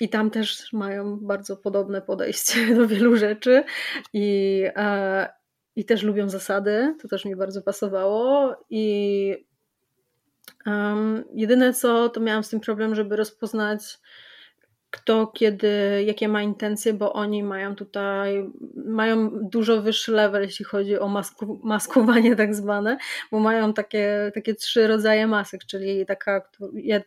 i 0.00 0.08
tam 0.08 0.30
też 0.30 0.72
mają 0.72 1.18
bardzo 1.20 1.56
podobne 1.56 2.02
podejście 2.02 2.66
do 2.76 2.88
wielu 2.88 3.16
rzeczy 3.16 3.64
i, 4.12 4.62
e, 4.76 5.28
i 5.76 5.84
też 5.84 6.02
lubią 6.02 6.28
zasady, 6.28 6.96
to 7.02 7.08
też 7.08 7.24
mi 7.24 7.36
bardzo 7.36 7.62
pasowało 7.62 8.56
i 8.70 9.49
Um, 10.66 11.24
jedyne 11.34 11.72
co, 11.72 12.08
to 12.08 12.20
miałam 12.20 12.44
z 12.44 12.48
tym 12.48 12.60
problem, 12.60 12.94
żeby 12.94 13.16
rozpoznać 13.16 13.98
kto 14.90 15.26
kiedy, 15.26 16.02
jakie 16.06 16.28
ma 16.28 16.42
intencje, 16.42 16.94
bo 16.94 17.12
oni 17.12 17.42
mają 17.42 17.76
tutaj, 17.76 18.50
mają 18.76 19.30
dużo 19.42 19.82
wyższy 19.82 20.12
level, 20.12 20.42
jeśli 20.42 20.64
chodzi 20.64 20.98
o 20.98 21.08
masku, 21.08 21.60
maskowanie 21.64 22.36
tak 22.36 22.54
zwane, 22.54 22.98
bo 23.32 23.40
mają 23.40 23.72
takie, 23.72 24.30
takie 24.34 24.54
trzy 24.54 24.86
rodzaje 24.86 25.26
masek, 25.26 25.64
czyli 25.64 26.06
taka 26.06 26.42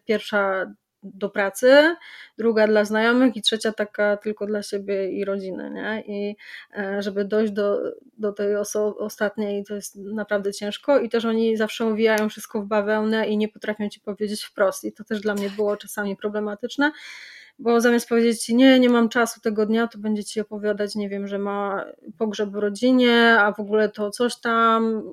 pierwsza 0.06 0.74
do 1.04 1.30
pracy, 1.30 1.96
druga 2.38 2.68
dla 2.68 2.86
znajomych 2.86 3.36
i 3.36 3.42
trzecia 3.42 3.72
taka 3.72 4.18
tylko 4.18 4.46
dla 4.46 4.64
siebie 4.64 5.12
i 5.12 5.26
rodziny, 5.26 5.72
nie? 5.72 6.04
I 6.08 6.36
e, 6.78 7.02
żeby 7.02 7.26
dojść 7.26 7.54
do, 7.54 7.80
do 8.18 8.32
tej 8.32 8.56
oso- 8.56 8.94
ostatniej, 8.98 9.64
to 9.64 9.76
jest 9.76 9.96
naprawdę 9.96 10.54
ciężko 10.54 11.00
i 11.00 11.10
też 11.10 11.26
oni 11.26 11.58
zawsze 11.58 11.86
uwijają 11.86 12.30
wszystko 12.30 12.62
w 12.62 12.66
bawełnę 12.66 13.28
i 13.28 13.38
nie 13.38 13.48
potrafią 13.48 13.90
ci 13.90 14.00
powiedzieć 14.00 14.44
wprost 14.44 14.84
i 14.84 14.94
to 14.94 15.04
też 15.04 15.22
dla 15.22 15.34
mnie 15.34 15.50
było 15.50 15.78
czasami 15.78 16.16
problematyczne, 16.16 16.92
bo 17.60 17.82
zamiast 17.82 18.10
powiedzieć 18.10 18.44
ci, 18.44 18.56
nie, 18.56 18.80
nie 18.80 18.90
mam 18.90 19.10
czasu 19.10 19.42
tego 19.42 19.66
dnia, 19.66 19.88
to 19.88 19.98
będzie 19.98 20.24
ci 20.24 20.42
opowiadać, 20.42 20.96
nie 20.96 21.10
wiem, 21.10 21.28
że 21.28 21.40
ma 21.40 21.86
pogrzeb 22.18 22.50
w 22.50 22.56
rodzinie, 22.56 23.36
a 23.40 23.52
w 23.52 23.60
ogóle 23.60 23.90
to 23.90 24.10
coś 24.12 24.40
tam, 24.40 25.04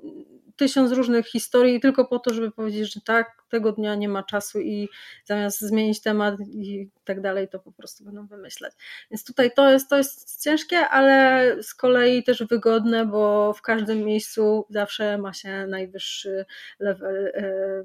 tysiąc 0.61 0.93
różnych 0.93 1.27
historii 1.27 1.81
tylko 1.81 2.05
po 2.05 2.19
to, 2.19 2.35
żeby 2.35 2.51
powiedzieć, 2.51 2.95
że 2.95 3.01
tak, 3.01 3.43
tego 3.49 3.73
dnia 3.73 3.95
nie 3.95 4.09
ma 4.09 4.23
czasu 4.23 4.61
i 4.61 4.89
zamiast 5.25 5.61
zmienić 5.61 6.01
temat 6.03 6.35
i 6.41 6.89
tak 7.05 7.21
dalej, 7.21 7.49
to 7.49 7.59
po 7.59 7.73
prostu 7.73 8.05
będą 8.05 8.27
wymyślać. 8.27 8.73
Więc 9.11 9.25
tutaj 9.25 9.51
to 9.57 9.71
jest, 9.71 9.91
to 9.91 9.97
jest 9.97 10.43
ciężkie, 10.43 10.79
ale 10.79 11.57
z 11.63 11.75
kolei 11.75 12.25
też 12.25 12.45
wygodne, 12.45 13.07
bo 13.07 13.53
w 13.53 13.63
każdym 13.63 13.99
miejscu 13.99 14.67
zawsze 14.71 15.19
ma 15.19 15.33
się 15.33 15.67
najwyższy 15.67 16.45
level, 16.79 17.27
e, 17.27 17.85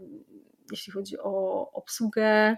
jeśli 0.72 0.94
chodzi 0.94 1.20
o 1.20 1.72
obsługę, 1.72 2.58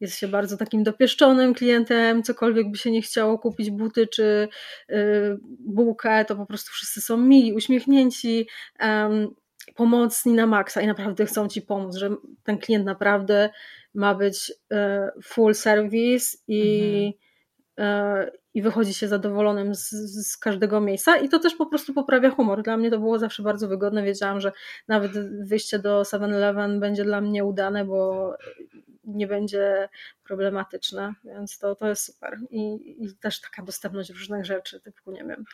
jest 0.00 0.18
się 0.18 0.28
bardzo 0.28 0.56
takim 0.56 0.82
dopieszczonym 0.82 1.54
klientem, 1.54 2.22
cokolwiek 2.22 2.70
by 2.70 2.78
się 2.78 2.90
nie 2.90 3.02
chciało 3.02 3.38
kupić 3.38 3.70
buty 3.70 4.06
czy 4.06 4.48
y, 4.90 4.94
bułkę, 5.60 6.24
to 6.24 6.36
po 6.36 6.46
prostu 6.46 6.72
wszyscy 6.72 7.00
są 7.00 7.16
mili, 7.16 7.52
uśmiechnięci, 7.52 8.48
pomocni 9.74 10.32
na 10.32 10.46
maksa 10.46 10.80
i 10.80 10.86
naprawdę 10.86 11.26
chcą 11.26 11.48
ci 11.48 11.62
pomóc, 11.62 11.96
że 11.96 12.10
ten 12.44 12.58
klient 12.58 12.84
naprawdę 12.84 13.50
ma 13.94 14.14
być 14.14 14.50
y, 14.50 14.76
full 15.22 15.54
service 15.54 16.36
i, 16.48 17.14
mhm. 17.76 18.26
Y, 18.28 18.38
i 18.54 18.62
wychodzi 18.62 18.94
się 18.94 19.08
zadowolonym 19.08 19.74
z, 19.74 19.90
z, 19.90 20.36
każdego 20.36 20.80
miejsca 20.80 21.16
i 21.16 21.28
to 21.28 21.38
też 21.38 21.54
po 21.54 21.66
prostu 21.66 21.94
poprawia 21.94 22.30
humor. 22.30 22.62
Dla 22.62 22.76
mnie 22.76 22.90
to 22.90 22.98
było 22.98 23.18
zawsze 23.18 23.42
bardzo 23.42 23.68
wygodne. 23.68 24.02
Wiedziałam, 24.02 24.40
że 24.40 24.52
nawet 24.88 25.12
wyjście 25.48 25.78
do 25.78 26.02
7-Eleven 26.02 26.80
będzie 26.80 27.04
dla 27.04 27.20
mnie 27.20 27.44
udane, 27.44 27.84
bo 27.84 28.32
nie 29.04 29.26
będzie 29.26 29.88
problematyczne, 30.24 31.14
więc 31.24 31.58
to, 31.58 31.74
to 31.74 31.88
jest 31.88 32.04
super. 32.04 32.38
I, 32.50 32.94
I 33.04 33.16
też 33.16 33.40
taka 33.40 33.62
dostępność 33.62 34.10
różnych 34.10 34.44
rzeczy, 34.44 34.80
typu 34.80 35.10
nie 35.10 35.24
wiem, 35.24 35.44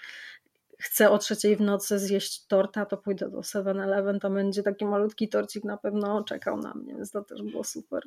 chcę 0.82 1.10
o 1.10 1.18
trzeciej 1.18 1.56
w 1.56 1.60
nocy 1.60 1.98
zjeść 1.98 2.46
torta, 2.46 2.86
to 2.86 2.96
pójdę 2.96 3.30
do 3.30 3.38
7-Eleven, 3.38 4.18
to 4.18 4.30
będzie 4.30 4.62
taki 4.62 4.84
malutki 4.84 5.28
torcik 5.28 5.64
na 5.64 5.76
pewno 5.76 6.24
czekał 6.24 6.56
na 6.56 6.74
mnie, 6.74 6.94
więc 6.94 7.10
to 7.10 7.24
też 7.24 7.42
było 7.42 7.64
super. 7.64 8.02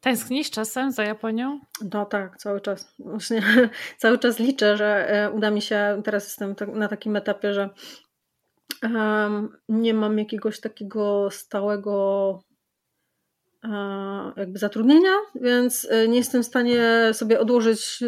Tęsknisz 0.00 0.50
czasem 0.50 0.92
za 0.92 1.04
Japonią? 1.04 1.60
No 1.92 2.06
tak, 2.06 2.36
cały 2.36 2.60
czas. 2.60 2.94
Właśnie 2.98 3.42
cały 3.98 4.18
czas 4.18 4.38
liczę, 4.38 4.76
że 4.76 5.08
e, 5.08 5.30
uda 5.30 5.50
mi 5.50 5.62
się, 5.62 6.02
teraz 6.04 6.24
jestem 6.24 6.54
tak, 6.54 6.68
na 6.68 6.88
takim 6.88 7.16
etapie, 7.16 7.54
że 7.54 7.70
um, 8.82 9.56
nie 9.68 9.94
mam 9.94 10.18
jakiegoś 10.18 10.60
takiego 10.60 11.30
stałego 11.30 12.38
jakby 14.36 14.58
zatrudnienia, 14.58 15.12
więc 15.34 15.86
e, 15.90 16.08
nie 16.08 16.16
jestem 16.16 16.42
w 16.42 16.46
stanie 16.46 17.10
sobie 17.12 17.40
odłożyć 17.40 18.02
e, 18.02 18.06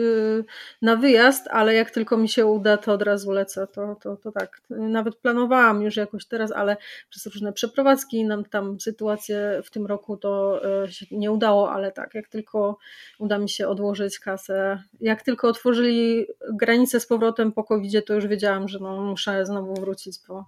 na 0.83 0.97
wyjazd, 0.97 1.49
ale 1.51 1.74
jak 1.74 1.91
tylko 1.91 2.16
mi 2.16 2.29
się 2.29 2.47
uda, 2.47 2.77
to 2.77 2.93
od 2.93 3.03
razu 3.03 3.31
lecę. 3.31 3.66
To, 3.66 3.97
to, 4.03 4.16
to 4.16 4.33
tak. 4.33 4.61
Nawet 4.70 5.16
planowałam 5.16 5.83
już 5.83 5.97
jakoś 5.97 6.27
teraz, 6.27 6.53
ale 6.53 6.77
przez 7.11 7.27
różne 7.27 7.53
przeprowadzki 7.53 8.24
nam 8.24 8.45
tam 8.45 8.81
sytuację 8.81 9.61
w 9.65 9.70
tym 9.70 9.87
roku 9.87 10.16
to 10.16 10.61
e, 10.85 10.93
się 10.93 11.07
nie 11.11 11.33
udało, 11.33 11.73
ale 11.73 11.93
tak, 11.93 12.15
jak 12.15 12.29
tylko 12.29 12.79
uda 13.19 13.39
mi 13.39 13.49
się 13.49 13.69
odłożyć 13.69 14.19
kasę, 14.19 14.83
jak 15.01 15.23
tylko 15.23 15.49
otworzyli 15.49 16.27
granice 16.53 17.01
z 17.01 17.07
powrotem 17.07 17.53
po 17.53 17.65
covid 17.65 18.07
to 18.07 18.15
już 18.15 18.27
wiedziałam, 18.27 18.69
że 18.69 18.79
no, 18.79 19.01
muszę 19.01 19.47
znowu 19.47 19.74
wrócić, 19.74 20.19
bo 20.29 20.45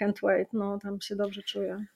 can't 0.00 0.20
wait, 0.22 0.48
no 0.52 0.78
tam 0.78 1.00
się 1.00 1.16
dobrze 1.16 1.42
czuję. 1.42 1.86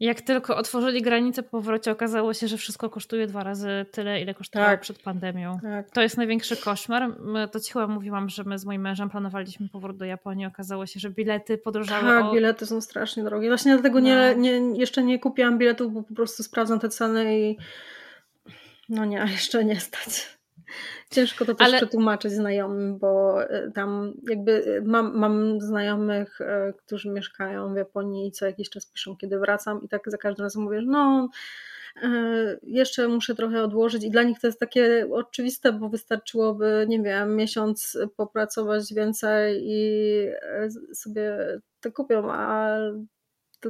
Jak 0.00 0.20
tylko 0.20 0.56
otworzyli 0.56 1.02
granice 1.02 1.42
po 1.42 1.50
powrocie, 1.50 1.90
okazało 1.90 2.34
się, 2.34 2.48
że 2.48 2.56
wszystko 2.56 2.90
kosztuje 2.90 3.26
dwa 3.26 3.44
razy 3.44 3.86
tyle, 3.90 4.20
ile 4.20 4.34
kosztowało 4.34 4.70
tak. 4.70 4.80
przed 4.80 4.98
pandemią. 4.98 5.58
Tak. 5.62 5.90
To 5.90 6.02
jest 6.02 6.16
największy 6.16 6.56
koszmar. 6.56 7.16
To 7.52 7.60
ci 7.60 7.72
chyba 7.72 7.86
mówiłam, 7.86 8.28
że 8.28 8.44
my 8.44 8.58
z 8.58 8.64
moim 8.64 8.82
mężem 8.82 9.10
planowaliśmy 9.10 9.68
powrót 9.68 9.96
do 9.96 10.04
Japonii. 10.04 10.46
Okazało 10.46 10.86
się, 10.86 11.00
że 11.00 11.10
bilety 11.10 11.58
podrożały. 11.58 12.08
Tak, 12.08 12.24
o... 12.24 12.32
bilety 12.32 12.66
są 12.66 12.80
strasznie 12.80 13.24
drogie. 13.24 13.48
Właśnie 13.48 13.72
dlatego 13.72 14.00
no. 14.00 14.06
nie, 14.06 14.34
nie, 14.36 14.78
jeszcze 14.78 15.02
nie 15.02 15.18
kupiłam 15.18 15.58
biletów, 15.58 15.92
bo 15.92 16.02
po 16.02 16.14
prostu 16.14 16.42
sprawdzam 16.42 16.80
te 16.80 16.88
ceny 16.88 17.40
i 17.40 17.56
no 18.88 19.04
nie, 19.04 19.26
jeszcze 19.30 19.64
nie 19.64 19.80
stać. 19.80 20.36
Ciężko 21.10 21.44
to 21.44 21.54
też 21.54 21.68
Ale... 21.68 21.76
przetłumaczyć 21.76 22.32
znajomym, 22.32 22.98
bo 22.98 23.42
e, 23.42 23.70
tam 23.70 24.12
jakby 24.28 24.64
e, 24.64 24.80
mam, 24.80 25.18
mam 25.18 25.60
znajomych, 25.60 26.40
e, 26.40 26.72
którzy 26.76 27.10
mieszkają 27.10 27.74
w 27.74 27.76
Japonii 27.76 28.28
i 28.28 28.32
co 28.32 28.46
jakiś 28.46 28.70
czas 28.70 28.86
piszą, 28.86 29.16
kiedy 29.16 29.38
wracam 29.38 29.82
i 29.82 29.88
tak 29.88 30.02
za 30.06 30.18
każdym 30.18 30.44
razem 30.44 30.62
mówię, 30.62 30.80
że 30.80 30.86
no 30.86 31.28
jeszcze 32.62 33.08
muszę 33.08 33.34
trochę 33.34 33.62
odłożyć 33.62 34.04
i 34.04 34.10
dla 34.10 34.22
nich 34.22 34.40
to 34.40 34.46
jest 34.46 34.60
takie 34.60 35.08
oczywiste, 35.12 35.72
bo 35.72 35.88
wystarczyłoby, 35.88 36.86
nie 36.88 37.02
wiem, 37.02 37.36
miesiąc 37.36 37.98
popracować 38.16 38.94
więcej 38.94 39.62
i 39.66 40.28
sobie 40.94 41.38
to 41.80 41.92
kupią, 41.92 42.32
a 42.32 42.76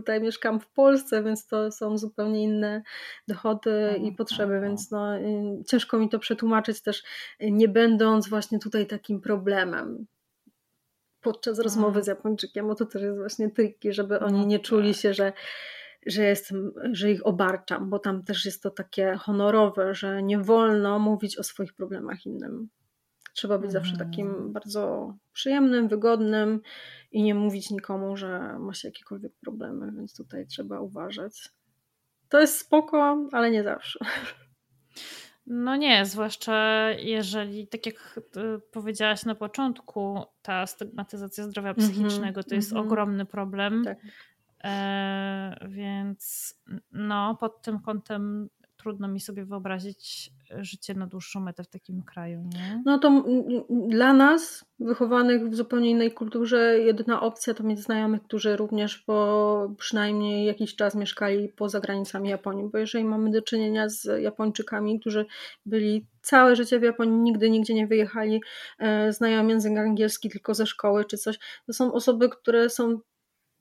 tutaj 0.00 0.20
mieszkam 0.20 0.60
w 0.60 0.68
Polsce, 0.68 1.22
więc 1.22 1.46
to 1.46 1.72
są 1.72 1.98
zupełnie 1.98 2.42
inne 2.42 2.82
dochody 3.28 4.00
i 4.02 4.12
potrzeby, 4.12 4.60
więc 4.60 4.90
no, 4.90 5.18
y, 5.18 5.64
ciężko 5.66 5.98
mi 5.98 6.08
to 6.08 6.18
przetłumaczyć 6.18 6.82
też, 6.82 7.02
y, 7.42 7.50
nie 7.50 7.68
będąc 7.68 8.28
właśnie 8.28 8.58
tutaj 8.58 8.86
takim 8.86 9.20
problemem 9.20 10.06
podczas 11.20 11.58
rozmowy 11.58 12.02
z 12.02 12.06
Japończykiem, 12.06 12.66
bo 12.66 12.74
to 12.74 12.86
też 12.86 13.02
jest 13.02 13.18
właśnie 13.18 13.50
triki, 13.50 13.92
żeby 13.92 14.20
oni 14.20 14.40
no 14.40 14.46
nie 14.46 14.58
czuli 14.58 14.92
tak. 14.92 15.00
się, 15.00 15.14
że, 15.14 15.32
że 16.06 16.24
jestem, 16.24 16.72
że 16.92 17.10
ich 17.10 17.26
obarczam, 17.26 17.90
bo 17.90 17.98
tam 17.98 18.24
też 18.24 18.44
jest 18.44 18.62
to 18.62 18.70
takie 18.70 19.16
honorowe, 19.16 19.94
że 19.94 20.22
nie 20.22 20.38
wolno 20.38 20.98
mówić 20.98 21.38
o 21.38 21.42
swoich 21.42 21.74
problemach 21.74 22.26
innym. 22.26 22.68
Trzeba 23.36 23.58
być 23.58 23.72
zawsze 23.72 23.96
takim 23.96 24.26
mm. 24.26 24.52
bardzo 24.52 25.14
przyjemnym, 25.32 25.88
wygodnym 25.88 26.60
i 27.12 27.22
nie 27.22 27.34
mówić 27.34 27.70
nikomu, 27.70 28.16
że 28.16 28.58
ma 28.58 28.74
się 28.74 28.88
jakiekolwiek 28.88 29.32
problemy, 29.40 29.92
więc 29.92 30.16
tutaj 30.16 30.46
trzeba 30.46 30.80
uważać. 30.80 31.48
To 32.28 32.40
jest 32.40 32.58
spoko, 32.58 33.28
ale 33.32 33.50
nie 33.50 33.62
zawsze. 33.62 33.98
No 35.48 35.76
nie, 35.76 36.06
zwłaszcza 36.06 36.90
jeżeli, 36.90 37.68
tak 37.68 37.86
jak 37.86 38.20
powiedziałaś 38.72 39.24
na 39.24 39.34
początku, 39.34 40.22
ta 40.42 40.66
stygmatyzacja 40.66 41.44
zdrowia 41.44 41.70
mhm, 41.70 41.88
psychicznego 41.88 42.42
to 42.42 42.54
jest 42.54 42.72
-hmm. 42.72 42.80
ogromny 42.80 43.26
problem. 43.26 43.84
Tak. 43.84 43.98
E, 44.64 45.66
więc 45.68 46.54
no, 46.92 47.36
pod 47.40 47.62
tym 47.62 47.80
kątem 47.80 48.48
trudno 48.86 49.08
mi 49.08 49.20
sobie 49.20 49.44
wyobrazić 49.44 50.30
życie 50.58 50.94
na 50.94 51.06
dłuższą 51.06 51.40
metę 51.40 51.64
w 51.64 51.68
takim 51.68 52.02
kraju, 52.02 52.42
nie? 52.54 52.82
No 52.84 52.98
to 52.98 53.24
dla 53.88 54.12
nas, 54.12 54.64
wychowanych 54.80 55.48
w 55.48 55.54
zupełnie 55.54 55.90
innej 55.90 56.12
kulturze, 56.12 56.78
jedyna 56.78 57.20
opcja 57.20 57.54
to 57.54 57.64
mieć 57.64 57.80
znajomych, 57.80 58.22
którzy 58.22 58.56
również 58.56 58.98
po 58.98 59.74
przynajmniej 59.78 60.46
jakiś 60.46 60.76
czas 60.76 60.94
mieszkali 60.94 61.48
poza 61.48 61.80
granicami 61.80 62.28
Japonii, 62.28 62.68
bo 62.72 62.78
jeżeli 62.78 63.04
mamy 63.04 63.30
do 63.30 63.42
czynienia 63.42 63.88
z 63.88 64.22
Japończykami, 64.22 65.00
którzy 65.00 65.26
byli 65.66 66.06
całe 66.22 66.56
życie 66.56 66.78
w 66.78 66.82
Japonii, 66.82 67.18
nigdy 67.18 67.50
nigdzie 67.50 67.74
nie 67.74 67.86
wyjechali, 67.86 68.42
e, 68.78 69.12
znają 69.12 69.46
język 69.46 69.78
angielski 69.78 70.30
tylko 70.30 70.54
ze 70.54 70.66
szkoły 70.66 71.04
czy 71.04 71.18
coś, 71.18 71.38
to 71.66 71.72
są 71.72 71.92
osoby, 71.92 72.28
które 72.28 72.70
są 72.70 73.00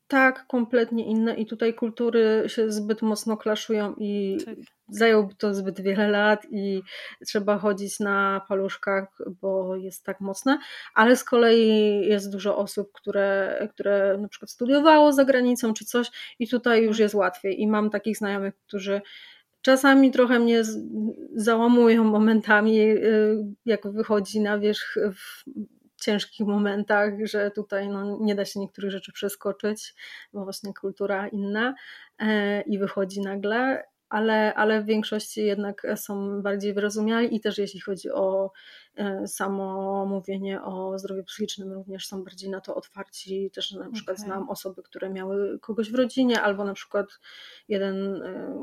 tak 0.07 0.47
kompletnie 0.47 1.05
inne 1.05 1.35
i 1.35 1.45
tutaj 1.45 1.73
kultury 1.73 2.43
się 2.47 2.71
zbyt 2.71 3.01
mocno 3.01 3.37
klaszują 3.37 3.95
i 3.97 4.37
tak. 4.45 4.55
zająłby 4.89 5.35
to 5.35 5.53
zbyt 5.53 5.81
wiele 5.81 6.07
lat 6.07 6.45
i 6.51 6.81
trzeba 7.25 7.57
chodzić 7.57 7.99
na 7.99 8.41
paluszkach, 8.47 9.07
bo 9.41 9.75
jest 9.75 10.03
tak 10.03 10.21
mocne, 10.21 10.59
ale 10.93 11.15
z 11.15 11.23
kolei 11.23 12.07
jest 12.07 12.31
dużo 12.31 12.57
osób, 12.57 12.91
które, 12.93 13.59
które 13.73 14.17
na 14.17 14.27
przykład 14.27 14.51
studiowało 14.51 15.13
za 15.13 15.25
granicą 15.25 15.73
czy 15.73 15.85
coś 15.85 16.11
i 16.39 16.47
tutaj 16.47 16.83
już 16.83 16.99
jest 16.99 17.15
łatwiej 17.15 17.61
i 17.61 17.67
mam 17.67 17.89
takich 17.89 18.17
znajomych, 18.17 18.53
którzy 18.67 19.01
czasami 19.61 20.11
trochę 20.11 20.39
mnie 20.39 20.63
załamują 21.35 22.03
momentami, 22.03 22.79
y, 22.79 23.45
jak 23.65 23.91
wychodzi 23.91 24.39
na 24.39 24.59
wierzch 24.59 24.97
ciężkich 26.05 26.47
momentach, 26.47 27.13
że 27.23 27.51
tutaj 27.51 27.89
no, 27.89 28.17
nie 28.21 28.35
da 28.35 28.45
się 28.45 28.59
niektórych 28.59 28.91
rzeczy 28.91 29.11
przeskoczyć, 29.11 29.93
bo 30.33 30.43
właśnie 30.43 30.73
kultura 30.73 31.27
inna 31.27 31.75
e, 32.19 32.61
i 32.61 32.79
wychodzi 32.79 33.21
nagle 33.21 33.83
ale, 34.09 34.53
ale 34.53 34.81
w 34.81 34.85
większości 34.85 35.45
jednak 35.45 35.87
są 35.95 36.41
bardziej 36.41 36.73
wyrozumiali 36.73 37.35
i 37.35 37.39
też 37.39 37.57
jeśli 37.57 37.79
chodzi 37.79 38.11
o 38.11 38.51
e, 38.95 39.27
samo 39.27 40.05
mówienie 40.05 40.61
o 40.61 40.99
zdrowiu 40.99 41.23
psychicznym, 41.23 41.73
również 41.73 42.07
są 42.07 42.23
bardziej 42.23 42.49
na 42.49 42.61
to 42.61 42.75
otwarci. 42.75 43.51
Też 43.53 43.71
na 43.71 43.91
przykład 43.91 44.17
okay. 44.17 44.27
znam 44.27 44.49
osoby, 44.49 44.83
które 44.83 45.09
miały 45.09 45.59
kogoś 45.59 45.91
w 45.91 45.95
rodzinie, 45.95 46.41
albo 46.41 46.63
na 46.63 46.73
przykład 46.73 47.07
jeden 47.67 48.23
e, 48.23 48.55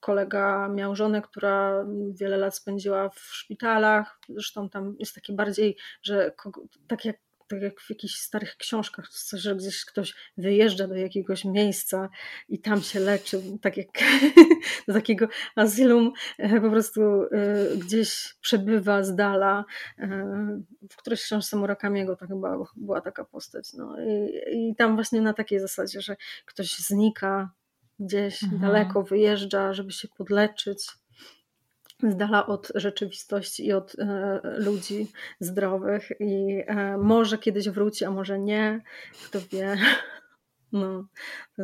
kolega 0.00 0.68
miał 0.68 0.96
żonę, 0.96 1.22
która 1.22 1.86
wiele 2.12 2.36
lat 2.36 2.56
spędziła 2.56 3.08
w 3.08 3.20
szpitalach. 3.20 4.18
Zresztą 4.28 4.68
tam 4.68 4.96
jest 4.98 5.14
taki 5.14 5.32
bardziej, 5.32 5.76
że 6.02 6.32
tak 6.88 7.04
jak 7.04 7.16
tak 7.50 7.62
jak 7.62 7.80
w 7.80 7.90
jakichś 7.90 8.14
starych 8.14 8.56
książkach, 8.56 9.08
że 9.32 9.56
gdzieś 9.56 9.84
ktoś 9.84 10.14
wyjeżdża 10.36 10.86
do 10.86 10.94
jakiegoś 10.94 11.44
miejsca 11.44 12.08
i 12.48 12.58
tam 12.58 12.82
się 12.82 13.00
leczy, 13.00 13.42
tak 13.62 13.76
jak 13.76 13.88
do 14.88 14.94
takiego 14.94 15.28
azylum, 15.56 16.12
e, 16.38 16.60
po 16.60 16.70
prostu 16.70 17.00
e, 17.02 17.28
gdzieś 17.76 18.34
przebywa 18.40 19.04
z 19.04 19.14
dala. 19.14 19.64
E, 19.98 20.06
w 20.90 20.96
którejś 20.96 21.22
książce 21.22 21.56
Murakamiego 21.56 22.16
to 22.16 22.26
chyba 22.26 22.58
była 22.76 23.00
taka 23.00 23.24
postać. 23.24 23.72
No. 23.72 23.96
I, 24.00 24.70
I 24.70 24.74
tam 24.76 24.94
właśnie 24.94 25.20
na 25.20 25.32
takiej 25.32 25.60
zasadzie, 25.60 26.00
że 26.00 26.16
ktoś 26.46 26.78
znika 26.78 27.50
gdzieś 28.00 28.42
mhm. 28.42 28.62
daleko, 28.62 29.02
wyjeżdża, 29.02 29.72
żeby 29.72 29.92
się 29.92 30.08
podleczyć 30.08 30.88
z 32.02 32.16
dala 32.16 32.46
od 32.46 32.72
rzeczywistości 32.74 33.66
i 33.66 33.72
od 33.72 33.96
e, 33.98 34.40
ludzi 34.44 35.06
zdrowych 35.40 36.10
i 36.20 36.62
e, 36.66 36.98
może 36.98 37.38
kiedyś 37.38 37.68
wróci, 37.68 38.04
a 38.04 38.10
może 38.10 38.38
nie, 38.38 38.80
kto 39.24 39.40
wie. 39.52 39.76
No, 40.72 41.04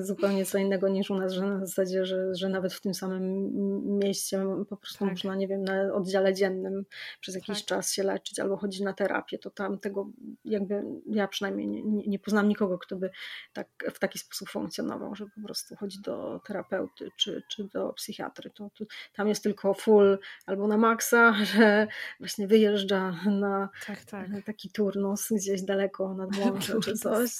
zupełnie 0.04 0.44
co 0.46 0.58
innego 0.58 0.88
niż 0.88 1.10
u 1.10 1.14
nas, 1.14 1.32
że 1.32 1.46
na 1.46 1.66
zasadzie, 1.66 2.06
że, 2.06 2.34
że 2.34 2.48
nawet 2.48 2.72
w 2.72 2.80
tym 2.80 2.94
samym 2.94 3.50
mieście 3.98 4.44
po 4.68 4.76
prostu 4.76 4.98
tak. 4.98 5.10
można, 5.10 5.34
nie 5.34 5.48
wiem, 5.48 5.62
na 5.62 5.94
oddziale 5.94 6.34
dziennym 6.34 6.84
przez 7.20 7.34
jakiś 7.34 7.58
tak. 7.58 7.66
czas 7.66 7.92
się 7.92 8.02
leczyć 8.02 8.38
albo 8.38 8.56
chodzić 8.56 8.80
na 8.80 8.92
terapię, 8.92 9.38
to 9.38 9.50
tam 9.50 9.78
tego 9.78 10.10
jakby 10.44 10.82
ja 11.06 11.28
przynajmniej 11.28 11.68
nie, 11.68 11.82
nie, 11.82 12.06
nie 12.06 12.18
poznam 12.18 12.48
nikogo, 12.48 12.78
kto 12.78 12.96
by 12.96 13.10
tak, 13.52 13.68
w 13.94 13.98
taki 13.98 14.18
sposób 14.18 14.48
funkcjonował, 14.48 15.14
że 15.14 15.26
po 15.34 15.40
prostu 15.46 15.76
chodzi 15.76 16.00
do 16.00 16.40
terapeuty 16.46 17.10
czy, 17.16 17.42
czy 17.48 17.64
do 17.64 17.92
psychiatry. 17.92 18.50
To, 18.50 18.70
to, 18.78 18.84
tam 19.12 19.28
jest 19.28 19.42
tylko 19.42 19.74
full 19.74 20.18
albo 20.46 20.66
na 20.66 20.76
maksa, 20.76 21.34
że 21.54 21.86
właśnie 22.18 22.46
wyjeżdża 22.46 23.10
na 23.26 23.68
tak, 23.86 24.04
tak. 24.04 24.28
taki 24.46 24.70
turnus 24.70 25.28
gdzieś 25.30 25.62
daleko 25.62 26.14
nad 26.14 26.36
morze 26.38 26.80
czy 26.84 26.94
coś, 26.94 27.30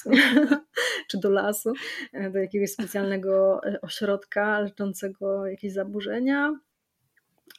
czy 1.09 1.17
do 1.17 1.29
lasu 1.29 1.73
e, 2.13 2.29
do 2.29 2.39
jakiegoś 2.47 2.71
specjalnego 2.71 3.61
e, 3.63 3.81
ośrodka 3.81 4.59
leczącego 4.59 5.47
jakieś 5.47 5.73
zaburzenia, 5.73 6.59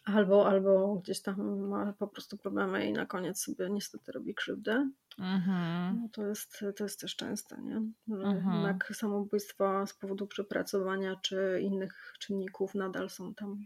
albo, 0.04 0.48
albo 0.48 0.94
gdzieś 0.94 1.22
tam 1.22 1.68
ma 1.68 1.92
po 1.92 2.08
prostu 2.08 2.36
problemy 2.36 2.86
i 2.86 2.92
na 2.92 3.06
koniec 3.06 3.42
sobie 3.42 3.70
niestety 3.70 4.12
robi 4.12 4.34
krzywdę. 4.34 4.90
Mhm. 5.18 6.00
No 6.02 6.08
to, 6.12 6.26
jest, 6.26 6.64
to 6.76 6.84
jest 6.84 7.00
też 7.00 7.16
częste, 7.16 7.62
nie? 7.62 7.82
Że 8.08 8.26
mhm. 8.26 8.54
jednak 8.54 8.92
samobójstwa 8.94 9.86
z 9.86 9.94
powodu 9.94 10.26
przepracowania 10.26 11.16
czy 11.22 11.60
innych 11.62 12.14
czynników 12.18 12.74
nadal 12.74 13.10
są 13.10 13.34
tam 13.34 13.64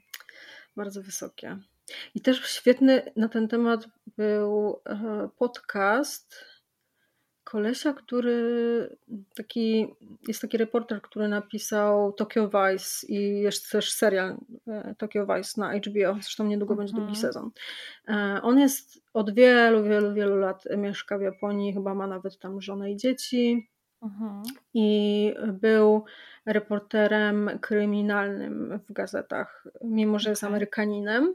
bardzo 0.76 1.02
wysokie. 1.02 1.58
I 2.14 2.20
też 2.20 2.46
świetny 2.46 3.12
na 3.16 3.28
ten 3.28 3.48
temat 3.48 3.88
był 4.16 4.80
e, 4.86 5.28
podcast 5.38 6.44
kolesia, 7.52 7.92
który 7.92 8.96
taki, 9.34 9.94
jest 10.28 10.40
taki 10.40 10.56
reporter, 10.56 11.02
który 11.02 11.28
napisał 11.28 12.12
Tokyo 12.12 12.48
Vice 12.48 13.06
i 13.08 13.40
jest 13.40 13.70
też 13.70 13.92
serial 13.92 14.36
e, 14.68 14.94
Tokyo 14.98 15.26
Vice 15.26 15.60
na 15.60 15.78
HBO, 15.78 16.14
zresztą 16.14 16.46
niedługo 16.46 16.74
będzie 16.74 16.92
drugi 16.92 17.14
mhm. 17.14 17.20
sezon. 17.20 17.50
E, 18.08 18.40
on 18.42 18.58
jest 18.58 19.02
od 19.14 19.34
wielu, 19.34 19.84
wielu, 19.84 20.14
wielu 20.14 20.36
lat 20.36 20.64
mieszka 20.76 21.18
w 21.18 21.22
Japonii, 21.22 21.72
chyba 21.72 21.94
ma 21.94 22.06
nawet 22.06 22.38
tam 22.38 22.60
żonę 22.60 22.92
i 22.92 22.96
dzieci 22.96 23.68
mhm. 24.02 24.42
i 24.74 25.34
był 25.52 26.04
reporterem 26.46 27.50
kryminalnym 27.60 28.80
w 28.88 28.92
gazetach, 28.92 29.64
mimo 29.84 30.18
że 30.18 30.30
jest 30.30 30.44
Amerykaninem 30.44 31.34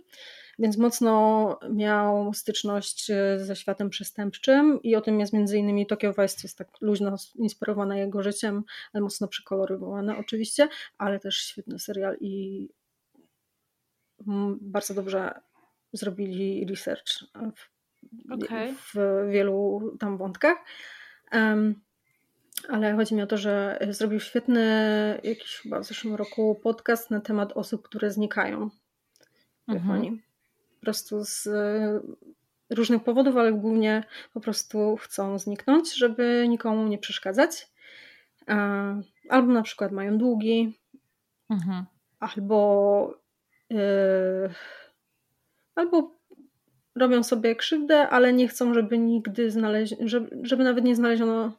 więc 0.59 0.77
mocno 0.77 1.59
miał 1.69 2.33
styczność 2.33 3.09
e, 3.09 3.39
ze 3.39 3.55
światem 3.55 3.89
przestępczym 3.89 4.81
i 4.83 4.95
o 4.95 5.01
tym 5.01 5.19
jest 5.19 5.33
między 5.33 5.57
innymi 5.57 5.87
Tokyo 5.87 6.09
Vice 6.09 6.37
jest 6.43 6.57
tak 6.57 6.67
luźno 6.81 7.15
inspirowane 7.35 7.99
jego 7.99 8.23
życiem, 8.23 8.63
ale 8.93 9.01
mocno 9.01 9.27
przekoloryzowane 9.27 10.17
oczywiście, 10.17 10.69
ale 10.97 11.19
też 11.19 11.37
świetny 11.37 11.79
serial 11.79 12.17
i 12.19 12.67
bardzo 14.61 14.93
dobrze 14.93 15.41
zrobili 15.93 16.65
research 16.69 17.23
w, 17.55 17.69
okay. 18.31 18.73
w 18.73 18.95
wielu 19.31 19.81
tam 19.99 20.17
wątkach. 20.17 20.57
Um, 21.31 21.81
ale 22.69 22.95
chodzi 22.95 23.15
mi 23.15 23.21
o 23.21 23.27
to, 23.27 23.37
że 23.37 23.79
zrobił 23.89 24.19
świetny, 24.19 24.61
jakiś 25.23 25.55
chyba 25.55 25.79
w 25.79 25.85
zeszłym 25.85 26.15
roku 26.15 26.59
podcast 26.63 27.11
na 27.11 27.21
temat 27.21 27.51
osób, 27.51 27.87
które 27.87 28.11
znikają 28.11 28.69
mhm. 29.67 30.26
Po 30.79 30.81
prostu 30.81 31.23
z 31.23 31.47
e, 31.47 31.99
różnych 32.69 33.03
powodów, 33.03 33.37
ale 33.37 33.53
głównie 33.53 34.03
po 34.33 34.39
prostu 34.41 34.97
chcą 34.97 35.39
zniknąć, 35.39 35.95
żeby 35.95 36.45
nikomu 36.49 36.87
nie 36.87 36.97
przeszkadzać. 36.97 37.67
Albo 39.29 39.53
na 39.53 39.61
przykład 39.61 39.91
mają 39.91 40.17
długi, 40.17 40.79
mhm. 41.49 41.85
albo, 42.19 43.19
yy, 43.69 44.49
albo 45.75 46.15
robią 46.95 47.23
sobie 47.23 47.55
krzywdę, 47.55 48.09
ale 48.09 48.33
nie 48.33 48.47
chcą, 48.47 48.73
żeby 48.73 48.97
nigdy 48.97 49.51
znaleźć, 49.51 49.95
żeby, 49.99 50.39
żeby 50.43 50.63
nawet 50.63 50.83
nie 50.83 50.95
znaleziono 50.95 51.51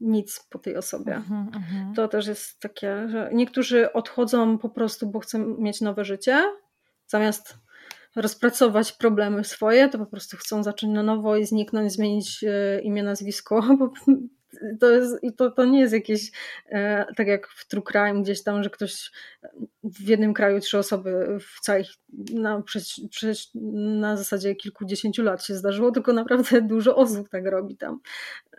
nic 0.00 0.46
po 0.50 0.58
tej 0.58 0.76
osobie. 0.76 1.14
Mhm, 1.14 1.48
mhm. 1.54 1.94
to 1.94 2.08
też 2.08 2.26
jest 2.26 2.60
takie, 2.60 3.08
że 3.08 3.30
niektórzy 3.32 3.92
odchodzą 3.92 4.58
po 4.58 4.68
prostu, 4.68 5.06
bo 5.06 5.20
chcą 5.20 5.38
mieć 5.38 5.80
nowe 5.80 6.04
życie, 6.04 6.44
zamiast 7.06 7.58
rozpracować 8.16 8.92
problemy 8.92 9.44
swoje, 9.44 9.88
to 9.88 9.98
po 9.98 10.06
prostu 10.06 10.36
chcą 10.36 10.62
zacząć 10.62 10.94
na 10.94 11.02
nowo 11.02 11.36
i 11.36 11.46
zniknąć, 11.46 11.92
zmienić 11.92 12.44
e, 12.44 12.80
imię, 12.80 13.02
nazwisko, 13.02 13.62
bo 13.78 13.92
to, 14.80 14.90
jest, 14.90 15.16
to, 15.36 15.50
to 15.50 15.64
nie 15.64 15.80
jest 15.80 15.92
jakieś, 15.92 16.30
e, 16.68 17.06
tak 17.16 17.26
jak 17.26 17.48
w 17.48 17.68
True 17.68 17.82
Crime 17.82 18.22
gdzieś 18.22 18.42
tam, 18.42 18.62
że 18.62 18.70
ktoś 18.70 19.10
w 19.82 20.08
jednym 20.08 20.34
kraju 20.34 20.60
trzy 20.60 20.78
osoby 20.78 21.38
w 21.40 21.60
całej, 21.60 21.84
na, 22.34 22.62
przez, 23.10 23.50
na 24.00 24.16
zasadzie 24.16 24.54
kilkudziesięciu 24.54 25.22
lat 25.22 25.44
się 25.44 25.54
zdarzyło, 25.54 25.90
tylko 25.90 26.12
naprawdę 26.12 26.62
dużo 26.74 26.96
osób 26.96 27.28
tak 27.28 27.46
robi 27.46 27.76
tam 27.76 28.00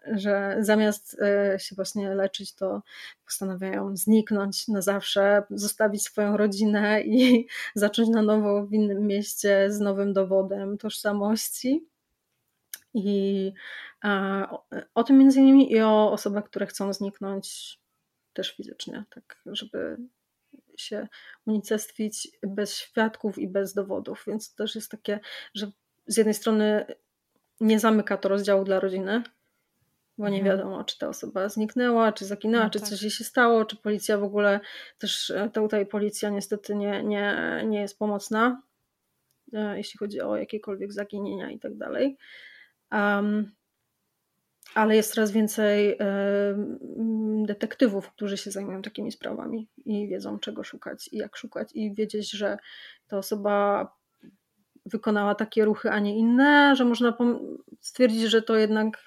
że 0.07 0.57
zamiast 0.59 1.21
e, 1.21 1.59
się 1.59 1.75
właśnie 1.75 2.15
leczyć, 2.15 2.53
to 2.55 2.81
postanawiają 3.25 3.97
zniknąć 3.97 4.67
na 4.67 4.81
zawsze, 4.81 5.43
zostawić 5.49 6.03
swoją 6.03 6.37
rodzinę 6.37 7.01
i 7.01 7.47
zacząć 7.75 8.09
na 8.09 8.21
nowo 8.21 8.65
w 8.65 8.73
innym 8.73 9.07
mieście 9.07 9.71
z 9.71 9.79
nowym 9.79 10.13
dowodem 10.13 10.77
tożsamości. 10.77 11.85
I 12.93 13.53
o 14.95 15.03
tym 15.03 15.17
między 15.17 15.39
innymi 15.39 15.71
i 15.71 15.81
o 15.81 16.11
osobach, 16.11 16.45
które 16.45 16.65
chcą 16.65 16.93
zniknąć 16.93 17.79
też 18.33 18.55
fizycznie, 18.55 19.03
tak 19.09 19.41
żeby 19.45 19.97
się 20.77 21.07
unicestwić 21.45 22.27
bez 22.43 22.77
świadków 22.77 23.37
i 23.37 23.47
bez 23.47 23.73
dowodów. 23.73 24.23
Więc 24.27 24.55
też 24.55 24.75
jest 24.75 24.91
takie, 24.91 25.19
że 25.53 25.71
z 26.07 26.17
jednej 26.17 26.33
strony 26.33 26.85
nie 27.59 27.79
zamyka 27.79 28.17
to 28.17 28.29
rozdziału 28.29 28.63
dla 28.63 28.79
rodziny, 28.79 29.23
bo 30.21 30.29
nie 30.29 30.39
mhm. 30.39 30.57
wiadomo, 30.57 30.83
czy 30.83 30.97
ta 30.97 31.07
osoba 31.07 31.49
zniknęła, 31.49 32.11
czy 32.11 32.25
zaginęła, 32.25 32.63
no, 32.63 32.69
czy 32.69 32.79
tak. 32.79 32.89
coś 32.89 33.01
jej 33.01 33.11
się 33.11 33.23
stało, 33.23 33.65
czy 33.65 33.75
policja 33.75 34.17
w 34.17 34.23
ogóle 34.23 34.59
też 34.97 35.29
e, 35.29 35.49
tutaj 35.49 35.85
policja 35.85 36.29
niestety 36.29 36.75
nie, 36.75 37.03
nie, 37.03 37.63
nie 37.67 37.81
jest 37.81 37.99
pomocna, 37.99 38.61
e, 39.53 39.77
jeśli 39.77 39.97
chodzi 39.97 40.21
o 40.21 40.37
jakiekolwiek 40.37 40.93
zaginienia 40.93 41.51
i 41.51 41.59
tak 41.59 41.77
dalej. 41.77 42.17
Um, 42.91 43.51
ale 44.75 44.95
jest 44.95 45.13
coraz 45.13 45.31
więcej 45.31 45.97
detektywów, 47.45 48.11
którzy 48.11 48.37
się 48.37 48.51
zajmują 48.51 48.81
takimi 48.81 49.11
sprawami 49.11 49.67
i 49.85 50.07
wiedzą, 50.07 50.39
czego 50.39 50.63
szukać 50.63 51.09
i 51.11 51.17
jak 51.17 51.37
szukać, 51.37 51.69
i 51.73 51.93
wiedzieć, 51.93 52.31
że 52.31 52.57
ta 53.07 53.17
osoba 53.17 53.87
wykonała 54.85 55.35
takie 55.35 55.65
ruchy, 55.65 55.91
a 55.91 55.99
nie 55.99 56.17
inne, 56.17 56.75
że 56.75 56.85
można 56.85 57.17
stwierdzić, 57.79 58.21
że 58.21 58.41
to 58.41 58.55
jednak 58.55 59.05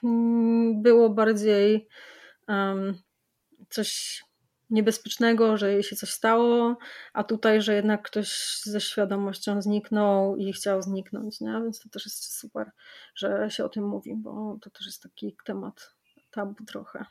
było 0.74 1.10
bardziej 1.10 1.88
um, 2.48 2.94
coś 3.68 4.22
niebezpiecznego, 4.70 5.56
że 5.56 5.72
jej 5.72 5.82
się 5.82 5.96
coś 5.96 6.10
stało, 6.10 6.76
a 7.12 7.24
tutaj, 7.24 7.62
że 7.62 7.74
jednak 7.74 8.02
ktoś 8.02 8.60
ze 8.62 8.80
świadomością 8.80 9.62
zniknął 9.62 10.36
i 10.36 10.52
chciał 10.52 10.82
zniknąć, 10.82 11.40
nie? 11.40 11.60
więc 11.62 11.80
to 11.80 11.88
też 11.88 12.04
jest 12.04 12.38
super, 12.38 12.70
że 13.14 13.50
się 13.50 13.64
o 13.64 13.68
tym 13.68 13.88
mówi, 13.88 14.14
bo 14.16 14.58
to 14.62 14.70
też 14.70 14.86
jest 14.86 15.02
taki 15.02 15.36
temat 15.44 15.94
tabu 16.30 16.64
trochę. 16.64 17.04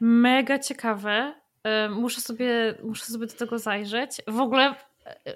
Mega 0.00 0.58
ciekawe. 0.58 1.34
E, 1.64 1.88
muszę 1.88 2.20
sobie, 2.20 2.74
muszę 2.82 3.04
sobie 3.04 3.26
do 3.26 3.34
tego 3.34 3.58
zajrzeć. 3.58 4.22
W 4.26 4.40
ogóle 4.40 4.74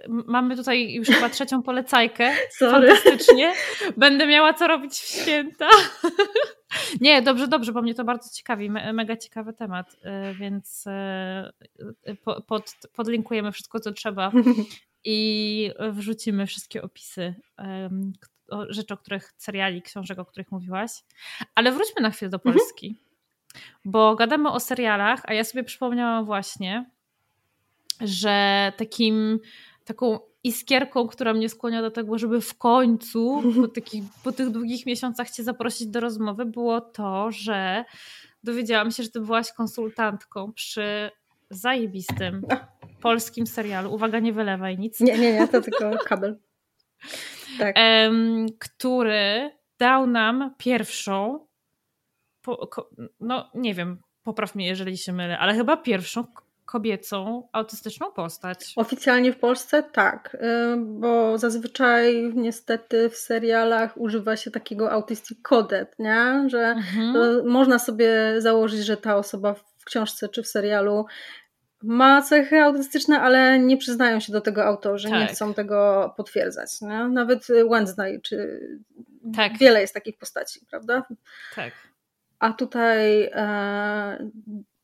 mamy 0.09 0.57
tutaj 0.57 0.93
już 0.93 1.09
chyba 1.09 1.29
trzecią 1.29 1.63
polecajkę. 1.63 2.35
Sorry. 2.59 2.89
Fantastycznie. 2.89 3.55
Będę 3.97 4.27
miała 4.27 4.55
co 4.55 4.67
robić 4.67 4.93
w 4.93 5.23
święta. 5.23 5.69
Nie, 7.01 7.23
dobrze, 7.23 7.49
dobrze, 7.49 7.73
bo 7.73 7.83
mnie 7.83 7.95
to 7.95 8.05
bardzo 8.05 8.31
ciekawi. 8.35 8.71
mega 8.71 9.17
ciekawy 9.17 9.53
temat, 9.53 9.95
y, 9.95 10.35
więc 10.35 10.85
y, 12.07 12.17
pod, 12.47 12.75
podlinkujemy 12.93 13.53
wszystko, 13.53 13.81
co 13.81 13.93
trzeba 13.93 14.33
i 15.05 15.71
wrzucimy 15.93 16.47
wszystkie 16.47 16.83
opisy 16.83 17.35
rzeczy, 18.69 18.95
o 18.95 18.97
których, 18.97 19.33
seriali, 19.37 19.83
książek, 19.83 20.19
o 20.19 20.25
których 20.25 20.51
mówiłaś. 20.53 20.91
Ale 21.55 21.73
wróćmy 21.73 22.03
na 22.03 22.11
chwilę 22.11 22.31
do 22.31 22.37
mhm. 22.37 22.55
Polski, 22.55 22.97
bo 23.85 24.17
gadamy 24.17 24.51
o 24.51 24.61
serialach, 24.61 25.23
a 25.25 25.35
ja 25.35 25.45
sobie 25.45 25.65
przypomniałam 25.65 26.25
właśnie, 26.25 26.91
że 28.01 28.73
takim, 28.77 29.39
taką 29.85 30.19
iskierką, 30.45 31.09
która 31.09 31.35
mnie 31.35 31.49
skłania 31.49 31.83
do 31.83 31.91
tego, 31.91 32.19
żeby 32.19 32.41
w 32.41 32.59
końcu 32.59 33.43
po, 33.75 33.83
po 34.25 34.33
tych 34.33 34.51
długich 34.51 34.87
miesiącach 34.87 35.31
Cię 35.31 35.45
zaprosić 35.45 35.87
do 35.87 36.01
rozmowy, 36.01 36.45
było 36.45 36.81
to, 36.81 37.31
że 37.31 37.85
dowiedziałam 38.45 38.91
się, 38.91 39.03
że 39.03 39.11
Ty 39.11 39.21
byłaś 39.21 39.53
konsultantką 39.53 40.53
przy 40.53 41.11
zajebistym 41.51 42.43
polskim 43.03 43.47
serialu. 43.47 43.95
Uwaga, 43.95 44.19
nie 44.19 44.33
wylewaj 44.33 44.79
nic. 44.79 45.01
Nie, 45.01 45.19
nie, 45.19 45.33
nie, 45.33 45.49
to 45.49 45.61
tylko 45.61 45.91
kabel. 46.09 46.39
Tak. 47.59 47.77
który 48.59 49.51
dał 49.79 50.07
nam 50.07 50.55
pierwszą, 50.59 51.47
no 53.21 53.51
nie 53.55 53.75
wiem, 53.75 54.03
popraw 54.23 54.55
mnie, 54.55 54.67
jeżeli 54.67 54.99
się 54.99 55.13
mylę, 55.13 55.39
ale 55.39 55.55
chyba 55.55 55.77
pierwszą 55.77 56.25
kobiecą 56.69 57.49
autystyczną 57.53 58.13
postać. 58.13 58.73
Oficjalnie 58.77 59.33
w 59.33 59.39
Polsce 59.39 59.83
tak, 59.83 60.35
y, 60.35 60.39
bo 60.77 61.39
zazwyczaj 61.39 62.33
niestety 62.35 63.11
w 63.11 63.17
serialach 63.17 64.01
używa 64.01 64.37
się 64.37 64.51
takiego 64.51 64.91
autistic 64.91 65.39
coded, 65.43 65.95
nie? 65.99 66.45
że 66.47 66.59
mhm. 66.59 67.49
można 67.49 67.79
sobie 67.79 68.35
założyć, 68.39 68.81
że 68.87 68.97
ta 68.97 69.17
osoba 69.17 69.55
w 69.55 69.85
książce 69.85 70.29
czy 70.29 70.43
w 70.43 70.49
serialu 70.49 71.07
ma 71.83 72.23
cechy 72.23 72.63
autystyczne, 72.63 73.21
ale 73.21 73.59
nie 73.59 73.77
przyznają 73.77 74.21
się 74.21 74.33
do 74.33 74.41
tego 74.41 74.65
autorzy, 74.65 75.09
tak. 75.09 75.21
nie 75.21 75.27
chcą 75.27 75.55
tego 75.55 76.11
potwierdzać. 76.17 76.81
Nie? 76.81 77.09
Nawet 77.09 77.47
Wednesday, 77.71 78.21
czy 78.23 78.61
tak. 79.37 79.59
wiele 79.59 79.81
jest 79.81 79.95
takich 79.95 80.19
postaci, 80.19 80.61
prawda? 80.71 81.03
Tak. 81.55 81.73
A 82.39 82.53
tutaj 82.53 83.25
e, 83.25 84.31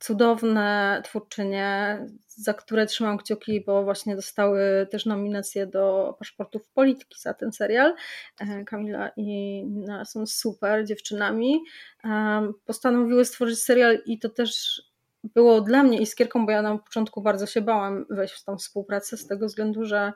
cudowne 0.07 1.01
twórczynie, 1.05 1.99
za 2.27 2.55
które 2.55 2.87
trzymam 2.87 3.19
kciuki, 3.19 3.65
bo 3.67 3.85
właśnie 3.85 4.17
dostały 4.17 4.87
też 4.91 5.07
nominacje 5.07 5.67
do 5.67 6.15
paszportów 6.19 6.69
polityki 6.69 7.21
za 7.21 7.35
ten 7.35 7.53
serial. 7.53 7.95
E, 8.41 8.65
Kamila 8.65 9.11
i 9.17 9.25
Nina 9.67 10.05
są 10.05 10.27
super 10.27 10.87
dziewczynami. 10.87 11.65
E, 12.05 12.53
postanowiły 12.65 13.25
stworzyć 13.25 13.63
serial 13.63 13.99
i 14.07 14.19
to 14.19 14.29
też 14.29 14.83
było 15.25 15.61
dla 15.61 15.83
mnie 15.83 16.01
iskierką, 16.01 16.47
bo 16.47 16.53
ja 16.53 16.63
na 16.63 16.79
początku 16.79 17.23
bardzo 17.23 17.47
się 17.47 17.61
bałam 17.61 18.07
wejść 18.11 18.35
w 18.35 18.45
tą 18.45 18.57
współpracę 18.57 19.17
z 19.17 19.27
tego 19.27 19.47
względu, 19.47 19.85
że 19.85 20.13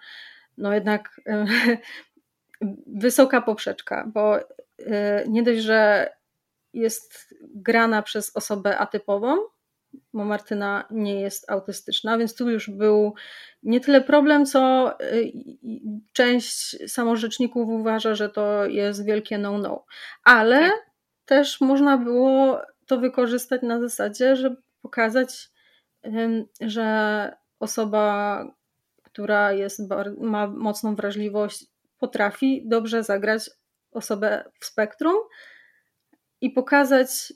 no 0.59 0.75
jednak 0.75 1.21
e, 1.27 1.47
wysoka 2.87 3.43
poprzeczka, 3.43 4.11
bo 4.15 4.39
nie 5.29 5.43
dość, 5.43 5.61
że 5.61 6.11
jest 6.73 7.35
grana 7.55 8.03
przez 8.03 8.37
osobę 8.37 8.79
atypową, 8.79 9.37
bo 10.15 10.25
Martyna 10.25 10.85
nie 10.91 11.21
jest 11.21 11.51
autystyczna, 11.51 12.19
więc 12.19 12.35
tu 12.35 12.51
już 12.51 12.71
był 12.71 13.15
nie 13.63 13.81
tyle 13.81 14.01
problem, 14.01 14.47
co 14.47 14.93
y, 15.01 15.33
część 16.13 16.77
samorzeczników 16.93 17.69
uważa, 17.69 18.15
że 18.15 18.29
to 18.29 18.67
jest 18.67 19.05
wielkie 19.05 19.39
no-no. 19.39 19.85
Ale 20.25 20.61
tak. 20.61 20.91
też 21.25 21.61
można 21.61 21.99
było 21.99 22.61
to 22.87 22.99
wykorzystać 22.99 23.63
na 23.63 23.81
zasadzie, 23.81 24.37
żeby 24.37 24.57
pokazać, 24.83 25.51
że 26.61 27.33
osoba, 27.61 28.45
która 29.03 29.53
jest, 29.53 29.81
ma 30.21 30.47
mocną 30.47 30.97
wrażliwość, 30.97 31.67
potrafi 31.99 32.63
dobrze 32.67 33.03
zagrać 33.03 33.51
osobę 33.93 34.45
w 34.61 34.65
spektrum 34.65 35.15
i 36.41 36.51
pokazać 36.51 37.33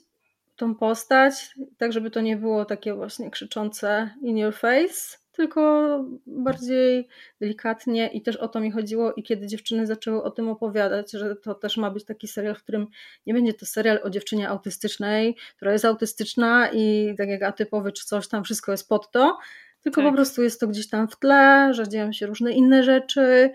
tą 0.55 0.75
postać, 0.75 1.55
tak 1.77 1.93
żeby 1.93 2.11
to 2.11 2.21
nie 2.21 2.37
było 2.37 2.65
takie 2.65 2.93
właśnie 2.93 3.31
krzyczące 3.31 4.09
in 4.21 4.37
your 4.37 4.55
face, 4.55 5.17
tylko 5.31 6.05
bardziej 6.27 7.07
delikatnie 7.41 8.07
i 8.07 8.21
też 8.21 8.35
o 8.35 8.47
to 8.47 8.59
mi 8.59 8.71
chodziło 8.71 9.13
i 9.13 9.23
kiedy 9.23 9.47
dziewczyny 9.47 9.87
zaczęły 9.87 10.23
o 10.23 10.31
tym 10.31 10.49
opowiadać, 10.49 11.11
że 11.11 11.35
to 11.35 11.55
też 11.55 11.77
ma 11.77 11.91
być 11.91 12.05
taki 12.05 12.27
serial, 12.27 12.55
w 12.55 12.63
którym 12.63 12.87
nie 13.25 13.33
będzie 13.33 13.53
to 13.53 13.65
serial 13.65 13.99
o 14.03 14.09
dziewczynie 14.09 14.49
autystycznej, 14.49 15.37
która 15.55 15.73
jest 15.73 15.85
autystyczna 15.85 16.69
i 16.73 17.15
tak 17.17 17.29
jak 17.29 17.43
atypowy 17.43 17.91
czy 17.91 18.05
coś 18.05 18.27
tam, 18.27 18.43
wszystko 18.43 18.71
jest 18.71 18.89
pod 18.89 19.11
to, 19.11 19.37
tylko 19.81 20.01
tak. 20.01 20.09
po 20.09 20.15
prostu 20.15 20.43
jest 20.43 20.59
to 20.59 20.67
gdzieś 20.67 20.89
tam 20.89 21.07
w 21.07 21.19
tle, 21.19 21.73
że 21.73 21.87
dzieją 21.87 22.11
się 22.11 22.25
różne 22.25 22.51
inne 22.51 22.83
rzeczy 22.83 23.51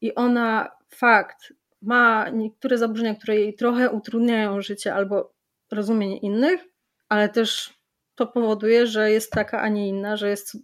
i 0.00 0.14
ona 0.14 0.70
fakt 0.88 1.52
ma 1.82 2.28
niektóre 2.28 2.78
zaburzenia, 2.78 3.14
które 3.14 3.36
jej 3.36 3.54
trochę 3.54 3.90
utrudniają 3.90 4.60
życie 4.62 4.94
albo 4.94 5.37
rozumienie 5.70 6.18
innych, 6.18 6.60
ale 7.08 7.28
też 7.28 7.78
to 8.14 8.26
powoduje, 8.26 8.86
że 8.86 9.10
jest 9.10 9.32
taka, 9.32 9.60
a 9.60 9.68
nie 9.68 9.88
inna, 9.88 10.16
że 10.16 10.28
jest 10.28 10.56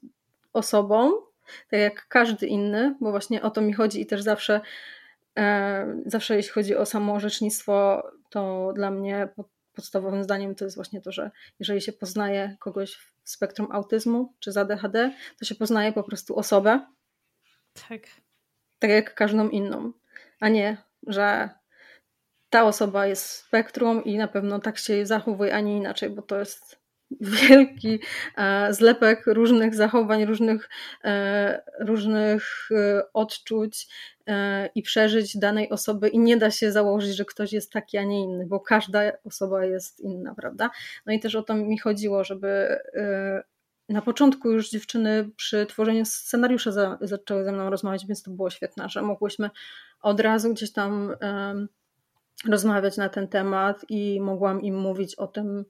osobą, 0.53 1.13
tak 1.71 1.81
jak 1.81 2.09
każdy 2.09 2.47
inny, 2.47 2.97
bo 3.01 3.11
właśnie 3.11 3.43
o 3.43 3.51
to 3.51 3.61
mi 3.61 3.73
chodzi 3.73 4.01
i 4.01 4.07
też 4.07 4.23
zawsze, 4.23 4.61
e, 5.39 5.87
zawsze 6.07 6.37
jeśli 6.37 6.53
chodzi 6.53 6.77
o 6.77 6.87
samo 6.87 7.15
orzecznictwo, 7.15 8.03
to 8.31 8.73
dla 8.75 8.91
mnie 8.91 9.29
podstawowym 9.75 10.25
zdaniem 10.25 10.55
to 10.55 10.65
jest 10.65 10.77
właśnie 10.77 11.01
to, 11.01 11.13
że 11.13 11.31
jeżeli 11.59 11.81
się 11.81 11.93
poznaje 11.93 12.57
kogoś 12.61 12.95
w 13.23 13.31
spektrum 13.31 13.73
autyzmu 13.73 14.33
czy 14.41 14.53
z 14.53 14.57
ADHD, 14.57 15.13
to 15.39 15.45
się 15.45 15.55
poznaje 15.55 15.93
po 15.93 16.03
prostu 16.03 16.39
osobę. 16.39 16.87
Tak. 17.89 18.03
Tak 18.79 18.91
jak 18.91 19.15
każdą 19.15 19.49
inną, 19.49 19.93
a 20.41 20.49
nie, 20.49 20.77
że 21.07 21.51
ta 22.55 22.65
osoba 22.65 23.07
jest 23.07 23.31
spektrum 23.31 24.05
i 24.05 24.17
na 24.17 24.29
pewno 24.29 24.59
tak 24.59 24.79
się 24.79 25.07
zachowuje, 25.07 25.55
a 25.55 25.61
nie 25.61 25.77
inaczej, 25.77 26.11
bo 26.11 26.23
to 26.23 26.39
jest 26.39 26.79
wielki 27.21 28.01
e, 28.37 28.75
zlepek 28.75 29.27
różnych 29.27 29.75
zachowań, 29.75 30.25
różnych, 30.25 30.69
e, 31.05 31.63
różnych 31.81 32.69
e, 32.71 33.03
odczuć 33.13 33.89
i 34.75 34.83
przeżyć 34.83 35.39
danej 35.39 35.71
osoby 35.71 36.09
i 36.09 36.19
nie 36.19 36.37
da 36.37 36.51
się 36.51 36.73
założyć, 36.73 37.17
że 37.17 37.25
ktoś 37.25 37.53
jest 37.53 37.73
taki, 37.73 37.99
a 37.99 38.03
nie 38.03 38.23
inny, 38.23 38.47
bo 38.47 38.61
każda 38.61 39.01
osoba 39.25 39.65
jest 39.65 40.01
inna, 40.01 40.35
prawda? 40.35 40.71
No 41.07 41.13
i 41.13 41.21
też 41.21 41.35
o 41.35 41.43
to 41.43 41.55
mi 41.55 41.79
chodziło, 41.79 42.25
żeby 42.25 42.79
na 43.89 44.03
początku 44.03 44.51
już 44.51 44.71
dziewczyny 44.71 45.31
przy 45.37 45.67
tworzeniu 45.67 46.05
scenariusza 46.05 46.73
za, 46.73 46.99
zaczęły 47.01 47.45
ze 47.45 47.53
mną 47.53 47.71
rozmawiać, 47.71 48.07
więc 48.07 48.23
to 48.23 48.31
było 48.31 48.51
świetne, 48.51 48.89
że 48.89 49.03
mogłyśmy 49.03 49.51
od 50.03 50.21
razu 50.21 50.55
gdzieś 50.55 50.73
tam 50.73 51.17
rozmawiać 52.49 52.97
na 52.97 53.09
ten 53.09 53.29
temat 53.29 53.85
i 53.89 54.21
mogłam 54.21 54.63
im 54.63 54.77
mówić 54.77 55.15
o 55.15 55.27
tym, 55.27 55.65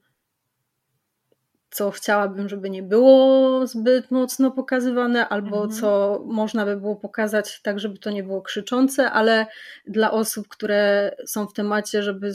co 1.75 1.91
chciałabym, 1.91 2.49
żeby 2.49 2.69
nie 2.69 2.83
było 2.83 3.67
zbyt 3.67 4.11
mocno 4.11 4.51
pokazywane, 4.51 5.29
albo 5.29 5.63
mhm. 5.63 5.71
co 5.71 6.21
można 6.25 6.65
by 6.65 6.77
było 6.77 6.95
pokazać 6.95 7.61
tak, 7.61 7.79
żeby 7.79 7.97
to 7.97 8.11
nie 8.11 8.23
było 8.23 8.41
krzyczące, 8.41 9.11
ale 9.11 9.47
dla 9.87 10.11
osób, 10.11 10.47
które 10.47 11.11
są 11.25 11.47
w 11.47 11.53
temacie, 11.53 12.03
żeby 12.03 12.33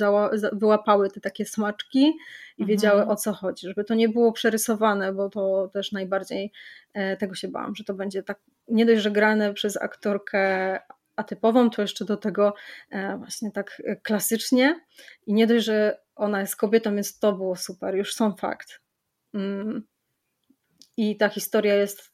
wyłapały 0.52 1.10
te 1.10 1.20
takie 1.20 1.44
smaczki 1.44 2.00
i 2.58 2.62
mhm. 2.62 2.68
wiedziały 2.68 3.06
o 3.06 3.16
co 3.16 3.32
chodzi, 3.32 3.66
żeby 3.66 3.84
to 3.84 3.94
nie 3.94 4.08
było 4.08 4.32
przerysowane, 4.32 5.12
bo 5.12 5.30
to 5.30 5.70
też 5.72 5.92
najbardziej 5.92 6.52
e, 6.94 7.16
tego 7.16 7.34
się 7.34 7.48
bałam, 7.48 7.74
że 7.74 7.84
to 7.84 7.94
będzie 7.94 8.22
tak 8.22 8.38
nie 8.68 8.86
dość, 8.86 9.02
że 9.02 9.10
grane 9.10 9.54
przez 9.54 9.76
aktorkę 9.76 10.78
atypową, 11.20 11.70
to 11.70 11.82
jeszcze 11.82 12.04
do 12.04 12.16
tego 12.16 12.54
e, 12.90 13.16
właśnie 13.16 13.50
tak 13.50 13.82
klasycznie 14.02 14.80
i 15.26 15.34
nie 15.34 15.46
dość, 15.46 15.64
że 15.64 15.98
ona 16.16 16.40
jest 16.40 16.56
kobietą, 16.56 16.94
więc 16.94 17.18
to 17.18 17.32
było 17.32 17.56
super, 17.56 17.94
już 17.94 18.14
są 18.14 18.36
fakt. 18.36 18.80
Mm. 19.34 19.82
I 20.96 21.16
ta 21.16 21.28
historia 21.28 21.74
jest 21.74 22.12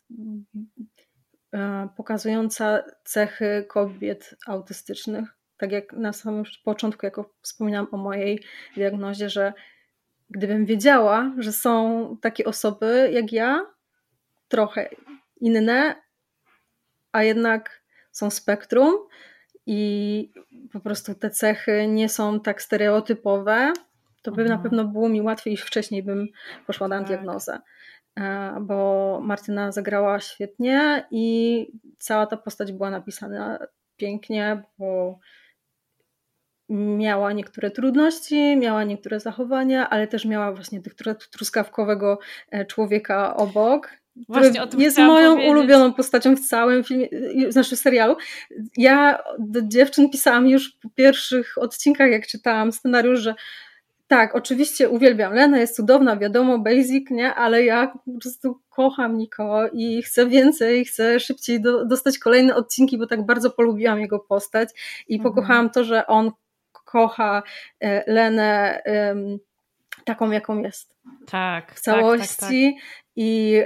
e, 1.55 1.89
pokazująca 1.97 2.83
cechy 3.05 3.65
kobiet 3.69 4.35
autystycznych. 4.47 5.29
Tak 5.57 5.73
jak 5.73 5.93
na 5.93 6.13
samym 6.13 6.45
początku, 6.65 7.07
jako 7.07 7.31
wspominałam 7.43 7.89
o 7.93 7.97
mojej 7.97 8.43
diagnozie, 8.75 9.31
że 9.31 9.53
gdybym 10.31 10.67
wiedziała, 10.67 11.33
że 11.39 11.53
są 11.53 12.17
takie 12.23 12.45
osoby 12.45 13.11
jak 13.13 13.33
ja, 13.33 13.67
trochę 14.49 14.89
inne, 15.41 16.03
a 17.13 17.23
jednak 17.23 17.83
są 18.17 18.31
spektrum 18.31 18.95
i 19.67 20.33
po 20.73 20.81
prostu 20.81 21.15
te 21.15 21.31
cechy 21.31 21.87
nie 21.89 22.09
są 22.09 22.41
tak 22.41 22.63
stereotypowe, 22.63 23.73
to 24.23 24.33
by 24.33 24.43
mhm. 24.43 24.59
na 24.59 24.63
pewno 24.63 24.85
było 24.85 25.09
mi 25.09 25.23
łatwiej, 25.23 25.53
już 25.53 25.63
wcześniej 25.63 26.03
bym 26.03 26.29
poszła 26.67 26.89
na 26.89 26.99
tak. 26.99 27.07
diagnozę. 27.07 27.59
E, 28.19 28.57
bo 28.61 29.21
Martyna 29.23 29.73
zagrała 29.73 30.21
świetnie 30.21 31.07
i 31.11 31.67
cała 31.99 32.27
ta 32.27 32.37
postać 32.37 32.73
była 32.73 32.91
napisana 32.91 33.59
pięknie, 33.97 34.63
bo 34.79 35.19
miała 36.69 37.33
niektóre 37.33 37.71
trudności, 37.71 38.57
miała 38.57 38.85
niektóre 38.85 39.21
zachowania, 39.21 39.91
ale 39.91 40.07
też 40.07 40.25
miała 40.25 40.53
właśnie 40.53 40.83
tych 40.83 40.95
truskawkowego 41.31 42.19
e, 42.51 42.65
człowieka 42.65 43.37
obok, 43.37 43.91
Właśnie 44.29 44.63
o 44.63 44.67
tym 44.67 44.81
jest 44.81 44.99
moją 44.99 45.31
powiedzieć. 45.31 45.51
ulubioną 45.51 45.93
postacią 45.93 46.37
w 46.37 46.41
całym 46.41 46.85
filmie, 46.85 47.09
znaczy 47.49 47.77
serialu. 47.77 48.17
Ja 48.77 49.19
do 49.39 49.63
dziewczyn 49.63 50.11
pisałam 50.11 50.49
już 50.49 50.71
po 50.83 50.89
pierwszych 50.91 51.55
odcinkach, 51.59 52.11
jak 52.11 52.27
czytałam 52.27 52.73
scenariusz, 52.73 53.21
że 53.21 53.35
tak, 54.09 54.35
oczywiście 54.35 54.89
uwielbiam 54.89 55.33
Lenę, 55.33 55.61
jest 55.61 55.77
cudowna, 55.77 56.17
wiadomo, 56.17 56.59
basic, 56.59 57.11
nie? 57.11 57.35
Ale 57.35 57.65
ja 57.65 57.87
po 57.87 58.21
prostu 58.21 58.61
kocham 58.69 59.19
Niko 59.19 59.69
i 59.73 60.03
chcę 60.03 60.27
więcej, 60.27 60.85
chcę 60.85 61.21
szybciej 61.21 61.61
do, 61.61 61.85
dostać 61.85 62.19
kolejne 62.19 62.55
odcinki, 62.55 62.99
bo 62.99 63.07
tak 63.07 63.27
bardzo 63.27 63.51
polubiłam 63.51 64.01
jego 64.01 64.19
postać 64.19 64.69
i 65.09 65.15
mhm. 65.15 65.35
pokochałam 65.35 65.71
to, 65.71 65.85
że 65.85 66.07
on 66.07 66.31
kocha 66.73 67.43
e, 67.81 68.13
Lenę 68.13 68.83
um, 68.87 69.39
taką, 70.05 70.31
jaką 70.31 70.63
jest. 70.63 70.97
Tak. 71.27 71.75
W 71.75 71.81
całości 71.81 72.29
tak, 72.29 72.41
tak, 72.41 72.51
tak. 72.51 72.61
i 73.17 73.63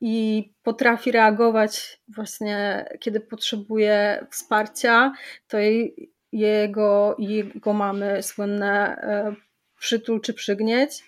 i 0.00 0.44
potrafi 0.62 1.12
reagować 1.12 2.00
właśnie, 2.08 2.84
kiedy 3.00 3.20
potrzebuje 3.20 4.26
wsparcia, 4.30 5.12
to 5.48 5.58
jej 5.58 6.12
jego, 6.32 7.16
jego 7.18 7.72
mamy 7.72 8.22
słynne 8.22 8.96
e, 8.96 9.34
przytul 9.78 10.20
czy 10.20 10.34
przygnieć. 10.34 11.04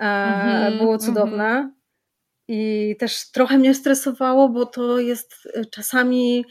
Mm-hmm, 0.00 0.78
było 0.78 0.98
cudowne. 0.98 1.44
Mm-hmm. 1.44 1.78
I 2.48 2.96
też 2.98 3.30
trochę 3.30 3.58
mnie 3.58 3.74
stresowało, 3.74 4.48
bo 4.48 4.66
to 4.66 4.98
jest 4.98 5.48
e, 5.54 5.64
czasami 5.64 6.44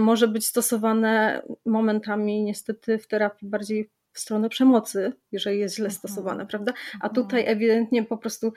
może 0.00 0.28
być 0.28 0.46
stosowane 0.46 1.42
momentami 1.66 2.42
niestety 2.42 2.98
w 2.98 3.06
terapii 3.06 3.48
bardziej 3.48 3.90
w 4.12 4.20
stronę 4.20 4.48
przemocy, 4.48 5.12
jeżeli 5.32 5.58
jest 5.58 5.76
źle 5.76 5.86
mhm. 5.86 5.98
stosowane, 5.98 6.46
prawda? 6.46 6.72
A 6.92 7.08
mhm. 7.08 7.14
tutaj 7.14 7.44
ewidentnie 7.46 8.04
po 8.04 8.18
prostu, 8.18 8.52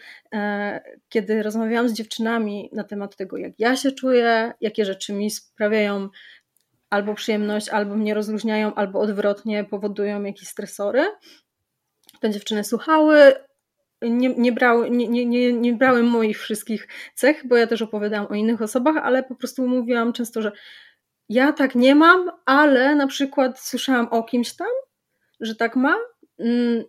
kiedy 1.09 1.43
rozmawiałam 1.43 1.89
z 1.89 1.93
dziewczynami 1.93 2.69
na 2.73 2.83
temat 2.83 3.15
tego, 3.15 3.37
jak 3.37 3.53
ja 3.59 3.75
się 3.75 3.91
czuję, 3.91 4.53
jakie 4.61 4.85
rzeczy 4.85 5.13
mi 5.13 5.31
sprawiają 5.31 6.09
albo 6.89 7.13
przyjemność, 7.13 7.69
albo 7.69 7.95
mnie 7.95 8.13
rozluźniają, 8.13 8.73
albo 8.73 8.99
odwrotnie 8.99 9.63
powodują 9.63 10.23
jakieś 10.23 10.47
stresory. 10.47 11.05
Te 12.19 12.29
dziewczyny 12.29 12.63
słuchały, 12.63 13.33
nie, 14.01 14.29
nie, 14.29 14.51
brały, 14.51 14.89
nie, 14.89 15.25
nie, 15.25 15.53
nie 15.53 15.73
brały 15.73 16.03
moich 16.03 16.39
wszystkich 16.39 16.87
cech, 17.15 17.47
bo 17.47 17.57
ja 17.57 17.67
też 17.67 17.81
opowiadałam 17.81 18.31
o 18.31 18.35
innych 18.35 18.61
osobach, 18.61 18.97
ale 18.97 19.23
po 19.23 19.35
prostu 19.35 19.67
mówiłam 19.67 20.13
często, 20.13 20.41
że 20.41 20.51
ja 21.29 21.53
tak 21.53 21.75
nie 21.75 21.95
mam, 21.95 22.31
ale 22.45 22.95
na 22.95 23.07
przykład 23.07 23.59
słyszałam 23.59 24.07
o 24.07 24.23
kimś 24.23 24.53
tam, 24.53 24.67
że 25.39 25.55
tak 25.55 25.75
ma, 25.75 25.95
mm, 26.39 26.83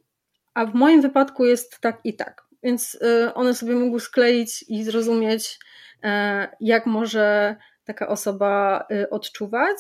a 0.55 0.67
w 0.67 0.75
moim 0.75 1.03
wypadku 1.03 1.45
jest 1.45 1.81
tak 1.81 2.01
i 2.05 2.15
tak. 2.15 2.47
Więc 2.63 2.95
y, 2.95 3.35
one 3.35 3.55
sobie 3.55 3.75
mogły 3.75 4.01
skleić 4.01 4.65
i 4.69 4.85
zrozumieć, 4.85 5.59
e, 6.03 6.49
jak 6.61 6.87
może 6.87 7.57
taka 7.85 8.09
osoba 8.09 8.85
y, 8.91 9.11
odczuwać. 9.11 9.77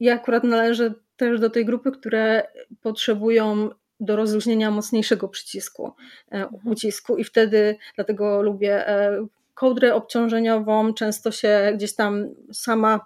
Ja 0.00 0.14
akurat 0.14 0.44
należę 0.44 0.94
też 1.16 1.40
do 1.40 1.50
tej 1.50 1.64
grupy, 1.64 1.92
które 1.92 2.48
potrzebują 2.82 3.70
do 4.00 4.16
rozluźnienia 4.16 4.70
mocniejszego 4.70 5.28
przycisku, 5.28 5.92
e, 6.32 6.46
ucisku 6.64 7.16
i 7.16 7.24
wtedy 7.24 7.76
dlatego 7.94 8.42
lubię 8.42 8.88
e, 8.88 9.26
kołdrę 9.54 9.94
obciążeniową, 9.94 10.94
często 10.94 11.30
się 11.30 11.72
gdzieś 11.74 11.94
tam 11.94 12.28
sama 12.52 13.00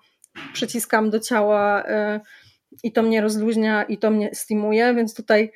przyciskam 0.53 1.11
do 1.11 1.21
ciała 1.21 1.85
i 2.83 2.93
to 2.93 3.03
mnie 3.03 3.21
rozluźnia 3.21 3.83
i 3.83 3.99
to 3.99 4.11
mnie 4.11 4.35
stymuje, 4.35 4.95
więc 4.95 5.15
tutaj 5.15 5.53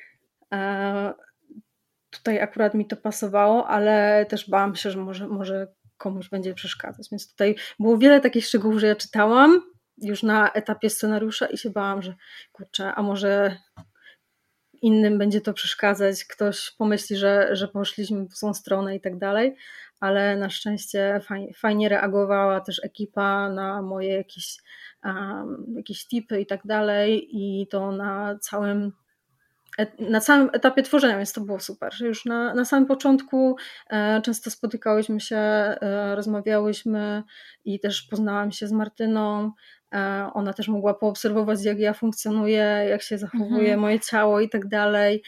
tutaj 2.09 2.41
akurat 2.41 2.73
mi 2.73 2.87
to 2.87 2.97
pasowało, 2.97 3.67
ale 3.67 4.25
też 4.29 4.49
bałam 4.49 4.75
się, 4.75 4.91
że 4.91 4.99
może, 4.99 5.27
może 5.27 5.67
komuś 5.97 6.29
będzie 6.29 6.53
przeszkadzać. 6.53 7.07
Więc 7.11 7.31
tutaj 7.31 7.55
było 7.79 7.97
wiele 7.97 8.21
takich 8.21 8.45
szczegółów, 8.45 8.79
że 8.79 8.87
ja 8.87 8.95
czytałam 8.95 9.61
już 10.01 10.23
na 10.23 10.51
etapie 10.51 10.89
scenariusza 10.89 11.45
i 11.45 11.57
się 11.57 11.69
bałam, 11.69 12.01
że 12.01 12.15
kurczę, 12.51 12.93
a 12.95 13.01
może 13.01 13.57
innym 14.81 15.17
będzie 15.17 15.41
to 15.41 15.53
przeszkadzać, 15.53 16.25
ktoś 16.25 16.71
pomyśli, 16.77 17.15
że, 17.15 17.55
że 17.55 17.67
poszliśmy 17.67 18.25
w 18.25 18.37
złą 18.37 18.53
stronę 18.53 18.95
i 18.95 19.01
tak 19.01 19.17
dalej, 19.17 19.55
ale 19.99 20.37
na 20.37 20.49
szczęście 20.49 21.19
fajnie, 21.23 21.53
fajnie 21.53 21.89
reagowała 21.89 22.61
też 22.61 22.83
ekipa 22.83 23.49
na 23.49 23.81
moje 23.81 24.13
jakieś, 24.13 24.57
jakieś 25.75 26.07
tipy 26.07 26.41
i 26.41 26.45
tak 26.45 26.61
dalej 26.65 27.27
i 27.31 27.67
to 27.67 27.91
na 27.91 28.39
całym 28.41 28.91
na 29.99 30.19
całym 30.19 30.49
etapie 30.53 30.83
tworzenia, 30.83 31.17
więc 31.17 31.33
to 31.33 31.41
było 31.41 31.59
super, 31.59 31.93
już 32.01 32.25
na, 32.25 32.53
na 32.53 32.65
samym 32.65 32.87
początku 32.87 33.55
e, 33.89 34.21
często 34.21 34.51
spotykałyśmy 34.51 35.19
się, 35.19 35.37
e, 35.37 36.15
rozmawiałyśmy 36.15 37.23
i 37.65 37.79
też 37.79 38.01
poznałam 38.01 38.51
się 38.51 38.67
z 38.67 38.71
Martyną. 38.71 39.51
E, 39.93 40.29
ona 40.33 40.53
też 40.53 40.67
mogła 40.67 40.93
poobserwować, 40.93 41.63
jak 41.63 41.79
ja 41.79 41.93
funkcjonuję, 41.93 42.85
jak 42.89 43.01
się 43.01 43.17
zachowuje 43.17 43.59
mhm. 43.59 43.79
moje 43.79 43.99
ciało 43.99 44.39
i 44.39 44.49
tak 44.49 44.67
dalej. 44.67 45.23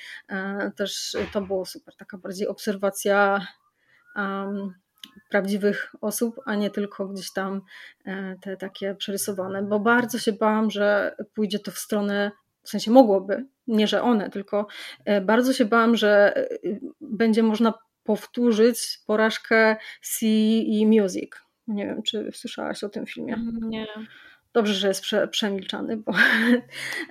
Też 0.75 1.17
to 1.33 1.41
było 1.41 1.65
super, 1.65 1.95
taka 1.95 2.17
bardziej 2.17 2.47
obserwacja 2.47 3.47
um, 4.15 4.73
prawdziwych 5.29 5.95
osób, 6.01 6.35
a 6.45 6.55
nie 6.55 6.69
tylko 6.69 7.07
gdzieś 7.07 7.33
tam 7.33 7.61
e, 8.05 8.35
te 8.41 8.57
takie 8.57 8.95
przerysowane, 8.95 9.63
bo 9.63 9.79
bardzo 9.79 10.19
się 10.19 10.33
bałam, 10.33 10.71
że 10.71 11.15
pójdzie 11.33 11.59
to 11.59 11.71
w 11.71 11.77
stronę 11.77 12.31
w 12.63 12.69
sensie 12.69 12.91
mogłoby, 12.91 13.45
nie 13.67 13.87
że 13.87 14.03
one, 14.03 14.29
tylko 14.29 14.67
e, 15.05 15.21
bardzo 15.21 15.53
się 15.53 15.65
bałam, 15.65 15.95
że 15.95 16.35
e, 16.35 16.49
będzie 17.01 17.43
można 17.43 17.73
powtórzyć 18.03 18.99
porażkę 19.07 19.75
C 20.01 20.25
i 20.25 20.87
Music. 20.87 21.31
Nie 21.67 21.85
wiem, 21.85 22.03
czy 22.03 22.31
słyszałaś 22.33 22.83
o 22.83 22.89
tym 22.89 23.05
filmie. 23.05 23.35
Nie. 23.61 23.87
Dobrze, 24.53 24.73
że 24.73 24.87
jest 24.87 25.01
prze, 25.01 25.27
przemilczany, 25.27 25.97
bo. 25.97 26.13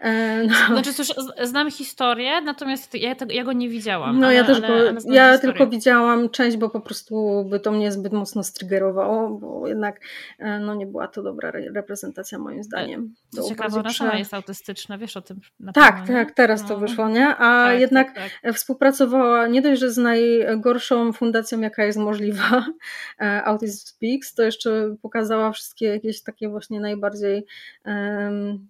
E, 0.03 0.45
no. 0.45 0.55
Znaczy, 0.67 0.95
cóż, 0.95 1.09
znam 1.43 1.71
historię, 1.71 2.41
natomiast 2.41 2.95
ja, 2.95 3.15
te, 3.15 3.27
ja 3.35 3.45
go 3.45 3.53
nie 3.53 3.69
widziałam. 3.69 4.21
No, 4.21 4.27
ale, 4.27 4.35
ja 4.37 4.45
też 4.45 4.61
go, 4.61 4.67
ja 5.13 5.39
tylko 5.39 5.67
widziałam 5.67 6.31
część, 6.31 6.57
bo 6.57 6.71
po 6.71 6.81
prostu 6.81 7.45
by 7.51 7.61
to 7.61 7.73
mnie 7.73 7.93
zbyt 7.93 8.13
mocno 8.13 8.43
strygerowało, 8.43 9.31
bo 9.31 9.69
jednak 9.69 10.01
e, 10.39 10.59
no, 10.59 10.75
nie 10.75 10.87
była 10.87 11.09
to 11.09 11.23
dobra 11.23 11.53
reprezentacja, 11.75 12.39
moim 12.39 12.65
zdaniem. 12.65 13.15
To 13.37 13.49
ciekawe, 13.49 13.83
ona 14.01 14.19
jest 14.19 14.35
autystyczna, 14.35 14.99
wiesz 14.99 15.17
o 15.17 15.23
tym? 15.23 15.41
tak, 15.75 16.01
pewno, 16.01 16.15
tak, 16.15 16.35
teraz 16.35 16.63
no. 16.63 16.69
to 16.69 16.79
wyszło, 16.79 17.09
nie? 17.09 17.29
A 17.29 17.65
tak, 17.65 17.81
jednak 17.81 18.15
tak, 18.15 18.31
tak. 18.43 18.55
współpracowała 18.55 19.47
nie 19.47 19.63
dość, 19.63 19.81
że 19.81 19.91
z 19.91 19.99
najgorszą 19.99 21.13
fundacją, 21.13 21.61
jaka 21.61 21.85
jest 21.85 21.99
możliwa, 21.99 22.65
Autism 23.45 23.87
Speaks, 23.87 24.35
to 24.35 24.43
jeszcze 24.43 24.97
pokazała 25.03 25.53
wszystkie 25.53 25.87
jakieś 25.87 26.23
takie 26.23 26.49
właśnie 26.49 26.81
najbardziej 26.81 27.30
bardziej 27.31 27.47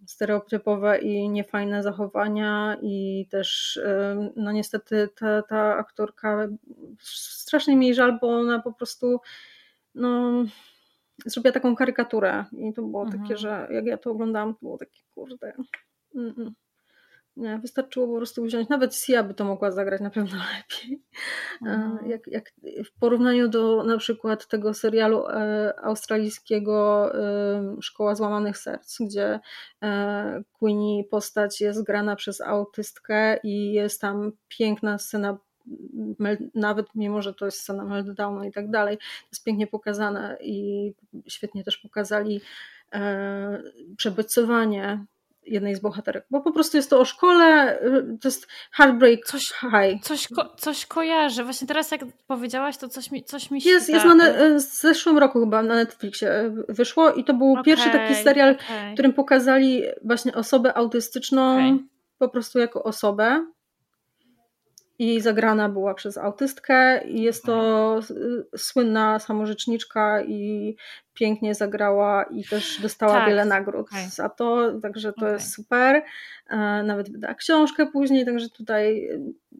stereotypowe 0.06 0.98
i 0.98 1.28
niefajne 1.28 1.82
zachowania 1.82 2.76
i 2.82 3.26
też 3.30 3.80
no 4.36 4.52
niestety 4.52 5.08
ta, 5.16 5.42
ta 5.42 5.76
aktorka 5.76 6.48
strasznie 7.00 7.76
mi 7.76 7.94
żal, 7.94 8.18
bo 8.20 8.28
ona 8.28 8.58
po 8.58 8.72
prostu 8.72 9.20
no 9.94 10.44
zrobiła 11.26 11.52
taką 11.52 11.76
karykaturę 11.76 12.44
i 12.52 12.72
to 12.72 12.82
było 12.82 13.02
mhm. 13.02 13.22
takie, 13.22 13.36
że 13.36 13.68
jak 13.70 13.86
ja 13.86 13.96
to 13.96 14.10
oglądałam, 14.10 14.54
to 14.54 14.58
było 14.62 14.78
takie 14.78 15.00
kurde 15.14 15.52
mm 16.14 16.32
-mm. 16.32 16.50
Nie, 17.36 17.58
wystarczyło 17.58 18.06
po 18.06 18.16
prostu 18.16 18.42
wziąć, 18.42 18.68
nawet 18.68 18.94
Sia 18.94 19.22
by 19.22 19.34
to 19.34 19.44
mogła 19.44 19.70
zagrać 19.70 20.00
na 20.00 20.10
pewno 20.10 20.38
lepiej. 20.56 21.02
Mhm. 21.62 22.10
Jak, 22.10 22.26
jak 22.26 22.52
w 22.84 22.98
porównaniu 23.00 23.48
do 23.48 23.84
na 23.84 23.98
przykład 23.98 24.46
tego 24.46 24.74
serialu 24.74 25.26
e, 25.28 25.74
australijskiego 25.82 27.08
e, 27.14 27.76
Szkoła 27.80 28.14
Złamanych 28.14 28.58
Serc, 28.58 28.98
gdzie 29.00 29.40
e, 29.82 30.42
Queenie 30.52 31.04
postać 31.04 31.60
jest 31.60 31.84
grana 31.84 32.16
przez 32.16 32.40
autystkę 32.40 33.36
i 33.42 33.72
jest 33.72 34.00
tam 34.00 34.32
piękna 34.48 34.98
scena 34.98 35.38
nawet 36.54 36.86
mimo, 36.94 37.22
że 37.22 37.34
to 37.34 37.44
jest 37.44 37.60
scena 37.60 37.84
meltdownu 37.84 38.44
i 38.44 38.52
tak 38.52 38.70
dalej, 38.70 38.98
jest 39.32 39.44
pięknie 39.44 39.66
pokazane 39.66 40.38
i 40.40 40.92
świetnie 41.28 41.64
też 41.64 41.76
pokazali 41.76 42.40
przebodźcowanie 43.96 45.04
jednej 45.46 45.74
z 45.74 45.80
bohaterek, 45.80 46.26
bo 46.30 46.40
po 46.40 46.52
prostu 46.52 46.76
jest 46.76 46.90
to 46.90 47.00
o 47.00 47.04
szkole, 47.04 47.78
to 48.20 48.28
jest 48.28 48.46
Heartbreak 48.72 49.24
coś, 49.24 49.52
High. 49.60 50.02
Coś, 50.02 50.28
ko 50.28 50.54
coś 50.56 50.86
kojarzę. 50.86 51.44
Właśnie 51.44 51.66
teraz 51.66 51.90
jak 51.90 52.00
powiedziałaś, 52.26 52.76
to 52.76 52.88
coś 52.88 53.10
mi, 53.10 53.24
coś 53.24 53.50
mi 53.50 53.60
się... 53.60 53.70
Jest, 53.70 53.88
jest 53.88 54.06
na 54.06 54.32
w 54.54 54.60
zeszłym 54.60 55.18
roku 55.18 55.40
chyba 55.40 55.62
na 55.62 55.74
Netflixie 55.74 56.52
wyszło 56.68 57.12
i 57.12 57.24
to 57.24 57.34
był 57.34 57.52
okay, 57.52 57.64
pierwszy 57.64 57.90
taki 57.90 58.14
serial, 58.14 58.50
okay. 58.50 58.90
w 58.90 58.92
którym 58.92 59.12
pokazali 59.12 59.82
właśnie 60.04 60.34
osobę 60.34 60.74
autystyczną 60.74 61.54
okay. 61.54 61.78
po 62.18 62.28
prostu 62.28 62.58
jako 62.58 62.82
osobę 62.82 63.46
i 65.00 65.20
zagrana 65.20 65.68
była 65.68 65.94
przez 65.94 66.18
autystkę 66.18 67.04
i 67.04 67.22
jest 67.22 67.44
to 67.44 68.00
słynna 68.56 69.18
samorzeczniczka 69.18 70.22
i 70.22 70.76
pięknie 71.20 71.54
zagrała 71.54 72.24
i 72.24 72.44
też 72.44 72.80
dostała 72.80 73.12
tak. 73.12 73.28
wiele 73.28 73.44
nagród 73.44 73.86
okay. 73.88 74.08
za 74.08 74.28
to, 74.28 74.72
także 74.82 75.12
to 75.12 75.20
okay. 75.20 75.32
jest 75.32 75.54
super. 75.54 76.02
E, 76.50 76.56
nawet 76.82 77.12
wydała 77.12 77.34
książkę 77.34 77.86
później, 77.86 78.24
także 78.24 78.48
tutaj 78.48 79.08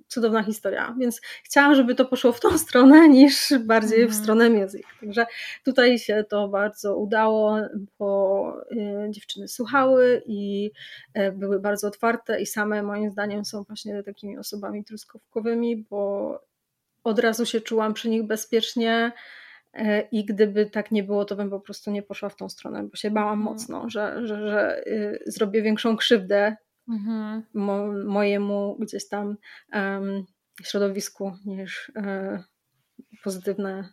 cudowna 0.09 0.43
historia, 0.43 0.95
więc 0.99 1.21
chciałam, 1.45 1.75
żeby 1.75 1.95
to 1.95 2.05
poszło 2.05 2.33
w 2.33 2.41
tą 2.41 2.59
stronę 2.67 3.09
niż 3.09 3.53
bardziej 3.65 3.99
mm. 3.99 4.09
w 4.09 4.11
mhm. 4.11 4.23
stronę 4.23 4.51
music. 4.51 4.83
Także 5.01 5.27
tutaj 5.65 5.99
się 5.99 6.25
to 6.29 6.49
bardzo 6.49 6.97
udało, 6.97 7.57
bo 7.99 8.53
e, 8.73 9.11
dziewczyny 9.11 9.49
słuchały 9.49 10.23
i 10.27 10.71
e, 11.15 11.33
były 11.33 11.61
bardzo 11.61 11.89
otwarte 11.89 12.41
i 12.41 12.47
same 12.47 12.83
moim 12.83 13.11
zdaniem 13.11 13.45
są 13.45 13.63
właśnie 13.63 14.03
takimi 14.03 14.39
osobami 14.39 14.85
truskawkowymi, 14.85 15.77
bo 15.91 16.41
od 17.05 17.19
razu 17.19 17.47
się 17.47 17.61
czułam 17.61 17.95
przy 17.95 18.09
nich 18.09 18.23
bezpiecznie 18.27 19.13
E, 19.13 19.13
I 20.13 20.25
gdyby 20.25 20.67
tak 20.67 20.91
nie 20.91 21.03
było, 21.03 21.25
to 21.25 21.37
bym 21.37 21.51
po 21.51 21.61
prostu 21.61 21.91
nie 21.91 22.03
poszła 22.03 22.29
w 22.29 22.37
tą 22.37 22.49
stronę, 22.49 22.83
bo 22.83 22.97
się 22.97 23.11
bałam 23.11 23.39
mhm. 23.39 23.55
mocno, 23.55 23.91
że, 23.91 24.27
że, 24.27 24.51
że 24.51 24.87
y, 24.87 25.23
zrobię 25.27 25.63
większą 25.63 25.97
krzywdę 25.97 26.57
mhm. 26.89 27.43
mo, 27.55 27.87
mojemu 27.93 28.77
gdzieś 28.81 29.09
tam 29.09 29.37
um, 29.73 30.25
środowisku 30.63 31.33
niż 31.47 31.89
y, 31.89 31.93
pozytywne 33.25 33.93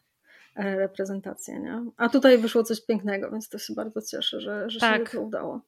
e, 0.55 0.75
reprezentacje. 0.75 1.59
Nie? 1.59 1.85
A 1.97 2.09
tutaj 2.09 2.37
wyszło 2.37 2.63
coś 2.63 2.85
pięknego, 2.85 3.31
więc 3.31 3.49
to 3.49 3.57
się 3.57 3.73
bardzo 3.73 4.01
cieszę, 4.01 4.41
że, 4.41 4.69
że 4.69 4.79
tak. 4.79 5.09
się 5.09 5.17
to 5.17 5.21
udało. 5.21 5.61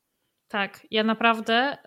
Tak, 0.48 0.88
ja 0.92 1.04
naprawdę 1.04 1.78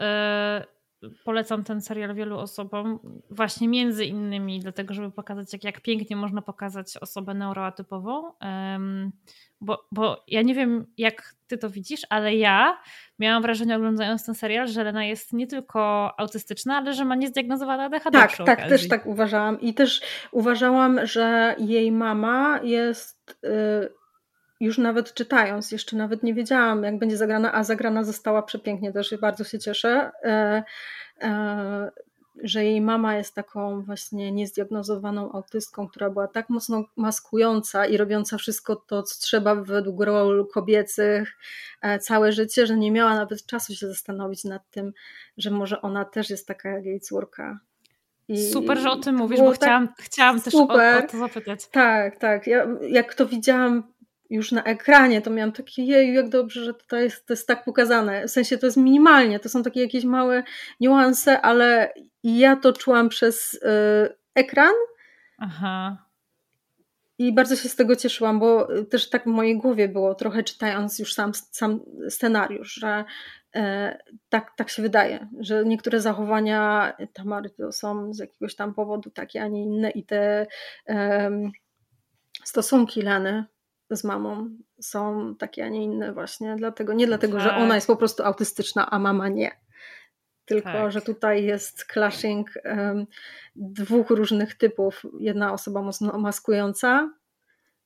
polecam 1.25 1.65
ten 1.65 1.81
serial 1.81 2.15
wielu 2.15 2.39
osobom, 2.39 2.99
właśnie 3.31 3.69
między 3.69 4.05
innymi 4.05 4.61
dlatego, 4.61 4.95
żeby 4.95 5.11
pokazać, 5.11 5.53
jak, 5.53 5.65
jak 5.65 5.81
pięknie 5.81 6.17
można 6.17 6.43
pokazać 6.43 6.97
osobę 6.97 7.35
neuroatypową. 7.35 8.33
Um, 8.41 9.13
bo, 9.61 9.89
bo 9.93 10.25
ja 10.29 10.43
nie 10.43 10.55
wiem, 10.55 10.87
jak 10.99 11.35
ty 11.47 11.59
to 11.59 11.71
widzisz, 11.71 12.01
ale 12.11 12.37
ja 12.37 12.79
miałam 13.19 13.43
wrażenie, 13.43 13.77
oglądając 13.77 14.27
ten 14.27 14.35
serial, 14.35 14.69
że 14.69 14.85
Lena 14.85 15.05
jest 15.05 15.33
nie 15.33 15.47
tylko 15.47 16.11
autystyczna, 16.21 16.77
ale 16.77 16.95
że 16.95 17.05
ma 17.05 17.15
niezdiagnozowane 17.15 17.85
ADHD. 17.85 18.11
Tak, 18.11 18.37
tak, 18.37 18.41
okazji. 18.41 18.69
też 18.69 18.89
tak 18.89 19.07
uważałam. 19.07 19.61
I 19.61 19.75
też 19.75 20.01
uważałam, 20.33 21.07
że 21.07 21.57
jej 21.59 21.93
mama 21.93 22.61
jest. 22.63 23.39
Yy 23.43 24.02
już 24.63 24.79
nawet 24.79 25.15
czytając, 25.15 25.73
jeszcze 25.73 25.97
nawet 25.97 26.23
nie 26.23 26.35
wiedziałam, 26.35 26.83
jak 26.83 26.99
będzie 26.99 27.17
zagrana, 27.17 27.53
a 27.53 27.65
zagrana 27.65 28.05
została 28.05 28.43
przepięknie, 28.43 28.93
też 28.93 29.15
bardzo 29.21 29.45
się 29.45 29.59
cieszę, 29.59 30.11
e, 30.25 30.65
e, 31.23 31.91
że 32.43 32.65
jej 32.65 32.81
mama 32.81 33.17
jest 33.17 33.35
taką 33.35 33.83
właśnie 33.83 34.33
niezdiagnozowaną 34.33 35.33
autystką, 35.33 35.89
która 35.89 36.11
była 36.11 36.29
tak 36.29 36.51
mocno 36.51 36.85
maskująca 36.97 37.87
i 37.87 37.97
robiąca 37.97 38.39
wszystko 38.39 38.77
to, 38.77 39.03
co 39.03 39.21
trzeba 39.21 39.55
według 39.55 40.03
ról 40.03 40.49
kobiecych 40.55 41.39
e, 41.81 41.99
całe 41.99 42.33
życie, 42.33 42.67
że 42.67 42.77
nie 42.77 42.91
miała 42.93 43.15
nawet 43.15 43.47
czasu 43.47 43.75
się 43.75 43.87
zastanowić 43.87 44.45
nad 44.45 44.71
tym, 44.71 44.93
że 45.37 45.51
może 45.51 45.83
ona 45.83 46.05
też 46.05 46.31
jest 46.31 46.47
taka 46.47 46.69
jak 46.69 46.85
jej 46.85 47.01
córka. 47.01 47.59
I 48.29 48.51
super, 48.53 48.79
że 48.79 48.91
o 48.91 48.97
tym 48.97 49.17
mówisz, 49.17 49.41
bo 49.41 49.51
tak 49.51 49.61
chciałam, 49.61 49.89
chciałam 49.99 50.41
też 50.41 50.55
o, 50.55 50.69
o, 50.69 51.03
to 51.11 51.19
zapytać. 51.19 51.67
Tak, 51.69 52.19
tak. 52.19 52.47
Ja, 52.47 52.67
jak 52.89 53.15
to 53.15 53.27
widziałam 53.27 53.93
już 54.33 54.53
na 54.53 54.65
ekranie, 54.65 55.23
to 55.23 55.31
miałam 55.31 55.53
takie, 55.53 55.83
jeju, 55.83 56.15
jak 56.15 56.29
dobrze, 56.29 56.65
że 56.65 56.75
tutaj 56.75 57.03
jest, 57.03 57.27
to 57.27 57.33
jest 57.33 57.47
tak 57.47 57.65
pokazane. 57.65 58.27
W 58.27 58.31
sensie 58.31 58.59
to 58.59 58.67
jest 58.67 58.77
minimalnie, 58.77 59.41
to 59.41 59.49
są 59.49 59.63
takie 59.63 59.81
jakieś 59.81 60.05
małe 60.05 60.43
niuanse, 60.81 61.41
ale 61.41 61.95
ja 62.23 62.57
to 62.57 62.73
czułam 62.73 63.09
przez 63.09 63.55
y, 63.55 63.59
ekran. 64.35 64.75
Aha. 65.39 66.07
I 67.19 67.35
bardzo 67.35 67.57
się 67.57 67.69
z 67.69 67.77
tego 67.77 67.97
cieszyłam, 67.97 68.41
bo 68.41 68.69
też 68.91 69.11
tak 69.11 69.23
w 69.23 69.27
mojej 69.27 69.59
głowie 69.59 69.89
było, 69.89 70.15
trochę 70.15 70.43
czytając 70.43 70.99
już 70.99 71.15
sam, 71.15 71.35
sam 71.35 71.81
scenariusz, 72.09 72.75
że 72.75 73.05
e, 73.55 73.99
tak, 74.29 74.53
tak 74.57 74.71
się 74.71 74.83
wydaje, 74.83 75.29
że 75.41 75.65
niektóre 75.65 76.01
zachowania 76.01 76.93
Tamary 77.13 77.51
to 77.51 77.73
są 77.73 78.15
z 78.15 78.19
jakiegoś 78.19 78.55
tam 78.55 78.75
powodu 78.75 79.11
takie, 79.11 79.43
a 79.43 79.49
nie 79.49 79.63
inne 79.63 79.91
i 79.91 80.05
te 80.05 80.47
e, 80.89 81.31
stosunki 82.45 83.03
Leny 83.03 83.45
z 83.97 84.05
mamą 84.05 84.51
są 84.81 85.35
takie, 85.39 85.65
a 85.65 85.69
nie 85.69 85.85
inne 85.85 86.13
właśnie. 86.13 86.57
Dlatego, 86.57 86.93
nie 86.93 87.07
dlatego, 87.07 87.39
tak. 87.39 87.43
że 87.43 87.57
ona 87.57 87.75
jest 87.75 87.87
po 87.87 87.97
prostu 87.97 88.23
autystyczna, 88.23 88.91
a 88.91 88.99
mama 88.99 89.29
nie. 89.29 89.51
Tylko, 90.45 90.73
tak. 90.73 90.93
że 90.93 91.01
tutaj 91.01 91.45
jest 91.45 91.85
clashing 91.93 92.51
um, 92.65 93.07
dwóch 93.57 94.11
różnych 94.11 94.55
typów. 94.55 95.03
Jedna 95.19 95.53
osoba 95.53 95.83
mocno 95.83 96.19
maskująca, 96.19 97.11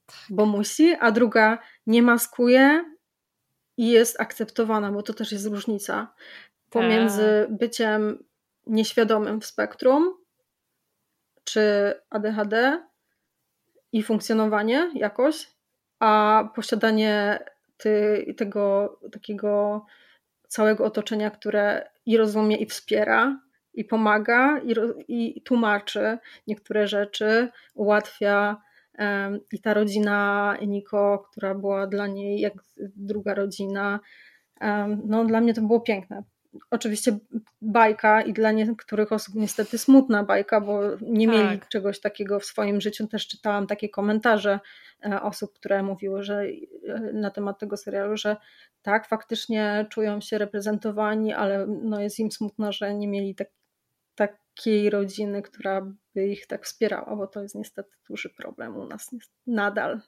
tak. 0.06 0.16
bo 0.30 0.46
musi, 0.46 0.94
a 1.00 1.10
druga 1.10 1.58
nie 1.86 2.02
maskuje 2.02 2.84
i 3.76 3.90
jest 3.90 4.20
akceptowana, 4.20 4.92
bo 4.92 5.02
to 5.02 5.14
też 5.14 5.32
jest 5.32 5.46
różnica 5.46 6.14
pomiędzy 6.70 7.46
tak. 7.48 7.58
byciem 7.58 8.24
nieświadomym 8.66 9.40
w 9.40 9.46
spektrum 9.46 10.14
czy 11.44 11.94
ADHD 12.10 12.82
i 13.92 14.02
funkcjonowanie 14.02 14.90
jakoś, 14.94 15.55
a 16.00 16.44
posiadanie 16.54 17.38
ty, 17.76 18.24
tego 18.36 18.98
takiego 19.12 19.84
całego 20.48 20.84
otoczenia, 20.84 21.30
które 21.30 21.90
i 22.06 22.16
rozumie, 22.16 22.56
i 22.56 22.66
wspiera, 22.66 23.40
i 23.74 23.84
pomaga, 23.84 24.60
i, 24.60 24.74
i 25.08 25.42
tłumaczy 25.42 26.18
niektóre 26.46 26.86
rzeczy, 26.86 27.48
ułatwia. 27.74 28.62
I 29.52 29.60
ta 29.60 29.74
rodzina 29.74 30.56
Niko, 30.66 31.26
która 31.30 31.54
była 31.54 31.86
dla 31.86 32.06
niej 32.06 32.40
jak 32.40 32.52
druga 32.96 33.34
rodzina, 33.34 34.00
no 35.04 35.24
dla 35.24 35.40
mnie 35.40 35.54
to 35.54 35.60
było 35.62 35.80
piękne 35.80 36.22
oczywiście 36.70 37.18
bajka 37.62 38.22
i 38.22 38.32
dla 38.32 38.52
niektórych 38.52 39.12
osób 39.12 39.34
niestety 39.34 39.78
smutna 39.78 40.24
bajka, 40.24 40.60
bo 40.60 40.80
nie 41.00 41.26
tak. 41.26 41.36
mieli 41.36 41.60
czegoś 41.68 42.00
takiego 42.00 42.40
w 42.40 42.44
swoim 42.44 42.80
życiu. 42.80 43.06
Też 43.06 43.28
czytałam 43.28 43.66
takie 43.66 43.88
komentarze 43.88 44.60
e, 45.04 45.22
osób, 45.22 45.54
które 45.54 45.82
mówiły, 45.82 46.22
że 46.22 46.42
e, 46.42 47.00
na 47.12 47.30
temat 47.30 47.58
tego 47.58 47.76
serialu, 47.76 48.16
że 48.16 48.36
tak, 48.82 49.08
faktycznie 49.08 49.86
czują 49.90 50.20
się 50.20 50.38
reprezentowani, 50.38 51.32
ale 51.32 51.66
no 51.66 52.00
jest 52.00 52.18
im 52.18 52.32
smutno, 52.32 52.72
że 52.72 52.94
nie 52.94 53.08
mieli 53.08 53.34
tak, 53.34 53.48
takiej 54.14 54.90
rodziny, 54.90 55.42
która 55.42 55.92
by 56.14 56.26
ich 56.26 56.46
tak 56.46 56.64
wspierała, 56.64 57.16
bo 57.16 57.26
to 57.26 57.42
jest 57.42 57.54
niestety 57.54 57.90
duży 58.08 58.30
problem 58.30 58.76
u 58.76 58.86
nas 58.86 59.10
nadal. 59.46 60.00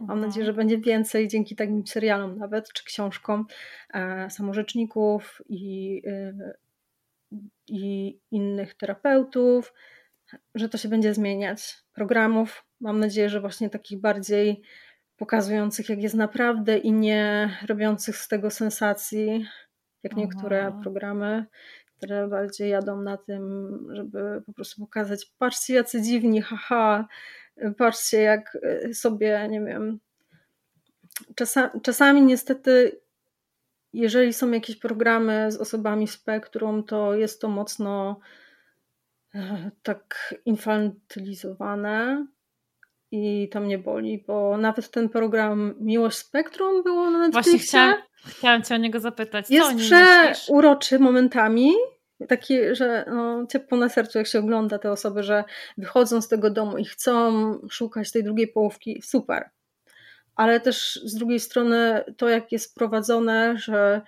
Mam 0.00 0.20
nadzieję, 0.20 0.46
że 0.46 0.52
będzie 0.52 0.78
więcej 0.78 1.28
dzięki 1.28 1.56
takim 1.56 1.86
serialom 1.86 2.38
nawet, 2.38 2.72
czy 2.72 2.84
książkom 2.84 3.46
e, 3.94 4.30
samorzeczników 4.30 5.42
i, 5.48 6.02
e, 6.06 6.32
i 7.68 8.18
innych 8.30 8.74
terapeutów, 8.74 9.72
że 10.54 10.68
to 10.68 10.78
się 10.78 10.88
będzie 10.88 11.14
zmieniać. 11.14 11.76
Programów, 11.92 12.64
mam 12.80 13.00
nadzieję, 13.00 13.28
że 13.28 13.40
właśnie 13.40 13.70
takich 13.70 14.00
bardziej 14.00 14.62
pokazujących, 15.16 15.88
jak 15.88 16.02
jest 16.02 16.14
naprawdę 16.14 16.78
i 16.78 16.92
nie 16.92 17.50
robiących 17.68 18.16
z 18.16 18.28
tego 18.28 18.50
sensacji, 18.50 19.46
jak 20.02 20.16
niektóre 20.16 20.66
Aha. 20.66 20.80
programy, 20.82 21.46
które 21.96 22.28
bardziej 22.28 22.70
jadą 22.70 23.02
na 23.02 23.16
tym, 23.16 23.68
żeby 23.90 24.42
po 24.46 24.52
prostu 24.52 24.80
pokazać, 24.80 25.32
patrzcie 25.38 25.74
jacy 25.74 26.02
dziwni, 26.02 26.42
haha, 26.42 27.08
patrzcie 27.78 28.22
jak 28.22 28.58
y, 28.88 28.94
sobie, 28.94 29.48
nie 29.50 29.60
wiem, 29.60 29.98
czasami, 31.34 31.80
czasami 31.82 32.22
niestety 32.22 33.00
jeżeli 33.92 34.32
są 34.32 34.50
jakieś 34.50 34.76
programy 34.76 35.52
z 35.52 35.56
osobami 35.56 36.06
w 36.06 36.10
spektrum, 36.10 36.84
to 36.84 37.14
jest 37.14 37.40
to 37.40 37.48
mocno 37.48 38.20
e, 39.34 39.70
tak 39.82 40.34
infantylizowane 40.44 42.26
i 43.10 43.48
to 43.52 43.60
mnie 43.60 43.78
boli, 43.78 44.24
bo 44.26 44.56
nawet 44.56 44.90
ten 44.90 45.08
program 45.08 45.74
Miłość 45.80 46.18
Spektrum 46.18 46.82
było 46.82 47.10
na 47.10 47.18
Netflixie. 47.18 47.52
Właśnie 47.52 47.58
chciałam, 47.68 47.96
chciałam 48.26 48.62
cię 48.62 48.74
o 48.74 48.78
niego 48.78 49.00
zapytać. 49.00 49.46
Co 49.46 49.54
jest 49.54 49.76
przeuroczy 49.76 50.98
momentami, 50.98 51.72
taki, 52.26 52.74
że 52.74 53.04
no, 53.10 53.46
ciepło 53.46 53.78
na 53.78 53.88
sercu, 53.88 54.18
jak 54.18 54.26
się 54.26 54.38
ogląda 54.38 54.78
te 54.78 54.90
osoby, 54.90 55.22
że 55.22 55.44
wychodzą 55.78 56.22
z 56.22 56.28
tego 56.28 56.50
domu 56.50 56.78
i 56.78 56.84
chcą 56.84 57.52
szukać 57.70 58.12
tej 58.12 58.24
drugiej 58.24 58.48
połówki, 58.48 59.02
super. 59.02 59.50
Ale 60.36 60.60
też 60.60 61.00
z 61.04 61.14
drugiej 61.14 61.40
strony 61.40 62.04
to, 62.16 62.28
jak 62.28 62.52
jest 62.52 62.74
prowadzone, 62.74 63.54
że 63.58 64.00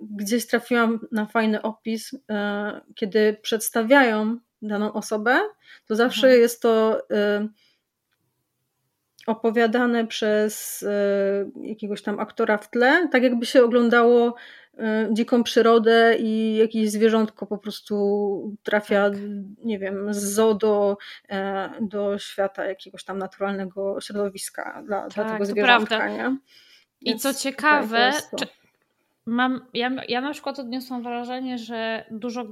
gdzieś 0.00 0.46
trafiłam 0.46 1.00
na 1.12 1.26
fajny 1.26 1.62
opis, 1.62 2.10
e, 2.30 2.80
kiedy 2.94 3.36
przedstawiają 3.42 4.38
daną 4.62 4.92
osobę, 4.92 5.40
to 5.86 5.96
zawsze 5.96 6.26
mhm. 6.26 6.40
jest 6.40 6.62
to 6.62 7.02
e, 7.10 7.48
opowiadane 9.26 10.06
przez 10.06 10.84
jakiegoś 11.62 12.02
tam 12.02 12.20
aktora 12.20 12.58
w 12.58 12.70
tle, 12.70 13.08
tak 13.12 13.22
jakby 13.22 13.46
się 13.46 13.64
oglądało 13.64 14.34
dziką 15.10 15.42
przyrodę 15.42 16.16
i 16.18 16.56
jakieś 16.56 16.90
zwierzątko 16.90 17.46
po 17.46 17.58
prostu 17.58 18.56
trafia, 18.62 19.10
tak. 19.10 19.18
nie 19.64 19.78
wiem, 19.78 20.14
z 20.14 20.34
zoo 20.34 20.54
do, 20.54 20.96
do 21.80 22.18
świata 22.18 22.64
jakiegoś 22.64 23.04
tam 23.04 23.18
naturalnego 23.18 24.00
środowiska 24.00 24.82
dla, 24.86 25.02
tak, 25.02 25.14
dla 25.14 25.32
tego 25.32 25.46
zwierzątka. 25.46 26.08
Nie? 26.08 26.36
I 27.00 27.16
co 27.16 27.34
ciekawe, 27.34 28.12
mam, 29.26 29.66
ja, 29.74 29.90
ja 30.08 30.20
na 30.20 30.32
przykład 30.32 30.58
odniosłam 30.58 31.02
wrażenie, 31.02 31.58
że 31.58 32.04
dużo 32.10 32.44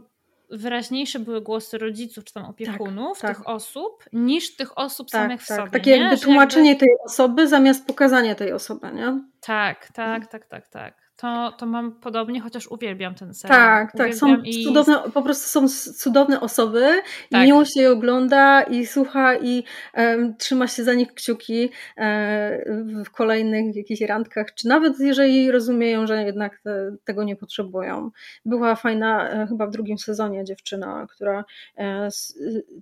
wyraźniejsze 0.51 1.19
były 1.19 1.41
głosy 1.41 1.79
rodziców 1.79 2.25
czy 2.25 2.35
tam 2.35 2.45
opiekunów 2.45 3.21
tak, 3.21 3.31
tych 3.31 3.45
tak. 3.45 3.55
osób 3.55 4.05
niż 4.13 4.57
tych 4.57 4.79
osób 4.79 5.11
tak, 5.11 5.23
samych 5.23 5.43
w 5.43 5.47
tak. 5.47 5.57
sobie. 5.57 5.71
Takie 5.71 5.97
jakby 5.97 6.19
tłumaczenie 6.19 6.69
jakby... 6.69 6.87
tej 6.87 6.95
osoby 7.05 7.49
zamiast 7.49 7.87
pokazanie 7.87 8.35
tej 8.35 8.53
osoby, 8.53 8.93
nie? 8.93 9.25
Tak, 9.41 9.89
tak, 9.93 10.27
tak, 10.27 10.47
tak, 10.47 10.69
tak 10.69 11.00
to, 11.21 11.53
to 11.59 11.67
mam 11.67 11.93
podobnie, 11.93 12.41
chociaż 12.41 12.67
uwielbiam 12.67 13.15
ten 13.15 13.35
serial. 13.35 13.59
Tak, 13.59 13.93
tak. 13.93 14.15
Są 14.15 14.37
i... 14.37 14.65
cudowne, 14.65 14.99
po 15.15 15.23
prostu 15.23 15.69
są 15.69 15.93
cudowne 15.95 16.41
osoby 16.41 16.87
tak. 17.31 17.43
i 17.43 17.47
miło 17.47 17.65
się 17.65 17.81
je 17.81 17.91
ogląda 17.91 18.63
i 18.63 18.87
słucha 18.87 19.37
i 19.37 19.65
um, 19.97 20.37
trzyma 20.37 20.67
się 20.67 20.85
za 20.85 20.95
nich 20.95 21.15
kciuki 21.15 21.71
um, 21.97 23.05
w 23.05 23.11
kolejnych 23.11 23.77
jakichś 23.77 24.01
randkach, 24.01 24.55
czy 24.55 24.69
nawet 24.69 25.01
jeżeli 25.01 25.51
rozumieją, 25.51 26.07
że 26.07 26.23
jednak 26.23 26.59
te, 26.59 26.97
tego 27.05 27.25
nie 27.25 27.37
potrzebują. 27.37 28.11
Była 28.45 28.75
fajna 28.75 29.31
e, 29.31 29.47
chyba 29.47 29.67
w 29.67 29.71
drugim 29.71 29.99
sezonie 29.99 30.45
dziewczyna, 30.45 31.07
która 31.11 31.45
e, 31.79 32.09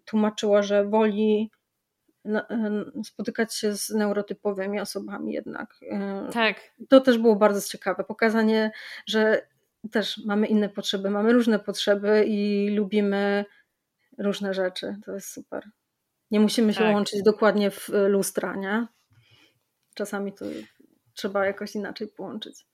tłumaczyła, 0.04 0.62
że 0.62 0.84
woli 0.84 1.50
spotykać 3.04 3.54
się 3.54 3.76
z 3.76 3.90
neurotypowymi 3.90 4.80
osobami 4.80 5.32
jednak. 5.32 5.74
E, 5.90 6.28
tak. 6.32 6.56
To 6.88 7.00
też 7.00 7.18
było 7.18 7.36
bardzo 7.36 7.68
ciekawe. 7.68 8.04
Pokazanie, 8.04 8.70
że 9.06 9.46
też 9.90 10.24
mamy 10.24 10.46
inne 10.46 10.68
potrzeby, 10.68 11.10
mamy 11.10 11.32
różne 11.32 11.58
potrzeby 11.58 12.24
i 12.28 12.70
lubimy 12.76 13.44
różne 14.18 14.54
rzeczy. 14.54 14.96
To 15.04 15.14
jest 15.14 15.32
super. 15.32 15.70
Nie 16.30 16.40
musimy 16.40 16.74
się 16.74 16.80
tak. 16.80 16.94
łączyć 16.94 17.22
dokładnie 17.22 17.70
w 17.70 17.88
lustra, 18.08 18.56
nie? 18.56 18.86
Czasami 19.94 20.32
to 20.32 20.44
trzeba 21.14 21.46
jakoś 21.46 21.74
inaczej 21.74 22.08
połączyć. 22.08 22.66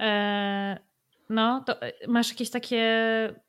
E, 0.00 0.78
no, 1.28 1.64
to 1.66 1.82
e, 1.82 1.92
masz 2.08 2.30
jakieś 2.30 2.50
takie 2.50 2.84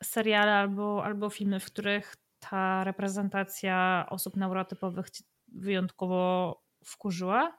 seriale 0.02 0.52
albo, 0.52 1.04
albo 1.04 1.30
filmy, 1.30 1.60
w 1.60 1.64
których 1.64 2.16
ta 2.50 2.84
reprezentacja 2.84 4.06
osób 4.10 4.36
neurotypowych 4.36 5.06
wyjątkowo 5.48 6.62
wkurzyła? 6.84 7.58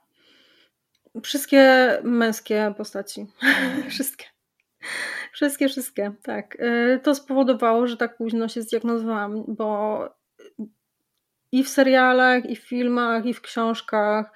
Wszystkie 1.22 1.98
męskie 2.02 2.74
postaci. 2.76 3.26
wszystkie. 3.90 4.24
Wszystkie, 5.32 5.68
wszystkie, 5.68 6.12
tak. 6.22 6.60
Y, 6.60 7.00
to 7.02 7.14
spowodowało, 7.14 7.86
że 7.86 7.96
tak 7.96 8.16
późno 8.16 8.48
się 8.48 8.62
zdiagnozowałam, 8.62 9.44
bo 9.48 10.08
i 11.52 11.64
w 11.64 11.68
serialach, 11.68 12.50
i 12.50 12.56
w 12.56 12.68
filmach, 12.68 13.26
i 13.26 13.34
w 13.34 13.40
książkach 13.40 14.32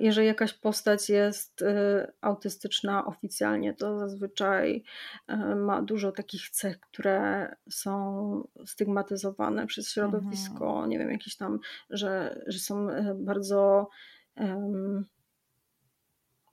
jeżeli 0.00 0.26
jakaś 0.26 0.52
postać 0.52 1.10
jest 1.10 1.62
e, 1.62 2.12
autystyczna 2.20 3.06
oficjalnie, 3.06 3.74
to 3.74 3.98
zazwyczaj 3.98 4.84
e, 5.26 5.36
ma 5.54 5.82
dużo 5.82 6.12
takich 6.12 6.50
cech, 6.50 6.80
które 6.80 7.48
są 7.70 8.48
stygmatyzowane 8.66 9.66
przez 9.66 9.92
środowisko. 9.92 10.68
Mhm. 10.68 10.90
Nie 10.90 10.98
wiem, 10.98 11.10
jakieś 11.10 11.36
tam, 11.36 11.58
że, 11.90 12.42
że 12.46 12.58
są 12.58 12.86
bardzo 13.14 13.88
um, 14.36 15.06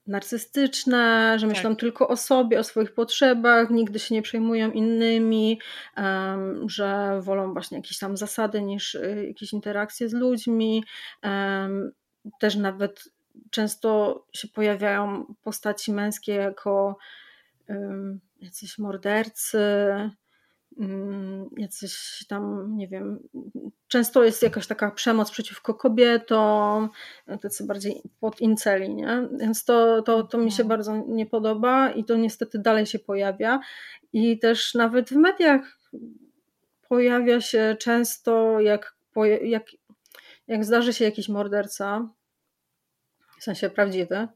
narcystyczne, 0.08 1.36
że 1.40 1.48
myślą 1.48 1.70
tak. 1.70 1.80
tylko 1.80 2.08
o 2.08 2.18
sobie, 2.18 2.60
o 2.60 2.64
swoich 2.64 2.94
potrzebach, 2.94 3.70
nigdy 3.70 4.00
się 4.00 4.16
nie 4.16 4.22
przejmują 4.22 4.72
innymi, 4.72 5.60
um, 5.98 6.70
że 6.70 7.20
wolą 7.22 7.54
właśnie 7.54 7.78
jakieś 7.78 8.00
tam 8.00 8.18
zasady 8.18 8.62
niż 8.62 8.98
jakieś 9.28 9.54
interakcje 9.54 10.10
z 10.10 10.14
ludźmi. 10.14 10.84
Um, 11.24 11.92
też 12.40 12.56
nawet 12.56 13.04
często 13.50 14.24
się 14.34 14.48
pojawiają 14.48 15.26
postaci 15.44 15.94
męskie 15.94 16.34
jako 16.34 16.98
jacyś 18.42 18.78
mordercy, 18.78 19.60
um, 20.78 21.50
jacyś 21.58 22.26
tam, 22.28 22.76
nie 22.78 22.88
wiem, 22.88 23.20
często 23.88 24.24
jest 24.24 24.44
jakaś 24.44 24.68
taka 24.68 24.92
przemoc 24.92 25.32
przeciwko 25.32 25.74
kobietom, 25.74 26.90
tacy 27.42 27.66
bardziej 27.66 28.02
pod 28.20 28.42
inceli, 28.42 28.96
nie? 28.96 29.28
Więc 29.40 29.66
to, 29.66 30.02
to, 30.02 30.24
to 30.24 30.38
mi 30.38 30.52
się 30.52 30.64
mhm. 30.64 30.68
bardzo 30.68 31.06
nie 31.08 31.26
podoba 31.26 31.92
i 31.92 32.04
to 32.04 32.16
niestety 32.16 32.60
dalej 32.60 32.86
się 32.86 33.00
pojawia 33.00 33.60
i 34.14 34.40
też 34.40 34.74
nawet 34.74 35.10
w 35.10 35.16
mediach 35.16 35.80
pojawia 36.90 37.42
się 37.42 37.76
często, 37.80 38.60
jak, 38.60 38.96
jak, 39.44 39.64
jak 40.48 40.66
zdarzy 40.66 40.94
się 40.94 41.06
jakiś 41.06 41.30
morderca, 41.30 42.10
w 43.40 43.44
sensie 43.44 43.70
prawdziwy, 43.70 44.28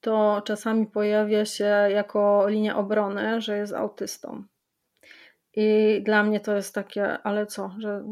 to 0.00 0.42
czasami 0.44 0.86
pojawia 0.86 1.44
się 1.44 1.64
jako 1.88 2.48
linia 2.48 2.76
obrony, 2.76 3.40
że 3.40 3.56
jest 3.56 3.72
autystą. 3.72 4.44
I 5.56 6.00
dla 6.04 6.22
mnie 6.22 6.40
to 6.40 6.56
jest 6.56 6.74
takie, 6.74 7.18
ale 7.18 7.46
co, 7.46 7.70
że 7.78 8.04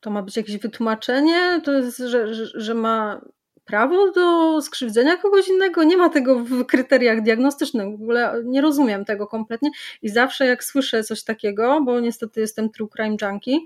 to 0.00 0.10
ma 0.10 0.22
być 0.22 0.36
jakieś 0.36 0.58
wytłumaczenie, 0.58 1.60
to 1.64 1.72
jest, 1.72 1.98
że, 1.98 2.34
że, 2.34 2.46
że 2.54 2.74
ma 2.74 3.20
prawo 3.68 4.10
do 4.12 4.62
skrzywdzenia 4.62 5.16
kogoś 5.16 5.48
innego. 5.48 5.84
Nie 5.84 5.96
ma 5.96 6.08
tego 6.08 6.38
w 6.38 6.66
kryteriach 6.66 7.22
diagnostycznych. 7.22 7.90
W 7.90 8.02
ogóle 8.02 8.42
nie 8.44 8.60
rozumiem 8.60 9.04
tego 9.04 9.26
kompletnie. 9.26 9.70
I 10.02 10.08
zawsze 10.08 10.46
jak 10.46 10.64
słyszę 10.64 11.04
coś 11.04 11.24
takiego, 11.24 11.80
bo 11.84 12.00
niestety 12.00 12.40
jestem 12.40 12.70
true 12.70 12.88
crime 12.96 13.16
junkie, 13.22 13.56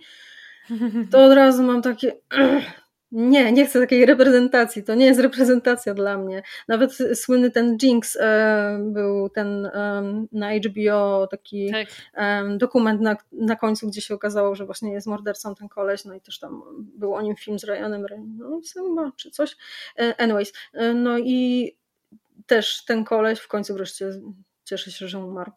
to 1.10 1.24
od 1.24 1.32
razu 1.32 1.62
mam 1.62 1.82
takie 1.82 2.12
nie, 3.12 3.52
nie 3.52 3.66
chcę 3.66 3.80
takiej 3.80 4.06
reprezentacji. 4.06 4.84
To 4.84 4.94
nie 4.94 5.06
jest 5.06 5.20
reprezentacja 5.20 5.94
dla 5.94 6.18
mnie. 6.18 6.42
Nawet 6.68 6.98
słynny 7.14 7.50
ten 7.50 7.76
Jinx 7.82 8.16
e, 8.20 8.78
był 8.82 9.28
ten 9.28 9.66
e, 9.66 10.02
na 10.32 10.50
HBO 10.54 11.26
taki 11.26 11.70
tak. 11.70 11.88
e, 12.14 12.56
dokument 12.58 13.00
na, 13.00 13.16
na 13.32 13.56
końcu, 13.56 13.88
gdzie 13.88 14.00
się 14.00 14.14
okazało, 14.14 14.54
że 14.54 14.66
właśnie 14.66 14.92
jest 14.92 15.06
mordercą 15.06 15.54
ten 15.54 15.68
koleś, 15.68 16.04
no 16.04 16.14
i 16.14 16.20
też 16.20 16.38
tam 16.38 16.62
był 16.78 17.14
o 17.14 17.22
nim 17.22 17.36
film 17.36 17.58
z 17.58 17.64
Ryanem 17.64 18.06
Reynoldsem 18.06 18.84
czy 19.16 19.30
coś. 19.30 19.56
E, 19.98 20.20
anyways, 20.20 20.52
e, 20.72 20.94
no 20.94 21.18
i 21.18 21.70
też 22.46 22.84
ten 22.84 23.04
koleś 23.04 23.38
w 23.38 23.48
końcu 23.48 23.74
wreszcie 23.74 24.10
cieszę 24.64 24.90
się, 24.90 25.08
że 25.08 25.18
umarł. 25.18 25.52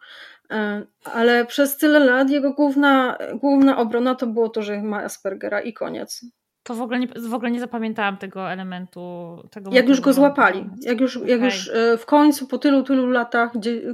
E, 0.51 0.85
ale 1.03 1.45
przez 1.45 1.77
tyle 1.77 1.99
lat 1.99 2.29
jego 2.29 2.53
główna, 2.53 3.17
główna 3.33 3.77
obrona 3.77 4.15
to 4.15 4.27
było 4.27 4.49
to, 4.49 4.61
że 4.61 4.81
ma 4.81 5.03
Aspergera 5.03 5.61
i 5.61 5.73
koniec. 5.73 6.25
To 6.63 6.75
w 6.75 6.81
ogóle 6.81 6.99
nie, 6.99 7.07
w 7.07 7.33
ogóle 7.33 7.51
nie 7.51 7.59
zapamiętałam 7.59 8.17
tego 8.17 8.51
elementu. 8.51 9.37
Tego 9.51 9.71
jak 9.73 9.87
już 9.87 10.01
go 10.01 10.13
złapali, 10.13 10.69
jak 10.81 11.01
już, 11.01 11.17
okay. 11.17 11.29
jak 11.29 11.41
już 11.41 11.69
e, 11.69 11.97
w 11.97 12.05
końcu 12.05 12.47
po 12.47 12.57
tylu, 12.57 12.83
tylu 12.83 13.07
latach, 13.07 13.51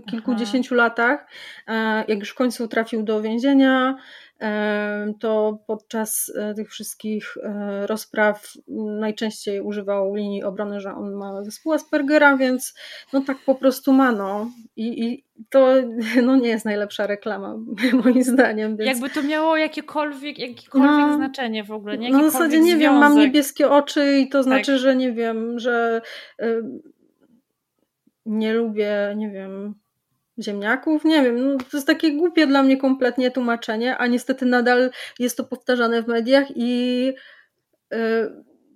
kilkudziesięciu 0.09 0.75
Aha. 0.75 0.83
latach, 0.83 1.27
e, 1.67 2.03
jak 2.07 2.19
już 2.19 2.29
w 2.29 2.35
końcu 2.35 2.67
trafił 2.67 3.03
do 3.03 3.21
więzienia, 3.21 3.95
to 5.19 5.59
podczas 5.67 6.31
e, 6.35 6.53
tych 6.53 6.69
wszystkich 6.69 7.37
e, 7.37 7.87
rozpraw 7.87 8.53
najczęściej 8.99 9.61
używał 9.61 10.15
linii 10.15 10.43
obrony, 10.43 10.79
że 10.79 10.95
on 10.95 11.13
ma 11.13 11.43
zespół 11.43 11.73
Aspergera, 11.73 12.37
więc 12.37 12.75
no 13.13 13.21
tak 13.21 13.37
po 13.45 13.55
prostu 13.55 13.93
ma, 13.93 14.11
no. 14.11 14.51
I, 14.75 15.05
i 15.05 15.25
to 15.49 15.73
no, 16.25 16.35
nie 16.35 16.49
jest 16.49 16.65
najlepsza 16.65 17.07
reklama, 17.07 17.57
moim 18.03 18.23
zdaniem. 18.23 18.77
Więc... 18.77 18.87
Jakby 18.87 19.09
to 19.09 19.27
miało 19.27 19.57
jakiekolwiek, 19.57 20.39
jakiekolwiek 20.39 20.91
no, 20.91 21.15
znaczenie 21.15 21.63
w 21.63 21.71
ogóle, 21.71 21.97
nie? 21.97 22.09
No 22.09 22.19
w 22.19 22.31
zasadzie 22.31 22.59
nie 22.59 22.77
wiem, 22.77 22.93
mam 22.93 23.17
niebieskie 23.17 23.69
oczy 23.69 24.17
i 24.17 24.29
to 24.29 24.37
tak. 24.37 24.43
znaczy, 24.43 24.77
że 24.77 24.95
nie 24.95 25.13
wiem, 25.13 25.59
że 25.59 26.01
y, 26.41 26.61
nie 28.25 28.53
lubię, 28.53 29.13
nie 29.17 29.29
wiem, 29.29 29.75
ziemniaków? 30.39 31.05
Nie 31.05 31.23
wiem, 31.23 31.51
no 31.51 31.57
to 31.57 31.77
jest 31.77 31.87
takie 31.87 32.17
głupie 32.17 32.47
dla 32.47 32.63
mnie 32.63 32.77
kompletnie 32.77 33.31
tłumaczenie, 33.31 33.97
a 33.97 34.07
niestety 34.07 34.45
nadal 34.45 34.91
jest 35.19 35.37
to 35.37 35.43
powtarzane 35.43 36.03
w 36.03 36.07
mediach 36.07 36.47
i 36.55 37.13
y, 37.93 37.97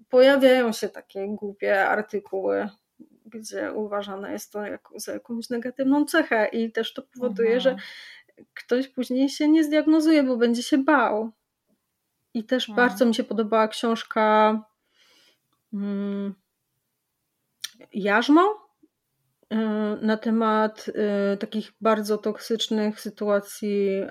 pojawiają 0.10 0.72
się 0.72 0.90
takie 0.90 1.28
głupie 1.28 1.88
artykuły, 1.88 2.70
gdzie 3.26 3.74
uważane 3.74 4.32
jest 4.32 4.52
to 4.52 4.66
jako, 4.66 5.00
za 5.00 5.14
jakąś 5.14 5.50
negatywną 5.50 6.06
cechę 6.06 6.48
i 6.48 6.72
też 6.72 6.94
to 6.94 7.02
powoduje, 7.02 7.62
że 7.62 7.70
mhm. 7.70 7.88
ktoś 8.54 8.88
później 8.88 9.30
się 9.30 9.48
nie 9.48 9.64
zdiagnozuje, 9.64 10.24
bo 10.24 10.38
będzie 10.38 10.64
się 10.64 10.78
bał. 10.78 11.32
I 12.34 12.44
też 12.44 12.70
mhm. 12.70 12.88
bardzo 12.88 13.06
mi 13.06 13.16
się 13.16 13.24
podobała 13.24 13.68
książka 13.68 14.60
hmm, 15.72 16.36
Jarzmo 17.94 18.65
na 20.02 20.18
temat 20.18 20.86
takich 21.40 21.72
bardzo 21.82 22.18
toksycznych 22.18 23.02
sytuacji 23.02 24.02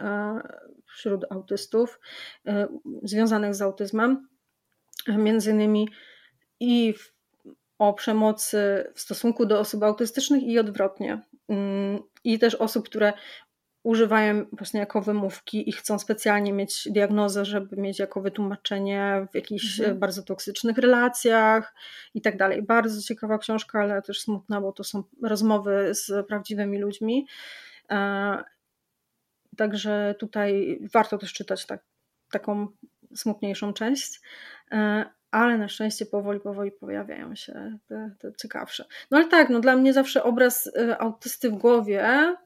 wśród 0.86 1.24
autystów 1.30 2.00
związanych 3.02 3.54
z 3.54 3.62
autyzmem. 3.62 4.28
Między 5.08 5.50
innymi 5.50 5.88
i 6.60 6.94
o 7.78 7.92
przemocy 7.92 8.92
w 8.94 9.00
stosunku 9.00 9.46
do 9.46 9.60
osób 9.60 9.82
autystycznych 9.82 10.42
i 10.42 10.58
odwrotnie. 10.58 11.20
Mm, 11.48 11.98
I 12.24 12.38
też 12.38 12.54
osób, 12.54 12.88
które 12.88 13.12
używają 13.84 14.44
właśnie 14.52 14.80
jako 14.80 15.00
wymówki 15.02 15.68
i 15.68 15.72
chcą 15.72 15.98
specjalnie 15.98 16.52
mieć 16.52 16.88
diagnozę, 16.90 17.44
żeby 17.44 17.76
mieć 17.76 17.98
jako 17.98 18.20
wytłumaczenie 18.20 19.26
w 19.32 19.34
jakichś 19.34 19.80
mhm. 19.80 19.98
bardzo 19.98 20.22
toksycznych 20.22 20.78
relacjach 20.78 21.74
i 22.14 22.20
tak 22.20 22.36
dalej. 22.36 22.62
Bardzo 22.62 23.02
ciekawa 23.02 23.38
książka, 23.38 23.80
ale 23.80 24.02
też 24.02 24.20
smutna, 24.20 24.60
bo 24.60 24.72
to 24.72 24.84
są 24.84 25.02
rozmowy 25.22 25.94
z 25.94 26.26
prawdziwymi 26.26 26.78
ludźmi. 26.78 27.26
E, 27.90 28.44
także 29.56 30.14
tutaj 30.18 30.78
warto 30.92 31.18
też 31.18 31.32
czytać 31.32 31.66
tak, 31.66 31.82
taką 32.30 32.68
smutniejszą 33.14 33.72
część. 33.72 34.20
E, 34.72 35.04
ale 35.30 35.58
na 35.58 35.68
szczęście 35.68 36.06
powoli, 36.06 36.40
powoli 36.40 36.72
pojawiają 36.72 37.34
się 37.34 37.78
te, 37.88 38.10
te 38.18 38.32
ciekawsze. 38.32 38.84
No 39.10 39.18
ale 39.18 39.28
tak, 39.28 39.50
no 39.50 39.60
dla 39.60 39.76
mnie 39.76 39.92
zawsze 39.92 40.22
obraz 40.22 40.70
autysty 40.98 41.50
w 41.50 41.54
głowie 41.54 42.36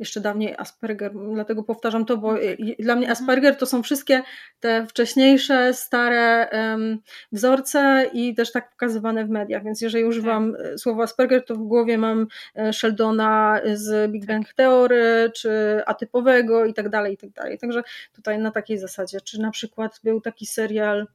jeszcze 0.00 0.20
dawniej 0.20 0.54
Asperger, 0.58 1.12
dlatego 1.34 1.62
powtarzam 1.62 2.04
to, 2.04 2.16
bo 2.16 2.34
dla 2.78 2.96
mnie 2.96 3.08
mhm. 3.08 3.10
Asperger 3.10 3.56
to 3.56 3.66
są 3.66 3.82
wszystkie 3.82 4.22
te 4.60 4.86
wcześniejsze, 4.86 5.74
stare 5.74 6.48
um, 6.52 6.98
wzorce 7.32 8.10
i 8.12 8.34
też 8.34 8.52
tak 8.52 8.70
pokazywane 8.70 9.24
w 9.24 9.30
mediach, 9.30 9.64
więc 9.64 9.80
jeżeli 9.80 10.04
używam 10.04 10.52
tak. 10.52 10.78
słowa 10.78 11.02
Asperger, 11.02 11.44
to 11.44 11.54
w 11.54 11.58
głowie 11.58 11.98
mam 11.98 12.26
e, 12.56 12.72
Sheldona 12.72 13.60
z 13.74 14.12
Big 14.12 14.26
Bang 14.26 14.46
tak. 14.46 14.56
Theory, 14.56 15.30
czy 15.34 15.82
atypowego 15.86 16.64
i 16.64 16.74
tak 16.74 16.88
dalej, 16.88 17.14
i 17.14 17.16
tak 17.16 17.30
dalej. 17.30 17.58
Także 17.58 17.82
tutaj 18.12 18.38
na 18.38 18.50
takiej 18.50 18.78
zasadzie, 18.78 19.20
czy 19.20 19.40
na 19.40 19.50
przykład 19.50 20.00
był 20.04 20.20
taki 20.20 20.46
serial 20.46 21.06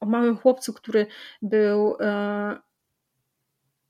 o 0.00 0.06
małym 0.06 0.36
chłopcu, 0.36 0.72
który 0.72 1.06
był 1.42 1.96
e, 2.00 2.67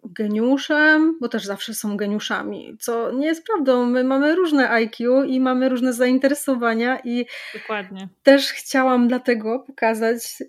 geniuszem, 0.04 1.18
bo 1.20 1.28
też 1.28 1.44
zawsze 1.44 1.74
są 1.74 1.96
geniuszami, 1.96 2.76
co 2.80 3.12
nie 3.12 3.26
jest 3.26 3.46
prawdą. 3.46 3.86
My 3.86 4.04
mamy 4.04 4.34
różne 4.34 4.70
IQ 4.70 5.24
i 5.24 5.40
mamy 5.40 5.68
różne 5.68 5.92
zainteresowania 5.92 6.98
i 7.04 7.26
Dokładnie. 7.54 8.08
też 8.22 8.52
chciałam 8.52 9.08
dlatego 9.08 9.58
pokazać 9.60 10.42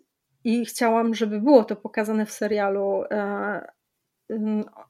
i 0.43 0.65
chciałam, 0.65 1.15
żeby 1.15 1.41
było 1.41 1.63
to 1.63 1.76
pokazane 1.76 2.26
w 2.26 2.31
serialu 2.31 3.03
e, 3.11 3.67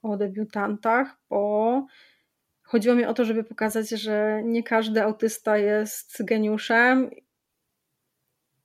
o 0.01 0.17
debiutantach, 0.17 1.17
bo 1.29 1.85
chodziło 2.63 2.95
mi 2.95 3.05
o 3.05 3.13
to, 3.13 3.25
żeby 3.25 3.43
pokazać, 3.43 3.89
że 3.89 4.41
nie 4.43 4.63
każdy 4.63 5.03
autysta 5.03 5.57
jest 5.57 6.25
geniuszem 6.25 7.09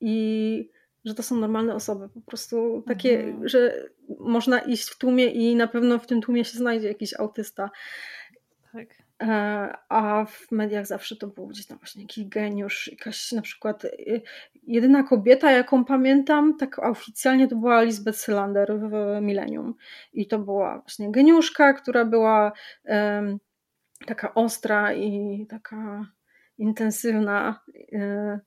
i 0.01 0.74
że 1.05 1.15
to 1.15 1.23
są 1.23 1.37
normalne 1.37 1.75
osoby, 1.75 2.09
po 2.09 2.21
prostu 2.21 2.83
takie, 2.87 3.21
mhm. 3.21 3.49
że 3.49 3.89
można 4.19 4.59
iść 4.59 4.91
w 4.91 4.99
tłumie 4.99 5.27
i 5.27 5.57
na 5.57 5.67
pewno 5.67 5.99
w 5.99 6.07
tym 6.07 6.21
tłumie 6.21 6.45
się 6.45 6.59
znajdzie 6.59 6.89
jakiś 6.89 7.15
autysta. 7.15 7.71
Tak. 8.73 8.89
E, 9.23 9.75
a 9.89 10.25
w 10.25 10.53
mediach 10.53 10.87
zawsze 10.87 11.17
to 11.17 11.27
był 11.27 11.47
gdzieś 11.47 11.67
tam 11.67 11.79
właśnie 11.79 12.03
jakiś 12.03 12.25
geniusz, 12.25 12.89
jakaś 12.89 13.33
na 13.33 13.43
przykład 13.43 13.85
y, 13.85 14.23
jedyna 14.63 15.03
kobieta, 15.03 15.51
jaką 15.51 15.85
pamiętam, 15.85 16.57
tak 16.57 16.79
oficjalnie 16.79 17.49
to 17.49 17.57
była 17.57 17.83
Lisbeth 17.83 18.19
Sylander 18.19 18.79
w 18.79 19.21
Millennium. 19.23 19.75
I 20.13 20.29
to 20.29 20.39
była 20.39 20.79
właśnie 20.79 21.13
geniuszka, 21.13 21.73
która 21.73 22.05
była 22.05 22.53
um, 22.85 23.39
taka 24.07 24.35
ostra 24.35 24.95
i 24.95 25.47
taka 25.49 26.07
intensywna. 26.59 27.61
Um, 27.93 28.41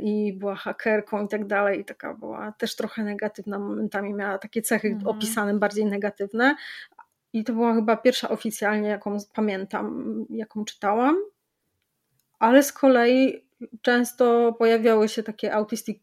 i 0.00 0.32
była 0.32 0.54
hakerką 0.54 1.24
i 1.24 1.28
tak 1.28 1.46
dalej, 1.46 1.80
i 1.80 1.84
taka 1.84 2.14
była 2.14 2.52
też 2.52 2.76
trochę 2.76 3.04
negatywna 3.04 3.58
momentami, 3.58 4.14
miała 4.14 4.38
takie 4.38 4.62
cechy 4.62 4.88
mhm. 4.88 5.06
opisane 5.06 5.54
bardziej 5.54 5.86
negatywne. 5.86 6.54
I 7.32 7.44
to 7.44 7.52
była 7.52 7.74
chyba 7.74 7.96
pierwsza 7.96 8.28
oficjalnie, 8.28 8.88
jaką 8.88 9.16
pamiętam, 9.34 10.14
jaką 10.30 10.64
czytałam. 10.64 11.16
Ale 12.38 12.62
z 12.62 12.72
kolei 12.72 13.44
często 13.82 14.52
pojawiały 14.58 15.08
się 15.08 15.22
takie 15.22 15.54
autistic 15.54 15.98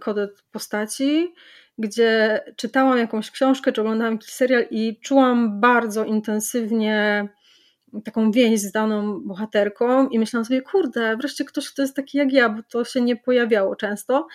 coded 0.00 0.42
postaci, 0.52 1.34
gdzie 1.78 2.40
czytałam 2.56 2.98
jakąś 2.98 3.30
książkę, 3.30 3.72
czy 3.72 3.80
oglądałam 3.80 4.14
jakiś 4.14 4.30
serial 4.30 4.64
i 4.70 5.00
czułam 5.00 5.60
bardzo 5.60 6.04
intensywnie 6.04 7.28
taką 8.04 8.30
więź 8.30 8.60
z 8.60 8.72
daną 8.72 9.20
bohaterką 9.20 10.08
i 10.08 10.18
myślałam 10.18 10.44
sobie, 10.44 10.62
kurde, 10.62 11.16
wreszcie 11.16 11.44
ktoś, 11.44 11.70
kto 11.70 11.82
jest 11.82 11.96
taki 11.96 12.18
jak 12.18 12.32
ja, 12.32 12.48
bo 12.48 12.62
to 12.62 12.84
się 12.84 13.00
nie 13.00 13.16
pojawiało 13.16 13.76
często. 13.76 14.26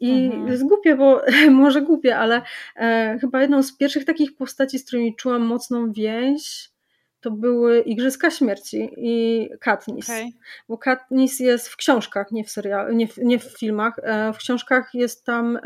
I 0.00 0.26
mhm. 0.26 0.48
jest 0.48 0.64
głupie, 0.64 0.96
bo 0.96 1.22
może 1.50 1.82
głupie, 1.82 2.16
ale 2.16 2.42
e, 2.76 3.18
chyba 3.20 3.40
jedną 3.40 3.62
z 3.62 3.76
pierwszych 3.76 4.04
takich 4.04 4.36
postaci, 4.36 4.78
z 4.78 4.86
którymi 4.86 5.16
czułam 5.16 5.42
mocną 5.42 5.92
więź, 5.92 6.72
to 7.22 7.30
były 7.30 7.80
Igrzyska 7.80 8.30
Śmierci 8.30 8.90
i 8.96 9.48
Katniss. 9.60 10.10
Okay. 10.10 10.30
Bo 10.68 10.78
Katniss 10.78 11.40
jest 11.40 11.68
w 11.68 11.76
książkach, 11.76 12.32
nie 12.32 12.44
w 12.44 12.50
serialu, 12.50 12.94
nie 12.94 13.08
w, 13.08 13.16
nie 13.16 13.38
w 13.38 13.58
filmach. 13.58 13.98
E, 14.02 14.32
w 14.32 14.36
książkach 14.36 14.90
jest 14.94 15.24
tam 15.24 15.56
e, 15.56 15.60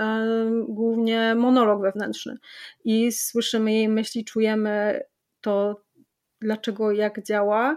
głównie 0.68 1.34
monolog 1.34 1.82
wewnętrzny 1.82 2.36
i 2.84 3.12
słyszymy 3.12 3.72
jej 3.72 3.88
myśli, 3.88 4.24
czujemy 4.24 5.02
to, 5.40 5.82
dlaczego, 6.40 6.92
jak 6.92 7.22
działa 7.22 7.76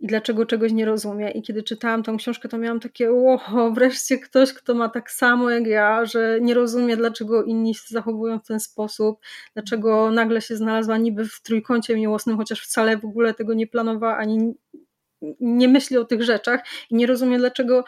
i 0.00 0.06
dlaczego 0.06 0.46
czegoś 0.46 0.72
nie 0.72 0.84
rozumie. 0.84 1.30
I 1.30 1.42
kiedy 1.42 1.62
czytałam 1.62 2.02
tą 2.02 2.16
książkę, 2.16 2.48
to 2.48 2.58
miałam 2.58 2.80
takie, 2.80 3.10
o, 3.10 3.70
wreszcie 3.74 4.18
ktoś, 4.18 4.52
kto 4.52 4.74
ma 4.74 4.88
tak 4.88 5.10
samo 5.10 5.50
jak 5.50 5.66
ja, 5.66 6.04
że 6.04 6.38
nie 6.40 6.54
rozumie, 6.54 6.96
dlaczego 6.96 7.44
inni 7.44 7.74
się 7.74 7.86
zachowują 7.88 8.38
w 8.38 8.46
ten 8.46 8.60
sposób, 8.60 9.20
dlaczego 9.54 10.10
nagle 10.10 10.40
się 10.40 10.56
znalazła 10.56 10.96
niby 10.96 11.24
w 11.24 11.42
trójkącie 11.42 11.96
miłosnym, 11.96 12.36
chociaż 12.36 12.60
wcale 12.60 12.96
w 12.96 13.04
ogóle 13.04 13.34
tego 13.34 13.54
nie 13.54 13.66
planowała, 13.66 14.16
ani 14.16 14.54
nie 15.40 15.68
myśli 15.68 15.98
o 15.98 16.04
tych 16.04 16.22
rzeczach 16.22 16.60
i 16.90 16.94
nie 16.94 17.06
rozumie, 17.06 17.38
dlaczego 17.38 17.84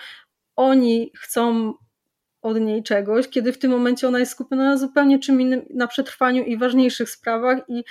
oni 0.57 1.13
chcą 1.17 1.75
od 2.43 2.61
niej 2.61 2.83
czegoś, 2.83 3.29
kiedy 3.29 3.53
w 3.53 3.59
tym 3.59 3.71
momencie 3.71 4.09
ona 4.09 4.19
jest 4.19 4.33
skupiona 4.33 4.65
na 4.65 4.77
zupełnie 4.77 5.19
czym 5.19 5.41
innym, 5.41 5.63
na 5.75 5.87
przetrwaniu 5.87 6.43
i 6.43 6.57
ważniejszych 6.57 7.11
sprawach 7.11 7.59
i 7.69 7.85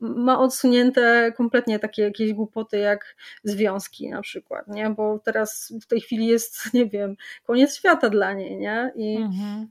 ma 0.00 0.40
odsunięte 0.40 1.32
kompletnie 1.36 1.78
takie 1.78 2.02
jakieś 2.02 2.32
głupoty 2.32 2.78
jak 2.78 3.16
związki 3.44 4.10
na 4.10 4.22
przykład, 4.22 4.68
nie? 4.68 4.90
Bo 4.90 5.18
teraz 5.18 5.72
w 5.82 5.86
tej 5.86 6.00
chwili 6.00 6.26
jest, 6.26 6.58
nie 6.74 6.86
wiem, 6.86 7.16
koniec 7.44 7.76
świata 7.76 8.10
dla 8.10 8.32
niej, 8.32 8.56
nie? 8.56 8.92
I 8.96 9.16
mhm. 9.16 9.68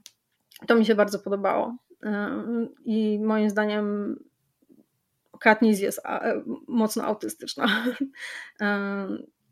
to 0.66 0.74
mi 0.74 0.86
się 0.86 0.94
bardzo 0.94 1.18
podobało. 1.18 1.76
I 2.84 3.18
moim 3.22 3.50
zdaniem 3.50 4.16
Katniss 5.40 5.80
jest 5.80 6.00
mocno 6.68 7.04
autystyczna. 7.04 7.66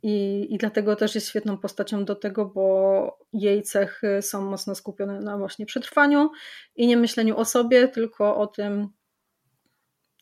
I, 0.03 0.47
I 0.51 0.59
dlatego 0.59 0.97
też 0.97 1.15
jest 1.15 1.29
świetną 1.29 1.59
postacią 1.59 2.05
do 2.05 2.15
tego, 2.15 2.47
bo 2.47 3.19
jej 3.33 3.63
cechy 3.63 4.23
są 4.23 4.51
mocno 4.51 4.75
skupione 4.75 5.21
na 5.21 5.39
właśnie 5.39 5.67
przetrwaniu 5.67 6.31
i 6.77 6.87
nie 6.87 6.97
myśleniu 6.97 7.37
o 7.37 7.45
sobie, 7.45 7.89
tylko 7.89 8.37
o 8.37 8.47
tym, 8.47 8.89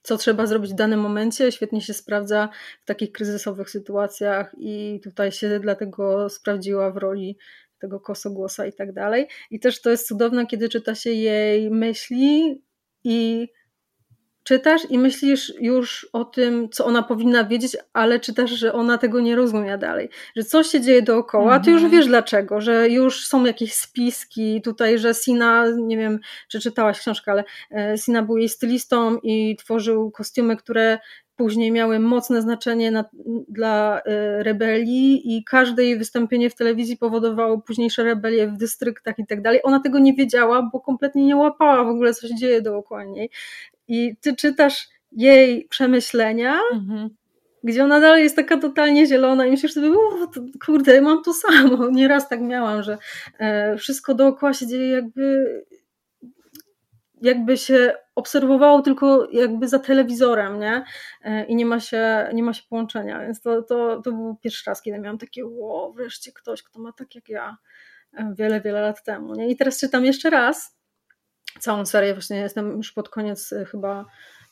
co 0.02 0.16
trzeba 0.16 0.46
zrobić 0.46 0.72
w 0.72 0.76
danym 0.76 1.00
momencie, 1.00 1.52
świetnie 1.52 1.80
się 1.80 1.94
sprawdza 1.94 2.48
w 2.82 2.84
takich 2.84 3.12
kryzysowych 3.12 3.70
sytuacjach 3.70 4.54
i 4.58 5.00
tutaj 5.04 5.32
się 5.32 5.60
dlatego 5.60 6.28
sprawdziła 6.28 6.90
w 6.90 6.96
roli 6.96 7.38
tego 7.78 8.00
kosogłosa 8.00 8.66
i 8.66 8.72
tak 8.72 8.92
dalej. 8.92 9.26
I 9.50 9.60
też 9.60 9.80
to 9.80 9.90
jest 9.90 10.08
cudowne, 10.08 10.46
kiedy 10.46 10.68
czyta 10.68 10.94
się 10.94 11.10
jej 11.10 11.70
myśli 11.70 12.62
i 13.04 13.48
czytasz 14.50 14.90
i 14.90 14.98
myślisz 14.98 15.52
już 15.60 16.08
o 16.12 16.24
tym, 16.24 16.68
co 16.70 16.86
ona 16.86 17.02
powinna 17.02 17.44
wiedzieć, 17.44 17.76
ale 17.92 18.20
czytasz, 18.20 18.50
że 18.50 18.72
ona 18.72 18.98
tego 18.98 19.20
nie 19.20 19.36
rozumie 19.36 19.78
dalej. 19.78 20.08
Że 20.36 20.44
coś 20.44 20.66
się 20.66 20.80
dzieje 20.80 21.02
dookoła, 21.02 21.58
-hmm. 21.58 21.64
ty 21.64 21.70
już 21.70 21.82
mhm. 21.82 21.92
wiesz 21.92 22.06
dlaczego, 22.06 22.60
że 22.60 22.88
już 22.88 23.26
są 23.26 23.44
jakieś 23.44 23.74
spiski 23.74 24.62
tutaj, 24.62 24.98
że 24.98 25.14
Sina, 25.14 25.66
nie 25.76 25.96
wiem, 25.96 26.18
czy 26.48 26.60
czytałaś 26.60 26.98
książkę, 26.98 27.32
ale 27.32 27.44
e, 27.70 27.98
Sina 27.98 28.22
był 28.22 28.36
jej 28.36 28.48
stylistą 28.48 29.18
i 29.22 29.56
tworzył 29.56 30.10
kostiumy, 30.10 30.56
które 30.56 30.98
później 31.36 31.72
miały 31.72 31.98
mocne 31.98 32.42
znaczenie 32.42 32.90
na, 32.90 33.04
dla 33.48 33.98
y, 33.98 34.42
rebelii 34.42 35.36
i 35.36 35.44
każde 35.44 35.84
jej 35.84 35.98
wystąpienie 35.98 36.50
w 36.50 36.54
telewizji 36.54 36.96
powodowało 36.96 37.58
późniejsze 37.58 38.04
rebelie 38.04 38.48
w 38.48 38.56
dystryktach 38.56 39.18
i 39.18 39.26
tak 39.26 39.42
dalej. 39.42 39.60
Ona 39.62 39.80
tego 39.80 39.98
nie 39.98 40.14
wiedziała, 40.14 40.70
bo 40.72 40.80
kompletnie 40.80 41.26
nie 41.26 41.36
łapała 41.36 41.84
w 41.84 41.88
ogóle, 41.88 42.14
co 42.14 42.28
się 42.28 42.34
dzieje 42.34 42.62
dookoła 42.62 43.04
niej 43.04 43.30
i 43.90 44.16
ty 44.16 44.36
czytasz 44.36 44.88
jej 45.12 45.66
przemyślenia, 45.68 46.58
mhm. 46.72 47.10
gdzie 47.64 47.84
ona 47.84 48.00
dalej 48.00 48.22
jest 48.22 48.36
taka 48.36 48.58
totalnie 48.58 49.06
zielona 49.06 49.46
i 49.46 49.50
myślisz 49.50 49.72
sobie, 49.72 49.90
kurde, 50.66 51.00
mam 51.00 51.22
to 51.22 51.32
samo. 51.34 51.88
Nieraz 51.92 52.28
tak 52.28 52.40
miałam, 52.40 52.82
że 52.82 52.98
e, 53.38 53.76
wszystko 53.76 54.14
dookoła 54.14 54.54
się 54.54 54.66
dzieje 54.66 54.88
jakby 54.90 55.46
jakby 57.22 57.56
się 57.56 57.92
obserwowało 58.14 58.82
tylko 58.82 59.28
jakby 59.32 59.68
za 59.68 59.78
telewizorem, 59.78 60.60
nie? 60.60 60.84
I 61.48 61.56
nie 61.56 61.66
ma 61.66 61.80
się, 61.80 62.30
nie 62.34 62.42
ma 62.42 62.52
się 62.52 62.62
połączenia, 62.68 63.20
więc 63.20 63.40
to, 63.40 63.62
to, 63.62 64.02
to 64.02 64.12
był 64.12 64.36
pierwszy 64.36 64.70
raz, 64.70 64.82
kiedy 64.82 64.98
miałam 64.98 65.18
takie, 65.18 65.46
wow, 65.46 65.92
wreszcie 65.92 66.32
ktoś, 66.32 66.62
kto 66.62 66.80
ma 66.80 66.92
tak 66.92 67.14
jak 67.14 67.28
ja 67.28 67.56
wiele, 68.32 68.60
wiele 68.60 68.80
lat 68.80 69.04
temu, 69.04 69.34
nie? 69.34 69.48
I 69.48 69.56
teraz 69.56 69.80
czytam 69.80 70.04
jeszcze 70.04 70.30
raz 70.30 70.79
całą 71.58 71.86
serię, 71.86 72.14
właśnie 72.14 72.36
jestem 72.36 72.76
już 72.76 72.92
pod 72.92 73.08
koniec 73.08 73.54
chyba 73.70 74.04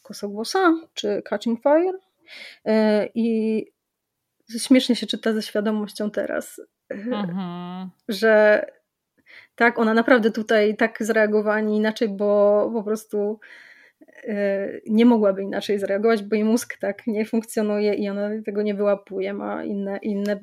Kosogłosa, 0.02 0.74
czy 0.94 1.22
Catching 1.24 1.60
Fire 1.62 1.98
i 3.14 3.66
śmiesznie 4.58 4.96
się 4.96 5.06
czyta 5.06 5.32
ze 5.32 5.42
świadomością 5.42 6.10
teraz, 6.10 6.60
mhm. 6.90 7.90
że 8.08 8.66
tak, 9.54 9.78
ona 9.78 9.94
naprawdę 9.94 10.30
tutaj 10.30 10.76
tak 10.76 10.96
zareagowała, 11.00 11.60
nie 11.60 11.76
inaczej, 11.76 12.08
bo 12.08 12.70
po 12.74 12.82
prostu 12.82 13.40
nie 14.86 15.04
mogłaby 15.04 15.42
inaczej 15.42 15.78
zareagować, 15.78 16.22
bo 16.22 16.36
jej 16.36 16.44
mózg 16.44 16.78
tak 16.80 17.06
nie 17.06 17.24
funkcjonuje 17.24 17.94
i 17.94 18.08
ona 18.08 18.30
tego 18.44 18.62
nie 18.62 18.74
wyłapuje, 18.74 19.34
ma 19.34 19.64
inne, 19.64 19.98
inne 20.02 20.40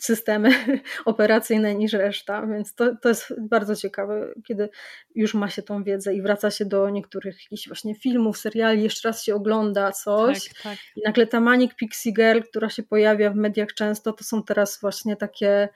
systemy 0.00 0.50
operacyjne 1.04 1.74
niż 1.74 1.92
reszta, 1.92 2.46
więc 2.46 2.74
to, 2.74 2.96
to 3.02 3.08
jest 3.08 3.34
bardzo 3.40 3.76
ciekawe, 3.76 4.34
kiedy 4.46 4.68
już 5.14 5.34
ma 5.34 5.48
się 5.48 5.62
tą 5.62 5.84
wiedzę 5.84 6.14
i 6.14 6.22
wraca 6.22 6.50
się 6.50 6.64
do 6.64 6.90
niektórych 6.90 7.42
jakichś 7.42 7.68
właśnie 7.68 7.94
filmów, 7.94 8.38
seriali, 8.38 8.82
jeszcze 8.82 9.08
raz 9.08 9.24
się 9.24 9.34
ogląda 9.34 9.92
coś 9.92 10.48
tak, 10.48 10.62
tak. 10.62 10.78
i 10.96 11.00
nagle 11.04 11.26
ta 11.26 11.40
Manic 11.40 11.74
Pixie 11.74 12.12
Girl, 12.12 12.40
która 12.40 12.70
się 12.70 12.82
pojawia 12.82 13.30
w 13.30 13.36
mediach 13.36 13.74
często, 13.74 14.12
to 14.12 14.24
są 14.24 14.42
teraz 14.42 14.80
właśnie 14.80 15.16
takie 15.16 15.68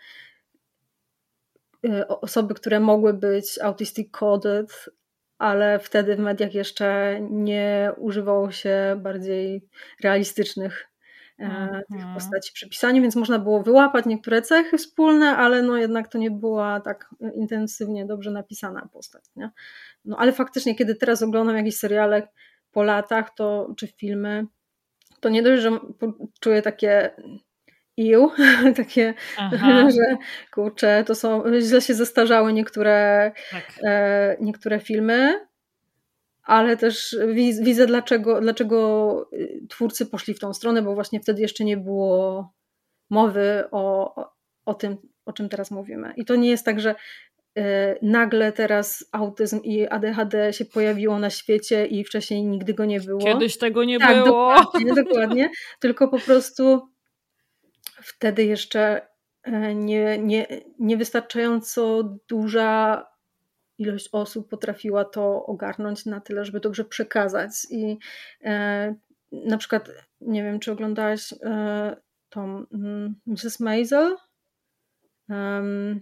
y, 1.86 2.08
osoby, 2.08 2.54
które 2.54 2.80
mogły 2.80 3.14
być 3.14 3.58
autistic 3.58 4.10
coded, 4.10 4.90
ale 5.38 5.78
wtedy 5.78 6.16
w 6.16 6.18
mediach 6.18 6.54
jeszcze 6.54 7.18
nie 7.30 7.92
używało 7.96 8.50
się 8.50 9.00
bardziej 9.02 9.68
realistycznych 10.02 10.89
E, 11.40 11.82
tych 11.88 11.96
mhm. 11.96 12.14
postaci 12.14 12.52
przy 12.52 12.68
pisaniu, 12.68 13.02
więc 13.02 13.16
można 13.16 13.38
było 13.38 13.62
wyłapać 13.62 14.06
niektóre 14.06 14.42
cechy 14.42 14.78
wspólne, 14.78 15.36
ale 15.36 15.62
no 15.62 15.76
jednak 15.76 16.08
to 16.08 16.18
nie 16.18 16.30
była 16.30 16.80
tak 16.80 17.14
intensywnie 17.34 18.06
dobrze 18.06 18.30
napisana 18.30 18.88
postać. 18.92 19.24
Nie? 19.36 19.50
No 20.04 20.16
ale 20.16 20.32
faktycznie, 20.32 20.74
kiedy 20.74 20.94
teraz 20.94 21.22
oglądam 21.22 21.56
jakieś 21.56 21.76
seriale 21.76 22.28
po 22.72 22.82
latach, 22.82 23.34
to 23.34 23.74
czy 23.76 23.86
filmy, 23.86 24.46
to 25.20 25.28
nie 25.28 25.42
dość, 25.42 25.62
że 25.62 25.70
czuję 26.40 26.62
takie 26.62 27.10
ił, 27.96 28.30
takie, 28.76 29.14
że 29.96 30.16
kurczę, 30.52 31.04
to 31.06 31.14
są, 31.14 31.42
źle 31.60 31.80
się 31.80 31.94
zestarzały 31.94 32.52
niektóre, 32.52 33.32
tak. 33.50 33.64
e, 33.84 34.36
niektóre 34.40 34.80
filmy, 34.80 35.46
ale 36.50 36.76
też 36.76 37.16
widzę, 37.62 37.86
dlaczego, 37.86 38.40
dlaczego 38.40 39.28
y, 39.32 39.66
twórcy 39.68 40.06
poszli 40.06 40.34
w 40.34 40.38
tą 40.38 40.54
stronę, 40.54 40.82
bo 40.82 40.94
właśnie 40.94 41.20
wtedy 41.20 41.42
jeszcze 41.42 41.64
nie 41.64 41.76
było 41.76 42.52
mowy 43.10 43.64
o, 43.70 44.14
o 44.64 44.74
tym, 44.74 44.96
o 45.24 45.32
czym 45.32 45.48
teraz 45.48 45.70
mówimy. 45.70 46.12
I 46.16 46.24
to 46.24 46.36
nie 46.36 46.50
jest 46.50 46.64
tak, 46.64 46.80
że 46.80 46.94
y, 47.58 47.62
nagle 48.02 48.52
teraz 48.52 49.04
autyzm 49.12 49.60
i 49.62 49.86
ADHD 49.86 50.52
się 50.52 50.64
pojawiło 50.64 51.18
na 51.18 51.30
świecie 51.30 51.86
i 51.86 52.04
wcześniej 52.04 52.44
nigdy 52.44 52.74
go 52.74 52.84
nie 52.84 53.00
było. 53.00 53.20
Kiedyś 53.20 53.58
tego 53.58 53.84
nie 53.84 53.98
tak, 53.98 54.24
było. 54.24 54.54
Dokładnie, 54.54 54.94
dokładnie. 54.94 55.50
Tylko 55.80 56.08
po 56.08 56.18
prostu 56.18 56.88
wtedy 58.02 58.44
jeszcze 58.44 59.08
e, 59.42 59.74
nie, 59.74 60.18
nie, 60.18 60.46
niewystarczająco 60.78 62.02
duża 62.28 63.06
ilość 63.80 64.08
osób 64.12 64.48
potrafiła 64.48 65.04
to 65.04 65.46
ogarnąć 65.46 66.06
na 66.06 66.20
tyle, 66.20 66.44
żeby 66.44 66.60
dobrze 66.60 66.84
przekazać. 66.84 67.52
I 67.70 67.98
e, 68.44 68.94
na 69.32 69.58
przykład, 69.58 69.90
nie 70.20 70.42
wiem, 70.42 70.60
czy 70.60 70.72
oglądałaś 70.72 71.34
e, 71.42 71.96
tą 72.28 72.66
Mrs. 73.26 73.60
Mm, 73.60 73.70
Maisel? 73.70 74.16
Um, 75.28 76.00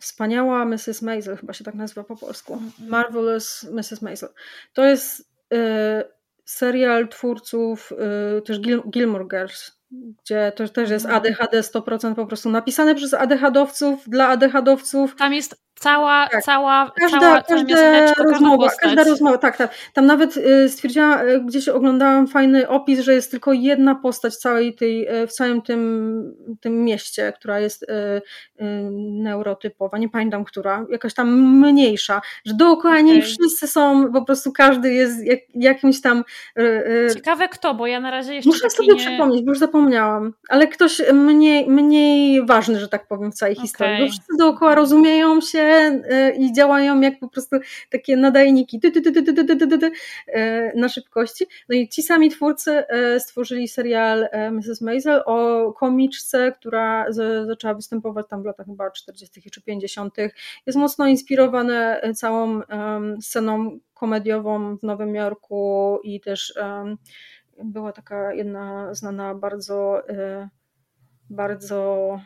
Wspaniała 0.00 0.64
Mrs. 0.64 1.02
Maisel, 1.02 1.36
chyba 1.36 1.52
się 1.52 1.64
tak 1.64 1.74
nazywa 1.74 2.04
po 2.04 2.16
polsku. 2.16 2.62
Marvelous 2.78 3.66
Mrs. 3.72 4.02
Maisel. 4.02 4.28
To 4.72 4.84
jest 4.84 5.30
e, 5.52 6.04
serial 6.44 7.08
twórców 7.08 7.92
e, 7.92 8.42
też 8.42 8.60
Gil 8.60 8.82
Gilmore 8.90 9.26
Girls 9.30 9.76
gdzie 9.90 10.52
to 10.56 10.68
też 10.68 10.90
jest 10.90 11.06
mhm. 11.06 11.22
ADHD 11.22 11.60
100% 11.60 12.14
po 12.14 12.26
prostu 12.26 12.50
napisane 12.50 12.94
przez 12.94 13.14
ADHDowców, 13.14 14.08
dla 14.08 14.28
ADHDowców. 14.28 15.16
Tam 15.16 15.34
jest 15.34 15.65
cała, 15.80 16.28
tak. 16.28 16.42
cała, 16.42 16.90
każda, 16.96 17.20
cała, 17.20 17.42
każda 17.42 18.14
rozmowa, 18.22 18.68
każda 18.80 19.04
rozmowa, 19.04 19.38
tak, 19.38 19.56
tak. 19.56 19.74
Tam 19.92 20.06
nawet 20.06 20.36
y, 20.36 20.68
stwierdziłam, 20.68 21.28
y, 21.28 21.40
gdzieś 21.40 21.68
oglądałam 21.68 22.26
fajny 22.26 22.68
opis, 22.68 23.00
że 23.00 23.14
jest 23.14 23.30
tylko 23.30 23.52
jedna 23.52 23.94
postać 23.94 24.36
całej 24.36 24.74
tej, 24.74 25.22
y, 25.22 25.26
w 25.26 25.32
całym 25.32 25.62
tym, 25.62 26.34
tym 26.60 26.84
mieście, 26.84 27.32
która 27.36 27.60
jest 27.60 27.86
neurotypowa, 28.98 29.98
nie 29.98 30.08
pamiętam 30.08 30.44
która, 30.44 30.86
jakaś 30.90 31.14
tam 31.14 31.58
mniejsza, 31.60 32.20
że 32.44 32.54
dookoła 32.54 32.94
okay. 32.94 33.02
niej 33.02 33.22
wszyscy 33.22 33.66
są, 33.66 34.12
po 34.12 34.24
prostu 34.24 34.52
każdy 34.52 34.92
jest 34.92 35.26
jak, 35.26 35.38
jakimś 35.54 36.00
tam... 36.00 36.24
Ciekawe 37.14 37.48
kto, 37.48 37.74
bo 37.74 37.86
ja 37.86 38.00
na 38.00 38.10
razie 38.10 38.34
jeszcze 38.34 38.50
Muszę 38.50 38.70
sobie 38.70 38.94
nie... 38.94 39.00
przypomnieć, 39.00 39.44
bo 39.44 39.50
już 39.50 39.58
zapomniałam, 39.58 40.32
ale 40.48 40.66
ktoś 40.66 41.02
mniej, 41.12 41.70
mniej 41.70 42.46
ważny, 42.46 42.80
że 42.80 42.88
tak 42.88 43.08
powiem 43.08 43.32
w 43.32 43.34
całej 43.34 43.54
okay. 43.54 43.62
historii, 43.62 44.04
bo 44.04 44.10
wszyscy 44.10 44.36
dookoła 44.38 44.74
rozumieją 44.74 45.40
się, 45.40 45.65
E, 45.66 46.30
i 46.36 46.52
działają 46.52 47.00
jak 47.00 47.18
po 47.18 47.28
prostu 47.28 47.56
takie 47.90 48.16
nadajniki 48.16 48.80
na 50.74 50.88
szybkości. 50.88 51.46
No 51.68 51.76
i 51.76 51.88
ci 51.88 52.02
sami 52.02 52.30
twórcy 52.30 52.70
e, 52.88 53.20
stworzyli 53.20 53.68
serial 53.68 54.28
e, 54.30 54.50
Mrs. 54.50 54.80
Maisel 54.80 55.22
o 55.26 55.72
komiczce, 55.72 56.52
która 56.52 57.12
zaczęła 57.46 57.74
występować 57.74 58.26
tam 58.28 58.42
w 58.42 58.44
latach 58.44 58.66
chyba 58.66 58.90
40. 58.90 59.50
czy 59.50 59.62
50. 59.62 60.14
Jest 60.66 60.78
mocno 60.78 61.06
inspirowane 61.06 62.00
całą 62.14 62.60
sceną 63.20 63.78
komediową 63.94 64.76
w 64.76 64.82
Nowym 64.82 65.14
Jorku 65.14 65.98
i 66.04 66.20
też 66.20 66.54
była 67.64 67.92
taka 67.92 68.34
jedna 68.34 68.94
znana 68.94 69.34
bardzo 69.34 70.02
bardzo 71.30 72.20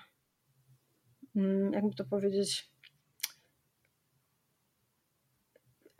mm, 1.36 1.72
jakby 1.72 1.94
to 1.94 2.04
powiedzieć 2.04 2.69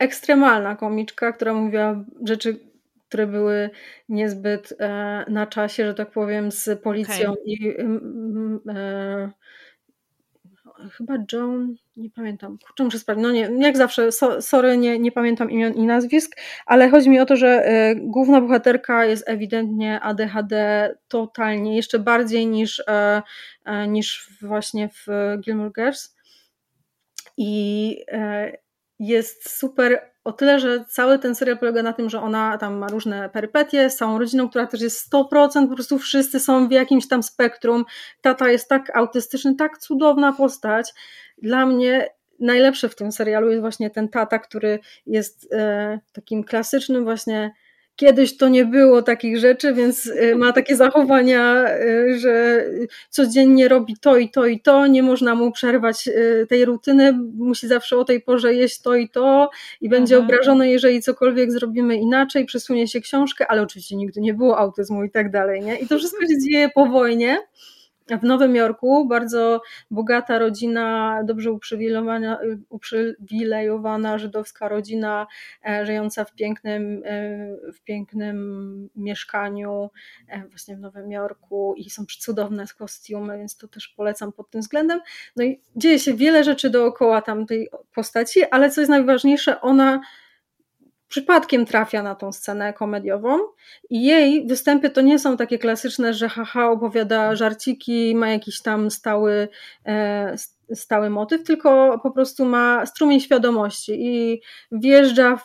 ekstremalna 0.01 0.75
komiczka, 0.75 1.31
która 1.31 1.53
mówiła 1.53 2.03
rzeczy, 2.25 2.59
które 3.07 3.27
były 3.27 3.69
niezbyt 4.09 4.73
e, 4.79 5.25
na 5.29 5.47
czasie, 5.47 5.85
że 5.85 5.93
tak 5.93 6.11
powiem, 6.11 6.51
z 6.51 6.81
policją 6.81 7.31
okay. 7.31 7.43
i 7.45 7.75
e, 8.69 9.31
chyba 10.89 11.13
Joan, 11.33 11.75
nie 11.97 12.09
pamiętam, 12.09 12.57
kurczę 12.57 12.83
muszę 12.83 12.99
sprawdzić, 12.99 13.23
no 13.23 13.31
nie, 13.31 13.49
jak 13.59 13.77
zawsze, 13.77 14.11
so, 14.11 14.41
sorry, 14.41 14.77
nie, 14.77 14.99
nie 14.99 15.11
pamiętam 15.11 15.51
imion 15.51 15.73
i 15.73 15.85
nazwisk, 15.85 16.35
ale 16.65 16.89
chodzi 16.89 17.09
mi 17.09 17.19
o 17.19 17.25
to, 17.25 17.35
że 17.35 17.65
e, 17.65 17.95
główna 17.95 18.41
bohaterka 18.41 19.05
jest 19.05 19.29
ewidentnie 19.29 19.99
ADHD 19.99 20.95
totalnie, 21.07 21.75
jeszcze 21.75 21.99
bardziej 21.99 22.47
niż, 22.47 22.83
e, 22.87 23.21
e, 23.65 23.87
niż 23.87 24.29
właśnie 24.41 24.89
w 24.89 25.07
Gilmore 25.41 25.71
Girls. 25.75 26.15
I 27.37 27.97
e, 28.07 28.51
jest 29.01 29.57
super 29.57 30.11
o 30.23 30.31
tyle, 30.31 30.59
że 30.59 30.85
cały 30.85 31.19
ten 31.19 31.35
serial 31.35 31.57
polega 31.57 31.83
na 31.83 31.93
tym, 31.93 32.09
że 32.09 32.21
ona 32.21 32.57
tam 32.57 32.77
ma 32.77 32.87
różne 32.87 33.29
perypetie 33.29 33.89
z 33.89 33.95
całą 33.95 34.19
rodziną, 34.19 34.49
która 34.49 34.67
też 34.67 34.81
jest 34.81 35.13
100%, 35.13 35.67
po 35.69 35.75
prostu 35.75 35.99
wszyscy 35.99 36.39
są 36.39 36.67
w 36.67 36.71
jakimś 36.71 37.07
tam 37.07 37.23
spektrum. 37.23 37.85
Tata 38.21 38.51
jest 38.51 38.69
tak 38.69 38.95
autystyczny, 38.95 39.55
tak 39.55 39.77
cudowna 39.77 40.33
postać. 40.33 40.93
Dla 41.37 41.65
mnie 41.65 42.09
najlepsze 42.39 42.89
w 42.89 42.95
tym 42.95 43.11
serialu 43.11 43.49
jest 43.49 43.61
właśnie 43.61 43.89
ten 43.89 44.09
tata, 44.09 44.39
który 44.39 44.79
jest 45.05 45.53
e, 45.53 45.99
takim 46.13 46.43
klasycznym 46.43 47.03
właśnie 47.03 47.51
Kiedyś 47.95 48.37
to 48.37 48.49
nie 48.49 48.65
było 48.65 49.01
takich 49.01 49.37
rzeczy, 49.37 49.73
więc 49.73 50.05
y, 50.05 50.35
ma 50.35 50.53
takie 50.53 50.75
zachowania, 50.75 51.65
y, 51.79 52.19
że 52.19 52.65
codziennie 53.09 53.67
robi 53.67 53.95
to 54.01 54.17
i 54.17 54.29
to 54.29 54.45
i 54.45 54.59
to, 54.59 54.87
nie 54.87 55.03
można 55.03 55.35
mu 55.35 55.51
przerwać 55.51 56.07
y, 56.07 56.45
tej 56.49 56.65
rutyny, 56.65 57.13
musi 57.37 57.67
zawsze 57.67 57.97
o 57.97 58.05
tej 58.05 58.21
porze 58.21 58.53
jeść 58.53 58.81
to 58.81 58.95
i 58.95 59.09
to 59.09 59.49
i 59.81 59.89
będzie 59.89 60.15
Aha. 60.15 60.25
obrażony, 60.25 60.69
jeżeli 60.69 61.01
cokolwiek 61.01 61.51
zrobimy 61.51 61.95
inaczej, 61.95 62.45
przesunie 62.45 62.87
się 62.87 63.01
książkę, 63.01 63.47
ale 63.47 63.61
oczywiście 63.61 63.95
nigdy 63.95 64.21
nie 64.21 64.33
było 64.33 64.57
autyzmu 64.57 65.03
i 65.03 65.11
tak 65.11 65.31
dalej. 65.31 65.61
Nie? 65.61 65.75
I 65.75 65.87
to 65.87 65.97
wszystko 65.97 66.25
się 66.25 66.39
dzieje 66.39 66.69
po 66.75 66.85
wojnie 66.85 67.37
w 68.17 68.23
Nowym 68.23 68.55
Jorku 68.55 69.07
bardzo 69.07 69.61
bogata 69.91 70.39
rodzina, 70.39 71.19
dobrze 71.23 71.51
uprzywilejowana, 71.51 72.39
uprzywilejowana 72.69 74.17
żydowska 74.17 74.69
rodzina, 74.69 75.27
e, 75.65 75.85
żyjąca 75.85 76.25
w 76.25 76.33
pięknym, 76.33 77.03
e, 77.05 77.71
w 77.73 77.81
pięknym 77.81 78.89
mieszkaniu 78.95 79.89
e, 80.27 80.47
właśnie 80.47 80.75
w 80.75 80.79
Nowym 80.79 81.11
Jorku 81.11 81.73
i 81.77 81.89
są 81.89 82.05
cudowne 82.19 82.65
kostiumy, 82.77 83.37
więc 83.37 83.57
to 83.57 83.67
też 83.67 83.87
polecam 83.87 84.31
pod 84.31 84.49
tym 84.49 84.61
względem. 84.61 84.99
No 85.35 85.43
i 85.43 85.61
dzieje 85.75 85.99
się 85.99 86.13
wiele 86.13 86.43
rzeczy 86.43 86.69
dookoła 86.69 87.21
tamtej 87.21 87.69
postaci, 87.95 88.43
ale 88.43 88.69
co 88.69 88.81
jest 88.81 88.89
najważniejsze, 88.89 89.61
ona 89.61 90.01
przypadkiem 91.11 91.65
trafia 91.65 92.03
na 92.03 92.15
tą 92.15 92.31
scenę 92.31 92.73
komediową 92.73 93.39
i 93.89 94.03
jej 94.03 94.47
występy 94.47 94.89
to 94.89 95.01
nie 95.01 95.19
są 95.19 95.37
takie 95.37 95.59
klasyczne, 95.59 96.13
że 96.13 96.29
haha 96.29 96.69
opowiada 96.69 97.35
żarciki, 97.35 98.15
ma 98.15 98.29
jakiś 98.29 98.61
tam 98.61 98.91
stały, 98.91 99.47
e, 99.85 100.35
stały 100.73 101.09
motyw, 101.09 101.43
tylko 101.43 101.99
po 102.03 102.11
prostu 102.11 102.45
ma 102.45 102.85
strumień 102.85 103.19
świadomości 103.19 103.91
i 103.99 104.41
wjeżdża 104.71 105.37
w, 105.37 105.43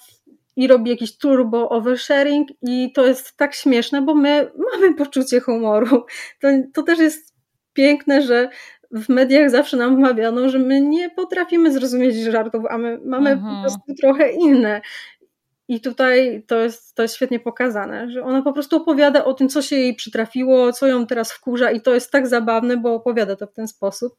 i 0.57 0.67
robi 0.67 0.91
jakiś 0.91 1.19
turbo 1.19 1.69
oversharing 1.69 2.49
i 2.63 2.93
to 2.93 3.07
jest 3.07 3.37
tak 3.37 3.55
śmieszne, 3.55 4.03
bo 4.03 4.15
my 4.15 4.51
mamy 4.73 4.95
poczucie 4.95 5.41
humoru. 5.41 6.05
To, 6.41 6.49
to 6.75 6.83
też 6.83 6.99
jest 6.99 7.35
piękne, 7.73 8.23
że 8.23 8.49
w 8.93 9.09
mediach 9.09 9.51
zawsze 9.51 9.77
nam 9.77 9.97
wmawiano, 9.97 10.49
że 10.49 10.59
my 10.59 10.81
nie 10.81 11.11
potrafimy 11.11 11.73
zrozumieć 11.73 12.17
żartów, 12.17 12.65
a 12.71 12.79
my 12.79 13.01
mamy 13.05 13.37
po 13.37 13.43
mhm. 13.43 13.63
prostu 13.63 13.95
trochę 14.01 14.31
inne. 14.31 14.81
I 15.69 15.81
tutaj 15.81 16.45
to 16.47 16.61
jest, 16.61 16.95
to 16.95 17.03
jest 17.03 17.15
świetnie 17.15 17.41
pokazane, 17.41 18.11
że 18.11 18.23
ona 18.23 18.43
po 18.43 18.53
prostu 18.53 18.77
opowiada 18.77 19.25
o 19.25 19.35
tym, 19.35 19.49
co 19.49 19.63
się 19.63 19.77
jej 19.77 19.95
przytrafiło, 19.95 20.73
co 20.73 20.87
ją 20.87 21.07
teraz 21.07 21.33
wkurza, 21.33 21.71
i 21.71 21.81
to 21.81 21.95
jest 21.95 22.11
tak 22.11 22.29
zabawne, 22.29 22.77
bo 22.77 22.95
opowiada 22.95 23.37
to 23.37 23.47
w 23.47 23.53
ten 23.53 23.69
sposób. 23.69 24.17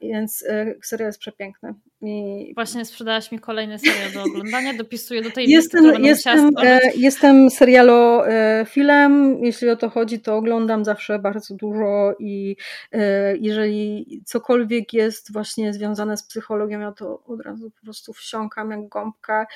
Więc 0.00 0.44
e, 0.48 0.74
serial 0.82 1.08
jest 1.08 1.18
przepiękny. 1.18 1.74
I... 2.02 2.52
Właśnie 2.54 2.84
sprzedałaś 2.84 3.32
mi 3.32 3.38
kolejny 3.38 3.78
serial 3.78 4.12
do 4.12 4.22
oglądania, 4.22 4.74
dopisuję 4.74 5.22
do 5.22 5.30
tej 5.30 5.50
jestem, 5.50 5.84
listy, 5.84 6.02
jestem, 6.02 6.50
e, 6.62 6.80
jestem 6.96 7.50
serialofilem, 7.50 9.44
jeśli 9.44 9.70
o 9.70 9.76
to 9.76 9.90
chodzi, 9.90 10.20
to 10.20 10.36
oglądam 10.36 10.84
zawsze 10.84 11.18
bardzo 11.18 11.54
dużo 11.54 12.14
i 12.18 12.56
e, 12.92 13.36
jeżeli 13.36 14.06
cokolwiek 14.26 14.92
jest 14.92 15.32
właśnie 15.32 15.72
związane 15.72 16.16
z 16.16 16.22
psychologią, 16.22 16.80
ja 16.80 16.92
to 16.92 17.22
od 17.24 17.40
razu 17.40 17.70
po 17.70 17.84
prostu 17.84 18.12
wsiąkam 18.12 18.70
jak 18.70 18.88
gąbka 18.88 19.46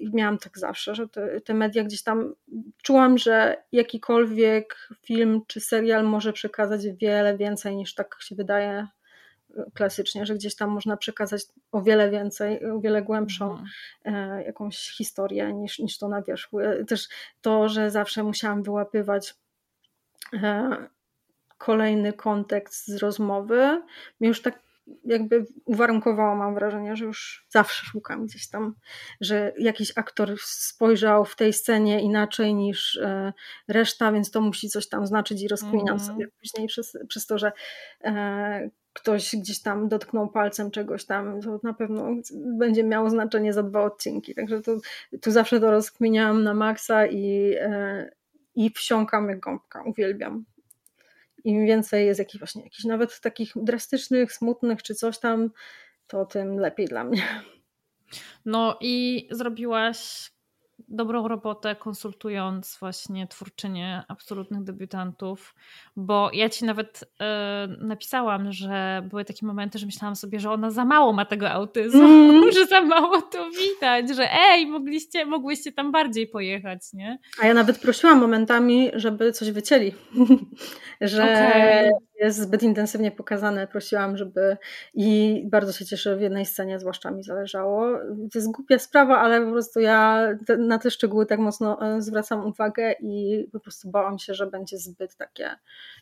i 0.00 0.10
miałam 0.14 0.38
tak 0.38 0.58
zawsze, 0.58 0.94
że 0.94 1.08
te, 1.08 1.40
te 1.40 1.54
media 1.54 1.84
gdzieś 1.84 2.02
tam 2.02 2.34
czułam, 2.82 3.18
że 3.18 3.62
jakikolwiek 3.72 4.88
film 5.06 5.40
czy 5.46 5.60
serial 5.60 6.04
może 6.04 6.32
przekazać 6.32 6.80
wiele 7.00 7.36
więcej 7.36 7.76
niż 7.76 7.94
tak 7.94 8.16
się 8.20 8.34
wydaje 8.34 8.86
klasycznie, 9.74 10.26
że 10.26 10.34
gdzieś 10.34 10.56
tam 10.56 10.70
można 10.70 10.96
przekazać 10.96 11.42
o 11.72 11.82
wiele 11.82 12.10
więcej, 12.10 12.66
o 12.66 12.80
wiele 12.80 13.02
głębszą 13.02 13.50
mhm. 13.50 13.68
E, 14.04 14.44
jakąś 14.44 14.76
historię 14.76 15.52
niż, 15.52 15.78
niż 15.78 15.98
to 15.98 16.08
na 16.08 16.22
wierzchu. 16.22 16.60
E, 16.60 16.84
też 16.84 17.08
to, 17.40 17.68
że 17.68 17.90
zawsze 17.90 18.22
musiałam 18.22 18.62
wyłapywać 18.62 19.34
e, 20.32 20.76
kolejny 21.58 22.12
kontekst 22.12 22.86
z 22.86 22.96
rozmowy, 22.96 23.82
mnie 24.20 24.28
już 24.28 24.42
tak 24.42 24.62
jakby 25.04 25.46
uwarunkowało, 25.64 26.34
mam 26.34 26.54
wrażenie, 26.54 26.96
że 26.96 27.04
już 27.04 27.46
zawsze 27.48 27.86
szukam 27.86 28.26
gdzieś 28.26 28.48
tam, 28.48 28.74
że 29.20 29.52
jakiś 29.58 29.92
aktor 29.96 30.34
spojrzał 30.38 31.24
w 31.24 31.36
tej 31.36 31.52
scenie 31.52 32.00
inaczej 32.00 32.54
niż 32.54 33.00
reszta, 33.68 34.12
więc 34.12 34.30
to 34.30 34.40
musi 34.40 34.68
coś 34.68 34.88
tam 34.88 35.06
znaczyć 35.06 35.42
i 35.42 35.48
rozkminiam 35.48 35.96
mm. 35.96 36.00
sobie 36.00 36.28
później 36.28 36.68
przez, 36.68 36.96
przez 37.08 37.26
to, 37.26 37.38
że 37.38 37.52
ktoś 38.92 39.36
gdzieś 39.36 39.62
tam 39.62 39.88
dotknął 39.88 40.30
palcem 40.30 40.70
czegoś 40.70 41.06
tam, 41.06 41.40
to 41.40 41.60
na 41.62 41.74
pewno 41.74 42.08
będzie 42.58 42.84
miało 42.84 43.10
znaczenie 43.10 43.52
za 43.52 43.62
dwa 43.62 43.84
odcinki. 43.84 44.34
Także 44.34 44.60
tu, 44.60 44.80
tu 45.22 45.30
zawsze 45.30 45.60
to 45.60 45.70
rozkminiałam 45.70 46.42
na 46.42 46.54
maksa 46.54 47.06
i, 47.06 47.54
e, 47.60 48.10
i 48.54 48.70
wsiąkam 48.70 49.28
jak 49.28 49.40
gąbka, 49.40 49.82
uwielbiam. 49.82 50.44
Im 51.44 51.66
więcej 51.66 52.06
jest 52.06 52.18
jakichś 52.18 52.38
właśnie 52.38 52.62
jakichś 52.62 52.84
nawet 52.84 53.20
takich 53.20 53.52
drastycznych, 53.56 54.32
smutnych 54.32 54.82
czy 54.82 54.94
coś 54.94 55.18
tam, 55.18 55.50
to 56.06 56.26
tym 56.26 56.58
lepiej 56.58 56.86
dla 56.86 57.04
mnie. 57.04 57.22
No 58.44 58.78
i 58.80 59.28
zrobiłaś 59.30 60.30
dobrą 60.88 61.28
robotę 61.28 61.76
konsultując 61.76 62.76
właśnie 62.80 63.26
twórczynię 63.26 64.02
absolutnych 64.08 64.62
debiutantów, 64.62 65.54
bo 65.96 66.30
ja 66.32 66.48
ci 66.48 66.64
nawet 66.64 67.04
e, 67.20 67.68
napisałam, 67.80 68.52
że 68.52 69.02
były 69.10 69.24
takie 69.24 69.46
momenty, 69.46 69.78
że 69.78 69.86
myślałam 69.86 70.16
sobie, 70.16 70.40
że 70.40 70.50
ona 70.50 70.70
za 70.70 70.84
mało 70.84 71.12
ma 71.12 71.24
tego 71.24 71.50
autyzmu, 71.50 72.04
mm. 72.04 72.52
że 72.56 72.66
za 72.66 72.80
mało 72.80 73.22
to 73.22 73.50
widać, 73.50 74.16
że 74.16 74.28
ej, 74.32 74.66
mogliście, 74.66 75.26
mogłyście 75.26 75.72
tam 75.72 75.92
bardziej 75.92 76.26
pojechać, 76.26 76.92
nie? 76.92 77.18
A 77.42 77.46
ja 77.46 77.54
nawet 77.54 77.78
prosiłam 77.78 78.18
momentami, 78.18 78.90
żeby 78.94 79.32
coś 79.32 79.50
wycięli, 79.50 79.92
że 81.00 81.22
okay. 81.22 81.90
Jest 82.20 82.38
zbyt 82.38 82.62
intensywnie 82.62 83.10
pokazane. 83.10 83.66
Prosiłam, 83.66 84.16
żeby 84.16 84.56
i 84.94 85.42
bardzo 85.50 85.72
się 85.72 85.84
cieszę 85.84 86.16
w 86.16 86.20
jednej 86.20 86.46
scenie, 86.46 86.78
zwłaszcza 86.78 87.10
mi 87.10 87.22
zależało. 87.22 87.98
To 88.32 88.38
jest 88.38 88.50
głupia 88.50 88.78
sprawa, 88.78 89.18
ale 89.18 89.46
po 89.46 89.52
prostu 89.52 89.80
ja 89.80 90.28
na 90.58 90.78
te 90.78 90.90
szczegóły 90.90 91.26
tak 91.26 91.38
mocno 91.38 91.96
e, 91.96 92.02
zwracam 92.02 92.46
uwagę 92.46 92.94
i 93.00 93.44
po 93.52 93.60
prostu 93.60 93.90
bałam 93.90 94.18
się, 94.18 94.34
że 94.34 94.46
będzie 94.46 94.78
zbyt 94.78 95.16
takie 95.16 95.56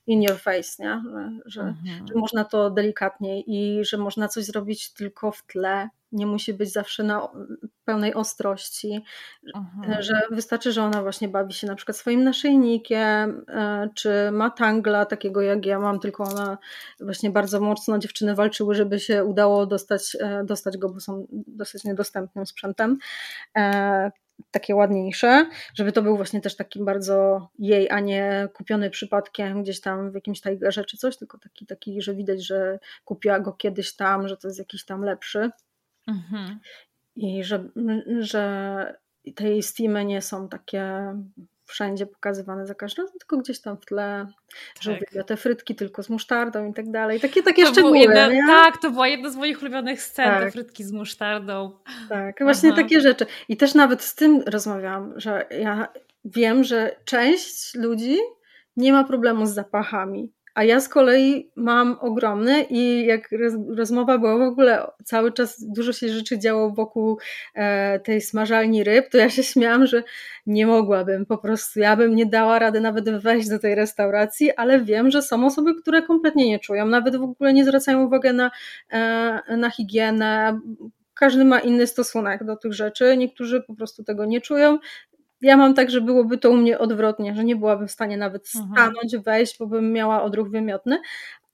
in 0.07 0.23
your 0.23 0.39
face, 0.39 0.83
nie? 0.83 1.03
Że, 1.13 1.31
że, 1.47 1.61
mhm. 1.61 2.07
że 2.09 2.15
można 2.15 2.45
to 2.45 2.71
delikatniej 2.71 3.45
i 3.47 3.85
że 3.85 3.97
można 3.97 4.29
coś 4.29 4.45
zrobić 4.45 4.93
tylko 4.93 5.33
w 5.33 5.47
tle, 5.47 5.89
nie 6.13 6.27
musi 6.27 6.55
być 6.55 6.73
zawsze 6.73 7.03
na 7.03 7.29
pełnej 7.89 8.15
ostrości, 8.15 9.05
mhm. 9.55 10.03
że 10.03 10.21
wystarczy, 10.31 10.73
że 10.73 10.83
ona 10.83 11.03
właśnie 11.03 11.29
bawi 11.29 11.53
się 11.53 11.67
na 11.67 11.75
przykład 11.75 11.97
swoim 11.97 12.25
naszyjnikiem, 12.25 13.45
e, 13.49 13.89
czy 13.95 14.31
ma 14.33 14.51
tangla 14.51 15.07
takiego 15.07 15.43
jak 15.43 15.67
ja 15.67 15.79
mam, 15.79 16.01
tylko 16.01 16.25
ona 16.25 16.59
właśnie 17.01 17.31
bardzo 17.31 17.61
mocno 17.61 17.99
dziewczyny 17.99 18.35
walczyły, 18.35 18.75
żeby 18.75 19.01
się 19.01 19.25
udało 19.25 19.67
dostać, 19.67 20.17
e, 20.21 20.45
dostać 20.45 20.77
go, 20.77 20.89
bo 20.89 21.01
są 21.01 21.27
dosyć 21.31 21.85
niedostępnym 21.85 22.47
sprzętem 22.47 22.99
takie 24.51 24.75
ładniejsze, 24.75 25.47
żeby 25.75 25.93
to 25.93 26.03
był 26.03 26.17
właśnie 26.17 26.41
też 26.41 26.57
taki 26.57 26.85
bardzo 26.85 27.49
jej, 27.59 27.91
a 27.91 28.01
nie 28.01 28.49
kupiony 28.55 28.91
przypadkiem 28.91 29.63
gdzieś 29.63 29.81
tam 29.81 30.11
w 30.11 30.15
jakimś 30.15 30.41
Tigerze 30.41 30.85
czy 30.85 30.97
coś, 30.97 31.17
tylko 31.17 31.39
taki, 31.39 31.67
taki, 31.67 32.03
że 32.03 32.15
widać, 32.15 32.47
że 32.47 32.79
kupiła 33.05 33.41
go 33.41 33.53
kiedyś 33.53 33.97
tam, 33.97 34.29
że 34.29 34.37
to 34.37 34.49
jest 34.49 34.59
jakiś 34.59 34.85
tam 34.85 35.03
lepszy. 35.03 35.51
Mhm. 36.09 36.61
I 37.19 37.45
że, 37.45 37.69
że 38.19 38.95
te 39.35 39.49
jej 39.49 39.63
steamy 39.63 40.05
nie 40.05 40.23
są 40.23 40.49
takie 40.49 41.15
wszędzie 41.65 42.07
pokazywane 42.07 42.67
za 42.67 42.75
każdym 42.75 43.05
razem, 43.05 43.19
tylko 43.19 43.37
gdzieś 43.37 43.61
tam 43.61 43.77
w 43.77 43.87
tle, 43.87 44.27
tak. 44.75 44.83
że 44.83 44.93
uwielbia 44.93 45.25
te 45.25 45.37
frytki 45.37 45.75
tylko 45.75 46.03
z 46.03 46.09
musztardą 46.09 46.71
i 46.71 46.75
tak 46.75 46.91
dalej. 46.91 47.21
Takie, 47.21 47.43
takie 47.43 47.65
to 47.65 47.73
szczegóły. 47.73 48.07
Tak, 48.47 48.83
to 48.83 48.91
była 48.91 49.09
jedna 49.09 49.31
z 49.31 49.37
moich 49.37 49.63
ulubionych 49.63 50.03
scen, 50.03 50.25
tak. 50.25 50.45
te 50.45 50.51
frytki 50.51 50.85
z 50.85 50.93
musztardą. 50.93 51.79
Tak, 52.09 52.37
właśnie 52.41 52.69
Aha. 52.73 52.83
takie 52.83 53.01
rzeczy. 53.01 53.27
I 53.49 53.57
też 53.57 53.75
nawet 53.75 54.03
z 54.03 54.15
tym 54.15 54.43
rozmawiałam, 54.47 55.13
że 55.17 55.47
ja 55.51 55.89
wiem, 56.25 56.65
że 56.65 56.97
część 57.05 57.75
ludzi 57.75 58.17
nie 58.77 58.93
ma 58.93 59.05
problemu 59.05 59.47
z 59.47 59.55
zapachami. 59.55 60.33
A 60.59 60.65
ja 60.65 60.81
z 60.81 60.89
kolei 60.89 61.51
mam 61.57 61.97
ogromny 62.01 62.63
i 62.71 63.07
jak 63.07 63.29
rozmowa 63.77 64.19
była 64.19 64.39
w 64.39 64.43
ogóle 64.43 64.87
cały 65.05 65.33
czas 65.33 65.65
dużo 65.65 65.93
się 65.93 66.09
rzeczy 66.09 66.39
działo 66.39 66.71
wokół 66.71 67.19
e, 67.55 68.01
tej 68.01 68.21
smażalni 68.21 68.85
ryb, 68.85 69.09
to 69.09 69.19
ja 69.19 69.31
się 69.31 69.43
śmiałam, 69.43 69.87
że 69.87 70.03
nie 70.47 70.67
mogłabym. 70.67 71.27
Po 71.27 71.39
prostu, 71.39 71.81
ja 71.81 71.97
bym 71.97 72.15
nie 72.15 72.27
dała 72.27 72.59
rady 72.59 72.81
nawet 72.81 73.11
wejść 73.11 73.49
do 73.49 73.59
tej 73.59 73.75
restauracji, 73.75 74.53
ale 74.57 74.81
wiem, 74.81 75.11
że 75.11 75.23
są 75.23 75.47
osoby, 75.47 75.75
które 75.75 76.03
kompletnie 76.03 76.47
nie 76.49 76.59
czują, 76.59 76.87
nawet 76.87 77.17
w 77.17 77.23
ogóle 77.23 77.53
nie 77.53 77.65
zwracają 77.65 78.07
uwagi 78.07 78.35
na, 78.35 78.51
e, 78.91 79.57
na 79.57 79.71
higienę, 79.71 80.61
każdy 81.15 81.45
ma 81.45 81.61
inny 81.61 81.87
stosunek 81.87 82.45
do 82.45 82.57
tych 82.57 82.73
rzeczy. 82.73 83.17
Niektórzy 83.17 83.63
po 83.63 83.75
prostu 83.75 84.05
tego 84.05 84.25
nie 84.25 84.41
czują, 84.41 84.79
ja 85.41 85.57
mam 85.57 85.75
tak, 85.75 85.91
że 85.91 86.01
byłoby 86.01 86.39
to 86.39 86.51
u 86.51 86.57
mnie 86.57 86.79
odwrotnie, 86.79 87.35
że 87.35 87.45
nie 87.45 87.57
byłabym 87.57 87.89
w 87.89 87.93
stanie 87.93 88.17
nawet 88.17 88.51
mhm. 88.57 88.75
stanąć, 88.75 89.17
wejść, 89.25 89.59
bo 89.59 89.67
bym 89.67 89.93
miała 89.93 90.23
odruch 90.23 90.51
wymiotny, 90.51 91.01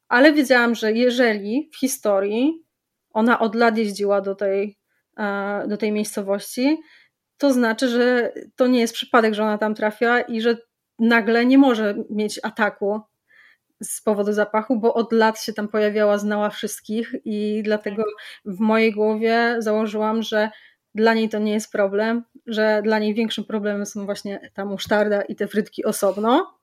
ale 0.08 0.32
wiedziałam, 0.32 0.74
że 0.74 0.92
jeżeli 0.92 1.70
w 1.72 1.78
historii 1.78 2.64
ona 3.10 3.38
od 3.38 3.54
lat 3.54 3.78
jeździła 3.78 4.20
do 4.20 4.34
tej, 4.34 4.78
e, 5.18 5.64
do 5.68 5.76
tej 5.76 5.92
miejscowości, 5.92 6.78
to 7.38 7.52
znaczy, 7.52 7.88
że 7.88 8.32
to 8.56 8.66
nie 8.66 8.80
jest 8.80 8.94
przypadek, 8.94 9.34
że 9.34 9.42
ona 9.42 9.58
tam 9.58 9.74
trafia 9.74 10.20
i 10.20 10.40
że 10.40 10.56
nagle 10.98 11.46
nie 11.46 11.58
może 11.58 11.94
mieć 12.10 12.40
ataku 12.42 13.00
z 13.82 14.02
powodu 14.02 14.32
zapachu, 14.32 14.80
bo 14.80 14.94
od 14.94 15.12
lat 15.12 15.40
się 15.40 15.52
tam 15.52 15.68
pojawiała, 15.68 16.18
znała 16.18 16.50
wszystkich 16.50 17.14
i 17.24 17.62
dlatego 17.64 18.04
w 18.44 18.60
mojej 18.60 18.92
głowie 18.92 19.56
założyłam, 19.58 20.22
że 20.22 20.50
dla 20.94 21.14
niej 21.14 21.28
to 21.28 21.38
nie 21.38 21.52
jest 21.52 21.72
problem, 21.72 22.24
że 22.46 22.80
dla 22.84 22.98
niej 22.98 23.14
większym 23.14 23.44
problemem 23.44 23.86
są 23.86 24.04
właśnie 24.04 24.50
ta 24.54 24.64
musztarda 24.64 25.22
i 25.22 25.36
te 25.36 25.48
frytki 25.48 25.84
osobno, 25.84 26.58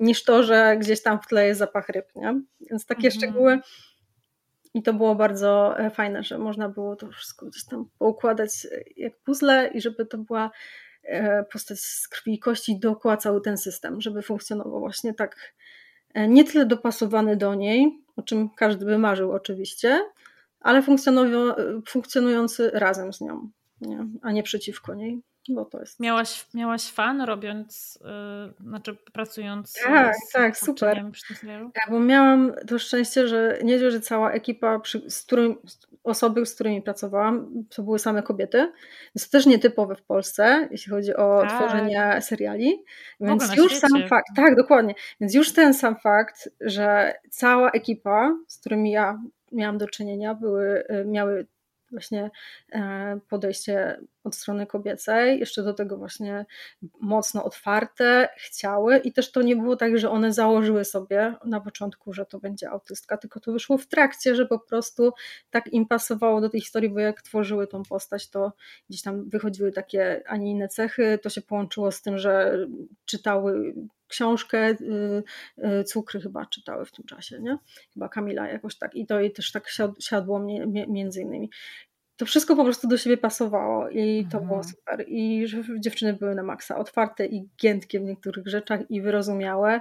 niż 0.00 0.24
to, 0.24 0.42
że 0.42 0.76
gdzieś 0.78 1.02
tam 1.02 1.20
w 1.20 1.26
tle 1.26 1.46
jest 1.46 1.58
zapach 1.58 1.88
ryb. 1.88 2.06
Nie? 2.16 2.40
Więc 2.60 2.86
takie 2.86 3.08
mhm. 3.08 3.12
szczegóły. 3.12 3.60
I 4.74 4.82
to 4.82 4.92
było 4.92 5.14
bardzo 5.14 5.78
e, 5.78 5.90
fajne, 5.90 6.22
że 6.22 6.38
można 6.38 6.68
było 6.68 6.96
to 6.96 7.08
wszystko 7.08 7.46
gdzieś 7.46 7.64
tam 7.64 7.84
poukładać 7.98 8.66
e, 8.72 8.84
jak 8.96 9.18
puzzle 9.18 9.70
i 9.74 9.80
żeby 9.80 10.06
to 10.06 10.18
była 10.18 10.50
e, 11.02 11.44
postać 11.44 11.80
z 11.80 12.08
krwi 12.08 12.34
i 12.34 12.38
kości 12.38 12.78
dookoła 12.78 13.16
cały 13.16 13.40
ten 13.40 13.58
system, 13.58 14.00
żeby 14.00 14.22
funkcjonował 14.22 14.80
właśnie 14.80 15.14
tak 15.14 15.54
nie 16.28 16.44
tyle 16.44 16.66
dopasowany 16.66 17.36
do 17.36 17.54
niej, 17.54 18.04
o 18.16 18.22
czym 18.22 18.48
każdy 18.56 18.84
by 18.84 18.98
marzył 18.98 19.32
oczywiście, 19.32 20.00
ale 20.60 20.82
funkcjonujący 21.88 22.70
razem 22.74 23.12
z 23.12 23.20
nią, 23.20 23.50
nie? 23.80 24.06
a 24.22 24.32
nie 24.32 24.42
przeciwko 24.42 24.94
niej. 24.94 25.22
bo 25.48 25.64
to 25.64 25.80
jest... 25.80 26.00
Miałaś, 26.00 26.46
miałaś 26.54 26.90
fan 26.90 27.20
robiąc, 27.20 27.98
yy, 28.58 28.64
znaczy 28.68 28.96
pracując 29.12 29.74
tak, 29.84 30.16
z 30.16 30.32
tak, 30.32 30.58
super. 30.58 31.04
przy 31.12 31.34
tym? 31.34 31.72
Tak, 31.72 31.90
bo 31.90 32.00
miałam 32.00 32.52
to 32.66 32.78
szczęście, 32.78 33.28
że 33.28 33.58
nie 33.64 33.78
dość, 33.78 33.92
że 33.92 34.00
cała 34.00 34.32
ekipa, 34.32 34.78
przy, 34.78 35.10
z 35.10 35.22
którym, 35.22 35.56
osoby, 36.04 36.46
z 36.46 36.54
którymi 36.54 36.82
pracowałam, 36.82 37.64
to 37.68 37.82
były 37.82 37.98
same 37.98 38.22
kobiety. 38.22 38.72
Jest 39.14 39.30
to 39.30 39.38
też 39.38 39.46
nietypowe 39.46 39.94
w 39.94 40.02
Polsce, 40.02 40.68
jeśli 40.70 40.92
chodzi 40.92 41.16
o 41.16 41.40
tak. 41.40 41.50
tworzenie 41.50 42.18
seriali. 42.20 42.84
Więc 43.20 43.56
już 43.56 43.76
sam 43.76 44.08
fakt, 44.08 44.26
tak, 44.36 44.56
dokładnie. 44.56 44.94
Więc 45.20 45.34
już 45.34 45.52
ten 45.52 45.74
sam 45.74 45.96
fakt, 45.96 46.48
że 46.60 47.14
cała 47.30 47.70
ekipa, 47.70 48.36
z 48.48 48.60
którymi 48.60 48.90
ja 48.90 49.22
miałam 49.52 49.78
do 49.78 49.88
czynienia, 49.88 50.34
były, 50.34 50.84
miały 51.06 51.46
właśnie 51.90 52.30
e, 52.72 53.20
podejście 53.28 54.00
od 54.24 54.34
strony 54.34 54.66
kobiecej, 54.66 55.40
jeszcze 55.40 55.62
do 55.62 55.74
tego 55.74 55.96
właśnie 55.96 56.46
mocno 57.00 57.44
otwarte, 57.44 58.28
chciały 58.36 58.98
i 58.98 59.12
też 59.12 59.32
to 59.32 59.42
nie 59.42 59.56
było 59.56 59.76
tak, 59.76 59.98
że 59.98 60.10
one 60.10 60.32
założyły 60.32 60.84
sobie 60.84 61.34
na 61.44 61.60
początku, 61.60 62.12
że 62.12 62.26
to 62.26 62.38
będzie 62.38 62.70
autystka, 62.70 63.16
tylko 63.16 63.40
to 63.40 63.52
wyszło 63.52 63.78
w 63.78 63.86
trakcie, 63.86 64.34
że 64.34 64.46
po 64.46 64.58
prostu 64.58 65.12
tak 65.50 65.72
im 65.72 65.86
pasowało 65.86 66.40
do 66.40 66.48
tej 66.48 66.60
historii, 66.60 66.90
bo 66.90 67.00
jak 67.00 67.22
tworzyły 67.22 67.66
tą 67.66 67.82
postać, 67.82 68.30
to 68.30 68.52
gdzieś 68.88 69.02
tam 69.02 69.28
wychodziły 69.28 69.72
takie, 69.72 70.22
a 70.26 70.36
nie 70.36 70.50
inne 70.50 70.68
cechy, 70.68 71.18
to 71.22 71.30
się 71.30 71.42
połączyło 71.42 71.92
z 71.92 72.02
tym, 72.02 72.18
że 72.18 72.58
czytały 73.04 73.74
książkę 74.10 74.70
y, 74.70 75.22
y, 75.80 75.84
Cukry 75.84 76.20
chyba 76.20 76.46
czytały 76.46 76.84
w 76.84 76.92
tym 76.92 77.04
czasie, 77.04 77.40
nie? 77.40 77.58
Chyba 77.94 78.08
Kamila 78.08 78.48
jakoś 78.48 78.78
tak 78.78 78.94
i 78.94 79.06
to 79.06 79.20
jej 79.20 79.32
też 79.32 79.52
tak 79.52 79.68
siadło 80.00 80.40
między 80.88 81.20
innymi. 81.20 81.50
To 82.20 82.26
wszystko 82.26 82.56
po 82.56 82.64
prostu 82.64 82.88
do 82.88 82.96
siebie 82.96 83.16
pasowało 83.16 83.88
i 83.88 84.26
to 84.30 84.38
mhm. 84.38 84.46
było 84.46 84.64
super. 84.64 85.04
I 85.08 85.46
dziewczyny 85.78 86.12
były 86.12 86.34
na 86.34 86.42
maksa 86.42 86.76
otwarte 86.76 87.26
i 87.26 87.48
giętkie 87.60 88.00
w 88.00 88.02
niektórych 88.02 88.46
rzeczach 88.46 88.90
i 88.90 89.02
wyrozumiałe. 89.02 89.80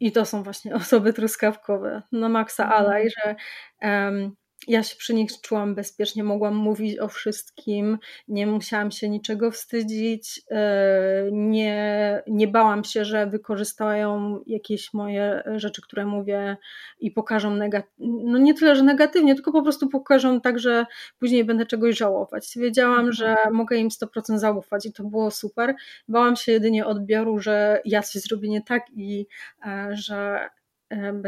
I 0.00 0.12
to 0.12 0.24
są 0.24 0.42
właśnie 0.42 0.74
osoby 0.84 1.12
truskawkowe. 1.12 2.02
Na 2.12 2.28
maksa 2.28 2.64
mhm. 2.64 2.82
alaj, 2.82 3.08
że 3.10 3.36
um, 3.82 4.36
ja 4.66 4.82
się 4.82 4.96
przy 4.96 5.14
nich 5.14 5.40
czułam 5.40 5.74
bezpiecznie, 5.74 6.24
mogłam 6.24 6.54
mówić 6.54 6.98
o 6.98 7.08
wszystkim, 7.08 7.98
nie 8.28 8.46
musiałam 8.46 8.90
się 8.90 9.08
niczego 9.08 9.50
wstydzić, 9.50 10.42
e, 10.50 11.28
nie, 11.32 12.22
nie 12.26 12.48
bałam 12.48 12.84
się, 12.84 13.04
że 13.04 13.26
wykorzystają 13.26 14.40
jakieś 14.46 14.94
moje 14.94 15.42
rzeczy, 15.56 15.82
które 15.82 16.06
mówię 16.06 16.56
i 17.00 17.10
pokażą 17.10 17.54
negatywnie, 17.54 18.24
no 18.24 18.38
nie 18.38 18.54
tyle, 18.54 18.76
że 18.76 18.82
negatywnie, 18.82 19.34
tylko 19.34 19.52
po 19.52 19.62
prostu 19.62 19.88
pokażą 19.88 20.40
tak, 20.40 20.58
że 20.58 20.86
później 21.18 21.44
będę 21.44 21.66
czegoś 21.66 21.96
żałować. 21.96 22.52
Wiedziałam, 22.56 23.08
mhm. 23.08 23.12
że 23.12 23.36
mogę 23.52 23.76
im 23.76 23.88
100% 23.88 24.38
zaufać 24.38 24.86
i 24.86 24.92
to 24.92 25.04
było 25.04 25.30
super. 25.30 25.74
Bałam 26.08 26.36
się 26.36 26.52
jedynie 26.52 26.86
odbioru, 26.86 27.38
że 27.38 27.80
ja 27.84 28.02
coś 28.02 28.22
zrobię 28.22 28.48
nie 28.48 28.62
tak 28.62 28.82
i 28.96 29.26
e, 29.66 29.88
że, 29.92 30.50
e, 30.92 31.22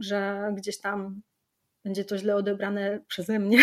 że 0.00 0.48
gdzieś 0.56 0.80
tam 0.80 1.22
będzie 1.84 2.04
to 2.04 2.18
źle 2.18 2.36
odebrane 2.36 3.00
przeze 3.08 3.38
mnie. 3.38 3.58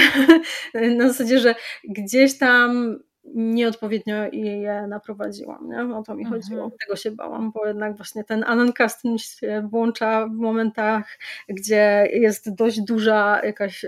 Na 0.98 1.07
zasadzie, 1.07 1.39
że 1.39 1.56
gdzieś 1.84 2.38
tam 2.38 2.99
nieodpowiednio 3.35 4.15
je 4.34 4.88
naprowadziłam. 4.88 5.69
Nie? 5.69 5.95
O 5.95 6.03
to 6.03 6.15
mi 6.15 6.23
mhm. 6.23 6.41
chodziło. 6.41 6.72
Tego 6.80 6.95
się 6.95 7.11
bałam, 7.11 7.52
bo 7.52 7.68
jednak 7.68 7.98
właśnie 7.98 8.23
ten 8.23 8.43
anoncasting 8.48 9.22
się 9.22 9.68
włącza 9.72 10.27
w 10.27 10.31
momentach, 10.31 11.19
gdzie 11.49 12.07
jest 12.14 12.56
dość 12.56 12.81
duża 12.81 13.41
jakaś 13.43 13.85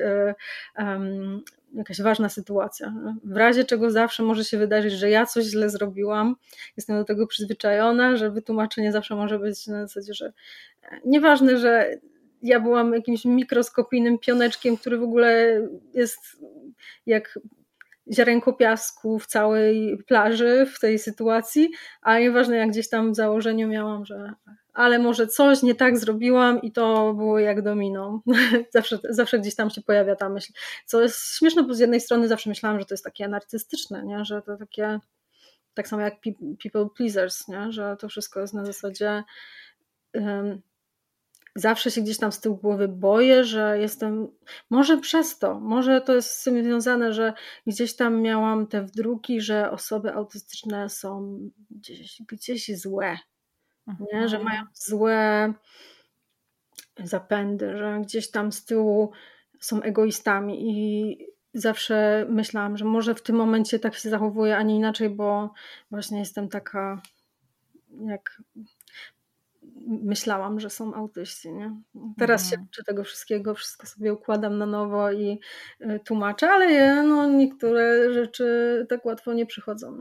um, 0.78 1.42
jakaś 1.74 2.02
ważna 2.02 2.30
sytuacja. 2.30 2.94
W 3.24 3.38
razie 3.38 3.64
czego 3.64 3.92
zawsze 3.92 4.24
może 4.24 4.44
się 4.46 4.58
wydarzyć, 4.58 4.94
że 4.94 5.10
ja 5.10 5.26
coś 5.26 5.46
źle 5.46 5.70
zrobiłam, 5.70 6.36
jestem 6.78 6.98
do 6.98 7.04
tego 7.04 7.28
przyzwyczajona, 7.28 8.18
że 8.18 8.32
wytłumaczenie 8.32 8.92
zawsze 8.92 9.16
może 9.16 9.40
być 9.40 9.68
na 9.68 9.88
zasadzie, 9.88 10.14
że 10.14 10.34
e, 10.84 11.00
nieważne, 11.06 11.58
że 11.58 11.92
ja 12.44 12.60
byłam 12.60 12.94
jakimś 12.94 13.26
mikroskopijnym 13.26 14.20
pioneczkiem, 14.20 14.78
który 14.78 14.98
w 14.98 15.04
ogóle 15.04 15.62
jest 15.94 16.20
jak 17.06 17.40
ziarenko 18.14 18.54
piasku 18.54 19.20
w 19.20 19.28
całej 19.28 19.98
plaży 20.08 20.66
w 20.76 20.80
tej 20.80 21.00
sytuacji, 21.00 21.70
a 22.02 22.20
nieważne 22.20 22.58
jak 22.58 22.70
gdzieś 22.70 22.90
tam 22.90 23.12
w 23.12 23.16
założeniu 23.16 23.68
miałam, 23.68 24.06
że 24.06 24.34
ale 24.74 25.00
może 25.00 25.28
coś 25.28 25.64
nie 25.64 25.76
tak 25.76 25.98
zrobiłam 25.98 26.62
i 26.62 26.72
to 26.72 27.14
było 27.14 27.40
jak 27.40 27.62
domino. 27.62 28.22
zawsze, 28.74 29.00
zawsze 29.10 29.40
gdzieś 29.40 29.56
tam 29.56 29.70
się 29.70 29.82
pojawia 29.82 30.16
ta 30.16 30.30
myśl. 30.30 30.54
Co 30.86 31.02
jest 31.02 31.38
śmieszne, 31.38 31.64
bo 31.64 31.74
z 31.74 31.80
jednej 31.80 32.02
strony 32.02 32.28
zawsze 32.28 32.50
myślałam, 32.50 32.80
że 32.80 32.86
to 32.86 32.94
jest 32.94 33.04
takie 33.04 33.28
narcystyczne, 33.28 34.06
nie? 34.06 34.26
że 34.26 34.42
to 34.42 34.58
takie 34.58 35.00
tak 35.74 35.88
samo 35.88 36.02
jak 36.02 36.14
people 36.64 36.88
pleasers, 36.98 37.48
nie? 37.48 37.72
że 37.72 37.98
to 38.00 38.10
wszystko 38.10 38.40
jest 38.40 38.54
na 38.54 38.66
zasadzie 38.66 39.24
um, 40.14 40.62
zawsze 41.56 41.92
się 41.92 42.02
gdzieś 42.02 42.18
tam 42.18 42.32
z 42.32 42.40
tyłu 42.40 42.58
głowy 42.58 42.88
boję, 42.88 43.44
że 43.44 43.80
jestem, 43.80 44.28
może 44.70 44.98
przez 44.98 45.40
to, 45.40 45.60
może 45.60 46.02
to 46.02 46.16
jest 46.16 46.30
z 46.30 46.44
tym 46.44 46.64
związane, 46.64 47.14
że 47.14 47.34
gdzieś 47.68 47.96
tam 47.96 48.22
miałam 48.22 48.68
te 48.68 48.84
wdruki, 48.84 49.42
że 49.42 49.72
osoby 49.72 50.14
autystyczne 50.14 50.90
są 50.90 51.40
gdzieś, 51.72 52.22
gdzieś 52.28 52.78
złe, 52.78 53.18
nie? 53.88 54.30
że 54.30 54.38
mhm. 54.38 54.44
mają 54.44 54.64
złe 54.74 55.54
zapędy, 57.04 57.78
że 57.78 58.00
gdzieś 58.04 58.32
tam 58.32 58.52
z 58.52 58.66
tyłu 58.66 59.12
są 59.60 59.82
egoistami 59.82 60.70
i 60.70 61.18
zawsze 61.54 62.26
myślałam, 62.30 62.78
że 62.78 62.86
może 62.86 63.16
w 63.16 63.24
tym 63.24 63.36
momencie 63.36 63.80
tak 63.80 63.96
się 63.96 64.10
zachowuję, 64.10 64.58
a 64.58 64.64
nie 64.64 64.76
inaczej, 64.76 65.10
bo 65.10 65.54
właśnie 65.92 66.20
jestem 66.20 66.50
taka 66.50 67.02
jak 68.08 68.42
myślałam, 69.88 70.60
że 70.60 70.70
są 70.70 70.94
autyści. 70.94 71.54
Nie? 71.54 71.82
Teraz 72.18 72.44
mhm. 72.44 72.62
się 72.62 72.68
uczę 72.70 72.84
tego 72.84 73.04
wszystkiego, 73.04 73.54
wszystko 73.54 73.88
sobie 73.88 74.14
układam 74.14 74.58
na 74.58 74.66
nowo 74.66 75.12
i 75.12 75.40
y, 75.82 76.00
tłumaczę, 76.06 76.50
ale 76.50 77.04
no, 77.04 77.28
niektóre 77.28 78.14
rzeczy 78.14 78.86
tak 78.90 79.06
łatwo 79.06 79.34
nie 79.34 79.46
przychodzą. 79.46 80.00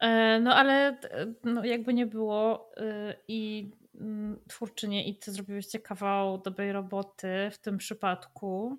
E, 0.00 0.40
no 0.40 0.54
ale 0.54 0.98
no, 1.44 1.64
jakby 1.64 1.94
nie 1.94 2.06
było 2.06 2.70
y, 2.78 3.14
i 3.28 3.70
mm, 4.00 4.40
twórczynie 4.48 5.08
i 5.08 5.18
ty 5.18 5.32
zrobiłyście 5.32 5.78
kawał 5.78 6.38
dobrej 6.38 6.72
roboty 6.72 7.28
w 7.52 7.58
tym 7.58 7.78
przypadku. 7.78 8.78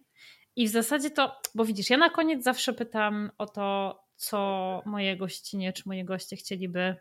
I 0.55 0.67
w 0.67 0.71
zasadzie 0.71 1.09
to, 1.09 1.41
bo 1.55 1.65
widzisz, 1.65 1.89
ja 1.89 1.97
na 1.97 2.09
koniec 2.09 2.43
zawsze 2.43 2.73
pytam 2.73 3.31
o 3.37 3.45
to, 3.45 3.99
co 4.15 4.81
moje 4.85 5.17
gościnie 5.17 5.73
czy 5.73 5.83
moje 5.85 6.05
goście 6.05 6.35
chcieliby 6.35 6.95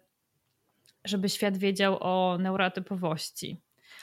żeby 1.06 1.28
świat 1.28 1.56
wiedział 1.56 1.98
o 2.00 2.38
neurotypowości. 2.38 3.60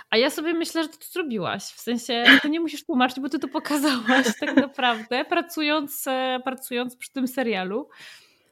A 0.09 0.17
ja 0.17 0.30
sobie 0.30 0.53
myślę, 0.53 0.84
że 0.84 0.89
to 0.89 0.97
zrobiłaś. 1.11 1.63
W 1.63 1.80
sensie, 1.80 2.23
to 2.41 2.47
nie 2.47 2.59
musisz 2.59 2.85
tłumaczyć, 2.85 3.19
bo 3.19 3.30
ty 3.30 3.39
to 3.39 3.47
pokazałaś 3.47 4.27
tak 4.39 4.55
naprawdę, 4.55 5.25
pracując, 5.25 6.07
e, 6.07 6.39
pracując 6.43 6.95
przy 6.95 7.11
tym 7.11 7.27
serialu. 7.27 7.89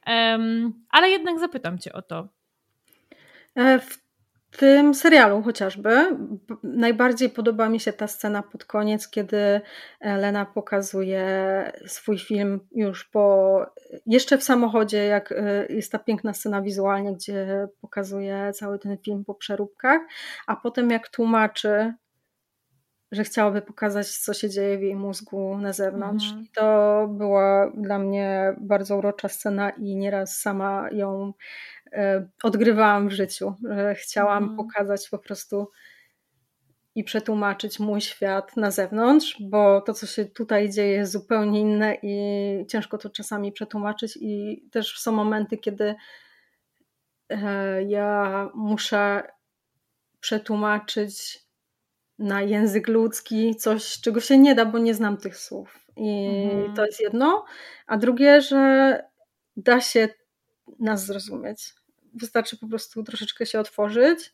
Um, 0.07 0.73
ale 0.89 1.09
jednak 1.09 1.39
zapytam 1.39 1.79
cię 1.79 1.93
o 1.93 2.01
to. 2.01 2.27
E, 3.55 3.79
w 3.79 4.10
tym 4.57 4.93
serialu 4.93 5.41
chociażby 5.41 6.17
najbardziej 6.63 7.29
podoba 7.29 7.69
mi 7.69 7.79
się 7.79 7.93
ta 7.93 8.07
scena 8.07 8.43
pod 8.43 8.65
koniec, 8.65 9.09
kiedy 9.09 9.61
Lena 10.01 10.45
pokazuje 10.45 11.25
swój 11.85 12.19
film 12.19 12.59
już 12.71 13.05
po, 13.05 13.65
jeszcze 14.05 14.37
w 14.37 14.43
samochodzie, 14.43 15.05
jak 15.05 15.31
e, 15.31 15.65
jest 15.69 15.91
ta 15.91 15.99
piękna 15.99 16.33
scena 16.33 16.61
wizualnie, 16.61 17.13
gdzie 17.13 17.67
pokazuje 17.81 18.51
cały 18.53 18.79
ten 18.79 18.97
film 18.97 19.25
po 19.25 19.35
przeróbkach, 19.35 20.01
a 20.47 20.55
potem 20.55 20.89
jak 20.89 21.09
tłumaczy, 21.09 21.93
że 23.11 23.23
chciałaby 23.23 23.61
pokazać, 23.61 24.17
co 24.17 24.33
się 24.33 24.49
dzieje 24.49 24.77
w 24.77 24.81
jej 24.81 24.95
mózgu 24.95 25.57
na 25.57 25.73
zewnątrz. 25.73 26.25
Mhm. 26.25 26.43
I 26.43 26.49
to 26.49 27.07
była 27.11 27.71
dla 27.77 27.99
mnie 27.99 28.55
bardzo 28.61 28.97
urocza 28.97 29.29
scena 29.29 29.69
i 29.69 29.95
nieraz 29.95 30.39
sama 30.39 30.89
ją 30.91 31.33
odgrywałam 32.43 33.09
w 33.09 33.11
życiu. 33.11 33.55
Chciałam 33.95 34.43
mhm. 34.43 34.57
pokazać 34.57 35.09
po 35.09 35.19
prostu 35.19 35.67
i 36.95 37.03
przetłumaczyć 37.03 37.79
mój 37.79 38.01
świat 38.01 38.57
na 38.57 38.71
zewnątrz, 38.71 39.37
bo 39.41 39.81
to, 39.81 39.93
co 39.93 40.07
się 40.07 40.25
tutaj 40.25 40.69
dzieje, 40.69 40.91
jest 40.91 41.11
zupełnie 41.11 41.59
inne 41.59 41.97
i 42.01 42.65
ciężko 42.67 42.97
to 42.97 43.09
czasami 43.09 43.51
przetłumaczyć. 43.51 44.17
I 44.21 44.63
też 44.71 44.99
są 44.99 45.11
momenty, 45.11 45.57
kiedy 45.57 45.95
e, 47.29 47.83
ja 47.83 48.49
muszę 48.53 49.23
przetłumaczyć 50.19 51.39
na 52.19 52.41
język 52.41 52.87
ludzki 52.87 53.55
coś, 53.55 54.01
czego 54.01 54.19
się 54.19 54.37
nie 54.37 54.55
da, 54.55 54.65
bo 54.65 54.79
nie 54.79 54.93
znam 54.93 55.17
tych 55.17 55.37
słów. 55.37 55.79
I 55.95 56.39
mhm. 56.53 56.75
to 56.75 56.85
jest 56.85 57.01
jedno. 57.01 57.45
A 57.87 57.97
drugie, 57.97 58.41
że 58.41 59.03
da 59.57 59.81
się 59.81 60.09
nas 60.79 61.05
zrozumieć 61.05 61.73
wystarczy 62.13 62.57
po 62.57 62.67
prostu 62.67 63.03
troszeczkę 63.03 63.45
się 63.45 63.59
otworzyć, 63.59 64.33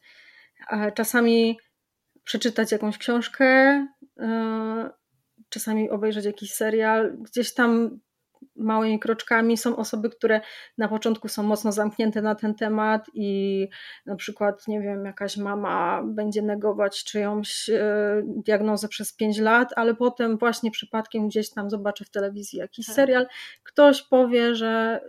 czasami 0.93 1.57
przeczytać 2.23 2.71
jakąś 2.71 2.97
książkę, 2.97 3.45
e, 4.19 4.89
czasami 5.49 5.89
obejrzeć 5.89 6.25
jakiś 6.25 6.53
serial, 6.53 7.17
gdzieś 7.17 7.53
tam 7.53 7.99
małymi 8.55 8.99
kroczkami. 8.99 9.57
Są 9.57 9.75
osoby, 9.75 10.09
które 10.09 10.41
na 10.77 10.87
początku 10.87 11.27
są 11.27 11.43
mocno 11.43 11.71
zamknięte 11.71 12.21
na 12.21 12.35
ten 12.35 12.55
temat 12.55 13.05
i 13.13 13.67
na 14.05 14.15
przykład, 14.15 14.67
nie 14.67 14.81
wiem, 14.81 15.05
jakaś 15.05 15.37
mama 15.37 16.03
będzie 16.05 16.41
negować 16.41 17.03
czyjąś 17.03 17.69
e, 17.69 18.21
diagnozę 18.25 18.87
przez 18.87 19.13
5 19.13 19.39
lat, 19.39 19.69
ale 19.75 19.95
potem 19.95 20.37
właśnie 20.37 20.71
przypadkiem 20.71 21.27
gdzieś 21.27 21.49
tam 21.49 21.69
zobaczy 21.69 22.05
w 22.05 22.09
telewizji 22.09 22.59
jakiś 22.59 22.85
tak. 22.85 22.95
serial, 22.95 23.27
ktoś 23.63 24.01
powie, 24.01 24.55
że 24.55 25.01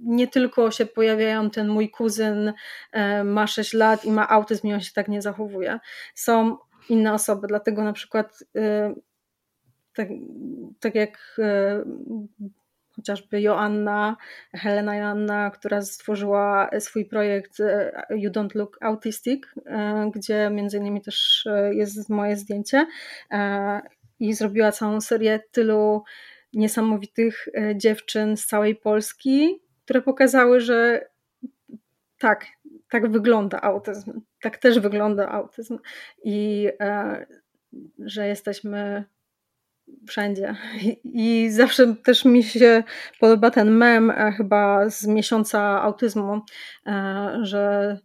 nie 0.00 0.28
tylko 0.28 0.70
się 0.70 0.86
pojawiają, 0.86 1.50
ten 1.50 1.68
mój 1.68 1.90
kuzyn 1.90 2.52
e, 2.92 3.24
ma 3.24 3.46
6 3.46 3.74
lat 3.74 4.04
i 4.04 4.10
ma 4.10 4.28
autyzm 4.28 4.66
i 4.66 4.74
on 4.74 4.80
się 4.80 4.92
tak 4.94 5.08
nie 5.08 5.22
zachowuje. 5.22 5.78
Są 6.14 6.56
inne 6.88 7.12
osoby, 7.12 7.46
dlatego 7.46 7.84
na 7.84 7.92
przykład 7.92 8.44
e, 8.56 8.94
tak, 9.94 10.08
tak 10.80 10.94
jak 10.94 11.36
e, 11.38 11.82
chociażby 12.96 13.40
Joanna, 13.40 14.16
Helena 14.52 14.96
Joanna, 14.96 15.50
która 15.50 15.82
stworzyła 15.82 16.70
swój 16.78 17.04
projekt 17.04 17.58
You 18.10 18.30
Don't 18.30 18.54
Look 18.54 18.78
Autistic, 18.80 19.42
gdzie 20.14 20.50
między 20.50 20.76
innymi 20.76 21.02
też 21.02 21.48
jest 21.70 22.08
moje 22.08 22.36
zdjęcie 22.36 22.86
i 24.20 24.34
zrobiła 24.34 24.72
całą 24.72 25.00
serię 25.00 25.40
tylu 25.52 26.02
niesamowitych 26.52 27.48
dziewczyn 27.74 28.36
z 28.36 28.46
całej 28.46 28.76
Polski, 28.76 29.60
które 29.84 30.02
pokazały, 30.02 30.60
że 30.60 31.08
tak, 32.18 32.46
tak 32.88 33.10
wygląda 33.10 33.60
autyzm, 33.60 34.20
tak 34.40 34.58
też 34.58 34.78
wygląda 34.78 35.28
autyzm 35.28 35.78
i 36.24 36.68
e, 36.80 37.26
że 37.98 38.28
jesteśmy 38.28 39.04
wszędzie. 40.08 40.56
I, 40.82 41.00
I, 41.04 41.50
zawsze 41.50 41.94
też 41.94 42.24
mi 42.24 42.42
się 42.42 42.82
podoba 43.20 43.50
ten 43.50 43.70
mem 43.70 44.10
e, 44.10 44.32
chyba 44.32 44.90
z 44.90 45.06
miesiąca 45.06 45.82
autyzmu, 45.82 46.40
e, 46.86 47.38
że 47.42 47.96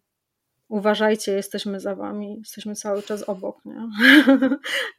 uważajcie, 0.67 1.31
jesteśmy 1.31 1.79
za 1.79 1.95
wami, 1.95 2.37
jesteśmy 2.37 2.75
cały 2.75 3.03
czas 3.03 3.29
obok, 3.29 3.65
nie? 3.65 3.75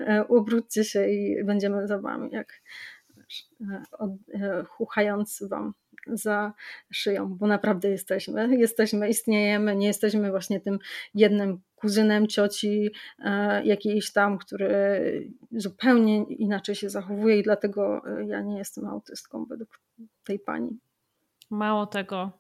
E, 0.00 0.24
ubróćcie 0.24 0.84
się 0.84 1.08
i 1.08 1.44
będziemy 1.44 1.86
za 1.86 1.98
wami, 1.98 2.30
jak 2.32 2.62
e, 3.60 3.82
od, 3.92 4.10
e, 4.34 4.64
wam 5.48 5.74
za 6.12 6.52
szyją, 6.92 7.34
bo 7.34 7.46
naprawdę 7.46 7.88
jesteśmy. 7.88 8.56
Jesteśmy, 8.56 9.08
istniejemy, 9.08 9.76
nie 9.76 9.86
jesteśmy 9.86 10.30
właśnie 10.30 10.60
tym 10.60 10.78
jednym 11.14 11.60
kuzynem 11.74 12.26
cioci 12.26 12.90
e, 13.18 13.64
jakiejś 13.64 14.12
tam, 14.12 14.38
który 14.38 14.78
zupełnie 15.52 16.24
inaczej 16.24 16.74
się 16.74 16.90
zachowuje 16.90 17.38
i 17.38 17.42
dlatego 17.42 18.02
e, 18.06 18.26
ja 18.26 18.40
nie 18.40 18.58
jestem 18.58 18.86
autystką 18.86 19.44
według 19.44 19.80
tej 20.24 20.38
pani. 20.38 20.78
Mało 21.50 21.86
tego, 21.86 22.30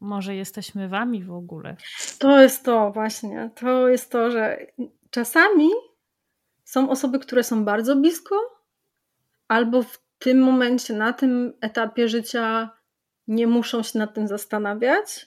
może 0.00 0.34
jesteśmy 0.34 0.88
wami 0.88 1.24
w 1.24 1.32
ogóle. 1.32 1.76
To 2.18 2.42
jest 2.42 2.64
to 2.64 2.90
właśnie. 2.90 3.50
To 3.54 3.88
jest 3.88 4.12
to, 4.12 4.30
że 4.30 4.66
czasami 5.10 5.68
są 6.64 6.90
osoby, 6.90 7.18
które 7.18 7.42
są 7.42 7.64
bardzo 7.64 7.96
blisko, 7.96 8.36
albo 9.48 9.82
w 9.82 10.02
tym 10.18 10.38
momencie, 10.42 10.94
na 10.94 11.12
tym 11.12 11.52
etapie 11.60 12.08
życia 12.08 12.70
nie 13.28 13.46
muszą 13.46 13.82
się 13.82 13.98
nad 13.98 14.14
tym 14.14 14.28
zastanawiać, 14.28 15.26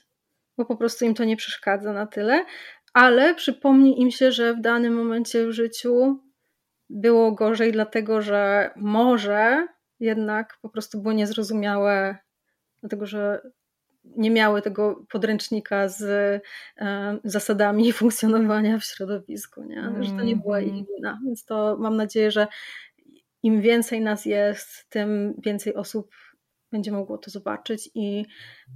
bo 0.58 0.66
po 0.66 0.76
prostu 0.76 1.06
im 1.06 1.14
to 1.14 1.24
nie 1.24 1.38
przeszkadza 1.38 1.94
na 1.94 2.08
tyle, 2.08 2.46
ale 2.94 3.36
przypomni 3.36 4.02
im 4.02 4.12
się, 4.12 4.32
że 4.32 4.54
w 4.54 4.62
danym 4.62 4.94
momencie 4.94 5.48
w 5.48 5.52
życiu 5.52 6.20
było 6.90 7.32
gorzej, 7.32 7.72
dlatego 7.72 8.22
że 8.22 8.72
może 8.76 9.68
jednak 10.00 10.58
po 10.62 10.70
prostu 10.70 11.02
było 11.02 11.14
niezrozumiałe, 11.14 12.18
dlatego 12.82 13.06
że 13.06 13.42
nie 14.04 14.32
miały 14.32 14.62
tego 14.62 15.06
podręcznika 15.12 15.88
z 15.88 16.02
e, 16.78 17.20
zasadami 17.24 17.92
funkcjonowania 18.02 18.80
w 18.80 18.84
środowisku, 18.84 19.64
nie? 19.64 19.92
że 20.00 20.12
to 20.12 20.24
nie 20.24 20.36
była 20.36 20.60
ich 20.60 20.68
mhm. 20.68 20.86
wina. 20.96 21.20
Więc 21.26 21.46
to 21.46 21.78
mam 21.80 21.96
nadzieję, 21.96 22.32
że 22.32 22.48
im 23.44 23.62
więcej 23.62 24.02
nas 24.02 24.26
jest, 24.26 24.90
tym 24.90 25.34
więcej 25.38 25.76
osób 25.76 26.10
będzie 26.72 26.92
mogło 26.92 27.18
to 27.18 27.32
zobaczyć 27.32 27.90
i 27.96 28.26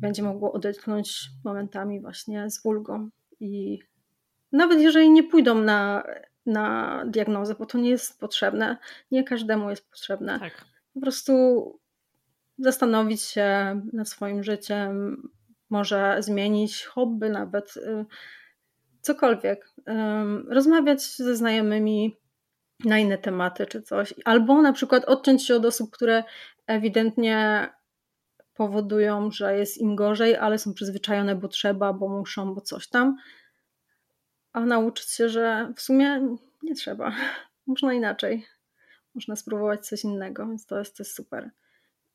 będzie 0.02 0.24
mogło 0.24 0.54
odetchnąć 0.54 1.30
momentami 1.46 2.02
właśnie 2.02 2.50
z 2.50 2.62
ulgą. 2.64 3.10
I 3.40 3.80
nawet 4.52 4.82
jeżeli 4.82 5.12
nie 5.12 5.24
pójdą 5.24 5.56
na, 5.56 6.04
na 6.46 7.04
diagnozę, 7.08 7.56
bo 7.56 7.66
to 7.66 7.78
nie 7.78 7.90
jest 7.90 8.20
potrzebne, 8.20 8.78
nie 9.12 9.24
każdemu 9.24 9.70
jest 9.70 9.90
potrzebne. 9.90 10.40
Tak. 10.40 10.66
Po 10.94 11.00
prostu 11.00 11.34
zastanowić 12.58 13.22
się 13.22 13.82
nad 13.94 14.10
swoim 14.10 14.44
życiem, 14.44 15.22
może 15.70 16.18
zmienić 16.20 16.86
hobby 16.86 17.30
nawet, 17.30 17.78
y, 17.78 18.06
cokolwiek. 19.02 19.74
Rozmawiać 20.48 21.02
ze 21.02 21.36
znajomymi 21.36 22.18
na 22.86 23.00
inne 23.00 23.18
tematy 23.18 23.66
czy 23.66 23.82
coś, 23.82 24.14
albo 24.26 24.62
na 24.62 24.74
przykład 24.74 25.06
odciąć 25.06 25.48
się 25.48 25.56
od 25.56 25.66
osób, 25.66 25.92
które 25.92 26.24
ewidentnie 26.68 27.70
powodują, 28.60 29.32
że 29.32 29.58
jest 29.58 29.78
im 29.78 29.96
gorzej, 29.96 30.36
ale 30.36 30.58
są 30.58 30.74
przyzwyczajone, 30.74 31.36
bo 31.36 31.48
trzeba, 31.48 31.94
bo 31.94 32.10
muszą, 32.10 32.54
bo 32.54 32.62
coś 32.62 32.88
tam. 32.88 33.18
A 34.54 34.60
nauczyć 34.60 35.10
się, 35.10 35.30
że 35.30 35.74
w 35.76 35.82
sumie 35.82 36.38
nie 36.64 36.76
trzeba. 36.76 37.12
Można 37.68 37.94
inaczej. 37.94 38.46
Można 39.16 39.36
spróbować 39.36 39.88
coś 39.88 40.04
innego, 40.04 40.48
więc 40.48 40.66
to 40.66 40.80
jest, 40.80 40.98
to 40.98 41.04
jest 41.04 41.16
super. 41.16 41.52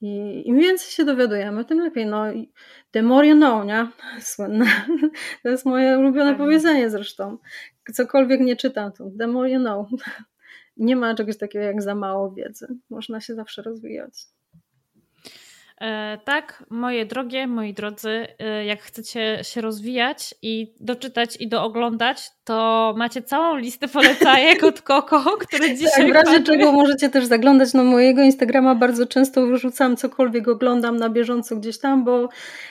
I 0.01 0.43
im 0.49 0.59
więcej 0.59 0.91
się 0.91 1.05
dowiadujemy, 1.05 1.65
tym 1.65 1.81
lepiej. 1.81 2.07
No, 2.07 2.25
the 2.91 3.03
more 3.03 3.27
you 3.27 3.37
know, 3.37 3.66
nie? 3.66 3.89
Słynne. 4.33 4.66
To 5.43 5.49
jest 5.49 5.66
moje 5.66 5.99
ulubione 5.99 6.31
tak. 6.31 6.39
powiedzenie 6.39 6.91
zresztą. 6.91 7.39
Cokolwiek 7.93 8.41
nie 8.41 8.57
czytam, 8.57 8.93
to 8.93 9.11
the 9.19 9.27
more 9.27 9.51
you 9.51 9.61
know. 9.61 9.89
Nie 10.77 10.97
ma 10.97 11.15
czegoś 11.15 11.39
takiego 11.39 11.65
jak 11.65 11.83
za 11.83 11.95
mało 11.95 12.33
wiedzy. 12.33 12.66
Można 12.91 13.21
się 13.21 13.35
zawsze 13.35 13.62
rozwijać. 13.62 14.34
E, 15.81 16.19
tak, 16.25 16.65
moje 16.71 17.07
drogie, 17.07 17.47
moi 17.47 17.75
drodzy, 17.75 18.27
e, 18.39 18.65
jak 18.65 18.83
chcecie 18.83 19.39
się 19.43 19.61
rozwijać 19.61 20.35
i 20.43 20.75
doczytać 20.81 21.37
i 21.41 21.49
dooglądać, 21.49 22.31
to 22.45 22.95
macie 22.97 23.23
całą 23.23 23.57
listę 23.57 23.89
polecajek 23.89 24.65
od 24.65 24.83
Koko, 24.83 25.21
które 25.41 25.69
tak, 25.69 25.77
dzisiaj. 25.77 26.13
Tak, 26.13 26.25
w 26.25 26.27
razie 26.27 26.43
czego 26.43 26.73
możecie 26.73 27.09
też 27.11 27.25
zaglądać 27.25 27.75
na 27.75 27.85
mojego 27.85 28.23
Instagrama. 28.23 28.75
Bardzo 28.75 29.07
często 29.07 29.47
wyrzucam 29.47 29.97
cokolwiek 29.97 30.49
oglądam 30.49 30.97
na 30.97 31.09
bieżąco 31.09 31.57
gdzieś 31.57 31.79
tam, 31.79 32.05
bo 32.05 32.29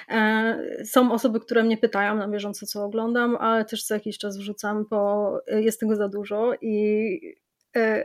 e, 0.10 0.86
są 0.86 1.12
osoby, 1.12 1.40
które 1.40 1.64
mnie 1.64 1.78
pytają 1.78 2.16
na 2.16 2.28
bieżąco, 2.28 2.66
co 2.66 2.84
oglądam, 2.84 3.36
ale 3.36 3.66
też 3.66 3.84
co 3.84 3.94
jakiś 3.94 4.18
czas 4.18 4.38
wrzucam, 4.38 4.86
bo 4.90 5.32
jest 5.48 5.80
tego 5.80 5.96
za 5.96 6.10
dużo 6.10 6.52
i 6.62 7.20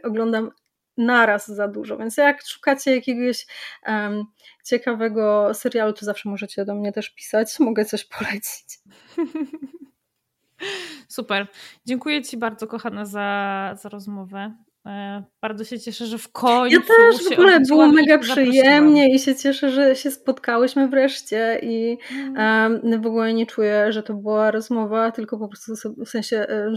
oglądam 0.05 0.51
naraz 0.99 1.49
za 1.49 1.69
dużo. 1.69 1.97
Więc 1.97 2.17
jak 2.17 2.47
szukacie 2.47 2.95
jakiegoś 2.95 3.47
um, 3.87 4.25
ciekawego 4.65 5.55
serialu, 5.55 5.93
to 5.93 6.07
zawsze 6.07 6.29
możecie 6.29 6.65
do 6.65 6.75
mnie 6.75 6.93
też 6.93 7.11
pisać. 7.11 7.59
Mogę 7.61 7.85
coś 7.85 8.05
polecić. 8.05 8.79
Super. 11.09 11.47
Dziękuję 11.87 12.23
Ci 12.23 12.37
bardzo, 12.37 12.67
kochana, 12.67 13.05
za, 13.05 13.75
za 13.83 13.89
rozmowę. 13.89 14.55
E, 14.87 15.25
bardzo 15.43 15.65
się 15.65 15.81
cieszę, 15.81 16.07
że 16.07 16.19
w 16.19 16.33
końcu. 16.33 16.77
Ja 16.77 16.81
też 16.81 17.29
w 17.29 17.33
ogóle 17.33 17.61
było 17.61 17.87
mega 17.87 18.19
przyjemnie 18.19 19.15
i 19.15 19.19
się 19.19 19.37
cieszę, 19.37 19.71
że 19.71 19.97
się 19.97 20.11
spotkałyśmy 20.11 20.89
wreszcie 20.89 21.61
i 21.63 21.99
um, 22.37 23.03
w 23.03 23.07
ogóle 23.07 23.35
nie 23.35 23.47
czuję, 23.47 23.93
że 23.93 24.03
to 24.03 24.15
była 24.15 24.51
rozmowa, 24.51 25.11
tylko 25.13 25.39
po 25.39 25.49
prostu 25.49 25.95
w 26.05 26.09
sensie 26.09 26.37
e, 26.37 26.75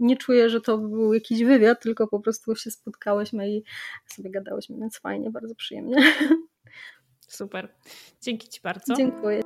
nie 0.00 0.16
czuję, 0.16 0.50
że 0.50 0.60
to 0.60 0.78
był 0.78 1.14
jakiś 1.14 1.44
wywiad, 1.44 1.82
tylko 1.82 2.08
po 2.08 2.20
prostu 2.20 2.56
się 2.56 2.70
spotkałyśmy 2.70 3.50
i 3.50 3.64
sobie 4.06 4.30
gadałyśmy, 4.30 4.76
więc 4.78 4.98
fajnie, 4.98 5.30
bardzo 5.30 5.54
przyjemnie. 5.54 5.96
Super. 7.28 7.74
Dzięki 8.20 8.48
Ci 8.48 8.60
bardzo. 8.62 8.94
Dziękuję. 8.94 9.45